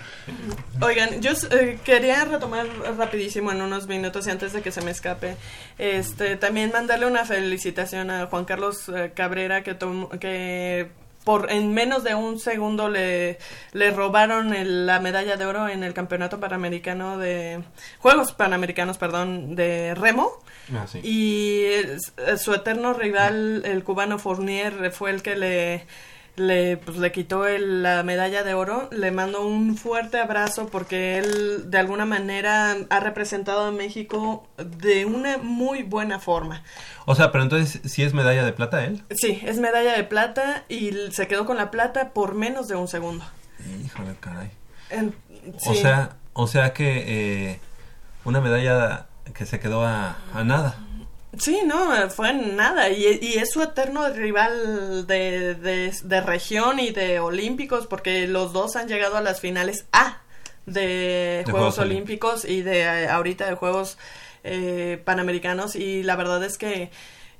Oigan, 0.80 1.20
yo 1.20 1.32
eh, 1.50 1.78
quería 1.84 2.24
retomar 2.24 2.66
rapidísimo 2.96 3.52
en 3.52 3.62
unos 3.62 3.86
minutos 3.86 4.26
y 4.26 4.30
antes 4.30 4.52
de 4.52 4.62
que 4.62 4.70
se 4.70 4.80
me 4.82 4.90
escape, 4.90 5.36
este, 5.78 6.36
también 6.36 6.70
mandarle 6.72 7.06
una 7.06 7.24
felicitación 7.24 8.10
a 8.10 8.26
Juan 8.26 8.44
Carlos 8.44 8.88
eh, 8.88 9.12
Cabrera 9.14 9.62
que 9.62 9.74
tomó- 9.74 10.08
que 10.18 10.88
por 11.24 11.50
en 11.50 11.72
menos 11.72 12.04
de 12.04 12.14
un 12.14 12.38
segundo 12.38 12.90
le, 12.90 13.38
le 13.72 13.90
robaron 13.92 14.52
el- 14.54 14.84
la 14.86 15.00
medalla 15.00 15.36
de 15.38 15.46
oro 15.46 15.68
en 15.68 15.82
el 15.82 15.94
campeonato 15.94 16.38
panamericano 16.38 17.16
de 17.16 17.62
Juegos 17.98 18.32
Panamericanos, 18.32 18.98
perdón, 18.98 19.54
de 19.54 19.94
remo. 19.94 20.42
Ah, 20.74 20.86
sí. 20.86 21.00
Y 21.02 21.62
eh, 21.64 21.96
su 22.38 22.52
eterno 22.52 22.92
rival, 22.92 23.62
el 23.64 23.84
cubano 23.84 24.18
Fournier, 24.18 24.90
fue 24.92 25.10
el 25.12 25.22
que 25.22 25.36
le, 25.36 25.86
le, 26.36 26.76
pues, 26.78 26.96
le 26.98 27.12
quitó 27.12 27.46
el- 27.46 27.82
la 27.82 28.02
medalla 28.02 28.42
de 28.42 28.54
oro. 28.54 28.88
Le 28.90 29.10
mando 29.12 29.46
un 29.46 29.76
fuerte 29.76 30.18
abrazo 30.18 30.66
porque 30.68 31.18
él, 31.18 31.70
de 31.70 31.78
alguna 31.78 32.06
manera, 32.06 32.76
ha 32.90 33.00
representado 33.00 33.66
a 33.66 33.70
México 33.70 34.46
de 34.58 35.04
una 35.04 35.38
muy 35.38 35.82
buena 35.82 36.18
forma. 36.18 36.62
O 37.06 37.14
sea, 37.14 37.30
pero 37.32 37.44
entonces, 37.44 37.80
¿sí 37.90 38.02
es 38.02 38.14
medalla 38.14 38.44
de 38.44 38.52
plata 38.52 38.84
él? 38.84 39.02
Sí, 39.10 39.40
es 39.44 39.58
medalla 39.58 39.96
de 39.96 40.04
plata 40.04 40.64
y 40.68 40.90
se 41.12 41.26
quedó 41.28 41.46
con 41.46 41.56
la 41.56 41.70
plata 41.70 42.10
por 42.10 42.34
menos 42.34 42.66
de 42.68 42.76
un 42.76 42.88
segundo. 42.88 43.24
Híjole, 43.84 44.14
caray. 44.20 44.50
En- 44.90 45.14
O 45.66 45.74
sea, 45.74 46.16
o 46.32 46.46
sea 46.46 46.72
que 46.72 47.04
eh, 47.52 47.60
una 48.24 48.40
medalla 48.40 49.06
que 49.34 49.46
se 49.46 49.60
quedó 49.60 49.84
a, 49.86 50.16
a 50.34 50.42
nada. 50.44 50.78
Sí, 51.38 51.60
no, 51.66 52.10
fue 52.10 52.32
nada. 52.32 52.90
Y, 52.90 53.18
y 53.20 53.34
es 53.34 53.50
su 53.52 53.62
eterno 53.62 54.08
rival 54.10 55.06
de, 55.06 55.54
de, 55.54 55.92
de 56.02 56.20
región 56.20 56.78
y 56.80 56.90
de 56.90 57.20
olímpicos, 57.20 57.86
porque 57.86 58.26
los 58.28 58.52
dos 58.52 58.76
han 58.76 58.88
llegado 58.88 59.16
a 59.16 59.20
las 59.20 59.40
finales 59.40 59.86
A 59.92 60.18
de, 60.66 61.42
De 61.44 61.50
Juegos 61.50 61.78
Olímpicos 61.78 62.44
y 62.44 62.62
de 62.62 62.80
eh, 62.80 63.08
ahorita 63.08 63.46
de 63.46 63.54
Juegos 63.54 63.98
eh, 64.44 65.00
Panamericanos. 65.04 65.76
Y 65.76 66.02
la 66.02 66.16
verdad 66.16 66.42
es 66.44 66.58
que, 66.58 66.90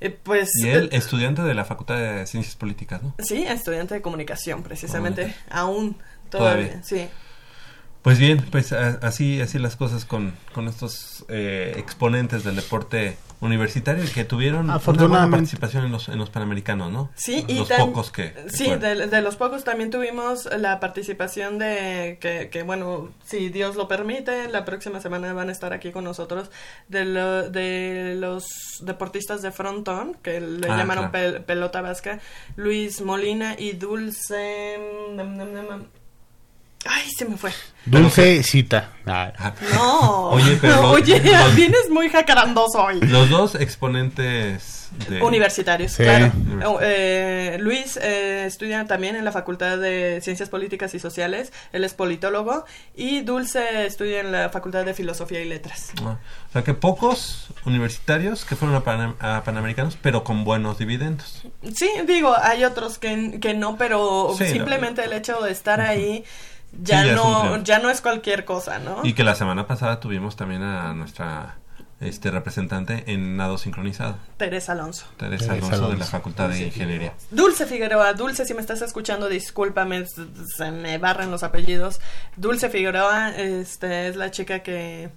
eh, 0.01 0.11
pues. 0.11 0.51
Y 0.63 0.69
él, 0.69 0.89
estudiante 0.93 1.43
de 1.43 1.55
la 1.55 1.65
Facultad 1.65 1.97
de 1.97 2.27
Ciencias 2.27 2.57
Políticas, 2.57 3.03
¿no? 3.03 3.15
sí, 3.19 3.45
estudiante 3.47 3.95
de 3.95 4.03
comunicación, 4.03 4.63
precisamente. 4.63 5.23
Comunicación. 5.23 5.59
Aún 5.59 5.97
Todavía. 6.31 6.69
todavía. 6.69 6.83
Sí. 6.83 7.09
Pues 8.03 8.19
bien, 8.19 8.45
pues 8.51 8.71
así 8.73 9.41
así 9.41 9.59
las 9.59 9.77
cosas 9.77 10.05
con, 10.05 10.35
con 10.53 10.69
estos 10.69 11.25
eh, 11.29 11.73
exponentes 11.79 12.45
del 12.45 12.55
deporte 12.55 13.17
universitario 13.47 14.05
y 14.05 14.09
que 14.09 14.25
tuvieron 14.25 14.71
una 14.71 14.79
buena 14.79 15.31
participación 15.31 15.85
en 15.87 15.93
los, 15.93 16.09
en 16.09 16.19
los 16.19 16.31
Panamericanos, 16.31 16.91
¿no? 16.93 17.11
Sí, 17.15 17.45
y 17.49 17.59
los 17.59 17.71
tam- 17.71 17.79
pocos 17.87 18.11
que... 18.11 18.33
que 18.33 18.51
Sí, 18.51 18.71
de, 18.77 19.07
de 19.07 19.21
los 19.23 19.37
pocos 19.37 19.65
también 19.65 19.91
tuvimos 19.91 20.47
la 20.59 20.81
participación 20.81 21.59
de 21.59 22.19
que, 22.21 22.49
que, 22.51 22.63
bueno, 22.63 23.11
si 23.25 23.49
Dios 23.49 23.77
lo 23.77 23.89
permite, 23.89 24.49
la 24.49 24.65
próxima 24.65 25.01
semana 25.01 25.33
van 25.33 25.49
a 25.49 25.53
estar 25.53 25.73
aquí 25.73 25.93
con 25.93 26.05
nosotros 26.05 26.51
de, 26.89 27.05
lo- 27.05 27.49
de 27.51 28.15
los 28.19 28.47
deportistas 28.83 29.43
de 29.43 29.51
frontón, 29.53 30.17
que 30.23 30.41
le 30.41 30.71
Ah, 30.71 30.77
llamaron 30.77 31.11
claro. 31.11 31.39
pel- 31.39 31.45
pelota 31.45 31.81
vasca, 31.83 32.21
Luis 32.57 33.01
Molina 33.01 33.55
y 33.59 33.73
Dulce... 33.73 34.79
nam, 35.15 35.37
nam, 35.37 35.53
nam, 35.53 35.67
nam. 35.69 35.85
Ay, 36.87 37.11
se 37.17 37.25
me 37.25 37.37
fue. 37.37 37.51
Dulce 37.87 38.43
cita. 38.43 38.91
Ah. 39.07 39.33
No, 39.75 40.31
Oye, 40.31 40.57
pero 40.61 40.83
los- 40.83 40.93
oye, 40.97 41.21
los- 41.21 41.55
vienes 41.55 41.91
muy 41.91 42.09
jacarandoso 42.09 42.83
hoy. 42.85 43.01
Los 43.01 43.29
dos 43.31 43.55
exponentes 43.55 44.89
de... 45.09 45.21
Universitarios, 45.23 45.93
Sí. 45.93 46.03
claro. 46.05 46.27
Universitarios. 46.35 46.81
Eh, 46.83 47.57
Luis 47.61 47.99
eh, 48.01 48.45
estudia 48.47 48.87
también 48.87 49.17
en 49.17 49.25
la 49.25 49.33
Facultad 49.33 49.77
de 49.79 50.21
Ciencias 50.23 50.49
Políticas 50.49 50.95
y 50.95 50.99
Sociales, 51.01 51.53
él 51.73 51.85
es 51.85 51.93
politólogo, 51.95 52.65
y 52.95 53.21
Dulce 53.23 53.87
estudia 53.87 54.21
en 54.21 54.33
la 54.33 54.49
Facultad 54.51 54.85
de 54.85 54.95
Filosofía 54.95 55.41
y 55.41 55.49
Letras. 55.49 55.91
Ah, 56.03 56.19
O 56.49 56.53
sea 56.53 56.63
que 56.65 56.73
pocos 56.75 57.49
universitarios 57.67 58.45
que 58.45 58.57
fueron 58.57 58.77
a, 58.77 58.85
Panam- 58.85 59.17
a 59.21 59.43
Panamericanos, 59.45 59.99
pero 60.01 60.23
con 60.25 60.45
buenos 60.45 60.79
dividendos. 60.79 61.43
Sí, 61.75 61.91
digo, 62.07 62.35
hay 62.41 62.65
otros 62.65 62.99
que, 62.99 63.39
que 63.41 63.53
no, 63.55 63.77
pero 63.77 64.35
Sí, 64.39 64.47
simplemente 64.47 65.05
el 65.05 65.13
hecho 65.13 65.41
de 65.43 65.51
estar 65.53 65.81
ahí 65.81 66.25
ya, 66.83 67.03
Sí, 67.05 67.11
no 67.13 67.63
ya 67.63 67.79
no 67.79 67.91
es 67.91 68.01
cualquier 68.01 68.45
cosa, 68.45 68.79
¿no? 68.79 69.01
Y 69.05 69.15
que 69.15 69.25
la 69.25 69.35
semana 69.35 69.67
pasada 69.67 70.01
tuvimos 70.01 70.37
también 70.37 70.63
a 70.63 70.95
nuestra 70.95 71.57
este 72.01 72.31
representante 72.31 73.05
en 73.07 73.37
nado 73.37 73.57
sincronizado, 73.57 74.17
Teresa 74.37 74.73
Alonso. 74.73 75.07
Teresa 75.17 75.53
Alonso 75.53 75.91
de 75.91 75.97
la. 75.97 76.05
Facultad 76.05 76.49
de 76.49 76.65
Ingeniería. 76.65 77.15
Dulce 77.31 77.67
Figueroa, 77.67 78.13
Dulce, 78.13 78.45
si 78.45 78.55
me 78.55 78.61
estás 78.61 78.83
escuchando, 78.83 79.29
discúlpame, 79.29 80.05
se 80.07 80.71
me 80.71 80.99
barren 80.99 81.31
los 81.31 81.43
apellidos. 81.43 82.01
Dulce 82.37 82.69
Figueroa, 82.69 83.31
este, 83.31 84.09
es 84.09 84.17
la 84.17 84.31
chica 84.31 84.61
que, 84.61 85.11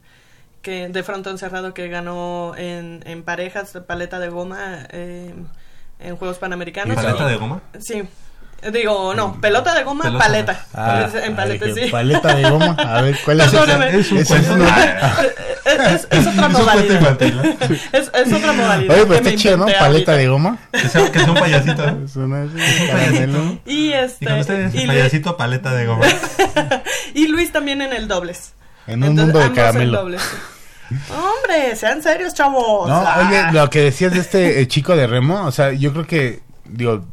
que 0.61 0.88
de 0.88 1.03
frontón 1.03 1.38
cerrado 1.38 1.73
que 1.73 1.88
ganó 1.88 2.53
en, 2.55 3.03
en 3.05 3.23
parejas 3.23 3.73
de 3.73 3.81
paleta 3.81 4.19
de 4.19 4.29
goma 4.29 4.88
eh, 4.91 5.34
en 5.99 6.15
Juegos 6.15 6.38
Panamericanos. 6.38 6.95
¿Paleta 6.95 7.27
de 7.27 7.35
goma? 7.35 7.61
Sí. 7.79 8.07
Digo, 8.73 9.13
no, 9.13 9.39
pelota 9.39 9.75
de 9.75 9.84
goma, 9.84 10.05
Pelota. 10.05 10.23
paleta. 10.25 10.65
Ah, 10.73 11.07
Es- 11.07 11.23
en 11.23 11.35
paleta, 11.35 11.65
dije, 11.65 11.85
sí. 11.85 11.91
paleta 11.91 12.35
de 12.35 12.49
goma. 12.49 12.75
A 12.79 13.01
ver, 13.01 13.17
¿cuál 13.23 13.39
es 13.41 13.47
esa? 13.53 13.88
Es 13.89 14.11
un 14.11 14.17
Es, 15.67 16.07
es 16.09 16.27
otra 16.27 16.47
modalidad. 16.49 16.95
infantil, 16.99 17.35
¿no? 17.35 17.43
Es, 17.91 18.11
es 18.13 18.34
otra 18.34 18.53
modalidad. 18.53 18.95
Oye, 18.95 19.05
pero 19.05 19.15
está 19.15 19.35
chido, 19.35 19.57
¿no? 19.57 19.65
Paleta 19.67 20.13
de 20.13 20.27
goma. 20.27 20.57
Que 20.71 20.89
sea, 20.89 21.11
que 21.11 21.19
sea 21.19 21.31
un 21.31 21.38
payasito. 21.38 21.84
Es 22.05 22.15
un 22.15 22.47
caramelo. 22.88 23.59
Y 23.65 23.91
este. 23.93 24.25
Y 24.25 24.39
ustedes, 24.39 24.73
y 24.75 24.81
Lu- 24.81 24.88
payasito 24.88 25.38
paleta 25.38 25.73
de 25.73 25.85
goma. 25.85 26.05
y 27.13 27.27
Luis 27.27 27.51
también 27.51 27.81
en 27.81 27.93
el 27.93 28.07
dobles. 28.07 28.53
En 28.88 29.03
un 29.03 29.09
mundo 29.15 29.23
de 29.25 29.31
ambos 29.43 29.45
en 29.45 29.53
caramelo. 29.55 29.97
dobles. 29.99 30.21
Hombre, 31.11 31.75
sean 31.75 32.01
serios, 32.01 32.34
chavos. 32.34 32.88
No, 32.89 32.95
Ah. 32.95 33.27
oye, 33.27 33.51
lo 33.51 33.69
que 33.69 33.81
decías 33.81 34.13
de 34.13 34.19
este 34.19 34.61
eh, 34.61 34.67
chico 34.67 34.95
de 34.95 35.05
remo, 35.05 35.45
o 35.45 35.51
sea, 35.51 35.73
yo 35.73 35.91
creo 35.91 36.07
que, 36.07 36.39
digo, 36.65 37.05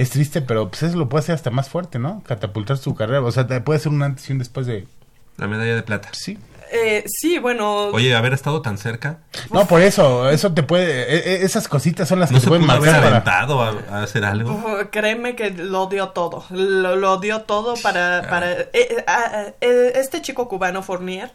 es 0.00 0.10
triste, 0.10 0.40
pero 0.42 0.68
pues 0.68 0.82
eso 0.82 0.96
lo 0.96 1.08
puede 1.08 1.20
hacer 1.24 1.34
hasta 1.34 1.50
más 1.50 1.68
fuerte, 1.68 1.98
¿no? 1.98 2.22
Catapultar 2.26 2.78
su 2.78 2.94
carrera, 2.94 3.20
o 3.22 3.30
sea, 3.32 3.46
te 3.46 3.60
puede 3.60 3.78
ser 3.78 3.92
un 3.92 4.02
antes 4.02 4.28
y 4.28 4.32
un 4.32 4.38
después 4.38 4.66
de... 4.66 4.86
La 5.36 5.46
medalla 5.46 5.74
de 5.76 5.82
plata. 5.82 6.08
Sí. 6.12 6.36
Eh, 6.70 7.04
sí, 7.06 7.38
bueno. 7.38 7.84
Oye, 7.86 8.14
haber 8.14 8.34
estado 8.34 8.60
tan 8.60 8.76
cerca, 8.76 9.20
No, 9.50 9.66
por 9.66 9.80
eso, 9.80 10.28
eso 10.28 10.52
te 10.52 10.62
puede, 10.62 11.14
e- 11.14 11.36
e- 11.36 11.44
esas 11.44 11.66
cositas 11.66 12.06
son 12.08 12.20
las 12.20 12.30
¿no 12.30 12.36
que 12.36 12.40
se 12.40 12.44
te 12.44 12.48
pueden 12.50 12.66
pudo 12.66 12.76
haber 12.76 12.90
para... 12.90 13.06
aventado 13.08 13.62
a, 13.62 13.74
a 13.90 14.02
hacer 14.02 14.22
algo? 14.24 14.52
uf, 14.52 14.88
créeme 14.90 15.34
que 15.34 15.50
lo 15.50 15.86
dio 15.86 16.08
todo. 16.10 16.44
Lo, 16.50 16.96
lo 16.96 17.16
dio 17.20 17.40
todo 17.42 17.74
para. 17.82 18.18
Ah. 18.18 18.28
para 18.28 18.52
eh, 18.52 18.68
eh, 18.74 19.92
este 19.94 20.20
chico 20.20 20.46
cubano, 20.48 20.82
Fournier. 20.82 21.30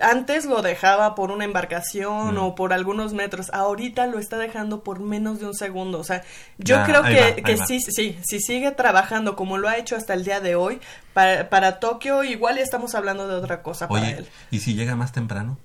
Antes 0.00 0.44
lo 0.44 0.62
dejaba 0.62 1.14
por 1.14 1.30
una 1.30 1.44
embarcación 1.44 2.34
Mm. 2.34 2.38
o 2.38 2.54
por 2.54 2.72
algunos 2.72 3.12
metros. 3.14 3.50
Ahorita 3.52 4.06
lo 4.06 4.18
está 4.18 4.38
dejando 4.38 4.82
por 4.84 5.00
menos 5.00 5.40
de 5.40 5.46
un 5.46 5.54
segundo. 5.54 5.98
O 5.98 6.04
sea, 6.04 6.22
yo 6.58 6.76
Ya, 6.76 6.84
creo 6.84 7.02
que, 7.02 7.20
va, 7.20 7.32
que 7.42 7.56
va. 7.56 7.66
sí, 7.66 7.80
sí, 7.80 8.18
si 8.22 8.40
sigue 8.40 8.70
trabajando 8.72 9.34
como 9.36 9.58
lo 9.58 9.68
ha 9.68 9.76
hecho 9.76 9.96
hasta 9.96 10.14
el 10.14 10.24
día 10.24 10.40
de 10.40 10.54
hoy, 10.54 10.80
para, 11.14 11.48
para 11.50 11.80
Tokio, 11.80 12.22
igual 12.24 12.56
ya 12.56 12.62
estamos 12.62 12.94
hablando 12.94 13.26
de 13.28 13.34
otra 13.34 13.62
cosa 13.62 13.88
para 13.88 14.02
Oye, 14.02 14.12
él. 14.18 14.28
¿y 14.50 14.60
si 14.60 14.74
llega 14.74 14.94
más 14.96 15.12
temprano? 15.12 15.58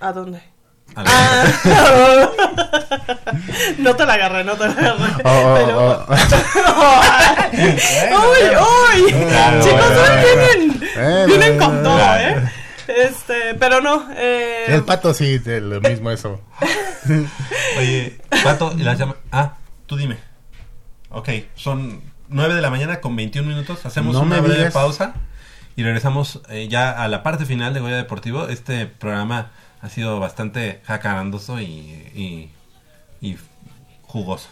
¿A 0.00 0.12
dónde? 0.12 0.42
A. 0.94 1.04
Ah, 1.06 1.44
no 3.78 3.96
te 3.96 4.04
la 4.06 4.12
agarré, 4.14 4.44
no 4.44 4.54
te 4.56 4.66
la 4.66 4.72
agarré. 4.72 5.22
Oh, 5.24 5.30
oh, 5.30 5.54
pero... 5.54 6.06
oh. 6.06 6.14
¡Uy, 8.22 8.42
uy! 8.56 9.12
Claro, 9.28 9.62
Chicos, 9.64 9.88
bueno, 9.88 10.02
hoy 10.02 10.10
vienen, 10.24 10.60
bueno, 10.94 11.26
vienen 11.26 11.58
con 11.58 11.82
bueno, 11.82 11.82
todo. 11.82 12.16
¿eh? 12.18 12.52
Este, 12.96 13.54
pero 13.58 13.80
no, 13.80 14.08
eh... 14.16 14.66
El 14.68 14.84
pato 14.84 15.12
sí, 15.14 15.38
lo 15.44 15.80
mismo 15.80 16.10
eso. 16.10 16.40
Oye, 17.78 18.18
Pato, 18.44 18.72
y 18.76 18.82
las 18.82 18.98
llama... 18.98 19.16
Ah, 19.30 19.56
tú 19.86 19.96
dime. 19.96 20.18
Ok, 21.10 21.28
son 21.54 22.02
9 22.28 22.54
de 22.54 22.62
la 22.62 22.70
mañana 22.70 23.00
con 23.00 23.14
21 23.16 23.48
minutos. 23.48 23.84
Hacemos 23.84 24.14
No 24.14 24.22
una 24.22 24.40
breve 24.40 24.56
digas. 24.58 24.72
pausa 24.74 25.14
y 25.76 25.82
regresamos 25.82 26.40
eh, 26.48 26.68
ya 26.68 26.90
a 26.90 27.08
la 27.08 27.22
parte 27.22 27.44
final 27.46 27.74
de 27.74 27.80
Goya 27.80 27.96
Deportivo. 27.96 28.48
Este 28.48 28.86
programa 28.86 29.50
ha 29.80 29.88
sido 29.88 30.20
bastante 30.20 30.80
jacarandoso 30.84 31.60
y, 31.60 31.66
y, 32.14 32.50
y 33.20 33.36
jugoso. 34.02 34.48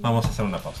Vamos 0.00 0.26
a 0.26 0.28
hacer 0.28 0.44
una 0.44 0.58
pausa. 0.58 0.80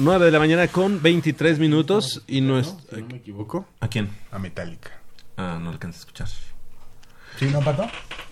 Nueve 0.00 0.26
de 0.26 0.30
la 0.30 0.38
mañana 0.38 0.68
con 0.68 1.02
23 1.02 1.58
minutos 1.58 2.22
y 2.28 2.40
no 2.40 2.56
es... 2.56 2.68
Si 2.88 3.02
no 3.02 3.08
me 3.08 3.16
equivoco. 3.16 3.66
¿A 3.80 3.88
quién? 3.88 4.08
A 4.30 4.38
Metallica. 4.38 4.92
Ah, 5.36 5.58
no 5.60 5.70
alcanza 5.70 5.98
a 5.98 6.00
escuchar. 6.00 6.28
¿Sí, 7.36 7.46
no, 7.46 7.60
Pato? 7.60 7.84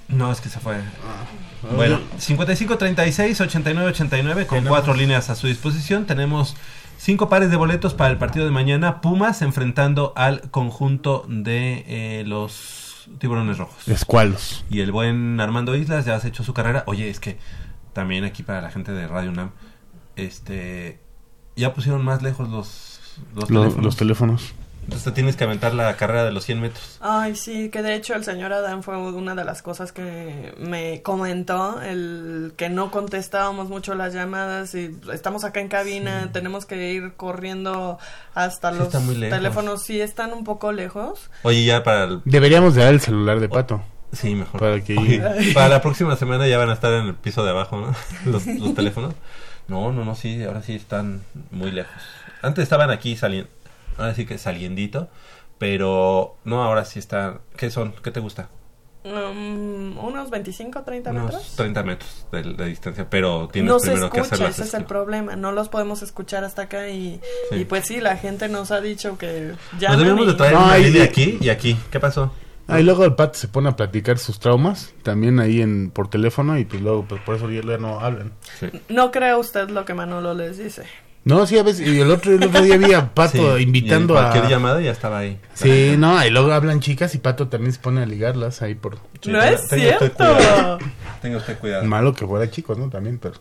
No, 0.07 0.31
es 0.31 0.41
que 0.41 0.49
se 0.49 0.61
fue. 0.61 0.77
Ah. 0.77 1.75
Bueno, 1.75 1.99
55 2.19 2.79
36 2.79 3.41
89 3.41 3.91
89 3.91 4.47
con 4.47 4.65
cuatro 4.65 4.95
líneas 4.95 5.29
a 5.29 5.35
su 5.35 5.49
disposición. 5.49 6.07
Tenemos 6.07 6.55
cinco 6.99 7.29
pares 7.29 7.51
de 7.51 7.57
boletos 7.57 7.95
para 7.95 8.11
el 8.11 8.19
partido 8.19 8.45
de 8.45 8.53
mañana. 8.53 9.01
Pumas 9.01 9.43
enfrentando 9.43 10.13
al 10.15 10.49
conjunto 10.53 11.27
de 11.29 11.85
eh, 11.89 12.25
los 12.29 13.09
tiburones 13.19 13.59
rojos. 13.59 13.89
Escualos. 13.89 14.65
Y 14.71 14.83
el 14.83 14.93
buen 14.93 15.41
Armando 15.41 15.75
Islas 15.75 16.05
ya 16.05 16.15
has 16.15 16.25
hecho 16.25 16.45
su 16.45 16.55
carrera. 16.55 16.85
Oye, 16.87 17.11
es 17.11 17.19
que 17.19 17.39
también 17.93 18.23
aquí 18.23 18.45
para 18.45 18.61
la 18.61 18.71
gente 18.71 18.93
de 18.93 19.09
Radio 19.09 19.31
UNAM, 19.31 19.51
este, 20.15 21.01
ya 21.57 21.73
pusieron 21.75 22.05
más 22.05 22.23
lejos 22.23 22.49
los, 22.49 23.01
los 23.35 23.51
Lo- 23.51 23.61
teléfonos. 23.63 23.85
los 23.85 23.97
teléfonos. 23.97 24.55
Entonces 24.85 25.03
te 25.05 25.11
tienes 25.11 25.35
que 25.35 25.43
aventar 25.43 25.75
la 25.75 25.97
carrera 25.97 26.25
de 26.25 26.31
los 26.31 26.45
100 26.45 26.61
metros. 26.61 26.99
Ay, 27.01 27.35
sí, 27.35 27.71
que 27.71 27.83
de 27.83 27.97
hecho 27.97 28.15
el 28.15 28.23
señor 28.23 28.53
Adán 28.53 28.85
fue 28.85 28.97
una 28.97 29.35
de 29.35 29.45
las 29.45 29.61
cosas 29.61 29.91
que 29.91 30.55
me 30.61 31.03
comentó, 31.03 31.81
el 31.83 32.53
que 32.57 32.69
no 32.69 32.93
contestábamos 32.93 33.69
mucho 33.69 33.97
las 33.97 34.15
llamadas 34.15 34.77
y 34.77 34.97
estamos 35.13 35.43
acá 35.43 35.59
en 35.59 35.67
cabina, 35.67 36.31
tenemos 36.33 36.67
que 36.67 36.93
ir 36.93 37.15
corriendo 37.17 37.99
hasta 38.33 38.71
Sí, 38.71 38.79
los 38.79 38.87
está 38.87 39.01
muy 39.01 39.17
lejos. 39.17 39.37
teléfonos, 39.37 39.83
sí 39.83 40.01
están 40.01 40.33
un 40.33 40.45
poco 40.45 40.71
lejos. 40.71 41.31
Oye, 41.43 41.65
ya 41.65 41.83
para 41.83 42.05
el... 42.05 42.23
Deberíamos 42.25 42.77
de 42.77 42.85
dar 42.85 42.95
el 42.95 43.01
celular 43.01 43.41
de 43.41 43.49
Pato. 43.49 43.83
Sí, 44.13 44.37
mejor. 44.37 44.61
Para 44.61 44.81
que... 44.85 44.97
Oye, 44.97 45.21
para 45.53 45.69
la 45.69 45.83
próxima 45.83 46.15
semana 46.15 46.47
ya 46.47 46.59
van 46.59 46.71
a 46.71 46.75
estar 46.75 46.93
en 46.93 47.07
el 47.07 47.15
piso 47.17 47.43
de 47.45 47.51
abajo, 47.51 47.77
¿no? 47.81 47.93
Los, 48.31 48.47
los 48.47 48.73
teléfonos. 48.77 49.15
No, 49.69 49.93
no, 49.93 50.05
no, 50.05 50.15
sí, 50.15 50.43
ahora 50.45 50.63
sí 50.63 50.75
están 50.75 51.23
muy 51.51 51.71
lejos. 51.73 51.93
Antes 52.43 52.63
estaban 52.63 52.91
aquí 52.91 53.17
saliendo, 53.17 53.49
ahora 53.99 54.15
sí 54.15 54.25
que 54.27 54.39
saliendito, 54.39 55.09
pero 55.59 56.37
no, 56.45 56.63
ahora 56.63 56.85
sí 56.85 56.99
están... 56.99 57.41
¿Qué 57.57 57.71
son? 57.71 57.93
¿Qué 58.03 58.11
te 58.11 58.21
gusta? 58.21 58.49
Um, 59.05 59.97
unos 59.99 60.31
25, 60.31 60.83
30 60.83 61.11
Unos 61.11 61.25
metros. 61.27 61.53
30 61.57 61.83
metros 61.85 62.27
de, 62.33 62.43
de 62.43 62.65
distancia, 62.67 63.09
pero 63.09 63.49
tienes 63.53 63.71
No 63.73 63.79
se 63.79 63.91
primero 63.93 64.11
que 64.11 64.19
hacer 64.21 64.33
escucha, 64.35 64.49
las 64.49 64.59
ese 64.59 64.69
es 64.69 64.75
el 64.75 64.85
problema, 64.85 65.37
no 65.37 65.53
los 65.53 65.69
podemos 65.69 66.03
escuchar 66.03 66.43
hasta 66.43 66.63
acá 66.63 66.89
y, 66.89 67.21
Sí. 67.51 67.57
y 67.57 67.65
pues 67.67 67.87
sí, 67.87 68.01
la 68.01 68.17
gente 68.17 68.49
nos 68.49 68.73
ha 68.73 68.81
dicho 68.81 69.17
que 69.17 69.55
ya... 69.79 69.91
Nos 69.91 69.99
debemos 69.99 70.27
de 70.27 70.35
traer 70.35 70.55
No, 70.55 70.65
una 70.65 70.79
y- 70.79 70.85
línea 70.85 71.05
aquí 71.05 71.39
y 71.41 71.49
aquí. 71.51 71.77
¿Qué 71.91 72.01
pasó? 72.01 72.33
Ahí 72.69 72.83
luego 72.83 73.05
el 73.05 73.15
Pato 73.15 73.39
se 73.39 73.47
pone 73.49 73.69
a 73.69 73.77
platicar 73.77 74.19
sus 74.19 74.41
traumas, 74.41 74.93
también 75.03 75.39
ahí 75.39 75.61
en 75.63 75.91
por 75.91 76.09
teléfono, 76.09 76.59
y 76.59 76.65
pues 76.65 76.83
luego 76.83 77.05
pues, 77.09 77.21
por 77.23 77.37
eso 77.37 77.49
ya 77.51 77.63
no 77.79 78.01
hablan. 78.01 78.33
No 78.89 79.13
crea 79.13 79.37
usted 79.37 79.69
lo 79.71 79.85
que 79.85 79.95
Manolo 79.95 80.35
les 80.35 80.59
dice. 80.59 80.83
No, 81.25 81.45
sí, 81.45 81.59
a 81.59 81.65
veces, 81.65 81.89
y 81.89 82.01
el 82.01 82.09
otro, 82.11 82.33
el 82.33 82.43
otro 82.45 82.63
día 82.63 82.77
vi 82.77 82.93
a 82.93 83.13
Pato 83.13 83.57
Sí, 83.57 83.63
invitando 83.65 84.15
y 84.15 84.17
en 84.17 84.25
a... 84.25 84.29
cualquier 84.31 84.51
llamada 84.51 84.81
ya 84.81 84.93
estaba 84.93 85.19
ahí. 85.19 85.41
Sí, 85.55 85.97
no, 85.99 86.25
y 86.25 86.31
luego 86.31 86.53
hablan 86.53 86.79
chicas 86.81 87.15
y 87.17 87.19
Pato 87.19 87.49
también 87.49 87.73
se 87.73 87.81
pone 87.81 88.01
a 88.03 88.07
ligarlas 88.07 88.63
ahí 88.63 88.77
por... 88.77 88.97
Sí, 89.21 89.31
No 89.33 89.43
es 89.43 89.67
tenga 89.69 89.95
usted 89.95 89.99
cierto. 90.13 90.25
cuidado. 90.25 90.79
Tenga 91.23 91.37
usted 91.39 91.59
cuidado. 91.59 91.85
Malo 91.85 92.15
que 92.15 92.27
fuera 92.27 92.49
chicos, 92.49 92.79
¿no? 92.79 92.89
También, 92.91 93.19
pero... 93.19 93.35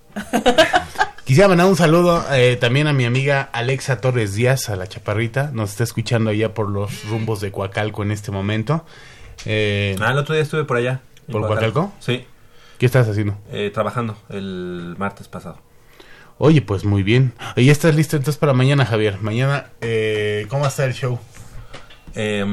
Quisiera 1.25 1.47
mandar 1.47 1.67
un 1.67 1.75
saludo 1.75 2.23
eh, 2.31 2.55
también 2.59 2.85
a 2.87 2.93
mi 2.93 3.05
amiga 3.05 3.49
Alexa 3.51 3.99
Torres 3.99 4.35
Díaz, 4.35 4.69
a 4.69 4.75
la 4.75 4.87
chaparrita. 4.87 5.49
Nos 5.53 5.71
está 5.71 5.83
escuchando 5.83 6.29
allá 6.29 6.53
por 6.53 6.69
los 6.69 7.03
rumbos 7.09 7.41
de 7.41 7.51
Coacalco 7.51 8.03
en 8.03 8.11
este 8.11 8.31
momento. 8.31 8.85
Eh, 9.45 9.95
Ah, 9.99 10.11
el 10.11 10.17
otro 10.17 10.33
día 10.35 10.43
estuve 10.43 10.63
por 10.63 10.77
allá. 10.77 11.01
¿Por 11.31 11.41
Coacalco? 11.47 11.91
Sí, 11.99 12.25
¿Qué 12.77 12.85
estás 12.85 13.07
haciendo? 13.07 13.37
eh, 13.51 13.71
trabajando 13.73 14.17
el 14.29 14.95
martes 14.97 15.27
pasado. 15.27 15.57
Oye, 16.37 16.61
pues 16.61 16.83
muy 16.83 17.01
bien. 17.03 17.33
¿ya 17.55 17.71
estás 17.71 17.95
listo 17.95 18.17
entonces 18.17 18.37
para 18.37 18.53
mañana, 18.53 18.85
Javier? 18.85 19.19
Mañana, 19.21 19.67
eh, 19.81 20.45
¿cómo 20.49 20.61
va 20.61 20.67
a 20.67 20.69
estar 20.69 20.87
el 20.87 20.93
show? 20.93 21.17
Eh, 22.13 22.45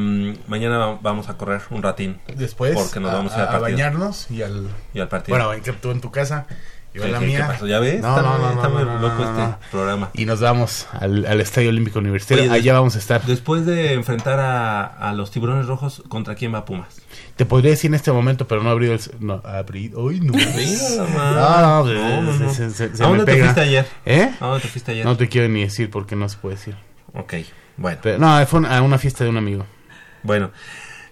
mañana 0.49 0.79
va- 0.79 0.99
vamos 1.03 1.29
a 1.29 1.37
correr 1.37 1.61
un 1.71 1.83
ratín. 1.83 2.21
Después, 2.37 2.75
Porque 2.75 2.99
nos 3.01 3.11
a, 3.13 3.15
vamos 3.15 3.33
a, 3.33 3.37
ir 3.37 3.41
a- 3.43 3.45
al 3.45 3.49
a 3.49 3.61
partido. 3.61 3.77
bañarnos 3.79 4.31
y 4.31 4.43
al... 4.43 4.69
Y 4.95 5.01
al 5.01 5.09
partido. 5.09 5.37
Bueno, 5.37 5.53
en 5.53 5.63
tú 5.81 5.91
en 5.91 6.01
tu 6.01 6.11
casa, 6.11 6.47
yo 6.95 7.01
¿Qué- 7.03 7.07
en 7.07 7.13
la 7.13 7.19
qué- 7.21 7.27
mía. 7.27 7.39
qué 7.39 7.45
pasó? 7.45 7.67
¿Ya 7.67 7.79
ves? 7.81 8.01
No, 8.03 8.09
Está 8.11 8.23
no, 8.23 8.39
no, 8.39 8.51
está 8.51 8.69
no, 8.69 8.75
muy 8.75 8.85
no, 8.85 8.99
loco 8.99 9.23
no, 9.23 9.31
este 9.31 9.41
no. 9.43 9.59
programa. 9.71 10.11
Y 10.15 10.25
nos 10.27 10.41
vamos 10.41 10.87
al, 10.93 11.25
al 11.27 11.41
Estadio 11.41 11.69
Olímpico 11.71 11.99
Universitario. 12.01 12.45
Oye, 12.51 12.61
Allá 12.61 12.73
vamos 12.75 12.97
a 12.97 12.99
estar. 12.99 13.23
Después 13.25 13.65
de 13.67 13.93
enfrentar 13.95 14.41
a, 14.41 14.85
a 14.85 15.13
los 15.15 15.31
tiburones 15.31 15.67
rojos, 15.67 16.03
¿contra 16.09 16.35
quién 16.35 16.53
va 16.55 16.65
Pumas? 16.65 17.01
Te 17.37 17.47
podría 17.47 17.71
decir 17.71 17.89
en 17.91 17.95
este 17.95 18.13
momento, 18.13 18.47
pero 18.47 18.63
no 18.63 18.69
ha 18.69 18.73
abrido 18.73 18.93
el... 18.95 19.01
No, 19.21 19.41
ha 19.45 19.59
abrido... 19.59 20.01
¡Uy, 20.03 20.21
no! 20.21 20.33
No, 20.33 21.85
no, 21.85 21.85
No, 21.85 22.23
no, 22.23 22.33
no. 22.39 22.53
se- 22.55 22.71
se- 22.71 22.95
se 22.95 23.03
¿A 23.03 23.07
dónde 23.07 23.25
te 23.25 23.33
pega. 23.33 23.45
fuiste 23.47 23.61
ayer? 23.63 23.87
¿Eh? 24.05 24.31
¿A 24.39 24.47
dónde 24.47 24.61
te 24.63 24.69
fuiste 24.69 24.93
ayer? 24.93 25.05
No 25.07 25.17
te 25.17 25.29
quiero 25.29 25.49
ni 25.49 25.63
decir 25.63 25.91
porque 25.91 26.15
no 26.15 26.29
se 26.29 26.37
puede 26.37 26.57
decir. 26.57 26.77
Ok, 27.15 27.35
bueno. 27.79 27.99
Pero- 28.03 28.19
no, 28.19 28.47
fue 28.47 28.61
una- 28.61 28.77
a 28.77 28.83
una 28.83 28.99
fiesta 28.99 29.25
de 29.25 29.31
un 29.31 29.39
amigo. 29.39 29.65
Bueno, 30.23 30.51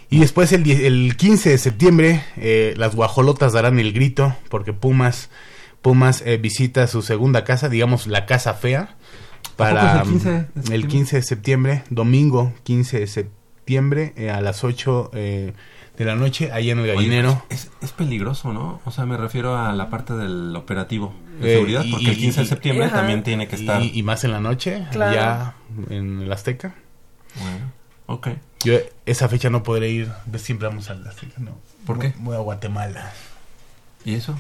Y 0.10 0.20
después 0.20 0.52
el, 0.52 0.70
el 0.70 1.16
15 1.16 1.50
de 1.52 1.58
septiembre 1.58 2.24
eh, 2.38 2.74
las 2.78 2.96
guajolotas 2.96 3.54
darán 3.54 3.80
el 3.80 3.94
grito 3.94 4.36
porque 4.50 4.74
Pumas 4.74 5.30
Pumas 5.82 6.22
eh, 6.26 6.38
visita 6.38 6.86
su 6.88 7.02
segunda 7.02 7.44
casa, 7.44 7.68
digamos 7.70 8.06
la 8.08 8.26
casa 8.26 8.54
fea, 8.54 8.96
para 9.56 10.02
¿A 10.02 10.04
poco 10.04 10.18
es 10.18 10.26
el 10.26 10.28
15 10.28 10.30
de 10.30 10.40
mm, 10.40 10.44
el 10.44 10.64
septiembre? 10.64 10.88
15 10.90 11.16
de 11.16 11.22
septiembre, 11.24 11.84
domingo 11.90 12.54
15 12.64 13.00
de 13.00 13.08
septiembre 13.08 14.14
eh, 14.16 14.30
a 14.30 14.42
las 14.42 14.64
8 14.64 15.12
eh, 15.14 15.54
de 15.98 16.06
la 16.06 16.16
noche, 16.16 16.52
ahí 16.52 16.70
en 16.72 16.80
el 16.80 16.84
Oye, 16.86 16.94
gallinero. 16.94 17.44
es, 17.50 17.72
es 17.82 17.92
peligroso, 17.92 18.54
¿no? 18.54 18.80
O 18.86 18.92
sea, 18.92 19.06
me 19.06 19.18
refiero 19.18 19.58
a 19.58 19.72
la 19.74 19.90
parte 19.90 20.14
del 20.14 20.56
operativo 20.56 21.14
de 21.40 21.52
Eh, 21.52 21.54
seguridad, 21.56 21.84
y- 21.86 21.92
porque 21.92 22.10
el 22.12 22.18
15 22.18 22.40
de 22.42 22.46
y- 22.46 22.50
septiembre 22.50 22.86
Ajá. 22.86 22.98
también 22.98 23.24
tiene 23.24 23.48
que 23.48 23.56
estar. 23.56 23.82
Y, 23.82 23.92
y 23.98 24.04
más 24.04 24.24
en 24.24 24.32
la 24.32 24.40
noche, 24.40 24.86
Claro. 24.92 25.14
ya 25.16 25.56
en 25.90 26.22
el 26.22 26.32
Azteca. 26.32 26.76
Bueno, 27.40 27.72
ok. 28.08 28.28
Yo 28.64 28.74
esa 29.06 29.28
fecha 29.28 29.50
no 29.50 29.64
podré 29.64 29.90
ir, 29.90 30.12
ves, 30.26 30.42
siempre 30.44 30.68
vamos 30.68 30.90
al 30.90 31.06
Azteca, 31.08 31.34
no. 31.38 31.58
¿Por 31.86 31.98
Voy- 31.98 32.12
qué? 32.12 32.18
Voy 32.20 32.36
a 32.36 32.40
Guatemala. 32.40 33.12
¿Y 34.06 34.16
eso? 34.16 34.36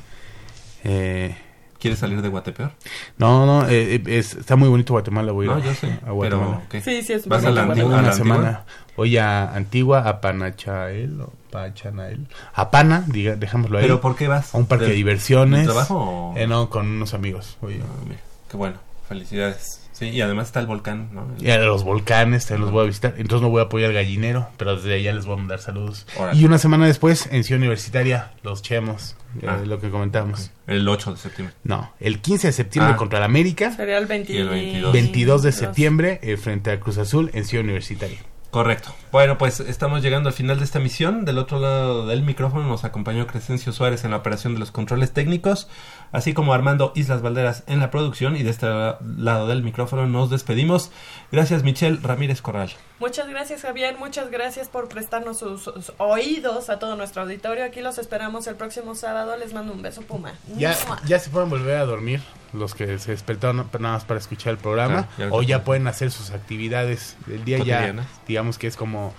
Eh, 0.84 1.35
¿Quieres 1.80 1.99
salir 1.99 2.22
de 2.22 2.30
Guatepeor? 2.30 2.72
No, 3.18 3.45
no, 3.47 3.68
eh, 3.68 3.95
eh, 3.95 4.03
es- 4.05 4.35
está 4.35 4.55
muy 4.55 4.69
bonito 4.69 4.93
Guatemala, 4.93 5.31
voy 5.31 5.47
a 5.47 5.51
No, 5.55 5.59
yo 5.59 5.73
sé. 5.73 5.97
a 6.05 6.11
Guatemala. 6.11 6.61
Pero. 6.69 6.84
Sí, 6.84 7.01
sí, 7.01 7.13
es 7.13 7.27
¿Vas 7.27 7.43
a 7.43 7.49
bonito 7.49 7.55
la 7.61 7.65
Guatemala. 7.65 7.72
antigua? 7.72 7.95
a 7.95 7.99
una 7.99 8.01
la 8.01 8.13
antigua? 8.13 8.35
semana. 8.38 8.65
Voy 8.97 9.18
a 9.18 9.55
Antigua, 9.55 10.07
a 10.07 10.22
Panachael, 10.22 11.22
o 11.22 11.34
Pachanael, 11.49 12.27
a 12.53 12.69
Pana, 12.69 13.03
diga, 13.07 13.35
dejémoslo 13.35 13.80
ahí. 13.80 13.84
¿Pero 13.85 13.99
por 13.99 14.15
qué 14.15 14.27
vas? 14.27 14.53
A 14.53 14.57
un 14.59 14.68
parque 14.68 14.84
de, 14.84 14.89
¿Del- 14.91 14.97
diversiones. 14.97 15.63
trabajo 15.65 15.95
o- 16.34 16.38
Eh, 16.38 16.45
no, 16.45 16.69
con 16.69 16.85
unos 16.88 17.15
amigos. 17.15 17.57
voy 17.61 17.76
a- 17.76 17.84
Ah, 17.84 18.03
mira, 18.07 18.19
qué 18.49 18.57
bueno, 18.57 18.77
felicidades. 19.09 19.81
Sí, 20.02 20.10
y 20.10 20.19
además 20.22 20.48
está 20.48 20.60
el 20.61 20.65
volcán, 20.65 21.10
¿no? 21.14 21.28
El- 21.40 21.45
Y 21.45 21.52
a 21.52 21.60
los 21.60 21.84
volcanes, 21.84 22.48
también 22.48 22.61
los 22.64 22.72
voy 22.72 22.84
a 22.84 22.88
visitar. 22.88 23.14
Entonces 23.18 23.44
no 23.44 23.49
voy 23.52 23.60
a 23.61 23.65
apoyar 23.65 23.90
al 23.90 23.94
gallinero, 23.95 24.48
pero 24.57 24.76
desde 24.76 24.95
allá 24.95 25.14
les 25.14 25.26
voy 25.28 25.36
a 25.36 25.38
mandar 25.38 25.60
saludos. 25.60 26.07
Órale. 26.18 26.40
Y 26.40 26.44
una 26.45 26.57
semana 26.57 26.88
después, 26.88 27.30
en 27.32 27.44
Ciudad 27.44 27.60
Universitaria, 27.60 28.32
los 28.41 28.64
chemos, 28.64 29.15
eh, 29.41 29.45
Ah. 29.48 29.60
lo 29.64 29.80
que 29.80 29.91
comentamos. 29.91 30.49
El 30.65 30.88
8 30.90 31.11
de 31.11 31.18
septiembre. 31.18 31.56
No, 31.64 31.94
el 31.99 32.19
15 32.19 32.48
de 32.48 32.53
septiembre 32.53 32.94
Ah. 32.95 32.98
contra 32.98 33.19
el 33.19 33.26
América, 33.26 33.72
Sería 33.76 33.99
el 33.99 34.07
20 34.07 34.34
Y 34.34 34.38
el 34.38 34.49
22. 34.49 34.91
22 34.94 35.44
de 35.44 35.52
septiembre 35.52 36.19
eh, 36.23 36.36
frente 36.38 36.72
al 36.72 36.80
Cruz 36.80 36.98
Azul 36.98 37.30
en 37.34 37.45
Ciudad 37.45 37.64
Universitaria. 37.64 38.18
Correcto. 38.52 38.94
Bueno, 39.14 39.38
pues 39.38 39.61
estamos 39.61 40.02
llegando 40.02 40.28
al 40.28 40.36
final 40.36 40.60
de 40.60 40.65
esta 40.65 40.80
misión. 40.80 41.23
Del 41.23 41.38
otro 41.38 41.57
lado 41.57 42.06
del 42.06 42.22
micrófono 42.22 42.68
nos 42.68 42.84
acompañó 42.84 43.26
Crescencio 43.26 43.72
Suárez 43.72 44.03
en 44.03 44.11
la 44.11 44.18
operación 44.18 44.53
de 44.53 44.60
los 44.60 44.72
controles 44.72 45.14
técnicos, 45.14 45.69
así 46.11 46.34
como 46.34 46.53
Armando 46.53 46.91
Islas 46.94 47.22
Valderas 47.22 47.64
en 47.68 47.80
la 47.80 47.90
producción. 47.90 48.36
Y 48.36 48.44
de 48.44 48.49
este 48.49 48.68
lado 48.68 49.48
del 49.48 49.64
micrófono 49.64 50.06
nos 50.06 50.30
despedimos. 50.30 50.91
Gracias, 51.32 51.64
Michelle 51.64 51.99
Ramírez 52.02 52.41
Corral. 52.41 52.72
Muchas 52.99 53.30
gracias 53.30 53.61
Javier, 53.61 53.98
muchas 53.98 54.30
gracias 54.30 54.68
por 54.68 54.90
prestarnos 54.90 55.40
sus, 55.40 55.64
sus 55.64 55.94
oídos 55.98 56.69
a 56.69 56.78
todo 56.78 56.98
nuestro 56.98 57.22
auditorio. 57.22 57.64
Aquí 57.64 57.80
los 57.80 57.98
esperamos 57.99 58.48
el 58.48 58.56
próximo 58.56 58.95
sábado. 58.95 59.38
Les 59.38 59.53
mando 59.53 59.72
un 59.72 59.82
beso 59.82 60.02
Puma. 60.02 60.34
Ya, 60.57 60.76
ya 61.06 61.19
se 61.19 61.30
pueden 61.30 61.49
volver 61.49 61.78
a 61.78 61.86
dormir 61.86 62.22
los 62.53 62.76
que 62.76 62.99
se 62.99 63.11
despertaron 63.11 63.57
nada 63.80 63.94
más 63.95 64.06
para 64.06 64.19
escuchar 64.19 64.52
el 64.53 64.57
programa 64.57 65.07
Claro, 65.15 65.32
ya 65.32 65.38
o 65.38 65.41
ya 65.41 65.64
pueden 65.64 65.88
hacer 65.88 66.11
sus 66.11 66.32
actividades 66.32 67.15
del 67.28 67.45
día 67.45 67.60
ya 67.60 67.94
digamos 68.28 68.57
que 68.57 68.68
es 68.68 68.76
como 68.76 69.14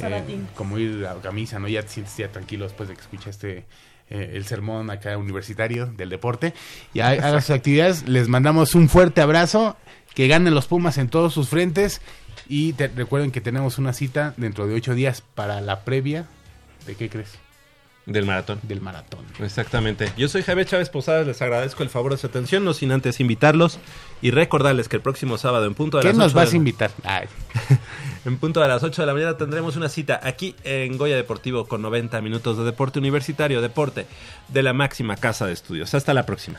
eh, 0.00 0.38
como 0.56 0.78
ir 0.78 1.06
a 1.06 1.14
camisa 1.22 1.58
no 1.58 1.68
ya 1.68 1.82
te 1.82 1.88
sientes 1.88 2.16
ya 2.16 2.28
tranquilo 2.30 2.64
después 2.64 2.88
de 2.88 2.94
que 2.96 3.00
escuchaste 3.00 3.64
eh, 4.10 4.32
el 4.34 4.44
sermón 4.44 4.90
acá 4.90 5.16
universitario 5.16 5.86
del 5.86 6.10
deporte. 6.10 6.52
Y 6.92 7.00
ha- 7.00 7.08
hagan 7.08 7.40
sus 7.40 7.50
actividades. 7.56 8.06
Les 8.06 8.28
mandamos 8.28 8.74
un 8.74 8.90
fuerte 8.90 9.22
abrazo 9.22 9.78
que 10.14 10.28
ganen 10.28 10.54
los 10.54 10.66
Pumas 10.66 10.98
en 10.98 11.08
todos 11.08 11.32
sus 11.32 11.48
frentes. 11.48 12.02
Y 12.46 12.74
te- 12.74 12.88
recuerden 12.88 13.30
que 13.30 13.40
tenemos 13.40 13.78
una 13.78 13.94
cita 13.94 14.34
dentro 14.36 14.66
de 14.66 14.74
ocho 14.74 14.94
días 14.94 15.22
para 15.22 15.62
la 15.62 15.84
previa. 15.86 16.26
De 16.86 16.96
qué 16.96 17.08
crees 17.08 17.38
Del 18.06 18.26
maratón. 18.26 18.60
del 18.62 18.80
maratón 18.82 19.24
Exactamente. 19.40 20.12
Yo 20.16 20.28
soy 20.28 20.42
Javier 20.42 20.66
Chávez 20.66 20.90
Posadas, 20.90 21.26
les 21.26 21.40
agradezco 21.40 21.82
el 21.82 21.88
favor 21.88 22.12
de 22.12 22.18
su 22.18 22.26
atención, 22.26 22.64
no 22.64 22.74
sin 22.74 22.92
antes 22.92 23.18
invitarlos 23.18 23.78
y 24.20 24.30
recordarles 24.30 24.88
que 24.88 24.96
el 24.96 25.02
próximo 25.02 25.38
sábado 25.38 25.64
en 25.64 25.74
punto 25.74 25.96
de 25.96 26.02
¿Qué 26.02 26.08
las 26.08 26.16
nos 26.16 26.26
8 26.32 26.36
vas 26.36 26.50
de 26.50 26.56
a 26.56 26.58
invitar? 26.58 26.90
Ay. 27.04 27.26
En 28.24 28.38
punto 28.38 28.60
de 28.60 28.68
las 28.68 28.82
8 28.82 29.02
de 29.02 29.06
la 29.06 29.12
mañana 29.12 29.36
tendremos 29.36 29.76
una 29.76 29.90
cita 29.90 30.18
aquí 30.22 30.54
en 30.64 30.96
Goya 30.96 31.14
Deportivo 31.14 31.66
con 31.66 31.82
90 31.82 32.22
minutos 32.22 32.56
de 32.56 32.64
deporte 32.64 32.98
universitario, 32.98 33.60
deporte 33.60 34.06
de 34.48 34.62
la 34.62 34.72
máxima 34.72 35.16
casa 35.16 35.46
de 35.46 35.52
estudios. 35.52 35.92
Hasta 35.92 36.14
la 36.14 36.24
próxima. 36.24 36.56